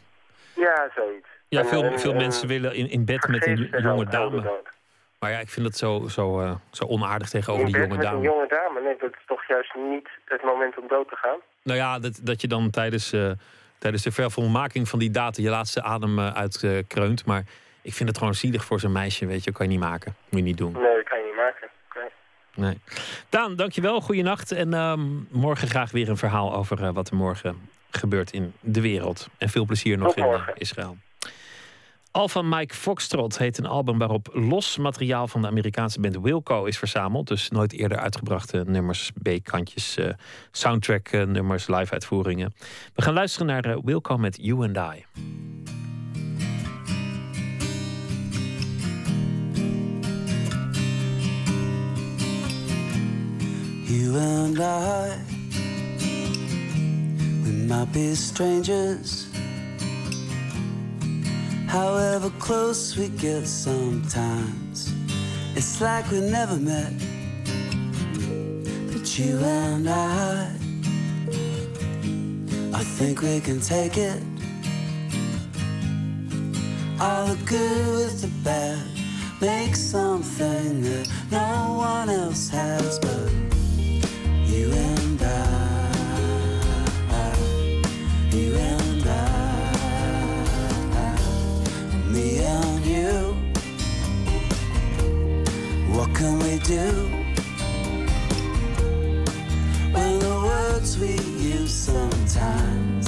Ja, 0.55 0.89
zoiets. 0.95 1.27
Ja, 1.47 1.65
veel, 1.65 1.83
en, 1.83 1.99
veel 1.99 2.11
en, 2.11 2.17
mensen 2.17 2.47
willen 2.47 2.75
in, 2.75 2.89
in 2.89 3.05
bed 3.05 3.27
met 3.27 3.47
een 3.47 3.69
jonge 3.81 4.05
dame. 4.05 4.61
Maar 5.19 5.31
ja, 5.31 5.39
ik 5.39 5.49
vind 5.49 5.65
dat 5.65 5.75
zo, 5.75 6.07
zo, 6.07 6.57
zo 6.71 6.85
onaardig 6.85 7.29
tegenover 7.29 7.65
die 7.65 7.75
jonge 7.75 7.87
met 7.87 8.01
dame. 8.01 8.17
een 8.17 8.23
jonge 8.23 8.47
dame? 8.47 8.81
Nee, 8.81 8.95
dat 8.99 9.11
is 9.11 9.25
toch 9.25 9.47
juist 9.47 9.75
niet 9.75 10.09
het 10.25 10.43
moment 10.43 10.77
om 10.77 10.87
dood 10.87 11.09
te 11.09 11.15
gaan? 11.15 11.37
Nou 11.63 11.77
ja, 11.77 11.99
dat, 11.99 12.19
dat 12.23 12.41
je 12.41 12.47
dan 12.47 12.69
tijdens 12.69 13.13
tijdens 13.79 14.03
de 14.03 14.11
vervolmaking 14.11 14.89
van 14.89 14.99
die 14.99 15.11
data 15.11 15.41
je 15.41 15.49
laatste 15.49 15.81
adem 15.81 16.19
uh, 16.19 16.33
uitkreunt. 16.33 17.25
Maar 17.25 17.43
ik 17.81 17.93
vind 17.93 18.09
het 18.09 18.17
gewoon 18.17 18.33
zielig 18.33 18.65
voor 18.65 18.79
zo'n 18.79 18.91
meisje, 18.91 19.25
weet 19.25 19.43
je. 19.43 19.51
kan 19.51 19.65
je 19.65 19.71
niet 19.71 19.81
maken. 19.81 20.15
Moet 20.29 20.39
je 20.39 20.45
niet 20.45 20.57
doen. 20.57 20.71
Nee, 20.71 20.95
dat 20.95 21.09
kan 21.09 21.17
je 21.17 21.25
niet 21.25 21.35
maken. 21.35 21.67
Okay. 21.89 22.09
Nee. 22.55 22.79
Daan, 23.29 23.55
dankjewel. 23.55 24.01
Goeienacht. 24.01 24.51
En 24.51 24.73
um, 24.73 25.27
morgen 25.31 25.67
graag 25.67 25.91
weer 25.91 26.09
een 26.09 26.17
verhaal 26.17 26.55
over 26.55 26.81
uh, 26.81 26.89
wat 26.89 27.09
er 27.09 27.15
morgen 27.15 27.69
gebeurt 27.89 28.31
in 28.31 28.53
de 28.59 28.81
wereld. 28.81 29.27
En 29.37 29.49
veel 29.49 29.65
plezier 29.65 29.97
nog 29.97 30.07
Tot 30.07 30.17
in 30.17 30.23
morgen. 30.23 30.53
Israël. 30.55 30.97
Alpha 32.11 32.41
Mike 32.41 32.75
Foxtrot 32.75 33.37
heet 33.37 33.57
een 33.57 33.65
album 33.65 33.97
waarop 33.97 34.29
los 34.33 34.77
materiaal 34.77 35.27
van 35.27 35.41
de 35.41 35.47
Amerikaanse 35.47 35.99
band 35.99 36.17
Wilco 36.21 36.65
is 36.65 36.77
verzameld. 36.77 37.27
Dus 37.27 37.49
nooit 37.49 37.73
eerder 37.73 37.97
uitgebrachte 37.97 38.63
nummers, 38.67 39.11
B-kantjes, 39.21 39.97
uh, 39.97 40.09
soundtrack 40.51 41.11
uh, 41.11 41.23
nummers, 41.23 41.67
live 41.67 41.93
uitvoeringen. 41.93 42.53
We 42.93 43.01
gaan 43.01 43.13
luisteren 43.13 43.47
naar 43.47 43.67
uh, 43.67 43.77
Wilco 43.83 44.17
met 44.17 44.37
You 44.41 44.63
and 44.63 44.77
I. 44.77 45.05
You 53.83 54.19
and 54.19 54.57
I, 54.57 55.15
we 57.43 57.51
might 57.67 57.91
be 57.91 58.15
strangers. 58.15 59.28
However 61.69 62.31
close 62.39 62.97
we 62.97 63.09
get 63.09 63.45
sometimes, 63.45 64.91
it's 65.55 65.79
like 65.79 66.09
we 66.09 66.19
never 66.19 66.55
met. 66.55 66.93
But 68.91 69.19
you 69.19 69.37
and 69.37 69.87
I, 69.87 70.51
I 72.73 72.83
think 72.97 73.21
we 73.21 73.39
can 73.39 73.59
take 73.61 73.97
it. 73.99 74.23
All 76.99 77.27
the 77.27 77.37
good 77.45 77.87
with 77.97 78.21
the 78.23 78.31
bad, 78.43 78.83
make 79.39 79.75
something 79.75 80.81
that 80.81 81.07
no 81.29 81.75
one 81.77 82.09
else 82.09 82.49
has 82.49 82.97
but 82.97 83.31
you 84.43 84.71
and 84.71 85.21
I, 85.21 85.88
you. 92.89 93.35
What 95.93 96.09
can 96.15 96.39
we 96.39 96.57
do 96.59 96.89
when 99.93 100.19
the 100.19 100.35
words 100.49 100.97
we 100.97 101.13
use 101.37 101.71
sometimes 101.71 103.05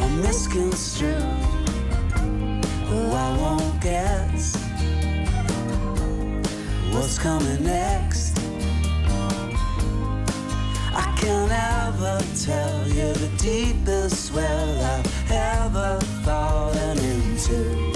are 0.00 0.14
misconstrued? 0.22 1.12
Oh, 2.88 3.12
I 3.26 3.28
won't 3.42 3.80
guess 3.82 4.56
what's 6.92 7.18
coming 7.18 7.64
next. 7.64 8.38
I 11.02 11.06
can't 11.20 11.52
ever 11.52 12.18
tell 12.46 12.88
you 12.88 13.12
the 13.12 13.30
deepest 13.36 14.32
well 14.32 14.84
I've 14.94 15.30
ever 15.30 16.00
fallen 16.24 16.98
into. 16.98 17.93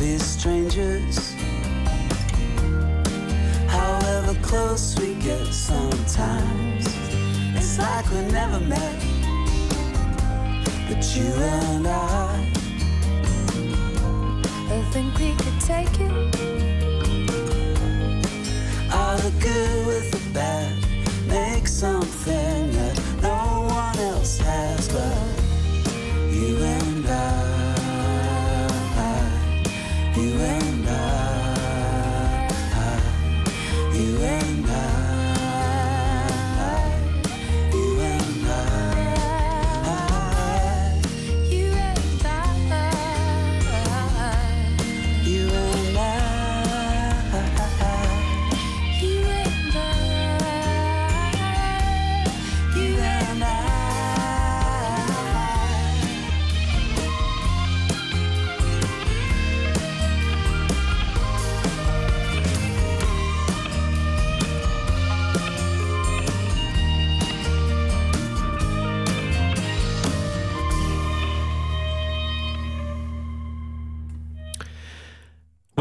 Be 0.00 0.16
strangers. 0.16 1.34
However 3.68 4.34
close 4.40 4.98
we 4.98 5.14
get 5.16 5.46
sometimes, 5.52 6.86
it's 7.54 7.78
like 7.78 8.10
we 8.10 8.22
never 8.32 8.60
met. 8.60 8.98
But 10.88 11.04
you 11.14 11.24
and 11.24 11.86
I, 11.86 12.50
I 14.70 14.82
think 14.90 15.18
we 15.18 15.34
could 15.34 15.60
take 15.60 16.00
it. 16.00 16.59
The 19.16 19.32
good 19.40 19.86
with 19.86 20.10
the 20.12 20.32
bad, 20.32 20.72
make 21.26 21.66
something 21.66 22.59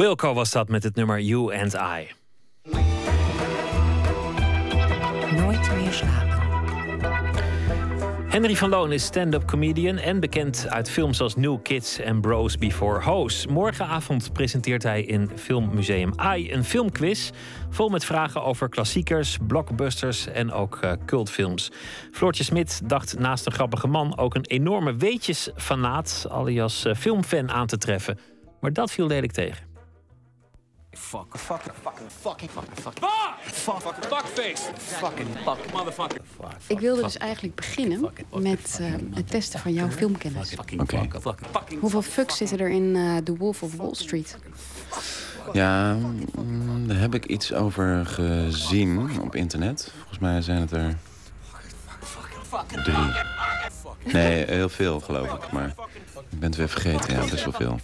Wilco 0.09 0.33
was 0.33 0.51
dat 0.51 0.69
met 0.69 0.83
het 0.83 0.95
nummer 0.95 1.19
You 1.19 1.57
and 1.57 1.73
I. 1.73 2.07
Nooit 5.35 5.71
meer 5.75 5.91
slapen. 5.91 6.37
Henry 8.27 8.55
van 8.55 8.69
Loon 8.69 8.91
is 8.91 9.03
stand-up 9.03 9.45
comedian 9.45 9.97
en 9.97 10.19
bekend 10.19 10.65
uit 10.69 10.89
films 10.89 11.21
als 11.21 11.35
New 11.35 11.61
Kids 11.61 11.99
en 11.99 12.21
Bros 12.21 12.57
Before 12.57 13.03
Hoes. 13.03 13.47
Morgenavond 13.47 14.33
presenteert 14.33 14.83
hij 14.83 15.03
in 15.03 15.31
Filmmuseum 15.35 16.13
AI 16.15 16.53
een 16.53 16.63
filmquiz 16.63 17.29
vol 17.69 17.89
met 17.89 18.05
vragen 18.05 18.43
over 18.43 18.69
klassiekers, 18.69 19.37
blockbusters 19.47 20.27
en 20.27 20.51
ook 20.51 20.79
uh, 20.83 20.91
cultfilms. 21.05 21.71
Floortje 22.11 22.43
Smit 22.43 22.81
dacht 22.89 23.19
naast 23.19 23.45
een 23.45 23.51
grappige 23.51 23.87
man 23.87 24.17
ook 24.17 24.35
een 24.35 24.45
enorme 24.45 24.95
weetjesfanaat, 24.95 26.25
alias 26.29 26.85
uh, 26.85 26.93
filmfan, 26.95 27.51
aan 27.51 27.67
te 27.67 27.77
treffen. 27.77 28.19
Maar 28.59 28.73
dat 28.73 28.91
viel 28.91 29.07
lelijk 29.07 29.31
tegen. 29.31 29.68
Fuck, 30.99 31.37
fuck, 31.37 31.61
fucking, 31.81 32.09
fucking, 32.09 32.49
fucking, 32.49 32.77
fucking. 32.81 33.03
Fuck! 33.03 33.81
Fuck, 33.81 33.95
fuckface! 34.09 34.61
Fucking, 34.77 35.27
fuck, 35.43 35.71
motherfucker. 35.73 36.21
Ik 36.67 36.79
wilde 36.79 37.01
dus 37.01 37.17
eigenlijk 37.17 37.55
beginnen 37.55 38.11
met 38.33 38.77
uh, 38.81 38.93
het 39.13 39.29
testen 39.29 39.59
van 39.59 39.73
jouw 39.73 39.89
filmkennis. 39.89 40.55
Hoeveel 41.79 42.01
fucks 42.01 42.37
zitten 42.37 42.59
er 42.59 42.69
in 42.69 42.95
uh, 42.95 43.17
The 43.17 43.35
Wolf 43.37 43.63
of 43.63 43.75
Wall 43.75 43.93
Street? 43.93 44.37
Ja, 45.53 45.93
mm, 45.93 46.87
daar 46.87 46.99
heb 46.99 47.15
ik 47.15 47.25
iets 47.25 47.53
over 47.53 48.05
gezien 48.05 49.21
op 49.21 49.35
internet. 49.35 49.91
Volgens 49.97 50.19
mij 50.19 50.41
zijn 50.41 50.61
het 50.61 50.71
er 50.71 50.97
drie. 52.83 53.11
Nee, 54.13 54.45
heel 54.45 54.69
veel 54.69 54.99
geloof 54.99 55.33
ik, 55.33 55.51
maar 55.51 55.73
ik 56.29 56.39
ben 56.39 56.49
het 56.49 56.55
weer 56.55 56.69
vergeten. 56.69 57.13
Ja, 57.13 57.29
best 57.29 57.43
wel 57.43 57.53
veel. 57.53 57.79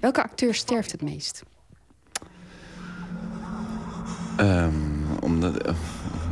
Welke 0.00 0.22
acteur 0.22 0.54
sterft 0.54 0.92
het 0.92 1.02
meest? 1.02 1.42
Um, 4.40 5.06
omdat, 5.20 5.66
uh, 5.66 5.72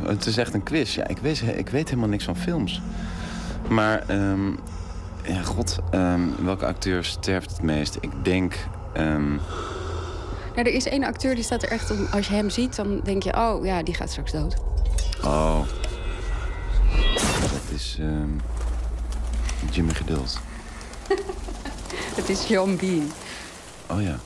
het 0.03 0.25
is 0.25 0.37
echt 0.37 0.53
een 0.53 0.63
quiz. 0.63 0.95
Ja, 0.95 1.07
ik, 1.07 1.17
weet, 1.17 1.43
ik 1.55 1.69
weet 1.69 1.89
helemaal 1.89 2.09
niks 2.09 2.23
van 2.23 2.35
films. 2.35 2.81
Maar, 3.69 4.09
um, 4.09 4.59
ja, 5.23 5.41
god, 5.41 5.79
um, 5.91 6.35
welke 6.45 6.65
acteur 6.65 7.03
sterft 7.03 7.51
het 7.51 7.61
meest? 7.61 7.97
Ik 7.99 8.11
denk... 8.23 8.55
Nou, 10.55 10.71
er 10.71 10.77
is 10.77 10.85
één 10.85 11.03
acteur 11.03 11.35
die 11.35 11.43
staat 11.43 11.63
er 11.63 11.69
echt 11.69 11.91
om. 11.91 12.07
Als 12.11 12.27
je 12.27 12.33
hem 12.33 12.49
ziet, 12.49 12.75
dan 12.75 12.99
denk 13.03 13.23
je, 13.23 13.37
oh 13.37 13.65
ja, 13.65 13.83
die 13.83 13.93
gaat 13.93 14.09
straks 14.09 14.31
dood. 14.31 14.55
Oh. 15.23 15.59
Dat 17.41 17.71
is 17.73 17.99
Jimmy 19.71 19.93
Geduld. 19.93 20.39
het 22.19 22.29
is 22.29 22.47
John 22.47 22.77
Bean. 22.79 23.11
Oh 23.91 24.01
ja. 24.01 24.19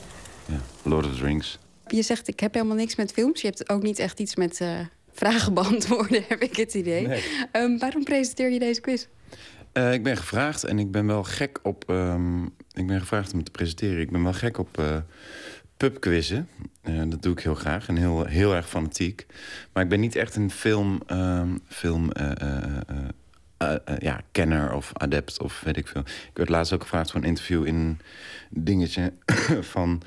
ja. 0.46 0.58
Lord 0.82 1.06
of 1.06 1.16
the 1.16 1.24
Rings. 1.24 1.58
Je 1.94 2.02
zegt, 2.02 2.28
ik 2.28 2.40
heb 2.40 2.54
helemaal 2.54 2.76
niks 2.76 2.96
met 2.96 3.12
films. 3.12 3.40
Je 3.40 3.46
hebt 3.46 3.68
ook 3.68 3.82
niet 3.82 3.98
echt 3.98 4.20
iets 4.20 4.36
met 4.36 4.60
uh, 4.60 4.78
vragen 5.12 5.54
beantwoorden, 5.54 6.24
heb 6.28 6.42
ik 6.42 6.56
het 6.56 6.74
idee. 6.74 7.06
Nee. 7.06 7.22
Um, 7.52 7.78
waarom 7.78 8.04
presenteer 8.04 8.50
je 8.50 8.58
deze 8.58 8.80
quiz? 8.80 9.06
Uh, 9.72 9.92
ik 9.92 10.02
ben 10.02 10.16
gevraagd 10.16 10.64
en 10.64 10.78
ik 10.78 10.90
ben 10.90 11.06
wel 11.06 11.22
gek 11.24 11.58
op... 11.62 11.84
Um, 11.90 12.44
ik 12.72 12.86
ben 12.86 13.00
gevraagd 13.00 13.32
om 13.32 13.44
te 13.44 13.50
presenteren. 13.50 14.00
Ik 14.00 14.10
ben 14.10 14.22
wel 14.22 14.32
gek 14.32 14.58
op 14.58 14.78
uh, 14.80 14.96
pubquizzen. 15.76 16.48
dat 16.82 17.22
doe 17.22 17.32
ik 17.32 17.40
heel 17.40 17.54
graag 17.54 17.88
en 17.88 17.96
heel, 17.96 18.24
heel 18.24 18.54
erg 18.54 18.68
fanatiek. 18.68 19.26
Maar 19.72 19.82
ik 19.82 19.88
ben 19.88 20.00
niet 20.00 20.16
echt 20.16 20.36
een 20.36 20.50
film... 20.50 21.02
Um, 21.12 21.60
film 21.68 22.10
ja, 23.98 24.20
kenner 24.32 24.72
of 24.72 24.90
adept 24.92 25.40
of 25.40 25.60
weet 25.60 25.76
ik 25.76 25.88
veel. 25.88 26.00
Ik 26.00 26.30
werd 26.34 26.48
laatst 26.48 26.72
ook 26.72 26.82
gevraagd 26.82 27.10
voor 27.10 27.20
een 27.20 27.26
interview 27.26 27.66
in 27.66 27.74
een 27.74 27.98
dingetje 28.50 29.12
van... 29.72 30.02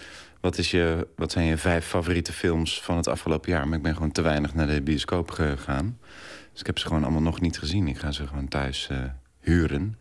Wat, 0.48 0.58
is 0.58 0.72
je, 0.72 1.08
wat 1.16 1.32
zijn 1.32 1.46
je 1.46 1.58
vijf 1.58 1.86
favoriete 1.86 2.34
films 2.34 2.82
van 2.82 2.98
het 2.98 3.08
afgelopen 3.08 3.52
jaar? 3.52 3.68
Maar 3.68 3.78
ik 3.78 3.84
ben 3.84 3.94
gewoon 3.94 4.12
te 4.12 4.22
weinig 4.22 4.54
naar 4.54 4.68
de 4.68 4.82
bioscoop 4.82 5.32
gegaan. 5.32 6.00
Dus 6.52 6.60
ik 6.60 6.66
heb 6.66 6.78
ze 6.78 6.88
gewoon 6.88 7.04
allemaal 7.04 7.22
nog 7.22 7.42
niet 7.42 7.60
gezien. 7.60 7.88
Ik 7.88 7.98
ga 7.98 8.12
ze 8.12 8.28
gewoon 8.28 8.48
thuis 8.48 8.90
uh, 8.92 8.98
huren. 9.40 9.98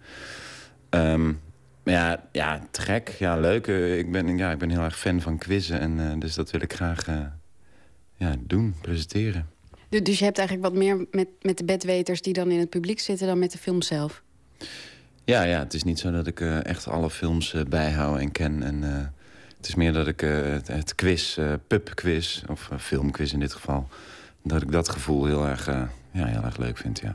Um, 0.91 1.41
ja, 1.85 2.29
ja, 2.33 2.67
te 2.71 2.81
gek. 2.81 3.09
Ja, 3.09 3.37
leuk. 3.37 3.67
ik, 3.67 4.13
ben, 4.13 4.39
ja, 4.39 4.51
ik 4.51 4.59
ben 4.59 4.71
heel 4.71 4.81
erg 4.81 4.99
fan 4.99 5.21
van 5.21 5.39
quizzen. 5.39 5.81
En, 5.81 5.99
uh, 5.99 6.13
dus 6.19 6.35
dat 6.35 6.51
wil 6.51 6.61
ik 6.61 6.73
graag 6.73 7.07
ja, 8.15 8.35
doen, 8.41 8.75
presenteren. 8.81 9.49
Dus 9.89 10.19
je 10.19 10.25
hebt 10.25 10.39
eigenlijk 10.39 10.69
wat 10.69 10.79
meer 10.79 11.07
met, 11.11 11.29
met 11.41 11.59
de 11.59 11.65
bedweters 11.65 12.23
die 12.23 12.33
dan 12.33 12.51
in 12.51 12.59
het 12.59 12.71
publiek 12.71 13.01
zitten 13.01 13.27
dan 13.27 13.39
met 13.39 13.53
de 13.53 13.59
film 13.59 13.83
zelf? 13.83 14.23
Ja, 15.25 15.43
ja 15.43 15.59
het 15.59 15.75
is 15.75 15.83
niet 15.83 15.99
zo 15.99 16.11
dat 16.11 16.27
ik 16.27 16.41
echt 16.41 16.89
alle 16.89 17.11
films 17.11 17.55
bijhoud 17.69 18.19
en 18.19 18.33
ken. 18.33 18.63
En, 18.63 19.13
het 19.57 19.69
is 19.69 19.75
meer 19.75 19.93
dat 19.93 20.07
ik 20.07 20.21
het, 20.21 20.69
het, 20.69 20.95
quiz, 20.95 21.39
pubquiz, 21.67 22.43
of 22.49 22.71
filmquiz 22.79 23.33
in 23.33 23.41
dit 23.41 23.53
geval... 23.53 23.89
dat 24.43 24.63
ik 24.63 24.73
dat 24.73 24.89
gevoel 24.89 25.25
heel 25.25 25.47
erg, 25.47 25.67
ja, 26.11 26.27
heel 26.27 26.43
erg 26.43 26.57
leuk 26.57 26.77
vind, 26.77 27.01
ja. 27.01 27.15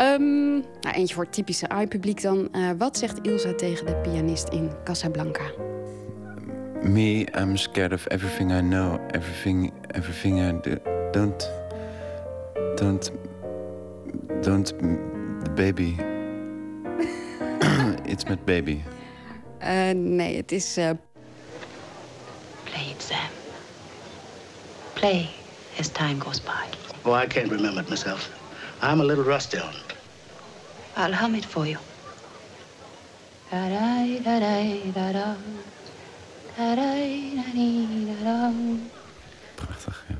Um, 0.00 0.64
nou, 0.80 0.94
eentje 0.94 1.14
voor 1.14 1.24
het 1.24 1.32
typische 1.32 1.68
AI-publiek 1.68 2.22
dan. 2.22 2.48
wat 2.78 2.98
zegt 2.98 3.18
Ilsa 3.22 3.54
tegen 3.54 3.86
de 3.86 3.96
pianist 3.96 4.48
in 4.48 4.70
Casablanca? 4.84 5.44
Me, 6.84 7.26
I'm 7.34 7.56
scared 7.56 7.92
of 7.92 8.06
everything 8.06 8.52
I 8.52 8.60
know, 8.60 8.98
everything, 9.12 9.72
everything 9.94 10.38
I 10.38 10.52
do. 10.60 10.76
Don't, 11.12 11.50
don't, 12.76 13.10
don't, 14.42 14.74
the 15.42 15.50
baby. 15.54 16.13
It's 18.14 18.24
met 18.24 18.44
baby. 18.44 18.80
Uh, 19.60 19.90
nee, 19.94 20.36
het 20.36 20.52
is. 20.52 20.78
Uh... 20.78 20.90
Play 22.64 22.90
it, 22.90 23.02
Sam. 23.02 23.30
Play 24.92 25.28
as 25.78 25.88
time 25.88 26.20
goes 26.20 26.40
by. 26.40 26.64
Oh, 27.04 27.22
I 27.22 27.26
can't 27.26 27.50
remember 27.50 27.80
it 27.80 27.88
myself. 27.88 28.30
I'm 28.82 29.00
a 29.00 29.04
little 29.04 29.24
rusty 29.24 29.58
on 29.58 29.68
it. 29.68 29.96
I'll 30.96 31.12
hum 31.12 31.34
it 31.34 31.44
for 31.44 31.66
you. 31.66 31.78
Prachtig, 39.54 40.04
ja. 40.08 40.16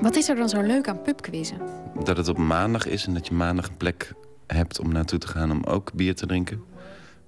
Wat 0.00 0.16
is 0.16 0.28
er 0.28 0.36
dan 0.36 0.48
zo 0.48 0.60
leuk 0.60 0.88
aan 0.88 1.02
pubquizzen? 1.02 1.58
Dat 2.04 2.16
het 2.16 2.28
op 2.28 2.38
maandag 2.38 2.86
is 2.86 3.06
en 3.06 3.14
dat 3.14 3.26
je 3.26 3.34
maandag 3.34 3.66
een 3.66 3.76
plek 3.76 4.14
hebt 4.46 4.80
om 4.80 4.92
naartoe 4.92 5.18
te 5.18 5.28
gaan 5.28 5.50
om 5.50 5.64
ook 5.64 5.92
bier 5.92 6.14
te 6.14 6.26
drinken. 6.26 6.60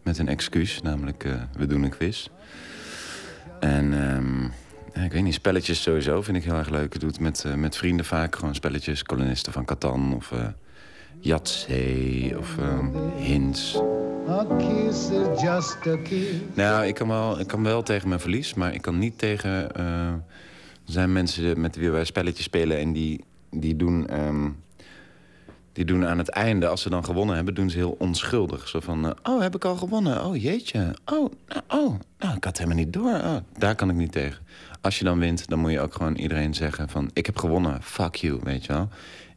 Met 0.02 0.18
een 0.18 0.28
excuus, 0.28 0.82
namelijk 0.82 1.24
uh, 1.24 1.32
we 1.56 1.66
doen 1.66 1.82
een 1.82 1.90
quiz. 1.90 2.28
En 3.60 4.12
um, 4.14 4.52
ja, 4.94 5.02
ik 5.02 5.12
weet 5.12 5.22
niet, 5.22 5.34
spelletjes 5.34 5.82
sowieso 5.82 6.22
vind 6.22 6.36
ik 6.36 6.44
heel 6.44 6.54
erg 6.54 6.68
leuk. 6.68 6.94
Ik 6.94 7.00
doe 7.00 7.08
het 7.08 7.20
met, 7.20 7.44
uh, 7.46 7.54
met 7.54 7.76
vrienden 7.76 8.04
vaak, 8.04 8.36
gewoon 8.36 8.54
spelletjes. 8.54 9.02
Kolonisten 9.02 9.52
van 9.52 9.64
Catan 9.64 10.14
of 10.14 10.30
uh, 10.30 10.46
Yatzee 11.18 12.38
of 12.38 12.56
Hints. 13.16 13.80
A 14.28 14.46
kiss. 14.58 15.08
Nou, 16.54 16.86
ik 16.86 16.94
kan, 16.94 17.08
wel, 17.08 17.40
ik 17.40 17.46
kan 17.46 17.62
wel 17.62 17.82
tegen 17.82 18.08
mijn 18.08 18.20
verlies, 18.20 18.54
maar 18.54 18.74
ik 18.74 18.82
kan 18.82 18.98
niet 18.98 19.18
tegen... 19.18 19.74
Er 19.74 20.94
zijn 20.94 21.12
mensen 21.12 21.60
met 21.60 21.76
wie 21.76 21.90
wij 21.90 22.04
spelletjes 22.04 22.44
spelen 22.44 22.78
en 22.78 22.92
die, 22.92 23.24
die 23.50 23.76
doen... 23.76 24.26
Um, 24.26 24.56
die 25.78 25.86
doen 25.86 26.06
aan 26.06 26.18
het 26.18 26.28
einde, 26.28 26.68
als 26.68 26.82
ze 26.82 26.90
dan 26.90 27.04
gewonnen 27.04 27.36
hebben, 27.36 27.54
doen 27.54 27.70
ze 27.70 27.76
heel 27.76 27.96
onschuldig. 27.98 28.68
Zo 28.68 28.80
van, 28.80 29.04
uh, 29.04 29.10
oh, 29.22 29.40
heb 29.40 29.54
ik 29.54 29.64
al 29.64 29.76
gewonnen? 29.76 30.24
Oh, 30.24 30.36
jeetje. 30.36 30.94
Oh, 31.04 31.32
nou, 31.48 31.62
oh, 31.68 31.94
nou, 32.18 32.36
ik 32.36 32.44
had 32.44 32.58
helemaal 32.58 32.78
niet 32.78 32.92
door. 32.92 33.14
Oh, 33.14 33.36
daar 33.58 33.74
kan 33.74 33.90
ik 33.90 33.96
niet 33.96 34.12
tegen. 34.12 34.42
Als 34.80 34.98
je 34.98 35.04
dan 35.04 35.18
wint, 35.18 35.48
dan 35.48 35.58
moet 35.58 35.70
je 35.70 35.80
ook 35.80 35.94
gewoon 35.94 36.14
iedereen 36.14 36.54
zeggen 36.54 36.88
van... 36.88 37.10
ik 37.12 37.26
heb 37.26 37.36
gewonnen, 37.38 37.82
fuck 37.82 38.14
you, 38.14 38.40
weet 38.42 38.64
je 38.64 38.72
wel. 38.72 38.88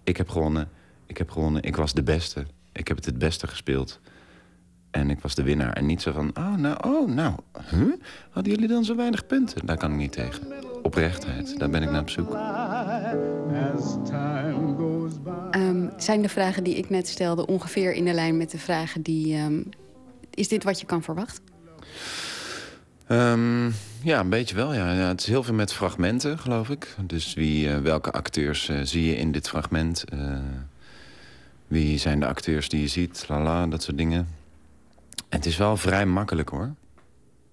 Ik 0.04 0.18
heb 0.18 0.30
gewonnen, 0.30 0.70
ik 1.06 1.18
heb 1.18 1.30
gewonnen, 1.32 1.64
ik 1.64 1.76
was 1.76 1.94
de 1.94 2.04
beste. 2.04 2.46
Ik 2.72 2.88
heb 2.88 2.98
het 2.98 3.06
het 3.06 3.18
beste 3.18 3.48
gespeeld. 3.48 4.00
En 4.92 5.10
ik 5.10 5.20
was 5.20 5.36
de 5.36 5.44
winnaar. 5.44 5.74
En 5.74 5.86
niet 5.86 6.02
zo 6.02 6.12
van, 6.12 6.32
oh, 6.38 6.56
nou, 6.56 6.78
oh, 6.88 7.10
nou, 7.10 7.36
huh? 7.70 7.94
Hadden 8.30 8.54
jullie 8.54 8.68
dan 8.68 8.84
zo 8.86 8.96
weinig 8.96 9.28
punten? 9.28 9.66
Daar 9.66 9.78
kan 9.78 9.92
ik 9.92 9.98
niet 9.98 10.12
tegen. 10.12 10.44
Oprechtheid, 10.82 11.60
daar 11.60 11.70
ben 11.70 11.84
ik 11.84 11.92
naar 11.92 12.02
op 12.02 12.10
zoek. 12.10 12.30
Um, 15.52 15.92
zijn 15.98 16.22
de 16.22 16.30
vragen 16.30 16.64
die 16.64 16.76
ik 16.76 16.90
net 16.90 17.08
stelde 17.08 17.48
ongeveer 17.48 17.94
in 17.94 18.06
de 18.06 18.14
lijn 18.14 18.38
met 18.38 18.52
de 18.52 18.58
vragen 18.58 19.02
die... 19.02 19.38
Um, 19.38 19.70
is 20.30 20.48
dit 20.48 20.64
wat 20.64 20.80
je 20.80 20.86
kan 20.86 21.04
verwachten? 21.04 21.44
Um, 23.10 23.74
ja, 24.04 24.20
een 24.20 24.30
beetje 24.30 24.56
wel, 24.56 24.74
ja. 24.74 24.94
ja. 24.94 25.08
Het 25.08 25.20
is 25.20 25.28
heel 25.28 25.44
veel 25.44 25.54
met 25.54 25.74
fragmenten, 25.74 26.40
geloof 26.40 26.70
ik. 26.70 26.96
Dus 27.02 27.34
wie, 27.34 27.68
uh, 27.68 27.78
welke 27.78 28.12
acteurs 28.12 28.70
uh, 28.70 28.80
zie 28.84 29.06
je 29.06 29.16
in 29.16 29.32
dit 29.32 29.50
fragment? 29.50 30.04
Uh, 30.14 30.38
wie 31.68 31.98
zijn 31.98 32.20
de 32.20 32.26
acteurs 32.28 32.70
die 32.70 32.82
je 32.82 32.88
ziet? 32.88 33.26
Lala, 33.28 33.68
dat 33.68 33.84
soort 33.84 33.98
dingen. 33.98 34.28
En 35.30 35.38
het 35.38 35.46
is 35.46 35.58
wel 35.58 35.78
vrij 35.78 36.06
makkelijk, 36.06 36.50
hoor. 36.50 36.74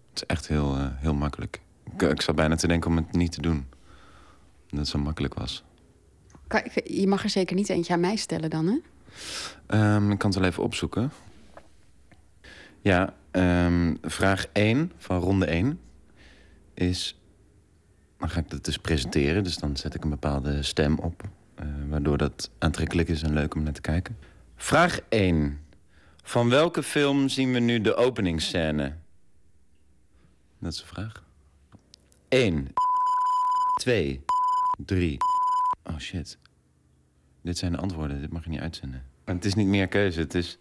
Het 0.09 0.15
is 0.15 0.27
echt 0.27 0.49
heel, 0.49 0.77
heel 0.79 1.15
makkelijk. 1.15 1.61
Ik, 1.93 2.03
ik 2.03 2.23
zat 2.23 2.35
bijna 2.35 2.55
te 2.55 2.67
denken 2.67 2.91
om 2.91 2.97
het 2.97 3.13
niet 3.13 3.33
te 3.33 3.41
doen. 3.41 3.67
Dat 4.69 4.79
het 4.79 4.89
zo 4.89 4.99
makkelijk 4.99 5.35
was. 5.35 5.65
Je 6.85 7.07
mag 7.07 7.23
er 7.23 7.31
zeker 7.31 7.57
niet 7.57 7.69
eentje 7.69 7.93
aan 7.93 8.01
mij 8.01 8.17
stellen 8.17 8.51
dan, 8.51 8.67
hè? 8.67 8.77
Um, 9.95 10.11
ik 10.11 10.19
kan 10.19 10.31
het 10.31 10.39
wel 10.39 10.49
even 10.49 10.63
opzoeken. 10.63 11.13
Ja, 12.81 13.15
um, 13.31 13.99
vraag 14.03 14.47
1 14.53 14.93
van 14.97 15.21
ronde 15.21 15.47
1 15.47 15.81
is... 16.75 17.21
Dan 18.19 18.31
ga 18.31 18.41
ik 18.41 18.51
dat 18.51 18.65
dus 18.65 18.79
presenteren, 18.79 19.45
dus 19.45 19.57
dan 19.57 19.77
zet 19.77 19.95
ik 19.95 20.05
een 20.05 20.11
bepaalde 20.11 20.63
stem 20.63 20.99
op... 20.99 21.23
Uh, 21.63 21.67
waardoor 21.89 22.19
dat 22.19 22.51
aantrekkelijk 22.59 23.09
is 23.09 23.23
en 23.23 23.33
leuk 23.33 23.55
om 23.55 23.63
naar 23.63 23.73
te 23.73 23.81
kijken. 23.81 24.19
Vraag 24.57 25.01
1. 25.09 25.61
Van 26.23 26.49
welke 26.49 26.83
film 26.83 27.29
zien 27.29 27.53
we 27.53 27.59
nu 27.59 27.81
de 27.81 27.95
openingsscène? 27.95 28.95
Dat 30.59 30.73
is 30.73 30.79
de 30.79 30.87
vraag. 30.87 31.23
1. 32.29 32.73
2. 33.77 34.25
3. 34.85 35.17
Oh 35.91 35.99
shit. 35.99 36.39
Dit 37.43 37.59
zijn 37.59 37.73
de 37.73 37.79
antwoorden, 37.79 38.21
dit 38.21 38.33
mag 38.33 38.45
je 38.45 38.51
niet 38.51 38.61
uitzenden. 38.61 39.03
Maar 39.25 39.35
het 39.35 39.45
is 39.45 39.55
niet 39.55 39.67
meer 39.67 39.89
keuze, 39.89 40.21
het 40.21 40.35
is... 40.35 40.59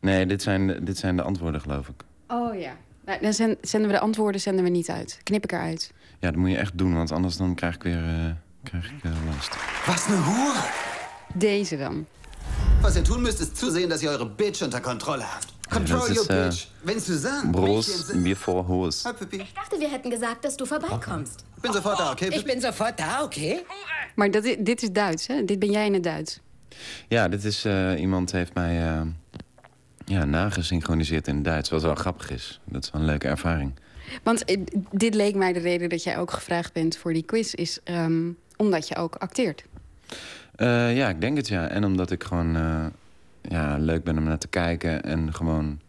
Nee, 0.00 0.26
dit 0.26 0.42
zijn, 0.42 0.66
de, 0.66 0.82
dit 0.82 0.98
zijn 0.98 1.16
de 1.16 1.22
antwoorden, 1.22 1.60
geloof 1.60 1.88
ik. 1.88 2.04
Oh 2.26 2.60
ja. 2.60 2.76
Nou, 3.04 3.20
dan 3.20 3.32
zenden 3.32 3.90
we 3.90 3.96
de 3.96 4.00
antwoorden 4.00 4.40
zenden 4.40 4.64
we 4.64 4.70
niet 4.70 4.90
uit. 4.90 5.20
Knip 5.22 5.44
ik 5.44 5.52
eruit. 5.52 5.92
Ja, 6.18 6.30
dat 6.30 6.36
moet 6.36 6.50
je 6.50 6.56
echt 6.56 6.78
doen, 6.78 6.94
want 6.94 7.12
anders 7.12 7.36
dan 7.36 7.54
krijg 7.54 7.74
ik 7.74 7.82
weer 7.82 8.02
uh, 8.02 8.30
krijg 8.62 8.92
ik, 8.92 9.04
uh, 9.04 9.12
last. 9.26 9.56
Was 9.86 10.06
een 10.06 10.22
hoer! 10.22 10.70
Deze 11.34 11.76
dan. 11.76 12.06
Was 12.80 12.96
ihr 12.96 13.02
tun 13.02 13.22
müsst, 13.22 13.40
ist 13.40 13.56
zusehen, 13.56 13.88
dass 13.88 14.02
ihr 14.02 14.10
eure 14.10 14.26
Bitch 14.26 14.62
unter 14.62 14.80
Kontrolle 14.80 15.24
habt. 15.24 15.57
Control 15.70 16.08
your 16.08 16.30
äh, 16.30 16.48
bitch. 16.48 16.68
Wenn 16.82 17.00
Suzanne... 17.00 17.52
Bros, 17.52 18.12
mir 18.14 18.36
vor 18.36 18.66
Hoes. 18.66 19.04
Ich 19.30 19.54
dachte, 19.54 19.78
wir 19.78 19.90
hätten 19.90 20.10
gesagt, 20.10 20.44
dass 20.44 20.56
du 20.56 20.64
vorbeikommst. 20.66 21.44
Ich 21.56 21.62
bin 21.62 21.72
sofort 21.72 21.98
da, 21.98 22.12
okay? 22.12 22.28
Ich 22.28 22.44
bin 22.44 22.60
sofort 22.60 22.98
da, 22.98 23.22
okay? 23.22 23.64
Maar 24.14 24.30
dat, 24.30 24.44
dit 24.58 24.82
is 24.82 24.92
Duits, 24.92 25.26
hè? 25.26 25.44
Dit 25.44 25.58
ben 25.58 25.70
jij 25.70 25.86
in 25.86 25.94
het 25.94 26.02
Duits. 26.02 26.40
Ja, 27.08 27.28
dit 27.28 27.44
is... 27.44 27.66
Uh, 27.66 28.00
iemand 28.00 28.32
heeft 28.32 28.54
mij 28.54 28.96
uh, 28.96 29.00
ja, 30.04 30.24
nagesynchroniseerd 30.24 31.28
in 31.28 31.34
het 31.34 31.44
Duits. 31.44 31.70
Wat 31.70 31.82
wel 31.82 31.94
grappig 31.94 32.30
is. 32.30 32.60
Dat 32.64 32.84
is 32.84 32.90
wel 32.90 33.00
een 33.00 33.06
leuke 33.06 33.28
ervaring. 33.28 33.72
Want 34.22 34.50
uh, 34.50 34.64
dit 34.90 35.14
leek 35.14 35.34
mij 35.34 35.52
de 35.52 35.60
reden 35.60 35.88
dat 35.88 36.02
jij 36.02 36.18
ook 36.18 36.30
gevraagd 36.30 36.72
bent 36.72 36.96
voor 36.96 37.12
die 37.12 37.24
quiz... 37.24 37.52
is 37.52 37.78
um, 37.84 38.36
omdat 38.56 38.88
je 38.88 38.96
ook 38.96 39.14
acteert. 39.14 39.64
Uh, 40.56 40.96
ja, 40.96 41.08
ik 41.08 41.20
denk 41.20 41.36
het 41.36 41.48
ja. 41.48 41.68
En 41.68 41.84
omdat 41.84 42.10
ik 42.10 42.24
gewoon 42.24 42.56
uh, 42.56 42.86
ja, 43.48 43.76
leuk 43.78 44.04
ben 44.04 44.18
om 44.18 44.24
naar 44.24 44.38
te 44.38 44.48
kijken 44.48 45.02
en 45.02 45.34
gewoon 45.34 45.80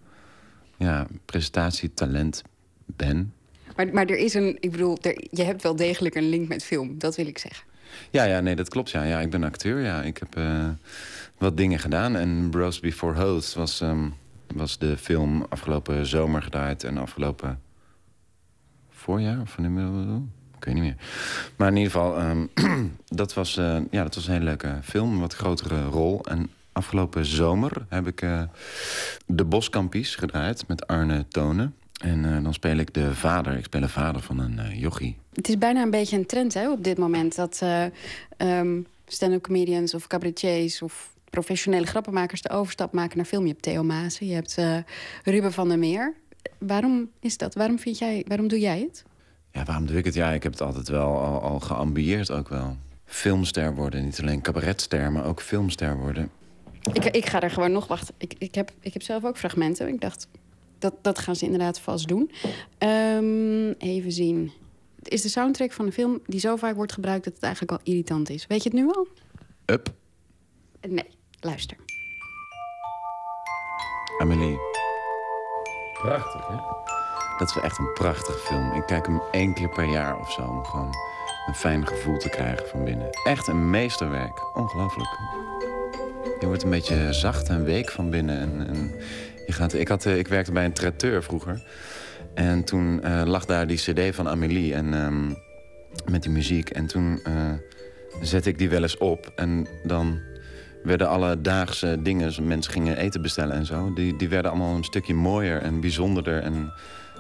ja, 0.78 1.08
presentatietalent 1.26 2.42
ben. 2.86 3.34
Maar, 3.76 3.88
maar 3.94 4.06
er 4.06 4.18
is 4.18 4.34
een, 4.34 4.58
ik 4.60 4.72
bedoel, 4.72 4.98
er, 5.02 5.28
je 5.32 5.44
hebt 5.44 5.64
wel 5.64 5.76
degelijk 5.76 6.16
een 6.16 6.30
link 6.30 6.48
met 6.48 6.64
film, 6.64 7.00
dat 7.00 7.16
wil 7.16 7.28
ik 7.28 7.38
zeggen. 7.38 7.68
Ja, 8.12 8.24
ja, 8.24 8.40
nee, 8.40 8.56
dat 8.56 8.70
klopt. 8.70 8.90
Ja, 8.90 9.04
ja 9.04 9.20
ik 9.20 9.30
ben 9.30 9.44
acteur. 9.44 9.80
Ja, 9.80 10.02
ik 10.02 10.18
heb 10.18 10.38
uh, 10.38 10.70
wat 11.38 11.58
dingen 11.58 11.80
gedaan. 11.80 12.16
En 12.16 12.50
Bros 12.50 12.80
Before 12.80 13.22
Host 13.24 13.54
was, 13.54 13.82
um, 13.82 14.14
was 14.56 14.78
de 14.78 14.98
film 14.98 15.46
afgelopen 15.50 16.06
zomer 16.06 16.42
gedraaid 16.42 16.84
en 16.84 16.98
afgelopen 16.98 17.62
voorjaar 18.90 19.42
of 19.42 19.50
van 19.50 19.64
inmiddels. 19.64 20.22
Ik 20.58 20.66
weet 20.66 20.74
niet 20.74 20.84
meer. 20.84 20.96
Maar 21.56 21.68
in 21.68 21.76
ieder 21.76 21.92
geval, 21.92 22.18
ehm, 22.18 22.46
dat, 23.22 23.34
was, 23.34 23.58
eh, 23.58 23.78
ja, 23.92 24.04
dat 24.04 24.16
was 24.16 24.28
een 24.28 24.34
hele 24.34 24.46
leuke 24.46 24.80
film. 24.84 25.14
Een 25.14 25.20
wat 25.20 25.36
grotere 25.36 25.84
rol. 25.84 26.26
En 26.26 26.50
afgelopen 26.80 27.26
zomer 27.26 27.86
heb 27.90 28.08
ik 28.08 28.22
eh, 28.22 28.42
De 29.26 29.44
Boskampies 29.44 30.16
gedraaid 30.16 30.68
met 30.68 30.88
Arne 30.88 31.26
Tonen. 31.28 31.76
En 32.02 32.26
eh, 32.26 32.44
dan 32.44 32.54
speel 32.54 32.78
ik 32.78 32.94
de 32.94 33.16
vader. 33.16 33.58
Ik 33.58 33.64
speel 33.64 33.82
de 33.82 33.90
vader 33.90 34.22
van 34.22 34.40
een 34.40 34.60
uh, 34.60 34.82
jochie. 34.82 35.18
Het 35.34 35.50
is 35.50 35.58
bijna 35.58 35.82
een 35.82 35.90
beetje 35.90 36.18
een 36.18 36.26
trend 36.26 36.54
hè, 36.54 36.72
op 36.72 36.84
dit 36.84 36.98
moment... 36.98 37.36
dat 37.36 37.62
um, 38.38 38.88
stand-up 39.06 39.42
comedians 39.42 39.94
of 39.94 40.08
cabaretiers 40.08 40.82
of 40.82 41.14
professionele 41.30 41.86
grappenmakers... 41.86 42.42
de 42.42 42.50
overstap 42.50 42.94
maken 42.94 43.18
naar 43.18 43.26
film. 43.26 43.44
Je 43.44 43.52
hebt 43.52 43.62
Theo 43.62 43.84
Maassen, 43.84 44.28
je 44.28 44.34
hebt 44.34 44.58
Ruben 45.24 45.54
van 45.54 45.68
der 45.68 45.80
Meer. 45.80 46.14
Waarom 46.58 47.10
is 47.20 47.38
dat? 47.38 47.56
Waarom, 47.56 47.80
vind 47.80 47.98
jij, 47.98 48.26
waarom 48.28 48.48
doe 48.48 48.60
jij 48.60 48.80
het? 48.80 49.04
Ja, 49.52 49.64
waarom 49.64 49.86
doe 49.86 49.98
ik 49.98 50.06
het? 50.06 50.14
Ja, 50.14 50.32
ik 50.32 50.44
heb 50.44 50.52
het 50.52 50.62
altijd 50.62 50.88
wel 50.88 51.18
al, 51.18 51.42
al 51.42 51.60
geambieerd 51.60 52.32
ook 52.32 52.50
wel. 52.50 52.78
Filmster 53.06 53.76
worden, 53.76 54.04
niet 54.04 54.22
alleen 54.22 54.42
cabaretster, 54.42 55.12
maar 55.12 55.26
ook 55.26 55.42
filmster 55.42 55.98
worden. 55.98 56.30
Ik, 56.94 57.06
ik 57.06 57.26
ga 57.26 57.42
er 57.42 57.52
gewoon 57.52 57.72
nog 57.72 57.88
wachten. 57.88 58.16
Ik, 58.18 58.34
ik, 58.38 58.56
heb, 58.56 58.72
ik 58.80 58.94
heb 58.94 59.02
zelf 59.02 59.26
ook 59.26 59.38
fragmenten. 59.38 59.88
Ik 59.88 60.02
dacht, 60.02 60.28
dat, 60.80 60.94
dat 61.02 61.20
gaan 61.20 61.36
ze 61.36 61.46
inderdaad 61.46 61.80
vast 61.80 62.08
doen. 62.08 62.32
Um, 62.80 63.72
even 63.72 64.12
zien. 64.12 64.52
Het 64.96 65.10
is 65.10 65.22
de 65.22 65.30
soundtrack 65.30 65.72
van 65.72 65.86
een 65.86 65.92
film 65.92 66.20
die 66.26 66.40
zo 66.40 66.56
vaak 66.56 66.76
wordt 66.76 66.94
gebruikt... 66.94 67.24
dat 67.24 67.34
het 67.34 67.44
eigenlijk 67.44 67.72
al 67.72 67.80
irritant 67.84 68.30
is. 68.30 68.48
Weet 68.48 68.64
je 68.64 68.70
het 68.70 68.78
nu 68.80 68.88
al? 68.88 69.08
Up. 69.66 69.94
Nee, 70.88 71.08
luister. 71.40 71.78
Amelie. 74.18 74.58
Prachtig, 75.94 76.48
hè? 76.48 76.56
Dat 77.38 77.48
is 77.48 77.54
wel 77.54 77.64
echt 77.64 77.78
een 77.78 77.94
prachtige 77.94 78.38
film. 78.38 78.72
Ik 78.74 78.86
kijk 78.86 79.06
hem 79.06 79.22
één 79.32 79.54
keer 79.54 79.70
per 79.70 79.90
jaar 79.90 80.20
of 80.20 80.32
zo... 80.32 80.42
om 80.42 80.66
gewoon 80.66 80.96
een 81.48 81.56
fijn 81.56 81.88
gevoel 81.88 82.18
te 82.18 82.30
krijgen 82.30 82.68
van 82.68 82.84
binnen. 82.84 83.10
Echt 83.24 83.48
een 83.48 83.70
meesterwerk. 83.70 84.58
Ongelooflijk. 84.58 85.10
Je 86.40 86.46
wordt 86.46 86.64
een 86.64 86.70
beetje 86.70 87.14
zacht 87.14 87.50
en 87.50 87.64
week 87.64 87.90
van 87.90 88.10
binnen. 88.10 88.40
En, 88.40 88.68
en 88.68 88.92
je 89.46 89.54
gaat, 89.54 89.74
ik, 89.74 89.88
had, 89.88 90.06
eh, 90.06 90.18
ik 90.18 90.28
werkte 90.28 90.52
bij 90.52 90.66
een 90.66 90.74
traiteur 90.74 91.24
vroeger. 91.24 91.62
En 92.34 92.64
toen 92.64 93.02
uh, 93.04 93.22
lag 93.26 93.46
daar 93.46 93.68
die 93.68 93.78
cd 93.78 94.16
van 94.16 94.28
Amélie 94.28 94.74
en, 94.74 94.94
um, 94.94 95.38
met 96.12 96.24
die 96.24 96.32
muziek. 96.32 96.70
En 96.70 96.86
toen 96.88 97.20
uh, 97.28 97.54
zette 98.22 98.50
ik 98.50 98.58
die 98.58 98.70
wel 98.70 98.82
eens 98.82 98.98
op. 98.98 99.32
En 99.36 99.68
dan 99.84 100.20
werden 100.84 101.10
alledaagse 101.10 102.02
dingen, 102.02 102.48
mensen 102.48 102.72
gingen 102.72 102.98
eten 102.98 103.22
bestellen 103.22 103.56
en 103.56 103.66
zo... 103.66 103.94
die, 103.94 104.16
die 104.16 104.30
werden 104.30 104.52
allemaal 104.52 104.76
een 104.76 104.84
stukje 104.84 105.14
mooier 105.14 105.62
en 105.62 105.80
bijzonderder. 105.80 106.42
En 106.42 106.74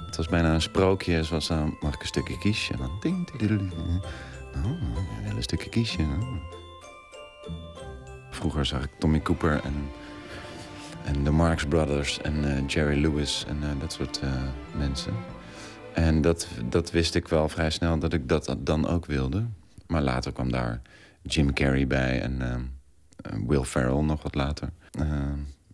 het 0.05 0.15
was 0.17 0.27
bijna 0.27 0.53
een 0.53 0.61
sprookje, 0.61 1.23
zoals 1.23 1.47
dan 1.47 1.77
mag 1.79 1.93
ik 1.93 2.01
een 2.01 2.07
stukje 2.07 2.37
kiesje. 2.37 2.73
En 2.73 2.79
dan 2.79 2.97
ding, 2.99 3.31
ding, 3.37 3.49
ding. 3.49 3.73
Oh, 4.65 5.35
een 5.35 5.43
stukje 5.43 5.69
kiesje. 5.69 6.03
Vroeger 8.29 8.65
zag 8.65 8.83
ik 8.83 8.89
Tommy 8.97 9.21
Cooper 9.21 9.61
en, 9.63 9.89
en 11.03 11.23
de 11.23 11.31
Marx 11.31 11.65
Brothers 11.65 12.21
en 12.21 12.43
uh, 12.43 12.67
Jerry 12.67 13.01
Lewis 13.01 13.45
en 13.47 13.57
uh, 13.63 13.69
dat 13.79 13.93
soort 13.93 14.19
uh, 14.23 14.29
mensen. 14.77 15.13
En 15.93 16.21
dat, 16.21 16.47
dat 16.69 16.91
wist 16.91 17.15
ik 17.15 17.27
wel 17.27 17.49
vrij 17.49 17.69
snel 17.69 17.99
dat 17.99 18.13
ik 18.13 18.29
dat 18.29 18.55
dan 18.59 18.87
ook 18.87 19.05
wilde. 19.05 19.45
Maar 19.87 20.01
later 20.01 20.31
kwam 20.31 20.51
daar 20.51 20.81
Jim 21.21 21.53
Carrey 21.53 21.87
bij 21.87 22.21
en 22.21 22.71
Will 23.47 23.63
Ferrell 23.63 24.01
nog 24.01 24.23
wat 24.23 24.35
later. 24.35 24.69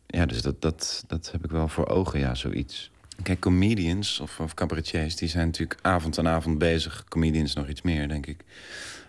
ja, 0.06 0.26
dus 0.26 0.42
dat, 0.42 0.62
dat, 0.62 1.04
dat 1.08 1.32
heb 1.32 1.44
ik 1.44 1.52
wel 1.52 1.68
voor 1.68 1.88
ogen, 1.88 2.20
ja, 2.20 2.36
zoiets. 2.36 2.92
Kijk, 3.24 3.40
comedians 3.40 4.20
of, 4.20 4.40
of 4.40 4.54
cabaretiers, 4.54 5.16
die 5.16 5.30
zijn 5.30 5.46
natuurlijk 5.46 5.80
avond 5.82 6.20
aan 6.20 6.28
avond 6.28 6.58
bezig. 6.58 7.04
Comedians 7.08 7.54
nog 7.54 7.68
iets 7.68 7.82
meer, 7.82 8.08
denk 8.08 8.26
ik. 8.26 8.44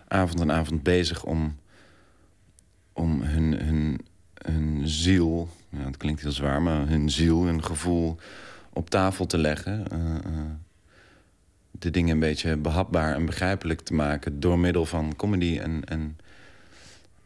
Avond 0.07 0.41
aan 0.41 0.51
avond 0.51 0.83
bezig 0.83 1.23
om 1.23 1.55
om 2.97 3.21
hun, 3.21 3.53
hun, 3.53 3.99
hun 4.33 4.87
ziel, 4.87 5.49
ja, 5.69 5.85
het 5.85 5.97
klinkt 5.97 6.21
heel 6.21 6.31
zwaar, 6.31 6.61
maar 6.61 6.87
hun 6.87 7.09
ziel, 7.09 7.43
hun 7.43 7.63
gevoel 7.63 8.17
op 8.73 8.89
tafel 8.89 9.25
te 9.25 9.37
leggen. 9.37 9.85
Uh, 9.93 9.99
uh, 9.99 10.41
de 11.71 11.89
dingen 11.89 12.13
een 12.13 12.19
beetje 12.19 12.57
behapbaar 12.57 13.15
en 13.15 13.25
begrijpelijk 13.25 13.81
te 13.81 13.93
maken 13.93 14.39
door 14.39 14.59
middel 14.59 14.85
van 14.85 15.15
comedy 15.15 15.59
en, 15.59 15.83
en, 15.85 16.17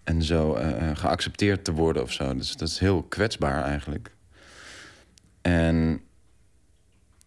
en 0.04 0.24
zo 0.24 0.58
uh, 0.58 0.96
geaccepteerd 0.96 1.64
te 1.64 1.74
worden 1.74 2.04
of 2.04 2.12
zo. 2.12 2.36
Dus 2.36 2.56
dat 2.56 2.68
is 2.68 2.80
heel 2.80 3.04
kwetsbaar 3.04 3.64
eigenlijk. 3.64 4.12
En 5.42 6.02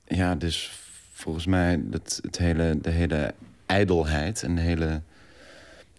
ja, 0.04 0.34
dus 0.34 0.72
volgens 1.12 1.46
mij 1.46 1.80
dat 1.84 2.18
het 2.22 2.38
hele, 2.38 2.78
de 2.80 2.90
hele 2.90 3.34
ijdelheid 3.66 4.42
en 4.42 4.54
de 4.54 4.60
hele... 4.60 5.00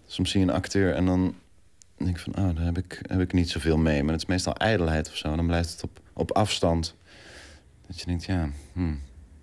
Soms 0.06 0.30
zie 0.30 0.40
je 0.40 0.46
een 0.46 0.52
acteur 0.52 0.94
en 0.94 1.06
dan 1.06 1.34
denk 2.04 2.16
ik 2.16 2.22
van, 2.22 2.36
oh, 2.36 2.56
daar 2.56 2.64
heb 2.64 2.78
ik, 2.78 3.00
heb 3.02 3.20
ik 3.20 3.32
niet 3.32 3.50
zoveel 3.50 3.76
mee. 3.76 4.02
Maar 4.02 4.12
het 4.12 4.22
is 4.22 4.28
meestal 4.28 4.56
ijdelheid 4.56 5.08
of 5.08 5.16
zo. 5.16 5.36
Dan 5.36 5.46
blijft 5.46 5.70
het 5.70 5.82
op, 5.82 6.00
op 6.12 6.32
afstand. 6.32 6.94
Dat 7.86 8.00
je 8.00 8.06
denkt, 8.06 8.24
ja, 8.24 8.48
hmm, 8.72 9.00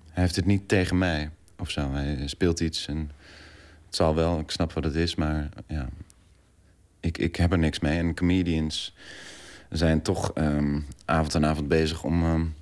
hij 0.09 0.23
heeft 0.23 0.35
het 0.35 0.45
niet 0.45 0.67
tegen 0.67 0.97
mij 0.97 1.29
of 1.59 1.69
zo. 1.69 1.91
Hij 1.91 2.27
speelt 2.27 2.59
iets 2.59 2.87
en 2.87 3.11
het 3.85 3.95
zal 3.95 4.15
wel, 4.15 4.39
ik 4.39 4.51
snap 4.51 4.73
wat 4.73 4.83
het 4.83 4.95
is, 4.95 5.15
maar 5.15 5.49
ja, 5.67 5.89
ik, 6.99 7.17
ik 7.17 7.35
heb 7.35 7.51
er 7.51 7.57
niks 7.57 7.79
mee. 7.79 7.97
En 7.97 8.15
comedians 8.15 8.95
zijn 9.69 10.01
toch 10.01 10.31
um, 10.35 10.85
avond 11.05 11.35
en 11.35 11.45
avond 11.45 11.67
bezig 11.67 12.03
om, 12.03 12.23
um, 12.23 12.55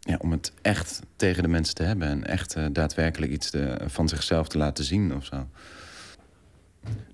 ja, 0.00 0.16
om 0.20 0.30
het 0.30 0.52
echt 0.62 1.02
tegen 1.16 1.42
de 1.42 1.48
mensen 1.48 1.74
te 1.74 1.82
hebben. 1.82 2.08
En 2.08 2.26
echt 2.26 2.56
uh, 2.56 2.66
daadwerkelijk 2.72 3.32
iets 3.32 3.52
van 3.86 4.08
zichzelf 4.08 4.48
te 4.48 4.58
laten 4.58 4.84
zien 4.84 5.14
of 5.14 5.24
zo. 5.24 5.48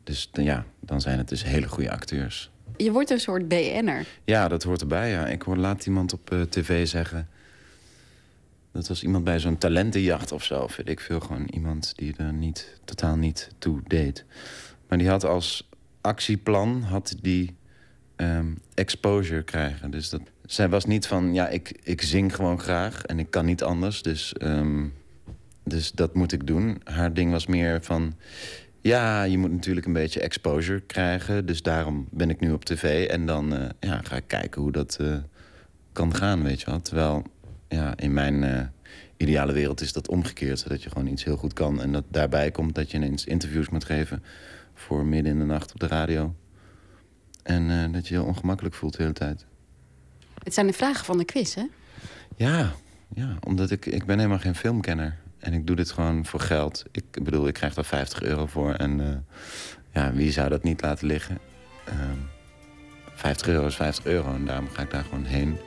Dus 0.04 0.30
ja, 0.32 0.64
dan 0.80 1.00
zijn 1.00 1.18
het 1.18 1.28
dus 1.28 1.44
hele 1.44 1.68
goede 1.68 1.90
acteurs. 1.90 2.50
Je 2.76 2.92
wordt 2.92 3.10
een 3.10 3.20
soort 3.20 3.48
BN'er. 3.48 4.06
Ja, 4.24 4.48
dat 4.48 4.62
hoort 4.62 4.80
erbij. 4.80 5.10
Ja. 5.10 5.26
Ik 5.26 5.42
hoorde 5.42 5.60
laat 5.60 5.86
iemand 5.86 6.12
op 6.12 6.32
uh, 6.32 6.42
tv 6.42 6.86
zeggen... 6.86 7.28
Dat 8.72 8.88
was 8.88 9.02
iemand 9.02 9.24
bij 9.24 9.38
zo'n 9.38 9.58
talentenjacht 9.58 10.32
of 10.32 10.44
zo. 10.44 10.68
Weet 10.76 10.88
ik 10.88 11.00
veel, 11.00 11.20
gewoon 11.20 11.48
iemand 11.50 11.92
die 11.96 12.14
er 12.16 12.32
niet, 12.32 12.80
totaal 12.84 13.16
niet 13.16 13.50
toe 13.58 13.80
deed. 13.86 14.24
Maar 14.88 14.98
die 14.98 15.08
had 15.08 15.24
als 15.24 15.68
actieplan 16.00 16.82
had 16.82 17.14
die 17.20 17.56
um, 18.16 18.58
exposure 18.74 19.42
krijgen. 19.42 19.90
Dus 19.90 20.08
dat, 20.08 20.20
zij 20.46 20.68
was 20.68 20.84
niet 20.84 21.06
van, 21.06 21.34
ja, 21.34 21.48
ik, 21.48 21.80
ik 21.82 22.02
zing 22.02 22.34
gewoon 22.34 22.60
graag 22.60 23.04
en 23.04 23.18
ik 23.18 23.30
kan 23.30 23.44
niet 23.44 23.62
anders. 23.62 24.02
Dus, 24.02 24.34
um, 24.42 24.94
dus 25.64 25.92
dat 25.92 26.14
moet 26.14 26.32
ik 26.32 26.46
doen. 26.46 26.80
Haar 26.84 27.14
ding 27.14 27.30
was 27.30 27.46
meer 27.46 27.82
van, 27.82 28.14
ja, 28.82 29.22
je 29.22 29.38
moet 29.38 29.50
natuurlijk 29.50 29.86
een 29.86 29.92
beetje 29.92 30.20
exposure 30.20 30.80
krijgen. 30.80 31.46
Dus 31.46 31.62
daarom 31.62 32.06
ben 32.10 32.30
ik 32.30 32.40
nu 32.40 32.52
op 32.52 32.64
tv. 32.64 33.08
En 33.08 33.26
dan 33.26 33.54
uh, 33.54 33.68
ja, 33.80 34.00
ga 34.02 34.16
ik 34.16 34.26
kijken 34.26 34.62
hoe 34.62 34.72
dat 34.72 34.98
uh, 35.00 35.16
kan 35.92 36.14
gaan, 36.14 36.42
weet 36.42 36.60
je 36.60 36.66
wel. 36.66 36.80
Terwijl 36.80 37.22
ja, 37.68 37.96
in 37.96 38.12
mijn 38.12 38.42
uh, 38.42 38.60
ideale 39.16 39.52
wereld 39.52 39.80
is 39.80 39.92
dat 39.92 40.08
omgekeerd. 40.08 40.68
Dat 40.68 40.82
je 40.82 40.90
gewoon 40.90 41.06
iets 41.06 41.24
heel 41.24 41.36
goed 41.36 41.52
kan. 41.52 41.82
En 41.82 41.92
dat 41.92 42.04
daarbij 42.08 42.50
komt 42.50 42.74
dat 42.74 42.90
je 42.90 42.96
ineens 42.96 43.24
interviews 43.24 43.68
moet 43.68 43.84
geven... 43.84 44.22
voor 44.74 45.04
midden 45.04 45.32
in 45.32 45.38
de 45.38 45.44
nacht 45.44 45.72
op 45.72 45.80
de 45.80 45.86
radio. 45.86 46.34
En 47.42 47.92
dat 47.92 48.08
je 48.08 48.14
heel 48.14 48.24
ongemakkelijk 48.24 48.74
voelt 48.74 48.96
de 48.96 49.02
hele 49.02 49.14
tijd. 49.14 49.44
Het 50.42 50.54
zijn 50.54 50.66
de 50.66 50.72
vragen 50.72 51.04
van 51.04 51.18
de 51.18 51.24
quiz, 51.24 51.54
hè? 51.54 51.64
Ja, 52.36 52.72
ja 53.14 53.36
omdat 53.40 53.70
ik, 53.70 53.86
ik 53.86 54.04
ben 54.04 54.16
helemaal 54.16 54.38
geen 54.38 54.54
filmkenner. 54.54 55.18
En 55.42 55.52
ik 55.52 55.66
doe 55.66 55.76
dit 55.76 55.90
gewoon 55.90 56.26
voor 56.26 56.40
geld. 56.40 56.84
Ik 56.92 57.04
bedoel, 57.22 57.46
ik 57.46 57.54
krijg 57.54 57.74
daar 57.74 57.84
50 57.84 58.22
euro 58.22 58.46
voor. 58.46 58.74
En 58.74 59.00
uh, 59.00 59.08
ja, 59.92 60.12
wie 60.12 60.32
zou 60.32 60.48
dat 60.48 60.62
niet 60.62 60.82
laten 60.82 61.06
liggen? 61.06 61.38
Uh, 61.88 61.94
50 63.14 63.46
euro 63.46 63.66
is 63.66 63.76
50 63.76 64.04
euro 64.04 64.34
en 64.34 64.46
daarom 64.46 64.68
ga 64.68 64.82
ik 64.82 64.90
daar 64.90 65.04
gewoon 65.04 65.24
heen. 65.24 65.58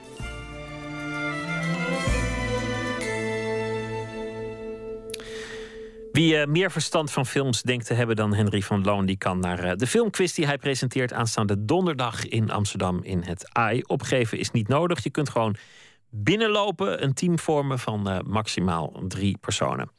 Wie 6.11 6.35
uh, 6.35 6.45
meer 6.45 6.71
verstand 6.71 7.11
van 7.11 7.25
films 7.25 7.61
denkt 7.61 7.85
te 7.85 7.93
hebben 7.93 8.15
dan 8.15 8.33
Henry 8.33 8.61
van 8.61 8.83
Loon... 8.83 9.05
die 9.05 9.17
kan 9.17 9.39
naar 9.39 9.65
uh, 9.65 9.71
de 9.75 9.87
filmquiz 9.87 10.33
die 10.33 10.45
hij 10.45 10.57
presenteert 10.57 11.13
aanstaande 11.13 11.65
donderdag 11.65 12.27
in 12.27 12.51
Amsterdam 12.51 13.03
in 13.03 13.23
het 13.23 13.49
AI. 13.53 13.81
Opgeven 13.81 14.37
is 14.37 14.51
niet 14.51 14.67
nodig. 14.67 15.03
Je 15.03 15.09
kunt 15.09 15.29
gewoon 15.29 15.55
binnenlopen, 16.09 17.03
een 17.03 17.13
team 17.13 17.39
vormen 17.39 17.79
van 17.79 18.09
uh, 18.09 18.19
maximaal 18.25 19.03
drie 19.07 19.37
personen. 19.37 19.89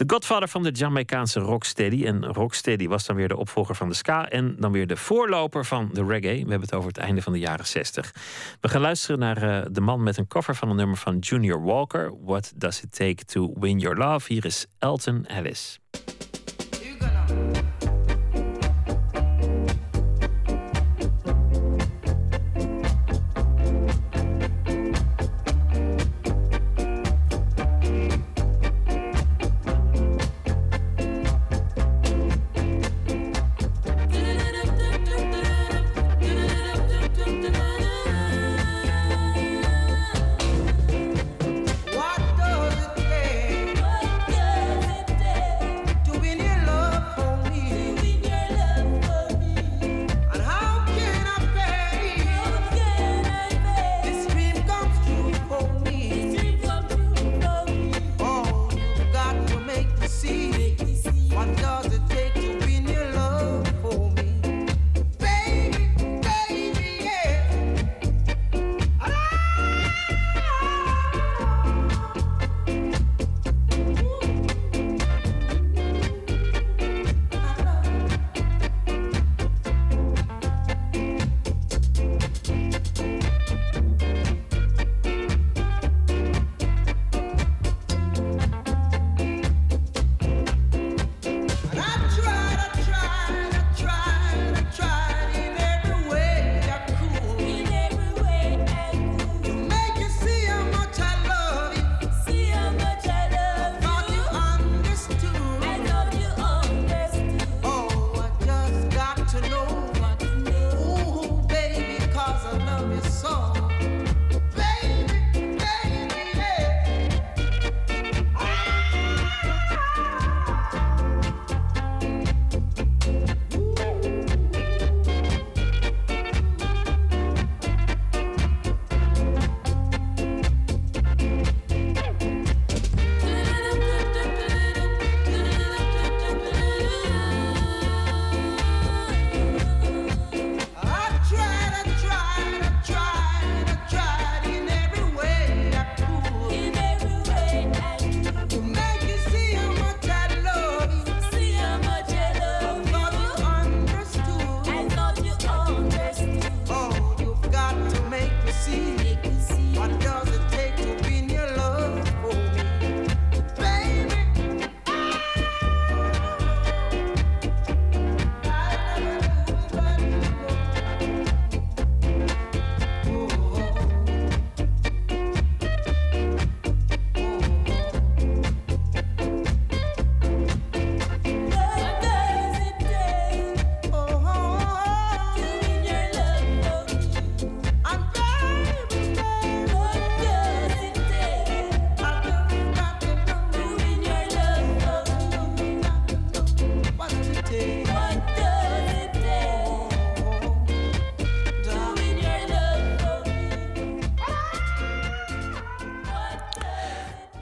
De 0.00 0.04
godvader 0.06 0.48
van 0.48 0.62
de 0.62 0.70
Jamaicaanse 0.70 1.40
rocksteady. 1.40 2.04
En 2.04 2.26
rocksteady 2.26 2.88
was 2.88 3.06
dan 3.06 3.16
weer 3.16 3.28
de 3.28 3.36
opvolger 3.36 3.74
van 3.74 3.88
de 3.88 3.94
ska 3.94 4.28
en 4.28 4.56
dan 4.58 4.72
weer 4.72 4.86
de 4.86 4.96
voorloper 4.96 5.64
van 5.64 5.90
de 5.92 6.04
reggae. 6.04 6.32
We 6.32 6.50
hebben 6.50 6.60
het 6.60 6.74
over 6.74 6.88
het 6.88 6.98
einde 6.98 7.22
van 7.22 7.32
de 7.32 7.38
jaren 7.38 7.66
60. 7.66 8.14
We 8.60 8.68
gaan 8.68 8.80
luisteren 8.80 9.18
naar 9.18 9.42
uh, 9.42 9.62
de 9.70 9.80
man 9.80 10.02
met 10.02 10.16
een 10.16 10.26
cover 10.26 10.54
van 10.54 10.70
een 10.70 10.76
nummer 10.76 10.96
van 10.96 11.18
Junior 11.18 11.62
Walker. 11.62 12.12
What 12.24 12.52
Does 12.56 12.82
It 12.82 12.92
Take 12.92 13.24
to 13.24 13.52
Win 13.58 13.78
Your 13.78 13.96
Love? 13.96 14.32
Hier 14.32 14.44
is 14.44 14.66
Elton 14.78 15.26
Ellis. 15.26 15.78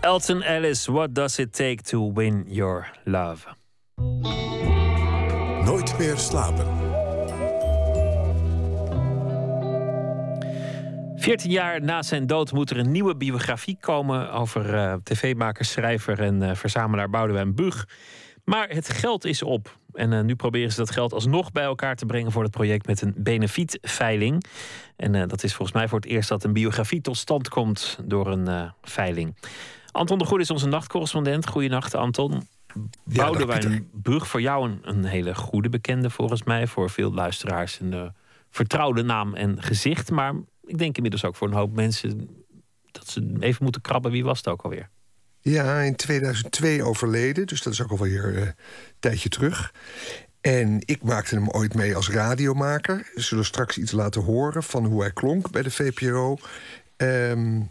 Elton 0.09 0.43
Ellis, 0.43 0.86
what 0.86 1.14
does 1.14 1.39
it 1.39 1.52
take 1.52 1.82
to 1.82 2.12
win 2.12 2.44
your 2.47 2.90
love? 3.05 3.47
Nooit 5.64 5.98
meer 5.98 6.16
slapen. 6.16 6.66
14 11.16 11.51
jaar 11.51 11.82
na 11.82 12.02
zijn 12.02 12.26
dood 12.26 12.52
moet 12.52 12.70
er 12.70 12.78
een 12.78 12.90
nieuwe 12.90 13.16
biografie 13.16 13.76
komen 13.80 14.32
over 14.32 14.74
uh, 14.74 14.94
tv-maker, 15.02 15.64
schrijver 15.64 16.20
en 16.20 16.43
uh, 16.43 16.55
verzamelaar 16.55 17.10
Boudewijn 17.10 17.55
Bug. 17.55 17.89
Maar 18.44 18.68
het 18.68 18.89
geld 18.89 19.24
is 19.24 19.43
op. 19.43 19.78
En 19.93 20.12
uh, 20.12 20.20
nu 20.20 20.36
proberen 20.36 20.70
ze 20.70 20.76
dat 20.76 20.90
geld 20.90 21.12
alsnog 21.12 21.52
bij 21.52 21.64
elkaar 21.64 21.97
te 21.97 22.06
brengen 22.06 22.32
voor 22.32 22.43
het 22.43 22.52
project 22.52 22.86
met 22.86 23.02
een 23.02 23.14
benefietveiling. 23.16 24.44
En 24.97 25.28
dat 25.28 25.43
is 25.43 25.55
volgens 25.55 25.76
mij 25.76 25.89
voor 25.89 25.98
het 25.98 26.09
eerst 26.09 26.28
dat 26.28 26.44
een 26.44 26.52
biografie 26.52 27.01
tot 27.01 27.16
stand 27.16 27.48
komt 27.48 27.98
door 28.05 28.26
een 28.26 28.72
veiling. 28.82 29.35
Anton 29.90 30.19
de 30.19 30.24
Goede 30.24 30.43
is 30.43 30.51
onze 30.51 30.66
nachtcorrespondent. 30.66 31.48
Goedenacht, 31.48 31.94
Anton. 31.94 32.48
Ja, 33.05 33.24
Boudewijn 33.24 33.89
Brug, 33.93 34.28
voor 34.28 34.40
jou 34.40 34.69
een, 34.69 34.78
een, 34.82 35.05
hele 35.05 35.35
goede 35.35 35.69
bekende 35.69 36.10
volgens 36.10 36.43
mij. 36.43 36.66
Voor 36.66 36.90
veel 36.90 37.12
luisteraars 37.12 37.81
een 37.81 38.12
vertrouwde 38.51 39.02
naam 39.02 39.35
en 39.35 39.62
gezicht. 39.62 40.10
Maar 40.10 40.35
ik 40.65 40.78
denk 40.78 40.97
inmiddels 40.97 41.24
ook 41.24 41.36
voor 41.36 41.48
een 41.48 41.55
hoop 41.55 41.74
mensen 41.74 42.28
dat 42.90 43.09
ze 43.09 43.36
even 43.40 43.62
moeten 43.62 43.81
krabben. 43.81 44.10
Wie 44.10 44.24
was 44.24 44.39
het 44.39 44.48
ook 44.48 44.62
alweer? 44.62 44.90
Ja, 45.40 45.81
in 45.81 45.97
2002 45.97 46.82
overleden, 46.82 47.47
dus 47.47 47.62
dat 47.62 47.73
is 47.73 47.82
ook 47.82 47.90
alweer 47.90 48.32
uh, 48.32 48.40
een 48.40 48.55
tijdje 48.98 49.28
terug. 49.28 49.73
En 50.40 50.82
ik 50.85 51.02
maakte 51.02 51.35
hem 51.35 51.48
ooit 51.48 51.74
mee 51.74 51.97
als 51.97 52.10
radiomaker. 52.10 53.10
We 53.15 53.20
zullen 53.20 53.44
straks 53.44 53.78
iets 53.78 53.93
laten 53.93 54.23
horen 54.23 54.62
van 54.62 54.85
hoe 54.85 55.01
hij 55.01 55.12
klonk 55.12 55.51
bij 55.51 55.62
de 55.62 55.70
VPRO. 55.70 56.36
Um, 56.97 57.70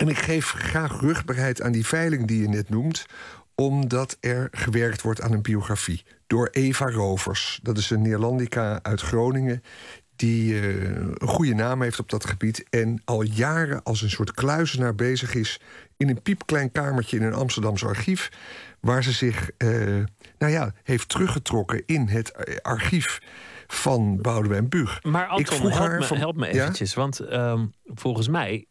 en 0.00 0.08
ik 0.08 0.18
geef 0.18 0.50
graag 0.50 1.00
rugbaarheid 1.00 1.62
aan 1.62 1.72
die 1.72 1.86
veiling 1.86 2.26
die 2.26 2.40
je 2.42 2.48
net 2.48 2.68
noemt, 2.68 3.06
omdat 3.54 4.16
er 4.20 4.48
gewerkt 4.50 5.02
wordt 5.02 5.20
aan 5.20 5.32
een 5.32 5.42
biografie. 5.42 6.02
Door 6.26 6.48
Eva 6.52 6.90
Rovers. 6.90 7.60
Dat 7.62 7.78
is 7.78 7.90
een 7.90 8.02
Neerlandica 8.02 8.78
uit 8.82 9.00
Groningen 9.00 9.62
die 10.16 10.52
uh, 10.52 10.84
een 11.14 11.28
goede 11.28 11.54
naam 11.54 11.82
heeft 11.82 11.98
op 11.98 12.10
dat 12.10 12.26
gebied... 12.26 12.64
en 12.70 13.02
al 13.04 13.22
jaren 13.22 13.82
als 13.82 14.02
een 14.02 14.10
soort 14.10 14.32
kluizenaar 14.32 14.94
bezig 14.94 15.34
is... 15.34 15.60
in 15.96 16.08
een 16.08 16.22
piepklein 16.22 16.72
kamertje 16.72 17.16
in 17.16 17.22
een 17.22 17.34
Amsterdamse 17.34 17.86
archief... 17.86 18.28
waar 18.80 19.02
ze 19.04 19.12
zich 19.12 19.50
uh, 19.58 20.04
nou 20.38 20.52
ja, 20.52 20.72
heeft 20.82 21.08
teruggetrokken 21.08 21.82
in 21.86 22.08
het 22.08 22.30
eh, 22.32 22.56
archief 22.62 23.20
van 23.66 24.20
Boudewijn 24.20 24.68
Bug. 24.68 25.02
Maar 25.02 25.26
Anton, 25.26 25.40
Ik 25.40 25.60
vroeg 25.60 25.70
help, 25.78 25.88
haar 25.88 25.98
me, 25.98 26.04
van- 26.06 26.16
help 26.16 26.36
me 26.36 26.46
Ja? 26.46 26.52
eventjes. 26.52 26.94
Want 26.94 27.18
ehm, 27.18 27.66
volgens 27.84 28.28
mij 28.28 28.66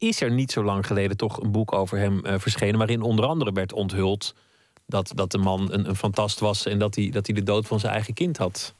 is 0.00 0.20
er 0.20 0.30
niet 0.30 0.52
zo 0.52 0.64
lang 0.64 0.86
geleden 0.86 1.16
toch 1.16 1.40
een 1.42 1.50
boek 1.50 1.72
over 1.72 1.98
hem 1.98 2.24
eh, 2.24 2.34
verschenen... 2.38 2.78
waarin 2.78 3.02
onder 3.02 3.24
andere 3.24 3.52
werd 3.52 3.72
onthuld 3.72 4.34
dat, 4.86 5.12
dat 5.14 5.30
de 5.30 5.38
man 5.38 5.72
een, 5.72 5.88
een 5.88 5.96
fantast 5.96 6.40
was... 6.40 6.66
en 6.66 6.78
dat 6.78 6.94
hij, 6.94 7.10
dat 7.10 7.26
hij 7.26 7.34
de 7.34 7.42
dood 7.42 7.66
van 7.66 7.80
zijn 7.80 7.92
eigen 7.92 8.14
kind 8.14 8.36
had 8.36 8.74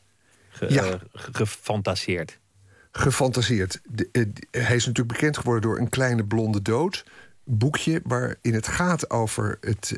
ge- 0.48 0.72
Ja. 0.72 0.84
eh, 0.84 0.94
ge- 1.12 1.28
gefantaseerd. 1.32 2.38
gefantaseerd. 2.92 3.80
De- 3.88 4.08
eh, 4.12 4.24
hij 4.50 4.76
is 4.76 4.86
natuurlijk 4.86 5.18
bekend 5.18 5.36
geworden 5.36 5.62
door 5.70 5.78
Een 5.78 5.88
Kleine 5.88 6.24
Blonde 6.24 6.62
Dood. 6.62 7.04
Boekje 7.44 8.00
waarin 8.04 8.54
het 8.54 8.68
gaat 8.68 9.10
over 9.10 9.58
het, 9.60 9.92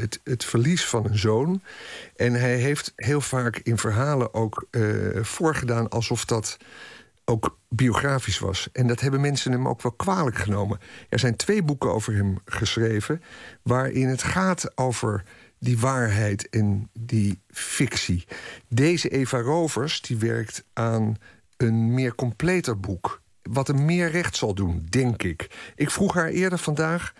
het, 0.00 0.20
het 0.24 0.44
verlies 0.44 0.84
van 0.84 1.04
een 1.06 1.18
zoon. 1.18 1.62
En 2.16 2.32
hij 2.32 2.56
heeft 2.56 2.92
heel 2.96 3.20
vaak 3.20 3.56
in 3.58 3.78
verhalen 3.78 4.34
ook 4.34 4.66
voorgedaan 5.20 5.88
alsof 5.88 6.24
dat 6.24 6.56
ook 7.28 7.58
biografisch 7.68 8.38
was. 8.38 8.68
En 8.72 8.86
dat 8.86 9.00
hebben 9.00 9.20
mensen 9.20 9.52
hem 9.52 9.68
ook 9.68 9.82
wel 9.82 9.92
kwalijk 9.92 10.36
genomen. 10.36 10.78
Er 11.08 11.18
zijn 11.18 11.36
twee 11.36 11.62
boeken 11.62 11.92
over 11.92 12.14
hem 12.14 12.38
geschreven... 12.44 13.22
waarin 13.62 14.08
het 14.08 14.22
gaat 14.22 14.76
over 14.76 15.24
die 15.58 15.78
waarheid 15.78 16.48
en 16.48 16.90
die 16.92 17.40
fictie. 17.48 18.24
Deze 18.68 19.08
Eva 19.08 19.40
Rovers 19.40 20.00
die 20.00 20.16
werkt 20.16 20.64
aan 20.72 21.16
een 21.56 21.94
meer 21.94 22.14
completer 22.14 22.80
boek... 22.80 23.22
wat 23.42 23.66
hem 23.66 23.84
meer 23.84 24.10
recht 24.10 24.36
zal 24.36 24.54
doen, 24.54 24.86
denk 24.88 25.22
ik. 25.22 25.72
Ik 25.74 25.90
vroeg 25.90 26.14
haar 26.14 26.28
eerder 26.28 26.58
vandaag 26.58 27.12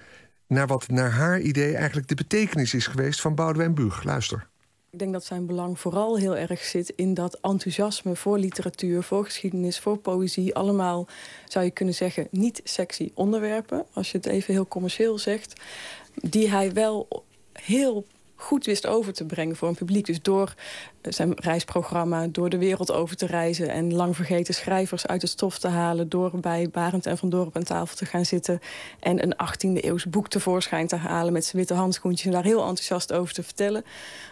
naar 0.47 0.67
wat 0.67 0.89
naar 0.89 1.11
haar 1.11 1.41
idee... 1.41 1.75
eigenlijk 1.77 2.09
de 2.09 2.15
betekenis 2.15 2.75
is 2.75 2.87
geweest 2.87 3.21
van 3.21 3.35
Boudewijn 3.35 3.75
Buug. 3.75 4.03
Luister. 4.03 4.49
Ik 4.99 5.05
denk 5.05 5.17
dat 5.17 5.27
zijn 5.27 5.47
belang 5.47 5.81
vooral 5.81 6.17
heel 6.17 6.37
erg 6.37 6.65
zit 6.65 6.93
in 6.97 7.15
dat 7.15 7.39
enthousiasme 7.43 8.17
voor 8.17 8.39
literatuur, 8.39 9.03
voor 9.03 9.25
geschiedenis, 9.25 9.79
voor 9.79 9.99
poëzie. 9.99 10.55
Allemaal 10.55 11.07
zou 11.49 11.65
je 11.65 11.71
kunnen 11.71 11.95
zeggen 11.95 12.29
niet 12.31 12.61
sexy 12.65 13.11
onderwerpen, 13.15 13.87
als 13.93 14.11
je 14.11 14.17
het 14.17 14.27
even 14.27 14.55
heel 14.55 14.69
commercieel 14.69 15.19
zegt. 15.19 15.61
Die 16.15 16.51
hij 16.51 16.73
wel 16.73 17.25
heel 17.53 18.05
goed 18.35 18.67
wist 18.67 18.87
over 18.87 19.13
te 19.13 19.25
brengen 19.25 19.57
voor 19.57 19.69
een 19.69 19.75
publiek. 19.75 20.07
Dus 20.07 20.23
door 20.23 20.55
zijn 21.09 21.35
reisprogramma, 21.35 22.27
door 22.27 22.49
de 22.49 22.59
wereld 22.59 22.93
over 22.93 23.17
te 23.17 23.27
reizen... 23.27 23.69
en 23.69 23.95
lang 23.95 24.17
vergeten 24.17 24.55
schrijvers 24.55 25.07
uit 25.07 25.23
het 25.23 25.31
stof 25.31 25.59
te 25.59 25.69
halen... 25.69 26.09
door 26.09 26.31
bij 26.41 26.69
Barend 26.73 27.07
en 27.07 27.19
Van 27.19 27.29
Dorp 27.29 27.57
aan 27.57 27.63
tafel 27.63 27.97
te 27.97 28.05
gaan 28.05 28.25
zitten... 28.25 28.61
en 29.01 29.23
een 29.23 29.35
18e 29.35 29.85
eeuws 29.85 30.05
boek 30.05 30.29
tevoorschijn 30.29 30.87
te 30.87 30.97
halen... 30.97 31.33
met 31.33 31.45
zijn 31.45 31.57
witte 31.57 31.75
handschoentjes 31.75 32.27
en 32.27 32.33
daar 32.33 32.45
heel 32.45 32.61
enthousiast 32.61 33.13
over 33.13 33.35
te 33.35 33.43
vertellen. 33.43 33.85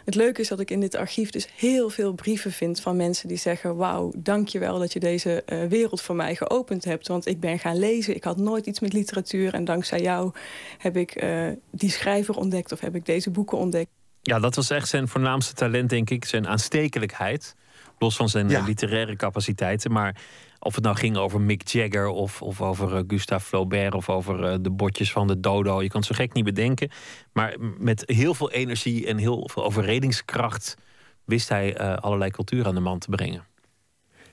Het 0.04 0.14
leuke 0.14 0.40
is 0.40 0.48
dat 0.48 0.60
ik 0.60 0.70
in 0.70 0.80
dit 0.80 0.94
archief 0.94 1.30
dus 1.30 1.48
heel 1.56 1.90
veel 1.90 2.12
brieven 2.12 2.52
vind... 2.52 2.80
van 2.80 2.96
mensen 2.96 3.28
die 3.28 3.36
zeggen... 3.36 3.76
wauw, 3.76 4.12
dank 4.16 4.48
je 4.48 4.58
wel 4.58 4.78
dat 4.78 4.92
je 4.92 5.00
deze 5.00 5.42
eh, 5.42 5.64
wereld 5.64 6.00
voor 6.00 6.16
mij 6.16 6.36
geopend 6.36 6.84
hebt. 6.84 7.08
Want 7.08 7.26
ik 7.26 7.40
ben 7.40 7.58
gaan 7.58 7.78
lezen, 7.78 8.14
ik 8.14 8.24
had 8.24 8.36
nooit 8.36 8.66
iets 8.66 8.80
met 8.80 8.92
literatuur... 8.92 9.54
en 9.54 9.64
dankzij 9.64 10.00
jou 10.00 10.32
heb 10.78 10.96
ik 10.96 11.10
eh, 11.10 11.46
die 11.70 11.90
schrijver 11.90 12.36
ontdekt... 12.36 12.72
of 12.72 12.80
heb 12.80 12.94
ik 12.94 13.06
deze 13.06 13.30
boeken 13.30 13.58
ontdekt. 13.58 13.95
Ja, 14.26 14.38
dat 14.38 14.54
was 14.54 14.70
echt 14.70 14.88
zijn 14.88 15.08
voornaamste 15.08 15.54
talent, 15.54 15.90
denk 15.90 16.10
ik. 16.10 16.24
Zijn 16.24 16.48
aanstekelijkheid. 16.48 17.54
Los 17.98 18.16
van 18.16 18.28
zijn 18.28 18.50
eh, 18.50 18.66
literaire 18.66 19.16
capaciteiten. 19.16 19.92
Maar 19.92 20.16
of 20.58 20.74
het 20.74 20.84
nou 20.84 20.96
ging 20.96 21.16
over 21.16 21.40
Mick 21.40 21.68
Jagger 21.68 22.06
of, 22.06 22.42
of 22.42 22.60
over 22.60 22.96
eh, 22.96 23.02
Gustave 23.06 23.46
Flaubert 23.46 23.94
of 23.94 24.08
over 24.08 24.44
eh, 24.44 24.56
de 24.60 24.70
botjes 24.70 25.12
van 25.12 25.26
de 25.26 25.40
dodo. 25.40 25.82
Je 25.82 25.88
kan 25.88 26.00
het 26.00 26.08
zo 26.08 26.14
gek 26.14 26.32
niet 26.32 26.44
bedenken. 26.44 26.90
Maar 27.32 27.56
met 27.78 28.02
heel 28.06 28.34
veel 28.34 28.50
energie 28.50 29.06
en 29.06 29.18
heel 29.18 29.48
veel 29.52 29.64
overredingskracht 29.64 30.76
wist 31.24 31.48
hij 31.48 31.78
allerlei 31.78 32.30
cultuur 32.30 32.66
aan 32.66 32.74
de 32.74 32.80
man 32.80 32.98
te 32.98 33.10
brengen. 33.10 33.44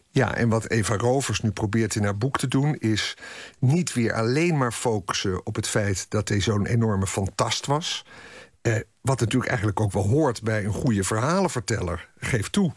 Ja, 0.09 0.35
en 0.35 0.49
wat 0.49 0.69
Eva 0.69 0.97
Rovers 0.97 1.39
nu 1.39 1.51
probeert 1.51 1.95
in 1.95 2.03
haar 2.03 2.17
boek 2.17 2.37
te 2.37 2.47
doen... 2.47 2.75
is 2.75 3.17
niet 3.59 3.93
weer 3.93 4.13
alleen 4.13 4.57
maar 4.57 4.71
focussen 4.71 5.45
op 5.45 5.55
het 5.55 5.67
feit 5.67 6.05
dat 6.09 6.29
hij 6.29 6.39
zo'n 6.39 6.65
enorme 6.65 7.07
fantast 7.07 7.65
was... 7.65 8.03
Eh, 8.63 8.75
wat 9.01 9.19
natuurlijk 9.19 9.49
eigenlijk 9.49 9.79
ook 9.79 9.91
wel 9.91 10.07
hoort 10.07 10.41
bij 10.41 10.65
een 10.65 10.73
goede 10.73 11.03
verhalenverteller, 11.03 12.09
geef 12.17 12.49
toe. 12.49 12.71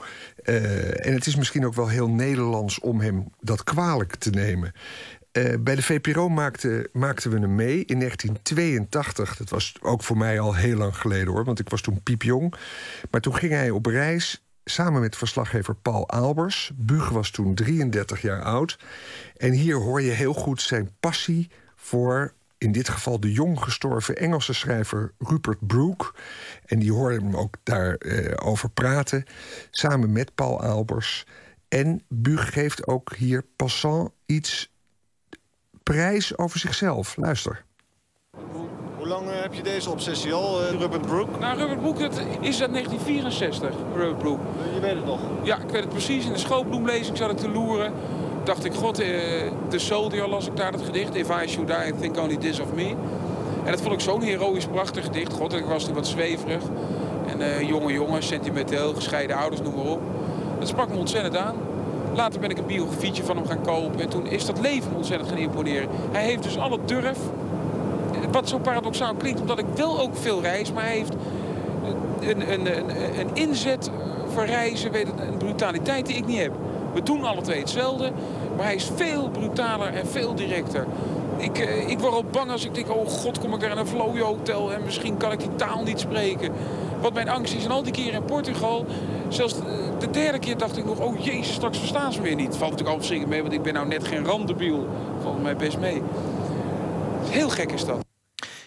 Eh, 0.45 1.07
en 1.07 1.13
het 1.13 1.27
is 1.27 1.37
misschien 1.37 1.67
ook 1.67 1.75
wel 1.75 1.89
heel 1.89 2.09
Nederlands 2.09 2.81
om 2.81 3.01
hem 3.01 3.29
dat 3.41 3.65
kwalijk 3.65 4.15
te 4.15 4.31
nemen. 4.31 4.73
Eh, 5.33 5.55
bij 5.61 5.75
de 5.75 5.83
VPRO 5.83 6.29
maakten 6.29 6.89
maakten 6.93 7.31
we 7.31 7.39
hem 7.39 7.55
mee 7.55 7.85
in 7.85 7.99
1982. 7.99 9.37
Dat 9.37 9.49
was 9.49 9.75
ook 9.81 10.03
voor 10.03 10.17
mij 10.17 10.41
al 10.41 10.55
heel 10.55 10.77
lang 10.77 10.97
geleden 10.97 11.33
hoor, 11.33 11.45
want 11.45 11.59
ik 11.59 11.69
was 11.69 11.81
toen 11.81 12.03
piepjong. 12.03 12.55
Maar 13.11 13.21
toen 13.21 13.35
ging 13.35 13.53
hij 13.53 13.71
op 13.71 13.87
reis 13.87 14.45
samen 14.65 15.01
met 15.01 15.17
verslaggever 15.17 15.75
Paul 15.75 16.09
Albers. 16.09 16.71
Bug 16.75 17.09
was 17.09 17.31
toen 17.31 17.55
33 17.55 18.23
jaar 18.23 18.43
oud. 18.43 18.79
En 19.37 19.53
hier 19.53 19.77
hoor 19.77 20.03
je 20.03 20.11
heel 20.11 20.35
goed 20.35 20.63
zijn 20.63 20.91
passie 21.01 21.51
voor 21.75 22.35
in 22.67 22.73
dit 22.73 22.89
geval 22.89 23.21
de 23.21 23.33
jong 23.33 23.63
gestorven 23.63 24.17
Engelse 24.17 24.53
schrijver 24.53 25.13
Rupert 25.19 25.67
Brooke. 25.67 26.13
En 26.65 26.79
die 26.79 26.93
hoorde 26.93 27.17
hem 27.17 27.37
ook 27.37 27.57
daarover 27.63 28.41
over 28.43 28.71
praten, 28.71 29.25
samen 29.71 30.13
met 30.13 30.35
Paul 30.35 30.61
Albers. 30.61 31.27
En 31.69 32.03
Bug 32.09 32.53
geeft 32.53 32.87
ook 32.87 33.15
hier 33.17 33.45
passant 33.57 34.11
iets 34.27 34.73
prijs 35.83 36.39
over 36.39 36.59
zichzelf. 36.59 37.17
Luister. 37.17 37.65
Hoe 38.97 39.07
lang 39.07 39.31
eh, 39.31 39.43
heb 39.43 39.55
je 39.55 39.63
deze 39.63 39.91
obsessie 39.91 40.33
al, 40.33 40.63
eh, 40.63 40.71
Rupert 40.71 41.07
Brooke? 41.07 41.39
Nou, 41.39 41.59
Rupert 41.59 41.81
Broek 41.81 41.99
het 41.99 42.19
is 42.41 42.61
uit 42.61 42.73
1964, 42.73 43.75
Rupert 43.95 44.19
Broek. 44.19 44.41
Je 44.75 44.81
weet 44.81 44.95
het 44.95 45.05
nog? 45.05 45.21
Ja, 45.43 45.57
ik 45.57 45.71
weet 45.71 45.81
het 45.81 45.89
precies. 45.89 46.27
In 46.27 46.33
de 46.33 46.39
schoolbloemlezing 46.39 47.17
zat 47.17 47.31
ik 47.31 47.37
te 47.37 47.49
loeren. 47.49 47.93
Dacht 48.47 48.65
ik, 48.65 48.75
god, 48.75 48.99
eh, 48.99 49.09
de 49.69 49.79
Soldier 49.79 50.29
las 50.29 50.47
ik 50.47 50.57
daar 50.57 50.73
het 50.73 50.83
gedicht. 50.83 51.15
If 51.15 51.29
I 51.43 51.49
should 51.49 51.67
die, 51.67 51.87
I 51.89 51.93
think 52.01 52.19
only 52.19 52.37
this 52.37 52.61
of 52.61 52.73
me. 52.75 52.89
En 53.65 53.71
dat 53.71 53.81
vond 53.81 53.95
ik 53.95 54.01
zo'n 54.01 54.23
heroïsch 54.23 54.67
prachtig 54.67 55.05
gedicht. 55.05 55.33
God, 55.33 55.53
ik 55.53 55.65
was 55.65 55.85
toen 55.85 55.95
wat 55.95 56.07
zweverig. 56.07 56.63
En 57.27 57.41
eh, 57.41 57.69
jonge 57.69 57.93
jongen, 57.93 58.23
sentimenteel, 58.23 58.95
gescheiden 58.95 59.37
ouders, 59.37 59.63
noem 59.63 59.75
maar 59.75 59.85
op. 59.85 60.01
Dat 60.59 60.69
sprak 60.69 60.89
me 60.89 60.97
ontzettend 60.97 61.37
aan. 61.37 61.55
Later 62.15 62.41
ben 62.41 62.51
ik 62.51 62.59
een 62.59 62.67
biografietje 62.67 63.23
van 63.23 63.37
hem 63.37 63.47
gaan 63.47 63.63
kopen. 63.63 64.01
En 64.01 64.09
toen 64.09 64.27
is 64.27 64.47
dat 64.47 64.61
leven 64.61 64.91
me 64.91 64.97
ontzettend 64.97 65.29
gaan 65.31 65.39
imponeren. 65.39 65.89
Hij 66.13 66.23
heeft 66.23 66.43
dus 66.43 66.59
alle 66.59 66.79
durf. 66.85 67.19
Wat 68.33 68.49
zo 68.49 68.59
paradoxaal 68.59 69.15
klinkt, 69.15 69.41
omdat 69.41 69.59
ik 69.59 69.67
wel 69.77 70.01
ook 70.01 70.17
veel 70.17 70.41
reis. 70.41 70.73
Maar 70.73 70.85
hij 70.85 70.93
heeft 70.93 71.15
een, 72.21 72.53
een, 72.53 72.67
een, 72.79 72.91
een 73.19 73.31
inzet 73.35 73.91
voor 74.35 74.45
reizen, 74.45 74.95
een 74.95 75.37
brutaliteit 75.39 76.07
die 76.07 76.17
ik 76.17 76.27
niet 76.27 76.39
heb. 76.39 76.53
We 76.97 77.03
doen 77.03 77.25
alle 77.25 77.41
twee 77.41 77.59
hetzelfde, 77.59 78.13
maar 78.57 78.65
hij 78.65 78.75
is 78.75 78.91
veel 78.95 79.29
brutaler 79.29 79.95
en 79.95 80.07
veel 80.07 80.35
directer. 80.35 80.87
Ik, 81.37 81.59
eh, 81.59 81.89
ik 81.89 81.99
word 81.99 82.13
al 82.13 82.25
bang 82.25 82.51
als 82.51 82.65
ik 82.65 82.75
denk, 82.75 82.91
oh 82.91 83.09
god, 83.09 83.39
kom 83.39 83.55
ik 83.55 83.61
daar 83.61 83.71
in 83.71 83.77
een 83.77 83.87
Floyo 83.87 84.25
hotel 84.25 84.73
en 84.73 84.83
misschien 84.85 85.17
kan 85.17 85.33
ik 85.33 85.39
die 85.39 85.55
taal 85.57 85.83
niet 85.83 86.01
spreken. 86.01 86.53
Wat 87.01 87.13
mijn 87.13 87.29
angst 87.29 87.55
is, 87.55 87.65
en 87.65 87.71
al 87.71 87.83
die 87.83 87.93
keren 87.93 88.13
in 88.13 88.25
Portugal, 88.25 88.87
zelfs 89.29 89.55
de, 89.55 89.93
de 89.99 90.11
derde 90.11 90.39
keer 90.39 90.59
dacht 90.59 90.77
ik 90.77 90.85
nog, 90.85 91.01
oh 91.01 91.25
jezus, 91.25 91.55
straks 91.55 91.79
verstaan 91.79 92.13
ze 92.13 92.23
weer 92.23 92.35
niet. 92.35 92.57
Valt 92.57 92.71
natuurlijk 92.71 92.99
al 92.99 93.05
zeker 93.05 93.29
mee, 93.29 93.43
want 93.43 93.55
ik 93.55 93.63
ben 93.63 93.75
nou 93.75 93.87
net 93.87 94.07
geen 94.07 94.25
randebiel. 94.25 94.89
Valt 95.23 95.43
mij 95.43 95.57
best 95.57 95.79
mee. 95.79 96.03
Heel 97.25 97.49
gek 97.49 97.73
is 97.73 97.85
dat. 97.85 98.05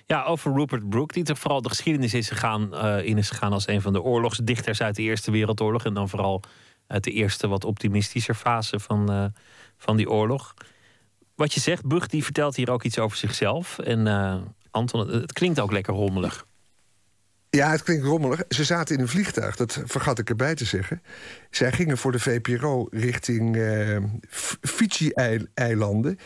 Ja, 0.06 0.24
over 0.24 0.54
Rupert 0.54 0.90
Brooke, 0.90 1.14
die 1.14 1.24
toch 1.24 1.40
vooral 1.40 1.62
de 1.62 1.70
geschiedenis 1.70 2.14
is 2.14 2.30
gegaan, 2.30 2.74
eh, 2.74 3.06
in 3.06 3.18
is 3.18 3.30
gegaan 3.30 3.54
als 3.54 3.68
een 3.68 3.82
van 3.82 3.94
de 3.94 4.02
oorlogsdichters 4.02 4.82
uit 4.82 4.96
de 4.96 5.02
Eerste 5.02 5.32
Wereldoorlog. 5.32 5.86
En 5.86 5.94
dan 5.94 6.10
vooral 6.10 6.42
uit 6.90 7.04
de 7.04 7.12
eerste 7.12 7.48
wat 7.48 7.66
optimistischer 7.66 8.36
fase 8.36 8.80
van, 8.80 9.12
eh, 9.12 9.26
van 9.78 9.98
die 9.98 10.10
oorlog. 10.10 10.54
Wat 11.36 11.54
je 11.54 11.60
zegt, 11.60 11.86
Bug 11.86 12.08
die 12.08 12.24
vertelt 12.24 12.56
hier 12.56 12.72
ook 12.72 12.84
iets 12.84 13.00
over 13.00 13.18
zichzelf. 13.18 13.80
En 13.80 14.08
eh, 14.08 14.36
Anton, 14.72 15.10
het, 15.10 15.34
klinkt 15.34 15.60
ook 15.60 15.72
lekker 15.72 15.94
rommelig. 15.94 16.48
Ja, 17.50 17.72
het 17.72 17.84
klinkt 17.84 18.06
rommelig. 18.06 18.44
Ze 18.50 18.64
zaten 18.64 18.96
in 18.96 19.02
een 19.02 19.08
vliegtuig, 19.08 19.56
dat 19.56 19.82
vergat 19.86 20.20
ik 20.20 20.30
erbij 20.30 20.56
te 20.56 20.66
zeggen. 20.66 21.02
Zij 21.50 21.72
gingen 21.72 21.98
voor 21.98 22.12
de 22.12 22.20
VPRO 22.20 22.88
richting 22.92 23.56
eh 23.56 23.98
Fiji-eilanden. 24.62 26.20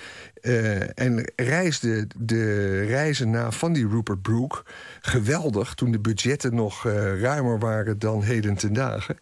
en 0.94 1.32
reisden 1.36 2.10
de 2.18 2.82
reizen 2.86 3.30
na 3.30 3.52
van 3.52 3.74
die 3.74 3.88
Rupert 3.88 4.22
Brooke 4.22 4.64
geweldig... 5.02 5.74
toen 5.74 5.92
de 5.92 6.00
budgetten 6.00 6.56
nog 6.56 6.84
ruimer 7.20 7.60
waren 7.60 8.00
dan 8.00 8.24
heden 8.24 8.56
ten 8.56 8.74
dagen. 8.74 9.18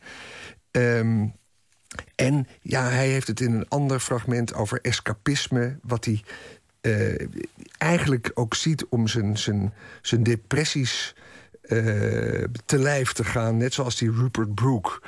Ehm, 0.71 1.27
en 2.15 2.47
ja, 2.61 2.89
hij 2.89 3.07
heeft 3.07 3.27
het 3.27 3.39
in 3.39 3.53
een 3.53 3.69
ander 3.69 3.99
fragment 3.99 4.53
over 4.53 4.81
escapisme... 4.81 5.77
wat 5.81 6.05
hij 6.05 6.23
eh, 6.81 7.27
eigenlijk 7.77 8.31
ook 8.33 8.55
ziet 8.55 8.85
om 8.85 9.07
zijn, 9.07 9.37
zijn, 9.37 9.73
zijn 10.01 10.23
depressies 10.23 11.15
eh, 11.61 11.77
te 12.65 12.77
lijf 12.77 13.13
te 13.13 13.23
gaan. 13.23 13.57
Net 13.57 13.73
zoals 13.73 13.97
die 13.97 14.11
Rupert 14.11 14.55
Brooke. 14.55 14.99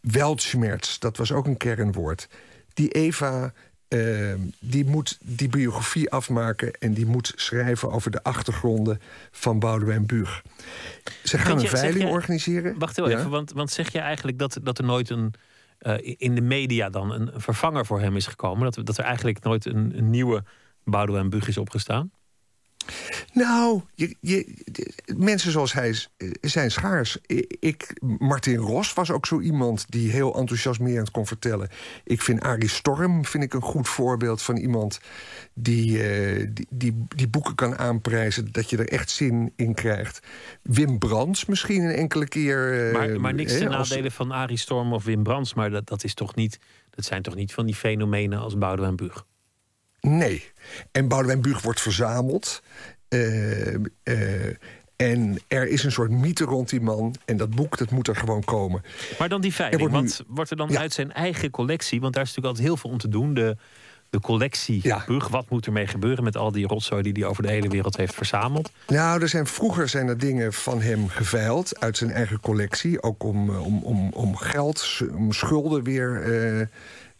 Weltschmerz, 0.00 0.98
dat 0.98 1.16
was 1.16 1.32
ook 1.32 1.46
een 1.46 1.56
kernwoord. 1.56 2.28
Die 2.74 2.88
Eva, 2.88 3.52
ehm, 3.90 4.40
die 4.60 4.84
moet 4.84 5.18
die 5.22 5.48
biografie 5.48 6.10
afmaken... 6.10 6.72
en 6.72 6.94
die 6.94 7.06
moet 7.06 7.32
schrijven 7.36 7.90
over 7.90 8.10
de 8.10 8.22
achtergronden 8.22 9.00
van 9.30 9.58
Boudewijn 9.58 10.06
Buug. 10.06 10.42
Ze 11.24 11.38
gaan 11.38 11.58
een 11.58 11.68
veiling 11.68 12.10
organiseren. 12.10 12.78
Wacht 12.78 12.96
heel 12.96 13.10
Ja? 13.10 13.18
even, 13.18 13.30
want, 13.30 13.52
want 13.52 13.70
zeg 13.70 13.92
je 13.92 13.98
eigenlijk 13.98 14.38
dat, 14.38 14.58
dat 14.62 14.78
er 14.78 14.84
nooit 14.84 15.10
een, 15.10 15.34
eh, 15.78 16.14
in 16.16 16.34
de 16.34 16.40
media 16.40 16.90
dan 16.90 17.12
een 17.12 17.30
vervanger 17.34 17.86
voor 17.86 18.00
hem 18.00 18.16
is 18.16 18.26
gekomen? 18.26 18.72
Dat, 18.72 18.86
dat 18.86 18.98
er 18.98 19.04
eigenlijk 19.04 19.42
nooit 19.42 19.66
een, 19.66 19.92
een 19.96 20.10
nieuwe 20.10 20.44
Boudewijn 20.84 21.30
Bug 21.30 21.48
is 21.48 21.58
opgestaan? 21.58 22.10
Nou, 23.32 23.80
je, 23.94 24.16
je, 24.20 24.54
mensen 25.16 25.50
zoals 25.50 25.72
hij 25.72 25.94
eh, 26.16 26.30
zijn 26.40 26.70
schaars. 26.70 27.18
Ik, 27.60 28.00
Martin 28.18 28.56
Ros 28.56 28.94
was 28.94 29.10
ook 29.10 29.26
zo 29.26 29.40
iemand 29.40 29.84
die 29.88 30.10
heel 30.10 30.34
enthousiasmerend 30.36 31.10
kon 31.10 31.26
vertellen. 31.26 31.68
Ik 32.04 32.22
vind 32.22 32.40
Arie 32.40 32.68
Storm 32.68 33.24
vind 33.24 33.44
ik 33.44 33.54
een 33.54 33.62
goed 33.62 33.88
voorbeeld 33.88 34.42
van 34.42 34.56
iemand 34.56 35.00
die, 35.54 36.02
eh, 36.02 36.46
die, 36.52 36.66
die, 36.70 37.04
die 37.16 37.28
boeken 37.28 37.54
kan 37.54 37.78
aanprijzen, 37.78 38.52
dat 38.52 38.70
je 38.70 38.76
er 38.76 38.88
echt 38.88 39.10
zin 39.10 39.52
in 39.56 39.74
krijgt. 39.74 40.20
Wim 40.62 40.98
Brands 40.98 41.44
misschien 41.44 41.82
een 41.82 41.94
enkele 41.94 42.28
keer. 42.28 42.86
eh, 42.86 42.92
Maar, 42.92 43.20
maar 43.20 43.34
niks 43.34 43.58
ten 43.58 43.68
als- 43.72 43.88
nadele 43.88 44.10
van 44.10 44.32
Arie 44.32 44.56
Storm 44.58 44.92
of 44.92 45.04
Wim 45.04 45.22
Brands. 45.22 45.54
Maar 45.54 45.70
dat, 45.70 45.86
dat, 45.86 46.04
is 46.04 46.14
toch 46.14 46.34
niet, 46.34 46.58
dat 46.90 47.04
zijn 47.04 47.22
toch 47.22 47.34
niet 47.34 47.52
van 47.52 47.66
die 47.66 47.74
fenomenen 47.74 48.38
als 48.38 48.58
Boudewijn 48.58 48.96
Bug? 48.96 49.26
Nee. 50.00 50.50
En 50.92 51.08
Boudewijn 51.08 51.40
Buug 51.42 51.62
wordt 51.62 51.80
verzameld. 51.80 52.62
Eh, 53.08 53.74
eh, 54.02 54.56
en 54.96 55.38
er 55.48 55.68
is 55.68 55.82
een 55.84 55.92
soort 55.92 56.10
mythe 56.10 56.44
rond 56.44 56.68
die 56.68 56.80
man. 56.80 57.14
En 57.24 57.36
dat 57.36 57.50
boek, 57.50 57.78
dat 57.78 57.90
moet 57.90 58.08
er 58.08 58.16
gewoon 58.16 58.44
komen. 58.44 58.82
Maar 59.18 59.28
dan 59.28 59.40
die 59.40 59.54
veiling. 59.54 59.80
Wordt 59.80 59.94
nu- 59.94 60.00
want 60.00 60.22
wordt 60.26 60.50
er 60.50 60.56
dan 60.56 60.78
uit 60.78 60.92
zijn 60.92 61.12
eigen 61.12 61.50
collectie... 61.50 62.00
want 62.00 62.14
daar 62.14 62.22
is 62.22 62.28
natuurlijk 62.28 62.56
altijd 62.56 62.66
heel 62.66 62.76
veel 62.76 62.90
om 62.90 62.98
te 62.98 63.08
doen... 63.08 63.34
de, 63.34 63.56
de 64.10 64.20
collectie 64.20 64.94
Bug, 65.06 65.28
wat 65.28 65.50
moet 65.50 65.66
ermee 65.66 65.86
gebeuren... 65.86 66.24
met 66.24 66.36
al 66.36 66.52
die 66.52 66.66
rotzooi 66.66 67.02
die 67.02 67.12
hij 67.12 67.24
over 67.24 67.42
de 67.42 67.50
hele 67.50 67.68
wereld 67.68 67.96
heeft 67.96 68.14
verzameld? 68.14 68.72
Nou, 68.86 69.22
er 69.22 69.28
zijn, 69.28 69.46
vroeger 69.46 69.88
zijn 69.88 70.08
er 70.08 70.18
dingen 70.18 70.52
van 70.52 70.80
hem 70.80 71.08
geveild 71.08 71.80
uit 71.80 71.96
zijn 71.96 72.10
eigen 72.10 72.40
collectie. 72.40 73.02
Ook 73.02 73.22
om, 73.22 73.50
eh, 73.50 73.66
om, 73.66 73.82
om, 73.82 74.10
om 74.12 74.36
geld, 74.36 75.00
om 75.12 75.32
schulden 75.32 75.82
weer... 75.82 76.22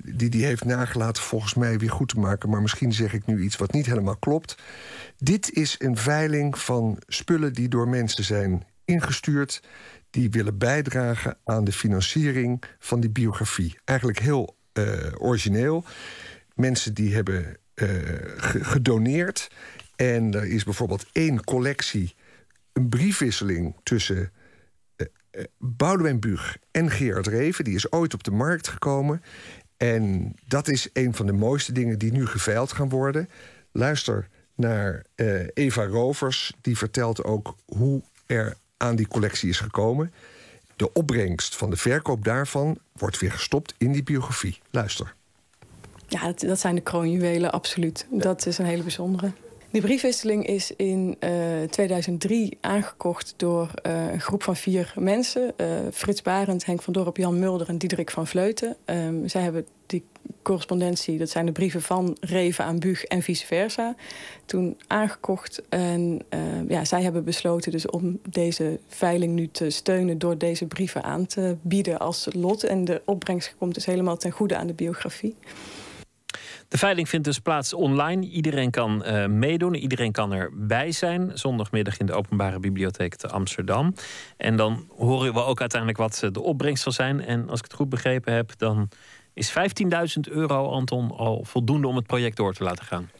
die 0.04 0.28
hij 0.30 0.48
heeft 0.48 0.64
nagelaten 0.64 1.22
volgens 1.22 1.54
mij 1.54 1.78
weer 1.78 1.90
goed 1.90 2.08
te 2.08 2.18
maken. 2.18 2.50
Maar 2.50 2.62
misschien 2.62 2.92
zeg 2.92 3.12
ik 3.12 3.26
nu 3.26 3.42
iets 3.42 3.56
wat 3.56 3.72
niet 3.72 3.86
helemaal 3.86 4.16
klopt. 4.16 4.56
Dit 5.18 5.52
is 5.52 5.76
een 5.78 5.96
veiling 5.96 6.58
van 6.58 6.98
spullen 7.06 7.52
die 7.52 7.68
door 7.68 7.88
mensen 7.88 8.24
zijn 8.24 8.64
ingestuurd... 8.84 9.62
die 10.10 10.30
willen 10.30 10.58
bijdragen 10.58 11.38
aan 11.44 11.64
de 11.64 11.72
financiering 11.72 12.62
van 12.78 13.00
die 13.00 13.10
biografie. 13.10 13.78
Eigenlijk 13.84 14.18
heel 14.18 14.56
eh, 14.72 14.84
origineel. 15.18 15.84
Mensen 16.54 16.94
die 16.94 17.14
hebben 17.14 17.56
eh, 17.74 17.88
ge- 18.36 18.64
gedoneerd. 18.64 19.50
En 19.96 20.34
er 20.34 20.46
is 20.46 20.64
bijvoorbeeld 20.64 21.06
één 21.12 21.44
collectie... 21.44 22.14
een 22.72 22.88
briefwisseling 22.88 23.76
tussen 23.82 24.32
eh, 24.96 25.06
Boudewijn 25.58 26.20
Buug 26.20 26.56
en 26.70 26.90
Gerard 26.90 27.26
Reven. 27.26 27.64
Die 27.64 27.74
is 27.74 27.92
ooit 27.92 28.14
op 28.14 28.22
de 28.22 28.30
markt 28.30 28.68
gekomen. 28.68 29.22
En 29.80 30.34
dat 30.46 30.68
is 30.68 30.88
een 30.92 31.14
van 31.14 31.26
de 31.26 31.32
mooiste 31.32 31.72
dingen 31.72 31.98
die 31.98 32.12
nu 32.12 32.26
geveild 32.26 32.72
gaan 32.72 32.88
worden. 32.88 33.28
Luister 33.72 34.28
naar 34.54 35.04
eh, 35.14 35.46
Eva 35.54 35.84
Rovers. 35.84 36.52
Die 36.60 36.78
vertelt 36.78 37.24
ook 37.24 37.54
hoe 37.64 38.02
er 38.26 38.56
aan 38.76 38.96
die 38.96 39.08
collectie 39.08 39.48
is 39.48 39.60
gekomen. 39.60 40.12
De 40.76 40.92
opbrengst 40.92 41.56
van 41.56 41.70
de 41.70 41.76
verkoop 41.76 42.24
daarvan 42.24 42.78
wordt 42.92 43.18
weer 43.18 43.32
gestopt 43.32 43.74
in 43.78 43.92
die 43.92 44.02
biografie. 44.02 44.58
Luister. 44.70 45.14
Ja, 46.06 46.24
dat, 46.24 46.40
dat 46.40 46.60
zijn 46.60 46.74
de 46.74 46.80
kroonjuwelen, 46.80 47.52
absoluut. 47.52 48.06
Dat 48.10 48.46
is 48.46 48.58
een 48.58 48.66
hele 48.66 48.82
bijzondere. 48.82 49.32
Die 49.70 49.80
briefwisseling 49.80 50.46
is 50.46 50.72
in 50.76 51.16
eh, 51.18 51.32
2003 51.70 52.58
aangekocht 52.60 53.34
door 53.36 53.70
eh, 53.82 54.12
een 54.12 54.20
groep 54.20 54.42
van 54.42 54.56
vier 54.56 54.92
mensen. 54.96 55.52
Eh, 55.56 55.66
Frits 55.92 56.22
Barend, 56.22 56.66
Henk 56.66 56.82
van 56.82 56.92
Dorp, 56.92 57.16
Jan 57.16 57.38
Mulder 57.38 57.68
en 57.68 57.78
Diederik 57.78 58.10
van 58.10 58.26
Vleuten. 58.26 58.76
Ehm, 58.84 59.26
zij 59.28 59.42
hebben 59.42 59.66
die 59.86 60.04
correspondentie, 60.42 61.18
dat 61.18 61.30
zijn 61.30 61.46
de 61.46 61.52
brieven 61.52 61.82
van 61.82 62.16
Reven 62.20 62.64
aan 62.64 62.78
Buug 62.78 63.04
en 63.04 63.22
vice 63.22 63.46
versa, 63.46 63.94
toen 64.44 64.76
aangekocht. 64.86 65.62
En 65.68 66.20
eh, 66.28 66.68
ja, 66.68 66.84
zij 66.84 67.02
hebben 67.02 67.24
besloten 67.24 67.72
dus 67.72 67.86
om 67.86 68.20
deze 68.28 68.78
veiling 68.88 69.32
nu 69.32 69.48
te 69.48 69.70
steunen 69.70 70.18
door 70.18 70.38
deze 70.38 70.66
brieven 70.66 71.02
aan 71.02 71.26
te 71.26 71.56
bieden 71.62 71.98
als 71.98 72.28
lot. 72.32 72.64
En 72.64 72.84
de 72.84 73.02
opbrengst 73.04 73.54
komt 73.58 73.74
dus 73.74 73.86
helemaal 73.86 74.16
ten 74.16 74.30
goede 74.30 74.56
aan 74.56 74.66
de 74.66 74.74
biografie. 74.74 75.36
De 76.70 76.78
veiling 76.78 77.08
vindt 77.08 77.26
dus 77.26 77.38
plaats 77.38 77.74
online. 77.74 78.26
Iedereen 78.26 78.70
kan 78.70 79.04
eh, 79.04 79.26
meedoen, 79.26 79.74
iedereen 79.74 80.12
kan 80.12 80.32
erbij 80.32 80.92
zijn. 80.92 81.30
Zondagmiddag 81.34 81.98
in 81.98 82.06
de 82.06 82.12
Openbare 82.12 82.60
Bibliotheek 82.60 83.14
te 83.14 83.28
Amsterdam. 83.28 83.94
En 84.36 84.56
dan 84.56 84.88
horen 84.96 85.32
we 85.32 85.42
ook 85.42 85.60
uiteindelijk 85.60 86.00
wat 86.00 86.22
eh, 86.22 86.30
de 86.32 86.40
opbrengst 86.40 86.82
zal 86.82 86.92
zijn. 86.92 87.24
En 87.24 87.48
als 87.48 87.58
ik 87.58 87.64
het 87.64 87.74
goed 87.74 87.88
begrepen 87.88 88.32
heb, 88.32 88.52
dan 88.56 88.88
is 89.34 89.52
15.000 89.52 90.32
euro, 90.32 90.70
Anton, 90.70 91.10
al 91.10 91.44
voldoende 91.44 91.86
om 91.86 91.96
het 91.96 92.06
project 92.06 92.36
door 92.36 92.54
te 92.54 92.64
laten 92.64 92.84
gaan. 92.84 93.10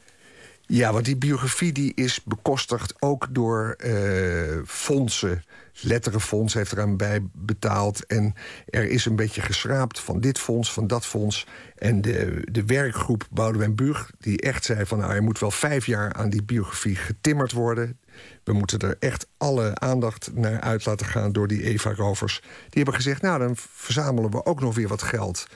Ja, 0.67 0.93
want 0.93 1.05
die 1.05 1.17
biografie 1.17 1.73
die 1.73 1.93
is 1.95 2.23
bekostigd 2.25 3.03
ook 3.03 3.27
door 3.31 3.75
eh, 3.79 4.59
fondsen. 4.67 5.45
Letterenfonds 5.83 6.55
heeft 6.55 6.73
eraan 6.73 6.97
bij 6.97 7.21
betaald. 7.33 8.07
En 8.07 8.35
er 8.67 8.89
is 8.89 9.05
een 9.05 9.17
beetje 9.17 9.41
geschraapt 9.41 10.01
van 10.01 10.21
dit 10.21 10.39
fonds, 10.39 10.73
van 10.73 10.87
dat 10.87 11.07
fonds. 11.07 11.47
En 11.77 12.01
de, 12.01 12.47
de 12.51 12.65
werkgroep 12.65 13.27
Boudewijn 13.31 13.75
Buug, 13.75 14.11
die 14.19 14.41
echt 14.41 14.65
zei 14.65 14.87
van... 14.87 14.99
nou, 14.99 15.15
er 15.15 15.23
moet 15.23 15.39
wel 15.39 15.51
vijf 15.51 15.87
jaar 15.87 16.13
aan 16.13 16.31
die 16.31 16.43
biografie 16.43 16.97
getimmerd 16.97 17.53
worden. 17.53 17.99
We 18.45 18.53
moeten 18.53 18.79
er 18.79 18.97
echt 18.99 19.27
alle 19.37 19.79
aandacht 19.79 20.31
naar 20.35 20.61
uit 20.61 20.87
laten 20.87 21.07
gaan 21.07 21.33
door 21.33 21.49
die 21.49 21.63
Eva-rovers. 21.63 22.41
Die 22.41 22.69
hebben 22.83 22.95
gezegd, 22.95 23.23
nou, 23.23 23.39
dan 23.39 23.57
verzamelen 23.57 24.31
we 24.31 24.45
ook 24.45 24.61
nog 24.61 24.75
weer 24.75 24.89
wat 24.89 25.03
geld 25.03 25.47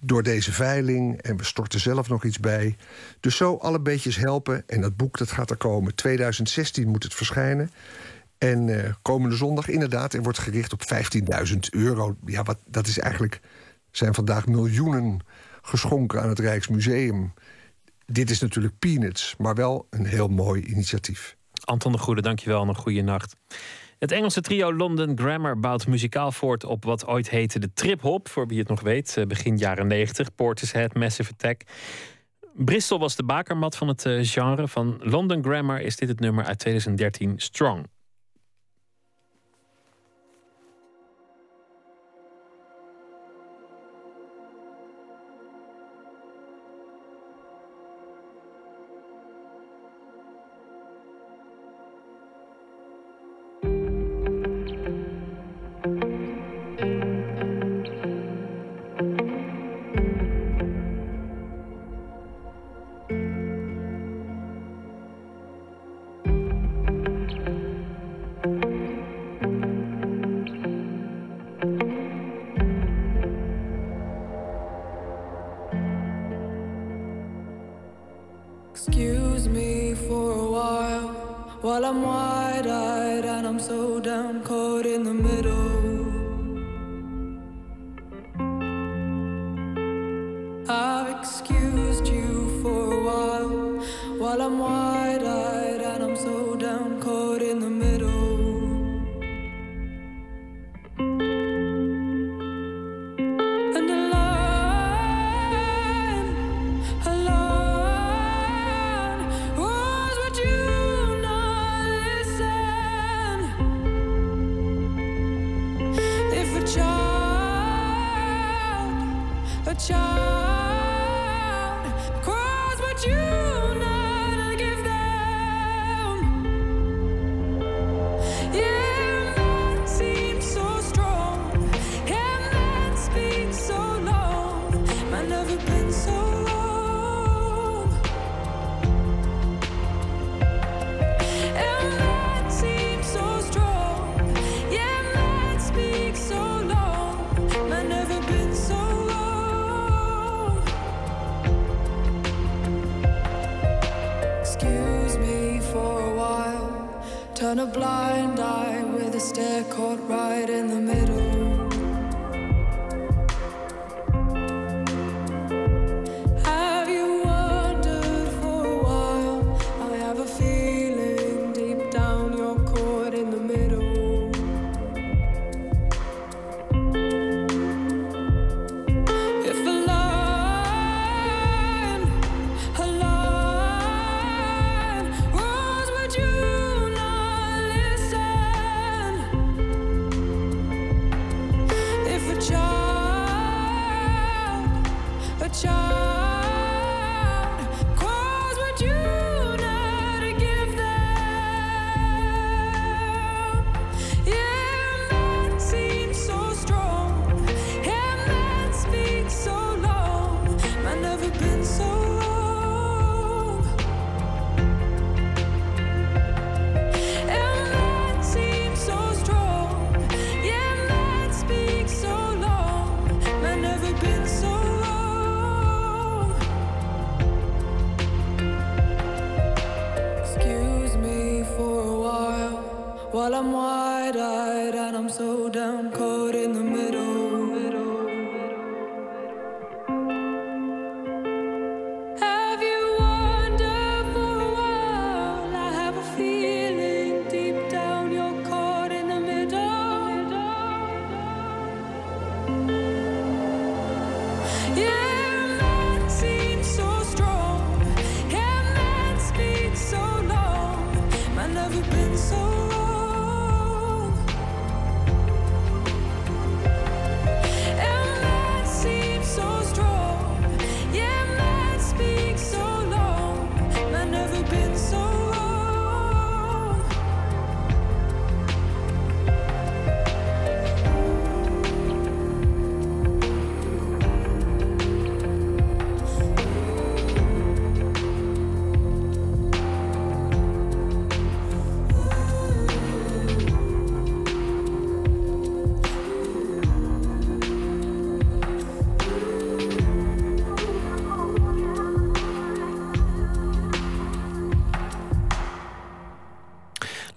door 0.00 0.22
deze 0.22 0.52
veiling. 0.52 1.22
En 1.22 1.36
we 1.36 1.44
storten 1.44 1.80
zelf 1.80 2.08
nog 2.08 2.24
iets 2.24 2.40
bij. 2.40 2.76
Dus 3.20 3.36
zo 3.36 3.56
alle 3.56 3.80
beetjes 3.80 4.16
helpen. 4.16 4.64
En 4.66 4.80
dat 4.80 4.96
boek 4.96 5.18
dat 5.18 5.30
gaat 5.30 5.50
er 5.50 5.56
komen. 5.56 5.94
2016 5.94 6.88
moet 6.88 7.02
het 7.02 7.14
verschijnen. 7.14 7.70
En 8.42 8.84
eh, 8.84 8.92
komende 9.02 9.36
zondag, 9.36 9.68
inderdaad, 9.68 10.12
er 10.12 10.22
wordt 10.22 10.38
gericht 10.38 10.72
op 10.72 10.82
15.000 11.52 11.58
euro. 11.70 12.16
Ja, 12.26 12.42
wat, 12.42 12.58
dat 12.66 12.86
is 12.86 12.98
eigenlijk. 12.98 13.40
zijn 13.90 14.14
vandaag 14.14 14.46
miljoenen 14.46 15.20
geschonken 15.62 16.22
aan 16.22 16.28
het 16.28 16.38
Rijksmuseum. 16.38 17.32
Dit 18.06 18.30
is 18.30 18.40
natuurlijk 18.40 18.78
peanuts, 18.78 19.34
maar 19.38 19.54
wel 19.54 19.86
een 19.90 20.06
heel 20.06 20.28
mooi 20.28 20.62
initiatief. 20.62 21.36
Anton 21.64 21.92
de 21.92 21.98
Goede, 21.98 22.22
dankjewel 22.22 22.62
en 22.62 22.68
een 22.68 22.74
goede 22.74 23.02
nacht. 23.02 23.36
Het 23.98 24.12
Engelse 24.12 24.40
trio 24.40 24.74
London 24.74 25.18
Grammar 25.18 25.60
bouwt 25.60 25.86
muzikaal 25.86 26.32
voort 26.32 26.64
op 26.64 26.84
wat 26.84 27.06
ooit 27.06 27.30
heette 27.30 27.58
de 27.58 27.72
trip-hop, 27.72 28.28
voor 28.28 28.46
wie 28.46 28.58
het 28.58 28.68
nog 28.68 28.80
weet, 28.80 29.16
eh, 29.16 29.26
begin 29.26 29.56
jaren 29.56 29.86
90, 29.86 30.34
Portishead, 30.34 30.94
Massive 30.94 31.32
Attack. 31.32 31.62
Bristol 32.54 32.98
was 32.98 33.16
de 33.16 33.24
bakermat 33.24 33.76
van 33.76 33.88
het 33.88 34.06
eh, 34.06 34.18
genre. 34.22 34.68
Van 34.68 34.96
London 35.00 35.42
Grammar 35.42 35.80
is 35.80 35.96
dit 35.96 36.08
het 36.08 36.20
nummer 36.20 36.44
uit 36.44 36.58
2013, 36.58 37.34
Strong. 37.36 37.86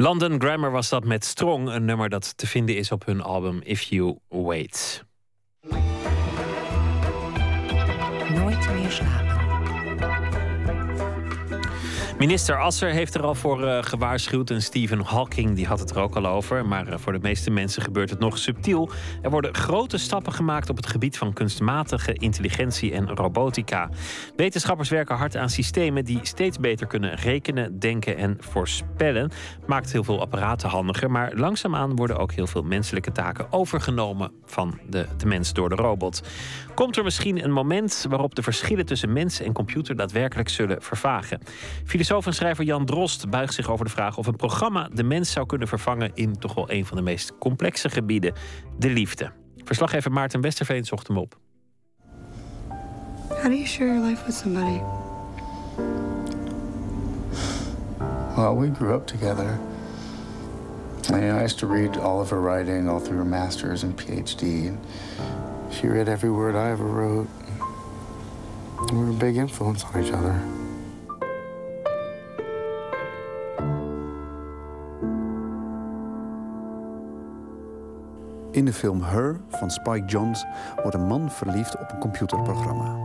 London 0.05 0.41
Grammar 0.41 0.71
was 0.71 0.89
dat 0.89 1.03
met 1.03 1.25
Strong, 1.25 1.69
een 1.69 1.85
nummer 1.85 2.09
dat 2.09 2.37
te 2.37 2.47
vinden 2.47 2.75
is 2.75 2.91
op 2.91 3.05
hun 3.05 3.21
album 3.21 3.61
If 3.63 3.81
You 3.81 4.17
Wait. 4.29 5.03
Nooit 8.29 8.73
meer 8.73 8.91
slapen. 8.91 9.24
Minister 12.17 12.61
Asser 12.61 12.89
heeft 12.89 13.15
er 13.15 13.23
al 13.23 13.35
voor 13.35 13.63
uh, 13.63 13.77
gewaarschuwd 13.81 14.49
en 14.49 14.61
Stephen 14.61 14.99
Hawking 14.99 15.55
die 15.55 15.67
had 15.67 15.79
het 15.79 15.91
er 15.91 15.99
ook 15.99 16.15
al 16.15 16.27
over. 16.27 16.65
Maar 16.65 16.87
uh, 16.87 16.97
voor 16.97 17.13
de 17.13 17.19
meeste 17.21 17.51
mensen 17.51 17.81
gebeurt 17.81 18.09
het 18.09 18.19
nog 18.19 18.37
subtiel. 18.37 18.89
Er 19.21 19.29
worden 19.29 19.55
grote 19.55 19.97
stappen 19.97 20.33
gemaakt 20.33 20.69
op 20.69 20.75
het 20.75 20.87
gebied 20.87 21.17
van 21.17 21.33
kunstmatige 21.33 22.13
intelligentie 22.13 22.93
en 22.93 23.09
robotica. 23.09 23.89
Wetenschappers 24.35 24.89
werken 24.89 25.15
hard 25.15 25.37
aan 25.37 25.49
systemen 25.49 26.05
die 26.05 26.19
steeds 26.21 26.59
beter 26.59 26.87
kunnen 26.87 27.15
rekenen, 27.15 27.79
denken 27.79 28.17
en 28.17 28.37
voorspellen. 28.39 29.31
Maakt 29.65 29.91
heel 29.91 30.03
veel 30.03 30.21
apparaten 30.21 30.69
handiger, 30.69 31.11
maar 31.11 31.31
langzaamaan 31.33 31.95
worden 31.95 32.17
ook 32.17 32.31
heel 32.31 32.47
veel 32.47 32.63
menselijke 32.63 33.11
taken 33.11 33.51
overgenomen 33.51 34.31
van 34.45 34.79
de, 34.89 35.05
de 35.17 35.25
mens 35.25 35.53
door 35.53 35.69
de 35.69 35.75
robot. 35.75 36.21
Komt 36.75 36.97
er 36.97 37.03
misschien 37.03 37.43
een 37.43 37.51
moment 37.51 38.05
waarop 38.09 38.35
de 38.35 38.43
verschillen 38.43 38.85
tussen 38.85 39.13
mens 39.13 39.39
en 39.39 39.53
computer 39.53 39.95
daadwerkelijk 39.95 40.49
zullen 40.49 40.81
vervagen? 40.81 41.39
Filosoof 42.05 42.25
en 42.25 42.33
schrijver 42.33 42.63
Jan 42.63 42.85
Drost 42.85 43.29
buigt 43.29 43.53
zich 43.53 43.69
over 43.69 43.85
de 43.85 43.91
vraag 43.91 44.17
of 44.17 44.27
een 44.27 44.35
programma 44.35 44.89
de 44.93 45.03
mens 45.03 45.31
zou 45.31 45.45
kunnen 45.45 45.67
vervangen 45.67 46.11
in 46.13 46.37
toch 46.37 46.53
wel 46.53 46.71
een 46.71 46.85
van 46.85 46.97
de 46.97 47.03
meest 47.03 47.37
complexe 47.37 47.89
gebieden, 47.89 48.33
de 48.77 48.89
liefde. 48.89 49.31
Verslaggever 49.63 50.11
Maarten 50.11 50.41
Westerveen 50.41 50.85
zocht 50.85 51.07
hem 51.07 51.17
op. 51.17 51.39
How 53.27 53.43
do 53.43 53.49
you 53.49 53.65
share 53.65 53.93
your 53.93 54.07
life 54.07 54.25
with 54.25 54.35
somebody? 54.35 54.81
Well, 58.35 58.55
we 58.55 58.75
grew 58.75 58.93
up 58.93 59.07
together. 59.07 59.59
I 61.09 61.43
used 61.43 61.57
to 61.57 61.67
read 61.67 61.97
all 61.97 62.19
of 62.19 62.29
her 62.29 62.41
writing 62.41 62.89
all 62.89 62.99
through 62.99 63.17
her 63.17 63.29
master's 63.29 63.83
and 63.83 64.01
PhD. 64.01 64.41
And 64.41 64.77
she 65.71 65.87
read 65.87 66.07
every 66.07 66.31
word 66.31 66.55
I 66.55 66.71
ever 66.71 66.85
wrote. 66.85 67.27
And 68.77 68.91
we 68.91 69.05
were 69.05 69.11
a 69.11 69.19
big 69.19 69.35
influence 69.37 69.85
on 69.85 70.03
each 70.03 70.13
other. 70.13 70.64
In 78.55 78.65
de 78.65 78.73
film 78.73 79.01
Her 79.01 79.39
van 79.49 79.71
Spike 79.71 80.05
Jonze 80.05 80.45
wordt 80.81 80.95
een 80.95 81.07
man 81.07 81.31
verliefd 81.31 81.79
op 81.79 81.91
een 81.91 81.99
computerprogramma. 81.99 82.97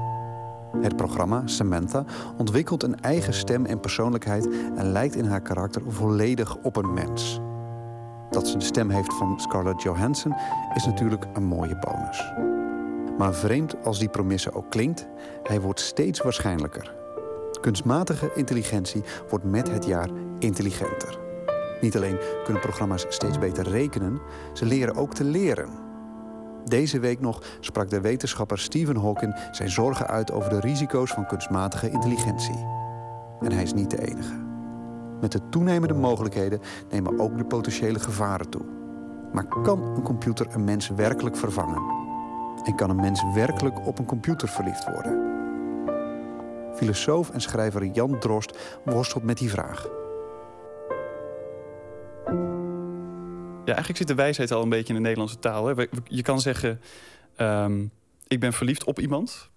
Het 0.81 0.97
programma, 0.97 1.43
Samantha, 1.45 2.05
ontwikkelt 2.39 2.83
een 2.83 3.01
eigen 3.01 3.35
stem 3.35 3.67
en 3.67 3.81
persoonlijkheid 3.81 4.49
en 4.77 4.93
lijkt 4.93 5.15
in 5.15 5.25
haar 5.25 5.41
karakter 5.41 5.83
volledig 5.89 6.57
op 6.57 6.77
een 6.77 6.93
mens. 6.93 7.41
Dat 8.31 8.49
ze 8.49 8.59
de 8.59 8.65
stem 8.65 8.91
heeft 8.91 9.15
van 9.15 9.41
Scarlett 9.41 9.83
Johansson 9.83 10.35
is 10.75 10.87
natuurlijk 10.87 11.25
een 11.33 11.45
mooie 11.45 11.79
bonus. 11.79 12.33
Maar 13.19 13.35
vreemd 13.35 13.85
als 13.85 13.99
die 13.99 14.09
promisse 14.09 14.53
ook 14.53 14.71
klinkt, 14.71 15.07
hij 15.43 15.61
wordt 15.61 15.81
steeds 15.81 16.21
waarschijnlijker. 16.21 16.95
Kunstmatige 17.61 18.31
intelligentie 18.35 19.03
wordt 19.29 19.45
met 19.45 19.71
het 19.71 19.87
jaar 19.87 20.09
intelligenter. 20.39 21.30
Niet 21.81 21.97
alleen 21.97 22.19
kunnen 22.45 22.63
programma's 22.63 23.07
steeds 23.09 23.39
beter 23.39 23.69
rekenen, 23.69 24.21
ze 24.53 24.65
leren 24.65 24.97
ook 24.97 25.15
te 25.15 25.25
leren. 25.25 25.69
Deze 26.65 26.99
week 26.99 27.21
nog 27.21 27.43
sprak 27.61 27.91
de 27.91 28.01
wetenschapper 28.01 28.59
Stephen 28.59 28.97
Hawking 28.97 29.35
zijn 29.51 29.71
zorgen 29.71 30.07
uit 30.07 30.33
over 30.33 30.51
de 30.51 30.61
risico's 30.61 31.11
van 31.11 31.27
kunstmatige 31.27 31.91
intelligentie. 31.91 32.67
En 33.41 33.53
hij 33.53 33.63
is 33.63 33.75
niet 33.75 33.91
de 33.91 34.09
enige. 34.09 34.49
Met 35.21 35.33
de 35.33 35.49
toenemende 35.49 35.95
mogelijkheden 35.95 36.61
nemen 36.91 37.21
ook 37.21 37.39
de 37.39 37.45
potentiële 37.45 37.99
gevaren 37.99 38.49
toe. 38.49 38.65
Maar 39.33 39.47
kan 39.63 39.83
een 39.83 40.03
computer 40.03 40.47
een 40.51 40.65
mens 40.65 40.89
werkelijk 40.89 41.37
vervangen? 41.37 41.83
En 42.65 42.75
kan 42.75 42.91
een 42.91 42.97
mens 42.97 43.25
werkelijk 43.35 43.87
op 43.87 43.99
een 43.99 44.05
computer 44.05 44.49
verliefd 44.49 44.85
worden? 44.85 45.29
Filosoof 46.75 47.31
en 47.31 47.41
schrijver 47.41 47.85
Jan 47.85 48.19
Drost 48.19 48.59
worstelt 48.85 49.25
met 49.25 49.39
die 49.39 49.51
vraag. 49.51 50.00
Eigenlijk 53.75 53.99
zit 53.99 54.09
de 54.09 54.23
wijsheid 54.23 54.51
al 54.51 54.63
een 54.63 54.69
beetje 54.69 54.89
in 54.89 54.95
de 54.95 55.01
Nederlandse 55.01 55.39
taal. 55.39 55.67
Hè. 55.67 55.87
Je 56.05 56.23
kan 56.23 56.41
zeggen, 56.41 56.81
ehm, 57.37 57.85
ik 58.29 58.41
ben 58.41 58.53
verliefd 58.53 58.85
op 58.85 59.01
iemand. 59.01 59.51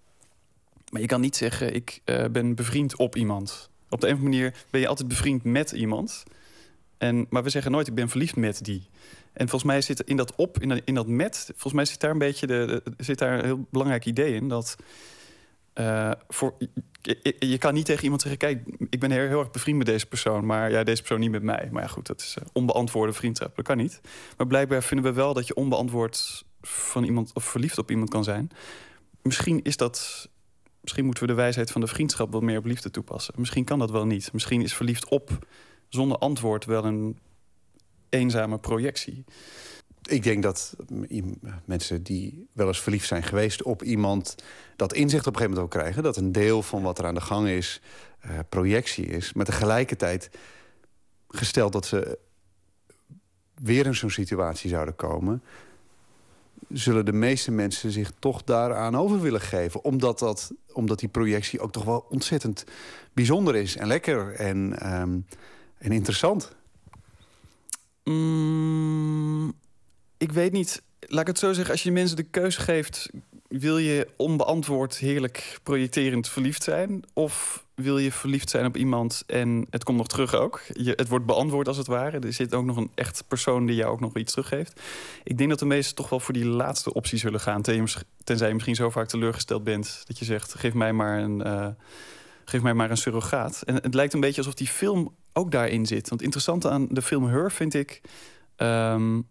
Maar 0.90 1.00
je 1.00 1.06
kan 1.06 1.20
niet 1.20 1.36
zeggen, 1.36 1.74
ik 1.74 2.00
uh, 2.04 2.24
ben 2.24 2.54
bevriend 2.54 2.96
op 2.96 3.16
iemand. 3.16 3.70
Op 3.88 4.00
de 4.00 4.06
een 4.06 4.12
of 4.12 4.18
andere 4.18 4.38
manier 4.38 4.64
ben 4.70 4.80
je 4.80 4.88
altijd 4.88 5.08
bevriend 5.08 5.44
met 5.44 5.70
iemand. 5.72 6.22
En, 6.98 7.26
maar 7.30 7.42
we 7.42 7.50
zeggen 7.50 7.72
nooit, 7.72 7.86
ik 7.86 7.94
ben 7.94 8.08
verliefd 8.08 8.36
met 8.36 8.64
die. 8.64 8.88
En 9.32 9.48
volgens 9.48 9.70
mij 9.70 9.80
zit 9.80 10.00
in 10.00 10.16
dat 10.16 10.34
op, 10.34 10.62
in 10.62 10.68
dat, 10.68 10.80
in 10.84 10.94
dat 10.94 11.06
met... 11.06 11.44
volgens 11.46 11.72
mij 11.72 11.84
zit 11.84 12.00
daar 12.00 12.10
een 12.10 12.18
beetje 12.18 12.46
de, 12.46 12.82
zit 12.96 13.18
daar 13.18 13.38
een 13.38 13.44
heel 13.44 13.66
belangrijk 13.70 14.06
idee 14.06 14.34
in... 14.34 14.48
dat 14.48 14.76
uh, 15.74 16.10
voor, 16.28 16.54
je, 17.38 17.58
kan 17.58 17.74
niet 17.74 17.86
tegen 17.86 18.02
iemand 18.02 18.22
zeggen... 18.22 18.40
kijk, 18.40 18.64
ik 18.90 19.00
ben 19.00 19.10
heel, 19.10 19.26
heel, 19.26 19.38
erg 19.38 19.50
bevriend 19.50 19.78
met 19.78 19.86
deze 19.86 20.06
persoon... 20.06 20.46
maar 20.46 20.70
ja, 20.70 20.84
deze 20.84 21.00
persoon 21.00 21.20
niet 21.20 21.30
met 21.30 21.42
mij. 21.42 21.68
Maar 21.72 21.82
ja, 21.82 21.88
goed, 21.88 22.06
dat 22.06 22.20
is 22.20 22.36
uh, 22.38 22.44
onbeantwoorde 22.52 23.12
vriendschap. 23.12 23.56
Dat 23.56 23.64
kan 23.64 23.76
niet. 23.76 24.00
Maar 24.36 24.46
blijkbaar 24.46 24.82
vinden 24.82 25.06
we 25.06 25.12
wel 25.12 25.34
dat 25.34 25.46
je 25.46 25.54
onbeantwoord 25.54 26.44
van 26.60 27.04
iemand... 27.04 27.30
of 27.34 27.44
verliefd 27.44 27.78
op 27.78 27.90
iemand 27.90 28.10
kan 28.10 28.24
zijn. 28.24 28.50
Misschien 29.22 29.62
is 29.62 29.76
dat... 29.76 30.28
Misschien 30.80 31.04
moeten 31.04 31.22
we 31.22 31.28
de 31.28 31.36
wijsheid 31.36 31.70
van 31.70 31.80
de 31.80 31.86
vriendschap... 31.86 32.32
wat 32.32 32.42
meer 32.42 32.58
op 32.58 32.64
liefde 32.64 32.90
toepassen. 32.90 33.34
Misschien 33.36 33.64
kan 33.64 33.78
dat 33.78 33.90
wel 33.90 34.06
niet. 34.06 34.32
Misschien 34.32 34.62
is 34.62 34.74
verliefd 34.74 35.08
op 35.08 35.46
zonder 35.88 36.18
antwoord 36.18 36.64
wel 36.64 36.84
een 36.84 37.18
eenzame 38.08 38.58
projectie. 38.58 39.24
Ik 40.04 40.22
denk 40.22 40.42
dat 40.42 40.76
mensen 41.64 42.02
die 42.02 42.46
wel 42.52 42.66
eens 42.66 42.80
verliefd 42.80 43.06
zijn 43.06 43.22
geweest 43.22 43.62
op 43.62 43.82
iemand... 43.82 44.34
dat 44.76 44.92
inzicht 44.92 45.26
op 45.26 45.32
een 45.32 45.38
gegeven 45.38 45.56
moment 45.56 45.74
ook 45.74 45.80
krijgen. 45.80 46.02
Dat 46.02 46.16
een 46.16 46.32
deel 46.32 46.62
van 46.62 46.82
wat 46.82 46.98
er 46.98 47.06
aan 47.06 47.14
de 47.14 47.20
gang 47.20 47.48
is 47.48 47.80
uh, 48.26 48.38
projectie 48.48 49.06
is. 49.06 49.32
Maar 49.32 49.44
tegelijkertijd, 49.44 50.30
gesteld 51.28 51.72
dat 51.72 51.86
ze 51.86 52.18
weer 53.54 53.86
in 53.86 53.94
zo'n 53.94 54.10
situatie 54.10 54.70
zouden 54.70 54.96
komen... 54.96 55.42
zullen 56.68 57.04
de 57.04 57.12
meeste 57.12 57.50
mensen 57.50 57.90
zich 57.90 58.12
toch 58.18 58.44
daaraan 58.44 58.96
over 58.96 59.20
willen 59.20 59.40
geven. 59.40 59.84
Omdat, 59.84 60.18
dat, 60.18 60.52
omdat 60.72 60.98
die 60.98 61.08
projectie 61.08 61.60
ook 61.60 61.72
toch 61.72 61.84
wel 61.84 62.06
ontzettend 62.08 62.64
bijzonder 63.12 63.56
is. 63.56 63.76
En 63.76 63.86
lekker 63.86 64.34
en, 64.34 64.90
um, 65.00 65.26
en 65.78 65.92
interessant. 65.92 66.52
Mm, 68.04 69.54
ik 70.18 70.32
weet 70.32 70.52
niet. 70.52 70.82
Laat 71.00 71.20
ik 71.20 71.26
het 71.26 71.38
zo 71.38 71.52
zeggen. 71.52 71.72
Als 71.72 71.82
je 71.82 71.92
mensen 71.92 72.16
de 72.16 72.22
keuze 72.22 72.60
geeft... 72.60 73.10
wil 73.48 73.78
je 73.78 74.08
onbeantwoord 74.16 74.96
heerlijk 74.96 75.58
projecterend 75.62 76.28
verliefd 76.28 76.62
zijn? 76.62 77.02
Of 77.12 77.64
wil 77.74 77.98
je 77.98 78.12
verliefd 78.12 78.50
zijn 78.50 78.66
op 78.66 78.76
iemand 78.76 79.22
en 79.26 79.66
het 79.70 79.84
komt 79.84 79.98
nog 79.98 80.08
terug 80.08 80.34
ook? 80.34 80.60
Je, 80.72 80.92
het 80.96 81.08
wordt 81.08 81.26
beantwoord 81.26 81.68
als 81.68 81.76
het 81.76 81.86
ware. 81.86 82.18
Er 82.18 82.32
zit 82.32 82.54
ook 82.54 82.64
nog 82.64 82.76
een 82.76 82.90
echt 82.94 83.24
persoon 83.28 83.66
die 83.66 83.76
jou 83.76 83.92
ook 83.92 84.00
nog 84.00 84.16
iets 84.16 84.32
teruggeeft. 84.32 84.80
Ik 85.24 85.38
denk 85.38 85.50
dat 85.50 85.58
de 85.58 85.64
meesten 85.64 85.94
toch 85.94 86.08
wel 86.08 86.20
voor 86.20 86.34
die 86.34 86.46
laatste 86.46 86.92
optie 86.92 87.18
zullen 87.18 87.40
gaan. 87.40 87.62
Tenzij 88.24 88.48
je 88.48 88.54
misschien 88.54 88.74
zo 88.74 88.90
vaak 88.90 89.08
teleurgesteld 89.08 89.64
bent... 89.64 90.02
dat 90.04 90.18
je 90.18 90.24
zegt, 90.24 90.54
geef 90.54 90.74
mij 90.74 90.92
maar 90.92 91.18
een... 91.18 91.46
Uh, 91.46 91.66
geef 92.44 92.62
mij 92.62 92.74
maar 92.74 92.90
een 92.90 92.96
surrogaat. 92.96 93.62
En 93.62 93.74
het 93.74 93.94
lijkt 93.94 94.12
een 94.12 94.20
beetje 94.20 94.38
alsof 94.38 94.54
die 94.54 94.66
film 94.66 95.14
ook 95.32 95.50
daarin 95.50 95.86
zit. 95.86 96.08
Want 96.08 96.10
het 96.10 96.22
interessante 96.22 96.70
aan 96.70 96.86
de 96.90 97.02
film 97.02 97.26
Her 97.26 97.52
vind 97.52 97.74
ik... 97.74 98.00
Um, 98.56 99.26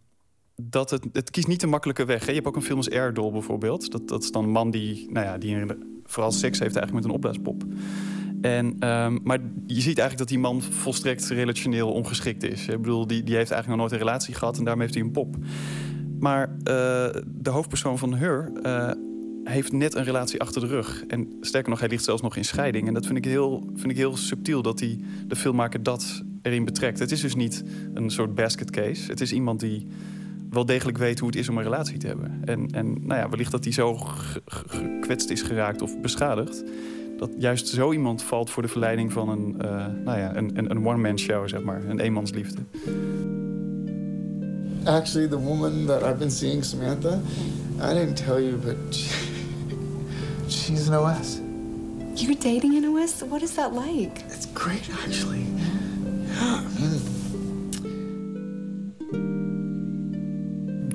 dat 0.56 0.90
het, 0.90 1.08
het 1.14 1.30
kiest 1.30 1.48
niet 1.48 1.62
de 1.62 1.68
makkelijke 1.68 2.06
weg. 2.06 2.22
Hè? 2.22 2.28
Je 2.28 2.34
hebt 2.34 2.48
ook 2.48 2.56
een 2.56 2.62
film 2.62 2.78
als 2.78 2.90
Airdoll 2.90 3.32
bijvoorbeeld. 3.32 3.92
Dat, 3.92 4.08
dat 4.08 4.24
is 4.24 4.32
dan 4.32 4.44
een 4.44 4.52
man 4.52 4.72
die, 4.72 5.08
nou 5.12 5.26
ja, 5.26 5.38
die 5.38 5.66
vooral 6.04 6.32
seks 6.32 6.60
heeft 6.60 6.76
eigenlijk 6.76 6.94
met 6.94 7.04
een 7.04 7.12
opblaaspop. 7.12 7.64
En, 8.42 8.66
um, 8.66 9.20
maar 9.24 9.40
je 9.66 9.82
ziet 9.82 9.98
eigenlijk 9.98 10.18
dat 10.18 10.28
die 10.28 10.40
man 10.40 10.62
volstrekt 10.62 11.28
relationeel 11.28 11.92
ongeschikt 11.92 12.44
is. 12.44 12.68
Ik 12.68 12.82
bedoel, 12.82 13.08
die, 13.08 13.24
die 13.24 13.36
heeft 13.36 13.52
eigenlijk 13.52 13.68
nog 13.68 13.78
nooit 13.78 13.92
een 13.92 14.08
relatie 14.08 14.34
gehad 14.34 14.58
en 14.58 14.64
daarmee 14.64 14.84
heeft 14.84 14.98
hij 14.98 15.04
een 15.04 15.12
pop. 15.12 15.36
Maar 16.20 16.50
uh, 16.50 16.56
de 17.26 17.50
hoofdpersoon 17.50 17.98
van 17.98 18.14
Her 18.14 18.52
uh, 18.64 18.92
heeft 19.44 19.72
net 19.72 19.96
een 19.96 20.04
relatie 20.04 20.42
achter 20.42 20.62
de 20.62 20.68
rug. 20.68 21.04
En 21.08 21.38
sterker 21.42 21.70
nog, 21.70 21.80
hij 21.80 21.90
ligt 21.90 22.04
zelfs 22.04 22.22
nog 22.22 22.36
in 22.36 22.46
scheiding. 22.46 22.88
En 22.88 22.94
dat 22.94 23.06
vind 23.06 23.18
ik 23.18 23.26
heel, 23.26 23.70
vind 23.76 23.92
ik 23.92 23.98
heel 23.98 24.18
subtiel 24.18 24.62
dat 24.62 24.78
die, 24.78 25.04
de 25.28 25.36
filmmaker 25.36 25.84
dat 25.84 26.24
erin 26.42 26.66
betrekt. 26.66 27.00
Het 27.00 27.12
is 27.12 27.22
dus 27.22 27.36
niet 27.36 27.64
een 27.94 28.10
soort 28.10 28.36
basket 28.36 28.70
case. 28.70 29.12
Het 29.12 29.22
is 29.22 29.34
iemand 29.34 29.60
die 29.60 29.88
wel 30.54 30.66
degelijk 30.66 30.98
weet 30.98 31.20
hoe 31.20 31.28
het 31.28 31.38
is 31.38 31.50
om 31.50 31.58
een 31.58 31.64
relatie 31.64 31.98
te 31.98 32.08
hebben. 32.08 32.42
En, 32.46 32.68
en 32.72 32.94
nou 33.08 33.20
ja, 33.20 33.30
wellicht 33.30 33.52
dat 33.52 33.64
hij 33.64 33.74
zo 33.74 33.98
gekwetst 34.46 35.30
is 35.30 35.42
geraakt 35.42 35.82
of 35.82 36.00
beschadigd... 36.00 36.64
dat 37.18 37.30
juist 37.38 37.68
zo 37.68 37.92
iemand 37.92 38.24
valt 38.24 38.50
voor 38.50 38.62
de 38.62 38.70
verleiding 38.70 39.12
van 39.12 39.30
een, 39.30 39.56
uh, 39.62 39.86
nou 40.04 40.20
ja, 40.20 40.36
een, 40.36 40.52
een, 40.58 40.72
een 40.72 40.88
one-man 40.88 41.20
show, 41.20 41.48
zeg 41.48 41.62
maar. 41.62 41.82
Een 41.88 42.00
eenmansliefde. 42.00 42.62
Actually, 44.84 45.28
the 45.28 45.40
woman 45.40 45.86
that 45.86 46.02
I've 46.02 46.18
been 46.18 46.32
seeing, 46.32 46.64
Samantha... 46.64 47.20
I 47.82 47.94
didn't 47.94 48.16
tell 48.16 48.40
you, 48.40 48.58
but 48.58 48.76
she, 48.92 49.10
she's 50.48 50.88
an 50.90 50.96
OS. 50.96 51.40
You're 52.16 52.36
dating 52.36 52.76
an 52.78 52.86
OS? 52.86 53.22
What 53.22 53.42
is 53.42 53.56
that 53.56 53.74
like? 53.74 54.24
It's 54.30 54.48
great, 54.54 54.90
actually. 55.06 55.46
Yeah. 56.34 56.64
Mm. 56.80 57.13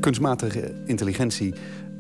Kunstmatige 0.09 0.75
intelligentie 0.87 1.55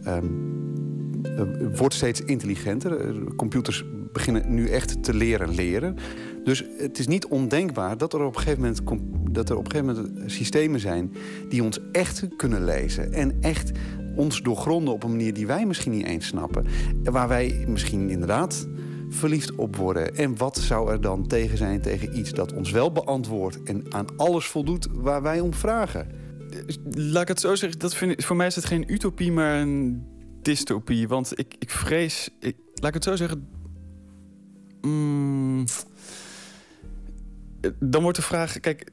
um, 0.07 1.73
wordt 1.77 1.95
steeds 1.95 2.21
intelligenter. 2.21 3.15
Computers 3.37 3.85
beginnen 4.13 4.55
nu 4.55 4.69
echt 4.69 5.03
te 5.03 5.15
leren 5.15 5.55
leren. 5.55 5.97
Dus 6.45 6.65
het 6.79 6.99
is 6.99 7.07
niet 7.07 7.27
ondenkbaar 7.27 7.99
dat 7.99 8.13
er 8.13 8.25
op 8.25 8.37
een 8.37 8.41
gegeven 8.41 8.61
moment, 8.61 9.35
dat 9.35 9.49
er 9.49 9.57
op 9.57 9.65
een 9.65 9.71
gegeven 9.71 9.95
moment 9.95 10.33
systemen 10.33 10.81
zijn 10.81 11.13
die 11.49 11.63
ons 11.63 11.81
echt 11.93 12.27
kunnen 12.37 12.65
lezen. 12.65 13.13
En 13.13 13.37
echt 13.41 13.71
ons 14.17 14.43
doorgronden 14.43 14.95
op 14.95 15.03
een 15.03 15.11
manier 15.11 15.35
die 15.35 15.47
wij 15.47 15.67
misschien 15.67 15.93
niet 15.93 16.07
eens 16.07 16.27
snappen. 16.27 16.65
En 17.05 17.13
waar 17.13 17.29
wij 17.29 17.65
misschien 17.67 18.11
inderdaad 18.11 18.69
verliefd 19.09 19.55
op 19.55 19.77
worden. 19.77 20.17
En 20.17 20.37
wat 20.37 20.57
zou 20.57 20.91
er 20.91 21.01
dan 21.01 21.27
tegen 21.27 21.59
zijn 21.59 21.81
tegen 21.81 22.19
iets 22.19 22.31
dat 22.31 22.53
ons 22.53 22.71
wel 22.71 22.93
beantwoordt 22.93 23.63
en 23.63 23.85
aan 23.89 24.07
alles 24.17 24.47
voldoet 24.47 24.89
waar 24.93 25.23
wij 25.23 25.41
om 25.41 25.55
vragen? 25.55 26.28
Laat 26.91 27.23
ik 27.23 27.29
het 27.29 27.41
zo 27.41 27.55
zeggen, 27.55 27.79
dat 27.79 27.95
vind 27.95 28.25
voor 28.25 28.37
mij 28.37 28.47
is 28.47 28.55
het 28.55 28.65
geen 28.65 28.93
utopie, 28.93 29.33
maar 29.33 29.61
een 29.61 30.07
dystopie. 30.43 31.09
Want 31.09 31.39
ik, 31.39 31.55
ik 31.59 31.71
vrees, 31.71 32.31
ik, 32.41 32.57
laat 32.75 32.89
ik 32.89 32.95
het 32.95 33.05
zo 33.05 33.17
zeggen. 33.17 33.49
mm, 34.81 35.65
dan 37.81 38.03
wordt 38.03 38.17
de 38.17 38.25
vraag, 38.25 38.61
kijk, 38.61 38.91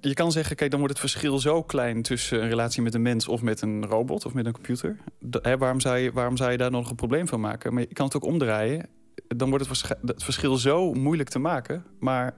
je 0.00 0.14
kan 0.14 0.32
zeggen, 0.32 0.56
kijk, 0.56 0.70
dan 0.70 0.80
wordt 0.80 0.98
het 0.98 1.10
verschil 1.10 1.38
zo 1.38 1.62
klein 1.62 2.02
tussen 2.02 2.42
een 2.42 2.48
relatie 2.48 2.82
met 2.82 2.94
een 2.94 3.02
mens 3.02 3.28
of 3.28 3.42
met 3.42 3.60
een 3.60 3.86
robot 3.86 4.26
of 4.26 4.34
met 4.34 4.46
een 4.46 4.52
computer. 4.52 4.96
Hè, 5.30 5.58
waarom, 5.58 5.80
zou 5.80 5.96
je, 5.96 6.12
waarom 6.12 6.36
zou 6.36 6.50
je 6.50 6.56
daar 6.56 6.70
nog 6.70 6.90
een 6.90 6.96
probleem 6.96 7.28
van 7.28 7.40
maken? 7.40 7.74
Maar 7.74 7.82
je 7.82 7.94
kan 7.94 8.06
het 8.06 8.16
ook 8.16 8.24
omdraaien. 8.24 8.88
Dan 9.36 9.50
wordt 9.50 9.68
het, 9.68 9.96
het 10.04 10.24
verschil 10.24 10.56
zo 10.56 10.92
moeilijk 10.92 11.28
te 11.28 11.38
maken, 11.38 11.84
maar 11.98 12.34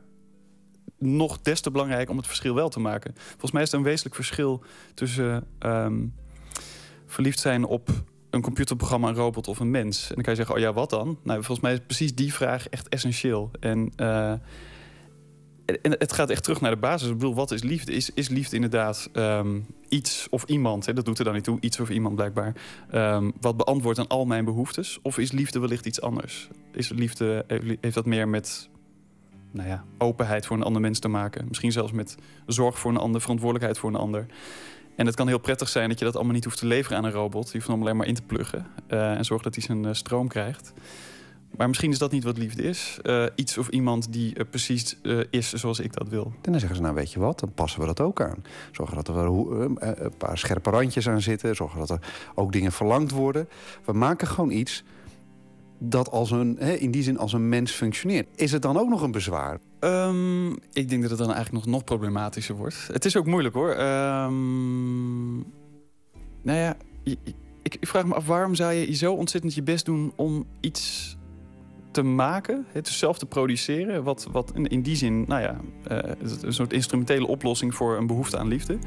nog 1.00 1.40
des 1.40 1.60
te 1.60 1.70
belangrijk 1.70 2.10
om 2.10 2.16
het 2.16 2.26
verschil 2.26 2.54
wel 2.54 2.68
te 2.68 2.80
maken. 2.80 3.14
Volgens 3.14 3.52
mij 3.52 3.62
is 3.62 3.72
er 3.72 3.78
een 3.78 3.84
wezenlijk 3.84 4.14
verschil 4.14 4.62
tussen 4.94 5.46
ehm, 5.58 6.06
verliefd 7.06 7.38
zijn 7.38 7.64
op 7.64 7.90
een 8.30 8.40
computerprogramma, 8.40 9.08
een 9.08 9.14
robot 9.14 9.48
of 9.48 9.58
een 9.58 9.70
mens. 9.70 10.08
En 10.08 10.14
dan 10.14 10.22
kan 10.22 10.32
je 10.32 10.38
zeggen, 10.38 10.54
oh 10.54 10.60
ja, 10.60 10.72
wat 10.72 10.90
dan? 10.90 11.18
Nou, 11.22 11.38
volgens 11.38 11.60
mij 11.60 11.72
is 11.72 11.80
precies 11.86 12.14
die 12.14 12.34
vraag 12.34 12.68
echt 12.68 12.88
essentieel. 12.88 13.50
En, 13.60 13.92
eh, 13.96 14.32
en 15.82 15.92
het 15.98 16.12
gaat 16.12 16.30
echt 16.30 16.42
terug 16.42 16.60
naar 16.60 16.70
de 16.70 16.76
basis. 16.76 17.08
Ik 17.08 17.18
bedoel, 17.18 17.34
wat 17.34 17.50
is 17.50 17.62
liefde? 17.62 17.92
Is, 17.92 18.10
is 18.10 18.28
liefde 18.28 18.56
inderdaad 18.56 19.08
ehm, 19.12 19.60
iets 19.88 20.26
of 20.30 20.44
iemand, 20.44 20.86
hè, 20.86 20.92
dat 20.92 21.04
doet 21.04 21.18
er 21.18 21.24
dan 21.24 21.34
niet 21.34 21.44
toe, 21.44 21.58
iets 21.60 21.80
of 21.80 21.90
iemand 21.90 22.14
blijkbaar, 22.14 22.54
ehm, 22.90 23.30
wat 23.40 23.56
beantwoordt 23.56 23.98
aan 23.98 24.08
al 24.08 24.24
mijn 24.24 24.44
behoeftes? 24.44 24.98
Of 25.02 25.18
is 25.18 25.32
liefde 25.32 25.58
wellicht 25.58 25.86
iets 25.86 26.00
anders? 26.00 26.48
Is 26.72 26.88
liefde, 26.88 27.44
heeft 27.80 27.94
dat 27.94 28.06
meer 28.06 28.28
met 28.28 28.69
nou 29.50 29.68
ja, 29.68 29.84
openheid 29.98 30.46
voor 30.46 30.56
een 30.56 30.62
ander 30.62 30.82
mens 30.82 30.98
te 30.98 31.08
maken. 31.08 31.44
Misschien 31.48 31.72
zelfs 31.72 31.92
met 31.92 32.16
zorg 32.46 32.78
voor 32.78 32.90
een 32.90 32.96
ander, 32.96 33.20
verantwoordelijkheid 33.20 33.78
voor 33.78 33.90
een 33.90 33.96
ander. 33.96 34.26
En 34.96 35.06
het 35.06 35.14
kan 35.14 35.28
heel 35.28 35.38
prettig 35.38 35.68
zijn 35.68 35.88
dat 35.88 35.98
je 35.98 36.04
dat 36.04 36.14
allemaal 36.14 36.34
niet 36.34 36.44
hoeft 36.44 36.58
te 36.58 36.66
leveren 36.66 36.98
aan 36.98 37.04
een 37.04 37.10
robot. 37.10 37.46
Je 37.46 37.52
hoeft 37.52 37.66
hem 37.66 37.80
alleen 37.80 37.96
maar 37.96 38.06
in 38.06 38.14
te 38.14 38.22
pluggen 38.22 38.66
eh, 38.86 39.12
en 39.12 39.24
zorg 39.24 39.42
dat 39.42 39.54
hij 39.54 39.64
zijn 39.64 39.84
eh, 39.84 39.92
stroom 39.92 40.28
krijgt. 40.28 40.72
Maar 41.56 41.68
misschien 41.68 41.90
is 41.90 41.98
dat 41.98 42.12
niet 42.12 42.24
wat 42.24 42.38
liefde 42.38 42.62
is. 42.62 42.98
Eh, 43.02 43.24
iets 43.34 43.58
of 43.58 43.68
iemand 43.68 44.12
die 44.12 44.44
precies 44.44 45.00
eh, 45.02 45.18
is 45.30 45.52
zoals 45.52 45.80
ik 45.80 45.92
dat 45.92 46.08
wil. 46.08 46.32
En 46.42 46.50
dan 46.52 46.60
zeggen 46.60 46.76
ze, 46.76 46.82
nou 46.82 46.94
weet 46.94 47.12
je 47.12 47.20
wat, 47.20 47.40
dan 47.40 47.52
passen 47.54 47.80
we 47.80 47.86
dat 47.86 48.00
ook 48.00 48.20
aan. 48.20 48.44
Zorgen 48.72 48.96
dat 48.96 49.08
er 49.08 49.14
wel, 49.14 49.52
een 49.52 50.12
paar 50.18 50.38
scherpe 50.38 50.70
randjes 50.70 51.08
aan 51.08 51.20
zitten. 51.20 51.56
Zorgen 51.56 51.78
dat 51.78 51.90
er 51.90 52.00
ook 52.34 52.52
dingen 52.52 52.72
verlangd 52.72 53.10
worden. 53.10 53.48
We 53.84 53.92
maken 53.92 54.26
gewoon 54.26 54.50
iets 54.50 54.84
dat 55.82 56.10
als 56.10 56.30
een, 56.30 56.56
hè, 56.58 56.72
in 56.72 56.90
die 56.90 57.02
zin 57.02 57.18
als 57.18 57.32
een 57.32 57.48
mens 57.48 57.72
functioneert. 57.72 58.28
Is 58.34 58.52
het 58.52 58.62
dan 58.62 58.78
ook 58.78 58.88
nog 58.88 59.02
een 59.02 59.10
bezwaar? 59.10 59.58
Ehm, 59.78 60.50
ik 60.52 60.88
denk 60.88 61.02
dat 61.02 61.10
het 61.10 61.18
dan 61.18 61.32
eigenlijk 61.32 61.64
nog, 61.64 61.74
nog 61.74 61.84
problematischer 61.84 62.54
wordt. 62.54 62.88
Het 62.92 63.04
is 63.04 63.16
ook 63.16 63.26
moeilijk 63.26 63.54
hoor. 63.54 63.70
Ehm, 63.70 65.36
nou 66.42 66.58
ja, 66.58 66.76
ik, 67.02 67.18
ik 67.62 67.78
vraag 67.80 68.06
me 68.06 68.14
af 68.14 68.26
waarom 68.26 68.54
zou 68.54 68.72
je 68.72 68.94
zo 68.94 69.12
ontzettend 69.12 69.54
je 69.54 69.62
best 69.62 69.84
doen 69.84 70.12
om 70.16 70.46
iets 70.60 71.16
te 71.90 72.02
maken, 72.02 72.66
het 72.72 72.88
zelf 72.88 73.18
te 73.18 73.26
produceren, 73.26 74.02
wat, 74.02 74.28
wat 74.32 74.52
in, 74.54 74.82
die 74.82 74.96
zin, 74.96 75.24
nou 75.26 75.42
ja, 75.42 75.60
eh, 75.84 76.10
een 76.42 76.52
soort 76.52 76.72
instrumentele 76.72 77.26
oplossing 77.26 77.74
voor 77.74 77.96
een 77.96 78.06
behoefte 78.06 78.38
aan 78.38 78.48
liefde. 78.48 78.78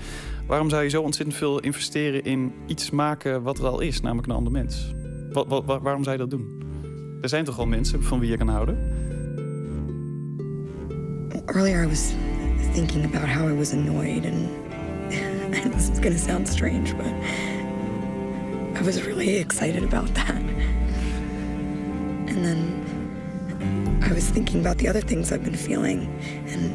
Waarom 0.48 0.70
zou 0.70 0.84
je 0.84 0.90
zo 0.90 1.02
ontzettend 1.02 1.38
veel 1.38 1.60
investeren 1.60 2.24
in 2.24 2.54
iets 2.68 2.90
maken 2.90 3.44
wat 3.44 3.58
er 3.58 3.66
al 3.66 3.80
is, 3.80 4.02
namelijk 4.02 4.28
een 4.28 4.36
ander 4.36 4.52
mens? 4.52 4.94
Waarom 5.66 6.04
zou 6.04 6.12
je 6.12 6.18
dat 6.18 6.30
doen? 6.30 6.64
Er 7.24 7.30
zijn 7.30 7.44
toch 7.44 7.60
al 7.60 7.68
mensen 7.68 8.04
van 8.04 8.20
wie 8.20 8.30
je 8.30 8.38
kan 8.38 8.48
houden? 8.48 8.78
Earlier, 11.46 11.84
I 11.84 11.88
was 11.88 12.14
thinking 12.74 13.06
about 13.06 13.30
how 13.30 13.48
I 13.48 13.58
was 13.58 13.72
annoyed, 13.72 14.26
and 14.26 14.50
this 15.74 15.90
is 15.90 16.00
going 16.00 16.16
to 16.16 16.22
sound 16.22 16.48
strange, 16.48 16.94
but 16.98 17.14
I 18.76 18.86
was 18.86 19.06
really 19.06 19.38
excited 19.38 19.84
about 19.84 20.14
that. 20.16 20.42
And 22.28 22.44
then 22.44 22.84
I 24.10 24.14
was 24.14 24.26
thinking 24.26 24.60
about 24.60 24.78
the 24.78 24.90
other 24.90 25.02
things 25.02 25.32
I've 25.32 25.44
been 25.44 25.56
feeling, 25.56 26.00
and 26.48 26.72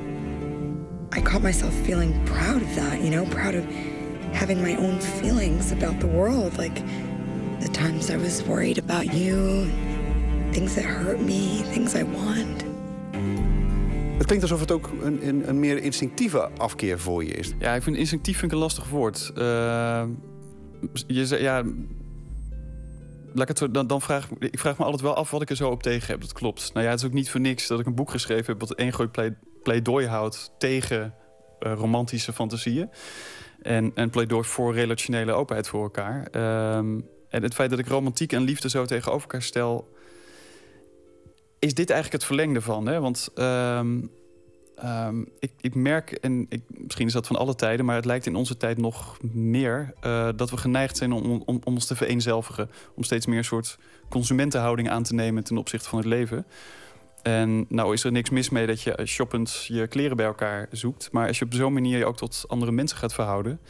I 1.12 1.20
caught 1.20 1.42
myself 1.42 1.74
feeling 1.84 2.24
proud 2.24 2.62
of 2.62 2.74
that, 2.74 3.02
you 3.02 3.10
know, 3.10 3.26
proud 3.26 3.54
of 3.54 3.64
having 4.32 4.62
my 4.62 4.76
own 4.76 4.98
feelings 5.00 5.72
about 5.72 6.00
the 6.00 6.06
world, 6.06 6.56
like 6.56 6.82
the 7.60 7.68
times 7.68 8.08
I 8.10 8.16
was 8.16 8.42
worried 8.44 8.78
about 8.78 9.12
you, 9.12 9.70
things 10.58 10.74
that 10.74 10.84
hurt 10.84 11.20
me, 11.20 11.60
things 11.72 11.94
I 11.94 12.04
want. 12.04 12.64
Het 14.16 14.26
klinkt 14.26 14.42
alsof 14.42 14.60
het 14.60 14.70
ook 14.72 14.90
een, 15.02 15.28
een, 15.28 15.48
een 15.48 15.58
meer 15.60 15.82
instinctieve 15.82 16.48
afkeer 16.56 16.98
voor 16.98 17.24
je 17.24 17.30
is. 17.32 17.52
Ja, 17.58 17.74
ik 17.74 17.82
vind 17.82 17.96
instinctief 17.96 18.38
vind 18.38 18.52
ik 18.52 18.56
een 18.58 18.64
lastig 18.64 18.88
woord. 18.88 19.32
Eh, 19.34 20.04
je 21.06 21.26
zei, 21.26 21.42
ja, 21.42 21.62
laat 23.34 23.50
ik 23.50 23.58
het 23.58 23.74
dan, 23.74 23.86
dan 23.86 24.00
vraag 24.00 24.30
ik- 24.30 24.52
ik 24.52 24.58
vraag 24.58 24.78
me 24.78 24.84
altijd 24.84 25.02
wel 25.02 25.14
af 25.14 25.30
wat 25.30 25.42
ik 25.42 25.50
er 25.50 25.56
zo 25.56 25.70
op 25.70 25.82
tegen 25.82 26.06
heb. 26.06 26.20
Dat 26.20 26.32
klopt. 26.32 26.70
Nou 26.72 26.84
ja, 26.84 26.90
het 26.90 27.00
is 27.00 27.06
ook 27.06 27.12
niet 27.12 27.30
voor 27.30 27.40
niks 27.40 27.66
dat 27.66 27.80
ik 27.80 27.86
een 27.86 27.94
boek 27.94 28.10
geschreven 28.10 28.46
heb 28.46 28.60
wat 28.60 28.72
één 28.74 28.92
groot 28.92 29.12
plei- 29.12 29.36
pleidooi 29.62 30.06
houdt 30.06 30.50
tegen 30.58 31.14
eh, 31.58 31.72
romantische 31.76 32.32
fantasieën. 32.32 32.90
En 33.62 33.90
een 33.94 34.10
pleidooi 34.10 34.44
voor 34.44 34.74
relationele 34.74 35.32
openheid 35.32 35.68
voor 35.68 35.82
elkaar. 35.82 36.26
Ehm, 36.30 37.00
en 37.28 37.42
het 37.42 37.54
feit 37.54 37.70
dat 37.70 37.78
ik 37.78 37.86
romantiek 37.88 38.32
en 38.32 38.42
liefde 38.42 38.68
zo 38.68 38.84
tegenover 38.84 39.22
elkaar 39.22 39.42
stel, 39.42 39.96
is 41.58 41.74
dit 41.74 41.90
eigenlijk 41.90 42.22
het 42.22 42.24
verlengde 42.24 42.60
van. 42.60 42.86
Hè? 42.86 43.00
Want 43.00 43.30
ehm, 43.34 44.00
ehm, 44.76 45.20
ik, 45.38 45.52
ik 45.60 45.74
merk, 45.74 46.10
en 46.10 46.46
ik, 46.48 46.62
misschien 46.68 47.06
is 47.06 47.12
dat 47.12 47.26
van 47.26 47.36
alle 47.36 47.54
tijden, 47.54 47.84
maar 47.84 47.96
het 47.96 48.04
lijkt 48.04 48.26
in 48.26 48.36
onze 48.36 48.56
tijd 48.56 48.78
nog 48.78 49.16
meer 49.32 49.94
eh, 50.00 50.28
dat 50.36 50.50
we 50.50 50.56
geneigd 50.56 50.96
zijn 50.96 51.12
om, 51.12 51.42
om, 51.46 51.60
ons 51.64 51.86
te 51.86 51.96
vereenzelvigen. 51.96 52.70
Om 52.94 53.02
steeds 53.02 53.26
meer 53.26 53.38
een 53.38 53.44
soort 53.44 53.78
consumentenhouding 54.08 54.90
aan 54.90 55.02
te 55.02 55.14
nemen 55.14 55.44
ten 55.44 55.58
opzichte 55.58 55.88
van 55.88 55.98
het 55.98 56.08
leven. 56.08 56.46
En 57.22 57.66
nou 57.68 57.92
is 57.92 58.04
er 58.04 58.12
niks 58.12 58.30
mis 58.30 58.50
mee 58.50 58.66
dat 58.66 58.82
je 58.82 59.06
shoppend 59.06 59.64
je 59.64 59.86
kleren 59.86 60.16
bij 60.16 60.26
elkaar 60.26 60.68
zoekt. 60.70 61.12
Maar 61.12 61.26
als 61.26 61.38
je 61.38 61.44
op 61.44 61.54
zo'n 61.54 61.72
manier 61.72 61.98
je 61.98 62.06
ook 62.06 62.16
tot 62.16 62.44
andere 62.46 62.72
mensen 62.72 62.98
gaat 62.98 63.14
verhouden. 63.14 63.60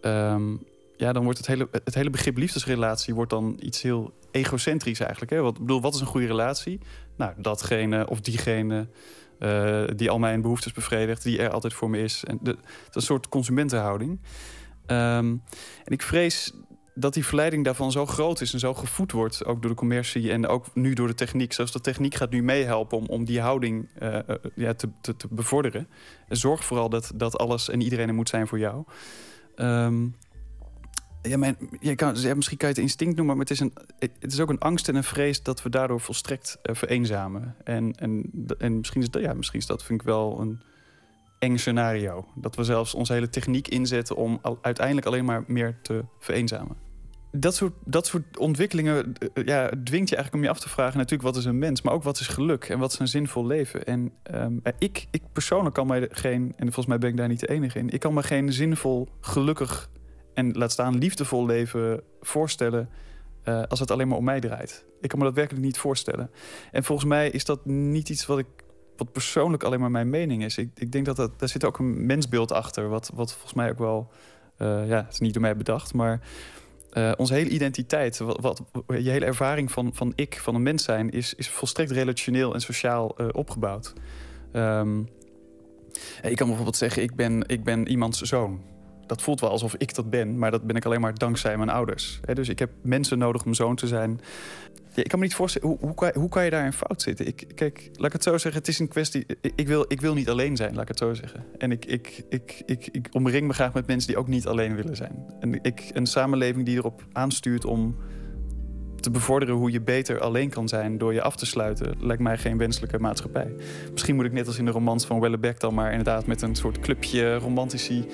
ehm, 0.00 0.56
ja, 0.96 1.12
dan 1.12 1.24
wordt 1.24 1.38
het 1.38 1.46
hele, 1.46 1.68
het 1.72 1.94
hele 1.94 2.10
begrip 2.10 2.36
liefdesrelatie 2.36 3.14
wordt 3.14 3.30
dan 3.30 3.56
iets 3.60 3.82
heel 3.82 4.12
egocentrisch 4.30 5.00
eigenlijk. 5.00 5.30
Hè? 5.30 5.40
Wat, 5.40 5.58
bedoel, 5.58 5.80
wat 5.80 5.94
is 5.94 6.00
een 6.00 6.06
goede 6.06 6.26
relatie? 6.26 6.80
Nou, 7.16 7.32
datgene 7.36 8.08
of 8.08 8.20
diegene 8.20 8.88
eh, 9.38 9.84
die 9.96 10.10
al 10.10 10.18
mijn 10.18 10.40
behoeftes 10.40 10.72
bevredigt, 10.72 11.22
die 11.22 11.38
er 11.38 11.50
altijd 11.50 11.74
voor 11.74 11.90
me 11.90 11.98
is. 11.98 12.24
En 12.24 12.38
de, 12.42 12.50
het 12.50 12.88
is 12.88 12.94
een 12.94 13.02
soort 13.02 13.28
consumentenhouding. 13.28 14.20
Ehm, 14.86 15.36
en 15.84 15.92
ik 15.92 16.02
vrees 16.02 16.52
dat 16.94 17.14
die 17.14 17.24
verleiding 17.24 17.64
daarvan 17.64 17.92
zo 17.92 18.06
groot 18.06 18.40
is 18.40 18.52
en 18.52 18.58
zo 18.58 18.74
gevoed 18.74 19.12
wordt, 19.12 19.44
ook 19.44 19.60
door 19.60 19.70
de 19.70 19.76
commercie 19.76 20.30
en 20.30 20.46
ook 20.46 20.66
nu 20.74 20.94
door 20.94 21.06
de 21.06 21.14
techniek. 21.14 21.52
Zelfs 21.52 21.72
de 21.72 21.80
techniek 21.80 22.14
gaat 22.14 22.30
nu 22.30 22.42
meehelpen 22.42 22.98
om, 22.98 23.06
om 23.06 23.24
die 23.24 23.40
houding 23.40 23.88
eh, 23.98 24.28
eh, 24.28 24.36
ja, 24.54 24.74
te, 24.74 24.88
te, 25.00 25.16
te 25.16 25.28
bevorderen. 25.30 25.88
En 26.28 26.36
zorg 26.36 26.64
vooral 26.64 26.88
dat, 26.88 27.12
dat 27.14 27.38
alles 27.38 27.68
en 27.68 27.80
iedereen 27.80 28.08
er 28.08 28.14
moet 28.14 28.28
zijn 28.28 28.46
voor 28.46 28.58
jou. 28.58 28.84
Ehm, 29.56 30.06
ja, 31.28 31.36
mijn, 31.36 31.56
je 31.80 31.94
kan, 31.94 32.14
ja, 32.16 32.34
misschien 32.34 32.56
kan 32.56 32.68
je 32.68 32.74
het 32.74 32.82
instinct 32.82 33.16
noemen, 33.16 33.36
maar 33.36 33.44
het 33.44 33.54
is, 33.54 33.60
een, 33.60 33.72
het 33.98 34.32
is 34.32 34.40
ook 34.40 34.48
een 34.48 34.58
angst 34.58 34.88
en 34.88 34.94
een 34.94 35.04
vrees 35.04 35.42
dat 35.42 35.62
we 35.62 35.68
daardoor 35.68 36.00
volstrekt 36.00 36.58
eh, 36.62 36.74
vereenzamen. 36.74 37.54
En, 37.64 37.92
en, 37.92 38.30
en 38.58 38.76
misschien, 38.76 39.00
is 39.00 39.10
dat, 39.10 39.22
ja, 39.22 39.34
misschien 39.34 39.60
is 39.60 39.66
dat, 39.66 39.84
vind 39.84 40.00
ik 40.00 40.06
wel 40.06 40.40
een 40.40 40.60
eng 41.38 41.56
scenario. 41.56 42.26
Dat 42.34 42.56
we 42.56 42.64
zelfs 42.64 42.94
onze 42.94 43.12
hele 43.12 43.28
techniek 43.28 43.68
inzetten 43.68 44.16
om 44.16 44.40
uiteindelijk 44.60 45.06
alleen 45.06 45.24
maar 45.24 45.44
meer 45.46 45.78
te 45.82 46.04
vereenzamen. 46.18 46.76
Dat 47.30 47.54
soort, 47.54 47.72
dat 47.84 48.06
soort 48.06 48.38
ontwikkelingen 48.38 49.12
eh, 49.34 49.44
ja, 49.44 49.70
dwingt 49.84 50.08
je 50.08 50.16
eigenlijk 50.16 50.34
om 50.34 50.42
je 50.42 50.48
af 50.48 50.60
te 50.60 50.68
vragen... 50.68 50.96
natuurlijk 50.96 51.22
wat 51.22 51.36
is 51.36 51.44
een 51.44 51.58
mens, 51.58 51.82
maar 51.82 51.94
ook 51.94 52.02
wat 52.02 52.20
is 52.20 52.26
geluk 52.26 52.64
en 52.64 52.78
wat 52.78 52.92
is 52.92 52.98
een 52.98 53.08
zinvol 53.08 53.46
leven. 53.46 53.84
En 53.84 54.12
ehm, 54.22 54.58
eh, 54.62 54.72
ik, 54.78 55.06
ik 55.10 55.22
persoonlijk 55.32 55.74
kan 55.74 55.86
mij 55.86 56.08
geen, 56.10 56.52
en 56.56 56.64
volgens 56.64 56.86
mij 56.86 56.98
ben 56.98 57.10
ik 57.10 57.16
daar 57.16 57.28
niet 57.28 57.40
de 57.40 57.50
enige 57.50 57.78
in... 57.78 57.90
ik 57.90 58.00
kan 58.00 58.14
me 58.14 58.22
geen 58.22 58.52
zinvol, 58.52 59.08
gelukkig 59.20 59.90
en 60.34 60.52
laat 60.52 60.72
staan 60.72 60.98
liefdevol 60.98 61.46
leven 61.46 62.02
voorstellen... 62.20 62.88
eh, 63.42 63.62
als 63.68 63.80
het 63.80 63.90
alleen 63.90 64.08
maar 64.08 64.18
om 64.18 64.24
mij 64.24 64.40
draait. 64.40 64.84
Ik 65.00 65.08
kan 65.08 65.18
me 65.18 65.24
dat 65.24 65.34
werkelijk 65.34 65.64
niet 65.64 65.78
voorstellen. 65.78 66.30
En 66.72 66.84
volgens 66.84 67.08
mij 67.08 67.30
is 67.30 67.44
dat 67.44 67.64
niet 67.66 68.08
iets 68.08 68.26
wat 68.26 68.38
ik 68.38 68.46
wat 68.96 69.12
persoonlijk 69.12 69.62
alleen 69.62 69.80
maar 69.80 69.90
mijn 69.90 70.10
mening 70.10 70.44
is. 70.44 70.58
Ik, 70.58 70.70
ik 70.74 70.92
denk 70.92 71.06
dat, 71.06 71.16
dat 71.16 71.38
daar 71.38 71.48
zit 71.48 71.64
ook 71.64 71.78
een 71.78 72.06
mensbeeld 72.06 72.52
achter, 72.52 72.88
wat, 72.88 73.10
wat 73.14 73.32
volgens 73.32 73.54
mij 73.54 73.70
ook 73.70 73.78
wel, 73.78 74.10
eh, 74.56 74.88
ja, 74.88 74.96
het 74.96 75.12
is 75.12 75.18
niet 75.18 75.32
door 75.32 75.42
mij 75.42 75.56
bedacht, 75.56 75.94
maar 75.94 76.20
eh, 76.90 77.12
onze 77.16 77.34
hele 77.34 77.50
identiteit, 77.50 78.18
wat, 78.18 78.40
wat, 78.40 78.62
je 78.86 79.10
hele 79.10 79.24
ervaring 79.24 79.72
van, 79.72 79.94
van 79.94 80.12
ik, 80.14 80.38
van 80.38 80.54
een 80.54 80.62
mens 80.62 80.84
zijn, 80.84 81.10
is, 81.10 81.34
is 81.34 81.48
volstrekt 81.48 81.90
relationeel 81.90 82.54
en 82.54 82.60
sociaal 82.60 83.06
opgebouwd. 83.32 83.92
Ehm, 84.52 85.00
ik 86.22 86.36
kan 86.36 86.46
bijvoorbeeld 86.46 86.76
zeggen, 86.76 87.02
ik 87.02 87.14
ben, 87.14 87.42
ik 87.46 87.64
ben 87.64 87.86
iemands 87.86 88.20
zoon. 88.20 88.73
Dat 89.06 89.22
voelt 89.22 89.40
wel 89.40 89.50
alsof 89.50 89.74
ik 89.74 89.94
dat 89.94 90.10
ben, 90.10 90.38
maar 90.38 90.50
dat 90.50 90.62
ben 90.62 90.76
ik 90.76 90.84
alleen 90.84 91.00
maar 91.00 91.14
dankzij 91.14 91.56
mijn 91.56 91.68
ouders. 91.68 92.20
dus 92.32 92.48
ik 92.48 92.58
heb 92.58 92.70
mensen 92.82 93.18
nodig 93.18 93.44
om 93.44 93.54
zoon 93.54 93.76
te 93.76 93.86
zijn. 93.86 94.20
Ik 94.94 95.08
kan 95.08 95.18
me 95.18 95.24
niet 95.24 95.34
voorstellen, 95.34 95.68
hoe, 95.68 95.78
hoe, 95.80 95.94
kan, 95.94 96.10
hoe 96.14 96.28
kan 96.28 96.44
je 96.44 96.50
daar 96.50 96.64
in 96.64 96.72
fout 96.72 97.02
zitten? 97.02 97.26
Ik, 97.26 97.46
kijk, 97.54 97.90
laat 97.92 98.06
ik 98.06 98.12
het 98.12 98.22
zo 98.22 98.38
zeggen, 98.38 98.60
het 98.60 98.68
is 98.68 98.78
een 98.78 98.88
kwestie... 98.88 99.26
Ik 99.54 99.68
wil, 99.68 99.84
ik 99.88 100.00
wil 100.00 100.14
niet 100.14 100.28
alleen 100.28 100.56
zijn, 100.56 100.72
laat 100.72 100.82
ik 100.82 100.88
het 100.88 100.98
zo 100.98 101.14
zeggen. 101.14 101.44
En 101.58 101.70
ik, 101.70 101.84
ik, 101.84 102.24
ik, 102.28 102.62
ik, 102.66 102.88
ik 102.92 103.08
omring 103.12 103.46
me 103.46 103.52
graag 103.52 103.72
met 103.72 103.86
mensen 103.86 104.08
die 104.08 104.18
ook 104.18 104.28
niet 104.28 104.46
alleen 104.46 104.74
willen 104.74 104.96
zijn. 104.96 105.26
En 105.40 105.62
ik, 105.62 105.90
een 105.92 106.06
samenleving 106.06 106.66
die 106.66 106.76
erop 106.76 107.06
aanstuurt 107.12 107.64
om 107.64 107.96
te 109.04 109.10
bevorderen 109.10 109.54
hoe 109.54 109.70
je 109.70 109.80
beter 109.80 110.20
alleen 110.20 110.50
kan 110.50 110.68
zijn 110.68 110.98
door 110.98 111.12
je 111.12 111.22
af 111.22 111.36
te 111.36 111.46
sluiten, 111.46 111.94
lijkt 112.00 112.22
mij 112.22 112.38
geen 112.38 112.58
wenselijke 112.58 112.98
maatschappij. 112.98 113.54
Misschien 113.92 114.14
moet 114.14 114.24
ik 114.24 114.32
net 114.32 114.46
als 114.46 114.58
in 114.58 114.64
de 114.64 114.70
romans 114.70 115.06
van 115.06 115.20
Wellebeck 115.20 115.60
dan 115.60 115.74
maar 115.74 115.90
inderdaad 115.90 116.26
met 116.26 116.42
een 116.42 116.54
soort 116.54 116.80
clubje 116.80 117.36
romantici 117.36 118.06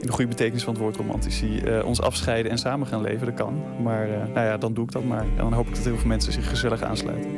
in 0.00 0.06
de 0.06 0.12
goede 0.12 0.28
betekenis 0.28 0.62
van 0.62 0.72
het 0.72 0.82
woord 0.82 0.96
romantici, 0.96 1.62
uh, 1.64 1.84
ons 1.84 2.00
afscheiden 2.00 2.50
en 2.50 2.58
samen 2.58 2.86
gaan 2.86 3.00
leven. 3.00 3.26
Dat 3.26 3.34
kan. 3.34 3.62
Maar 3.82 4.08
uh, 4.08 4.14
nou 4.34 4.46
ja, 4.46 4.56
dan 4.56 4.74
doe 4.74 4.84
ik 4.84 4.92
dat 4.92 5.04
maar. 5.04 5.22
En 5.22 5.36
dan 5.36 5.52
hoop 5.52 5.68
ik 5.68 5.74
dat 5.74 5.84
heel 5.84 5.96
veel 5.96 6.06
mensen 6.06 6.32
zich 6.32 6.48
gezellig 6.48 6.82
aansluiten. 6.82 7.30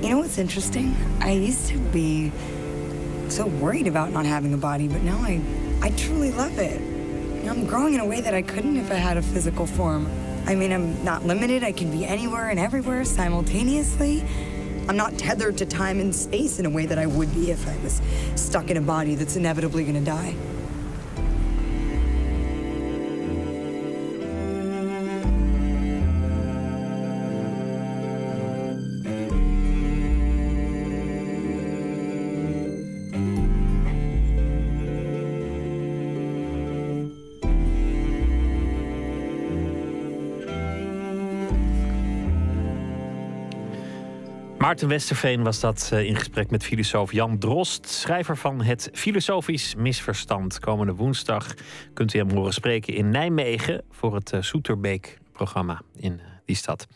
You 0.00 0.10
know 0.10 0.20
what's 0.20 0.38
interesting? 0.38 0.94
I 1.26 1.48
used 1.48 1.66
to 1.66 1.74
be 1.90 2.30
so 3.28 3.50
worried 3.60 3.88
about 3.88 4.12
not 4.12 4.26
having 4.26 4.54
a 4.54 4.56
body, 4.56 4.86
but 4.86 5.02
now 5.02 5.28
I, 5.28 5.40
I 5.82 5.90
truly 5.94 6.30
love 6.30 6.62
it. 6.62 6.80
I'm 7.44 7.66
growing 7.66 7.94
in 7.94 8.00
a 8.00 8.06
way 8.06 8.20
that 8.22 8.34
I 8.34 8.42
couldn't 8.42 8.76
if 8.76 8.90
I 8.90 8.96
had 8.96 9.16
a 9.16 9.22
physical 9.22 9.66
form. 9.66 10.06
I 10.46 10.54
mean, 10.54 10.72
I'm 10.72 11.02
not 11.04 11.26
limited. 11.26 11.62
I 11.64 11.72
can 11.72 11.90
be 11.90 12.04
anywhere 12.04 12.50
and 12.50 12.58
everywhere 12.58 13.04
simultaneously. 13.04 14.22
I'm 14.88 14.96
not 14.96 15.18
tethered 15.18 15.56
to 15.58 15.66
time 15.66 16.00
and 16.00 16.14
space 16.14 16.58
in 16.58 16.66
a 16.66 16.70
way 16.70 16.86
that 16.86 16.98
I 16.98 17.06
would 17.06 17.34
be 17.34 17.50
if 17.50 17.66
I 17.66 17.76
was 17.82 18.00
stuck 18.34 18.70
in 18.70 18.76
a 18.76 18.80
body 18.80 19.16
that's 19.16 19.36
inevitably 19.36 19.82
going 19.82 20.04
to 20.04 20.10
die. 20.10 20.34
Maarten 44.68 44.88
Westerveen 44.88 45.42
was 45.42 45.60
dat 45.60 45.90
eh, 45.92 46.04
in 46.04 46.16
gesprek 46.16 46.50
met 46.50 46.64
filosoof 46.64 47.12
Jan 47.12 47.38
Drost, 47.38 47.88
schrijver 47.88 48.36
van 48.36 48.62
Het 48.62 48.90
Filosofisch 48.92 49.74
Misverstand. 49.74 50.58
Komende 50.58 50.94
woensdag 50.94 51.54
kunt 51.94 52.14
u 52.14 52.18
hem 52.18 52.30
horen 52.30 52.52
spreken 52.52 52.94
in 52.94 53.10
Nijmegen 53.10 53.82
voor 53.90 54.14
het 54.14 54.32
eh, 54.32 54.40
Soeterbeek-programma 54.42 55.82
in 55.96 56.20
eh, 56.20 56.26
die 56.44 56.56
stad. 56.56 56.86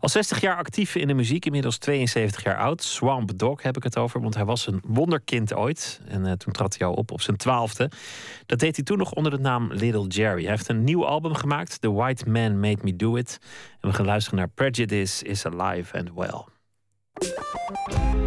Al 0.00 0.08
60 0.08 0.40
jaar 0.40 0.56
actief 0.56 0.94
in 0.94 1.06
de 1.06 1.14
muziek, 1.14 1.44
inmiddels 1.44 1.78
72 1.78 2.42
jaar 2.42 2.58
oud. 2.58 2.82
Swamp 2.82 3.38
Dog 3.38 3.62
heb 3.62 3.76
ik 3.76 3.82
het 3.82 3.96
over, 3.96 4.20
want 4.20 4.34
hij 4.34 4.44
was 4.44 4.66
een 4.66 4.82
wonderkind 4.84 5.54
ooit. 5.54 6.00
En 6.08 6.38
toen 6.38 6.52
trad 6.52 6.78
hij 6.78 6.88
op 6.88 7.10
op 7.10 7.20
zijn 7.20 7.36
twaalfde. 7.36 7.90
Dat 8.46 8.58
deed 8.58 8.76
hij 8.76 8.84
toen 8.84 8.98
nog 8.98 9.12
onder 9.12 9.32
de 9.32 9.38
naam 9.38 9.72
Little 9.72 10.06
Jerry. 10.06 10.42
Hij 10.42 10.50
heeft 10.50 10.68
een 10.68 10.84
nieuw 10.84 11.06
album 11.06 11.34
gemaakt, 11.34 11.80
The 11.80 11.92
White 11.92 12.30
Man 12.30 12.60
Made 12.60 12.82
Me 12.82 12.96
Do 12.96 13.16
It. 13.16 13.38
En 13.80 13.88
we 13.88 13.94
gaan 13.94 14.06
luisteren 14.06 14.38
naar 14.38 14.48
Prejudice 14.48 15.24
is 15.24 15.46
Alive 15.46 15.98
and 15.98 16.10
Well. 16.14 16.55
Thank 17.54 18.16
you. 18.20 18.25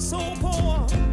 so 0.00 0.34
poor. 0.40 1.05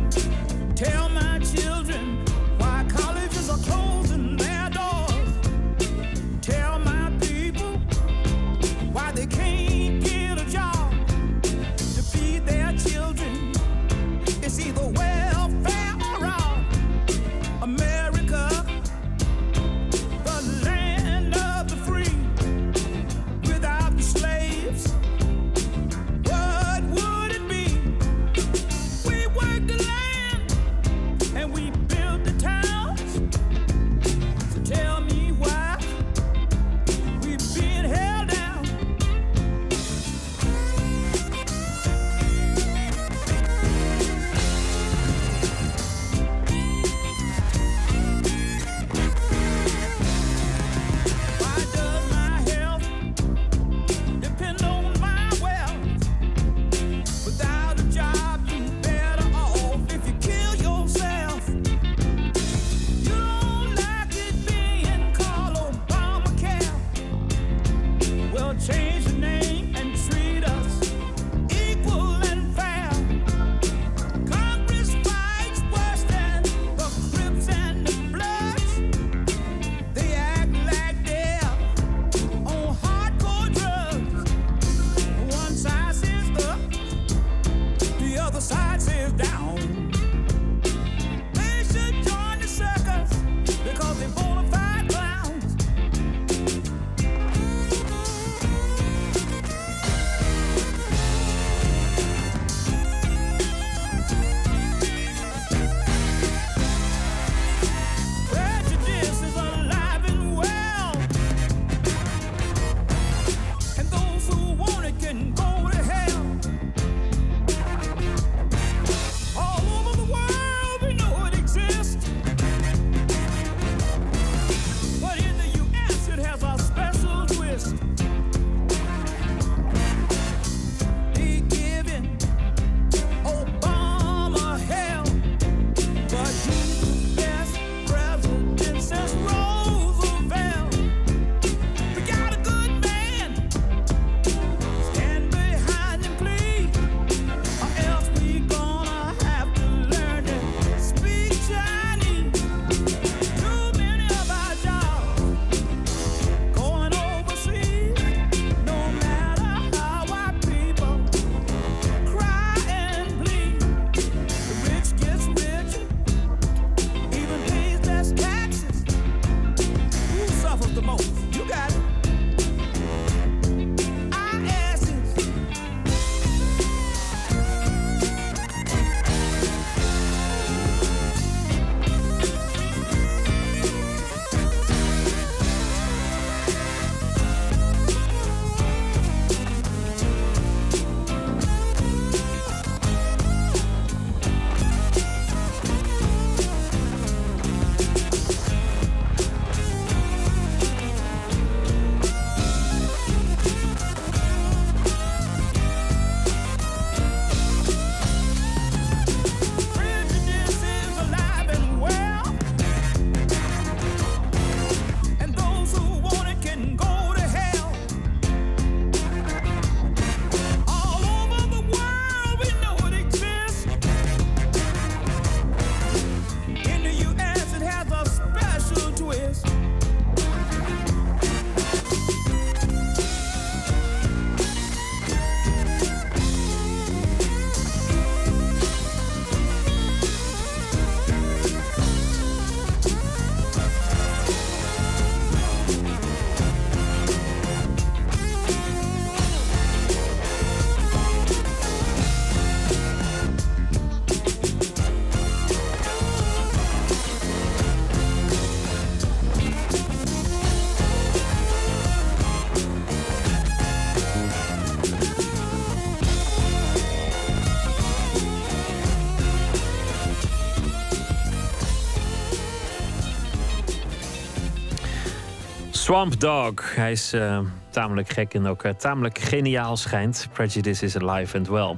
Swamp 275.93 276.19
Dog. 276.19 276.75
Hij 276.75 276.91
is 276.91 277.13
eh, 277.13 277.39
tamelijk 277.69 278.09
gek 278.09 278.33
en 278.33 278.45
ook 278.47 278.63
eh, 278.63 278.71
tamelijk 278.71 279.19
geniaal 279.19 279.77
schijnt. 279.77 280.27
Prejudice 280.31 280.85
is 280.85 280.97
alive 280.97 281.37
and 281.37 281.47
well. 281.47 281.75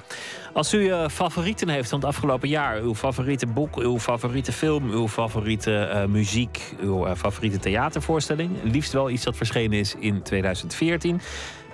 Als 0.53 0.73
u 0.73 0.89
eh, 0.89 1.07
favorieten 1.07 1.69
heeft 1.69 1.89
van 1.89 1.99
het 1.99 2.07
afgelopen 2.07 2.49
jaar, 2.49 2.81
uw 2.81 2.95
favoriete 2.95 3.47
boek, 3.47 3.75
uw 3.75 3.99
favoriete 3.99 4.51
film, 4.51 4.91
uw 4.91 5.07
favoriete 5.07 6.05
muziek, 6.09 6.73
uw 6.81 7.15
favoriete 7.15 7.59
theatervoorstelling, 7.59 8.51
liefst 8.63 8.93
wel 8.93 9.09
iets 9.09 9.23
dat 9.23 9.37
verschenen 9.37 9.79
is 9.79 9.95
in 9.99 10.21
2014. 10.21 11.21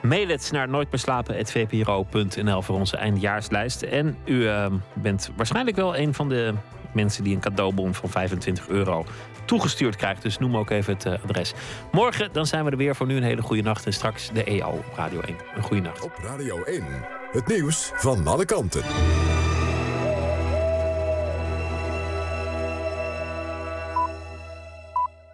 Mail 0.02 0.28
het 0.28 0.50
naar 0.52 0.70
nooitmeerslapen.vpro.nl 0.70 2.62
voor 2.62 2.76
onze 2.76 2.98
eindjaarslijst. 2.98 3.82
En 3.82 4.18
u 4.26 4.50
bent 4.94 5.32
waarschijnlijk 5.36 5.76
wel 5.76 5.98
een 5.98 6.14
van 6.14 6.30
de 6.30 6.54
mensen 6.94 7.24
die 7.24 7.36
een 7.36 7.42
cadeaubon 7.42 7.94
van 7.94 8.10
25 8.10 8.68
euro 8.68 9.06
toegestuurd 9.46 9.96
krijgt. 9.96 10.22
Dus 10.22 10.38
noem 10.38 10.58
ook 10.58 10.70
even 10.70 10.94
het 10.94 11.06
eh, 11.06 11.14
adres. 11.24 11.54
Morgen 11.92 12.30
dan 12.32 12.46
zijn 12.46 12.66
we 12.66 12.72
er 12.72 12.78
weer. 12.78 12.96
Voor 12.96 13.08
nu 13.08 13.16
een 13.16 13.24
hele 13.24 13.42
goede 13.42 13.62
nacht. 13.62 13.86
En 13.86 13.94
straks 13.94 14.30
de 14.34 14.44
EO 14.44 14.70
op 14.70 14.94
Radio 14.96 15.20
1. 15.20 15.36
Een 15.56 15.64
goede 15.64 15.82
nacht. 15.82 16.02
Op 16.02 16.14
Radio 16.24 16.64
1. 16.64 16.84
Het 17.32 17.48
nieuws 17.48 17.92
van 17.96 18.28
alle 18.28 18.46
kanten. 18.46 18.82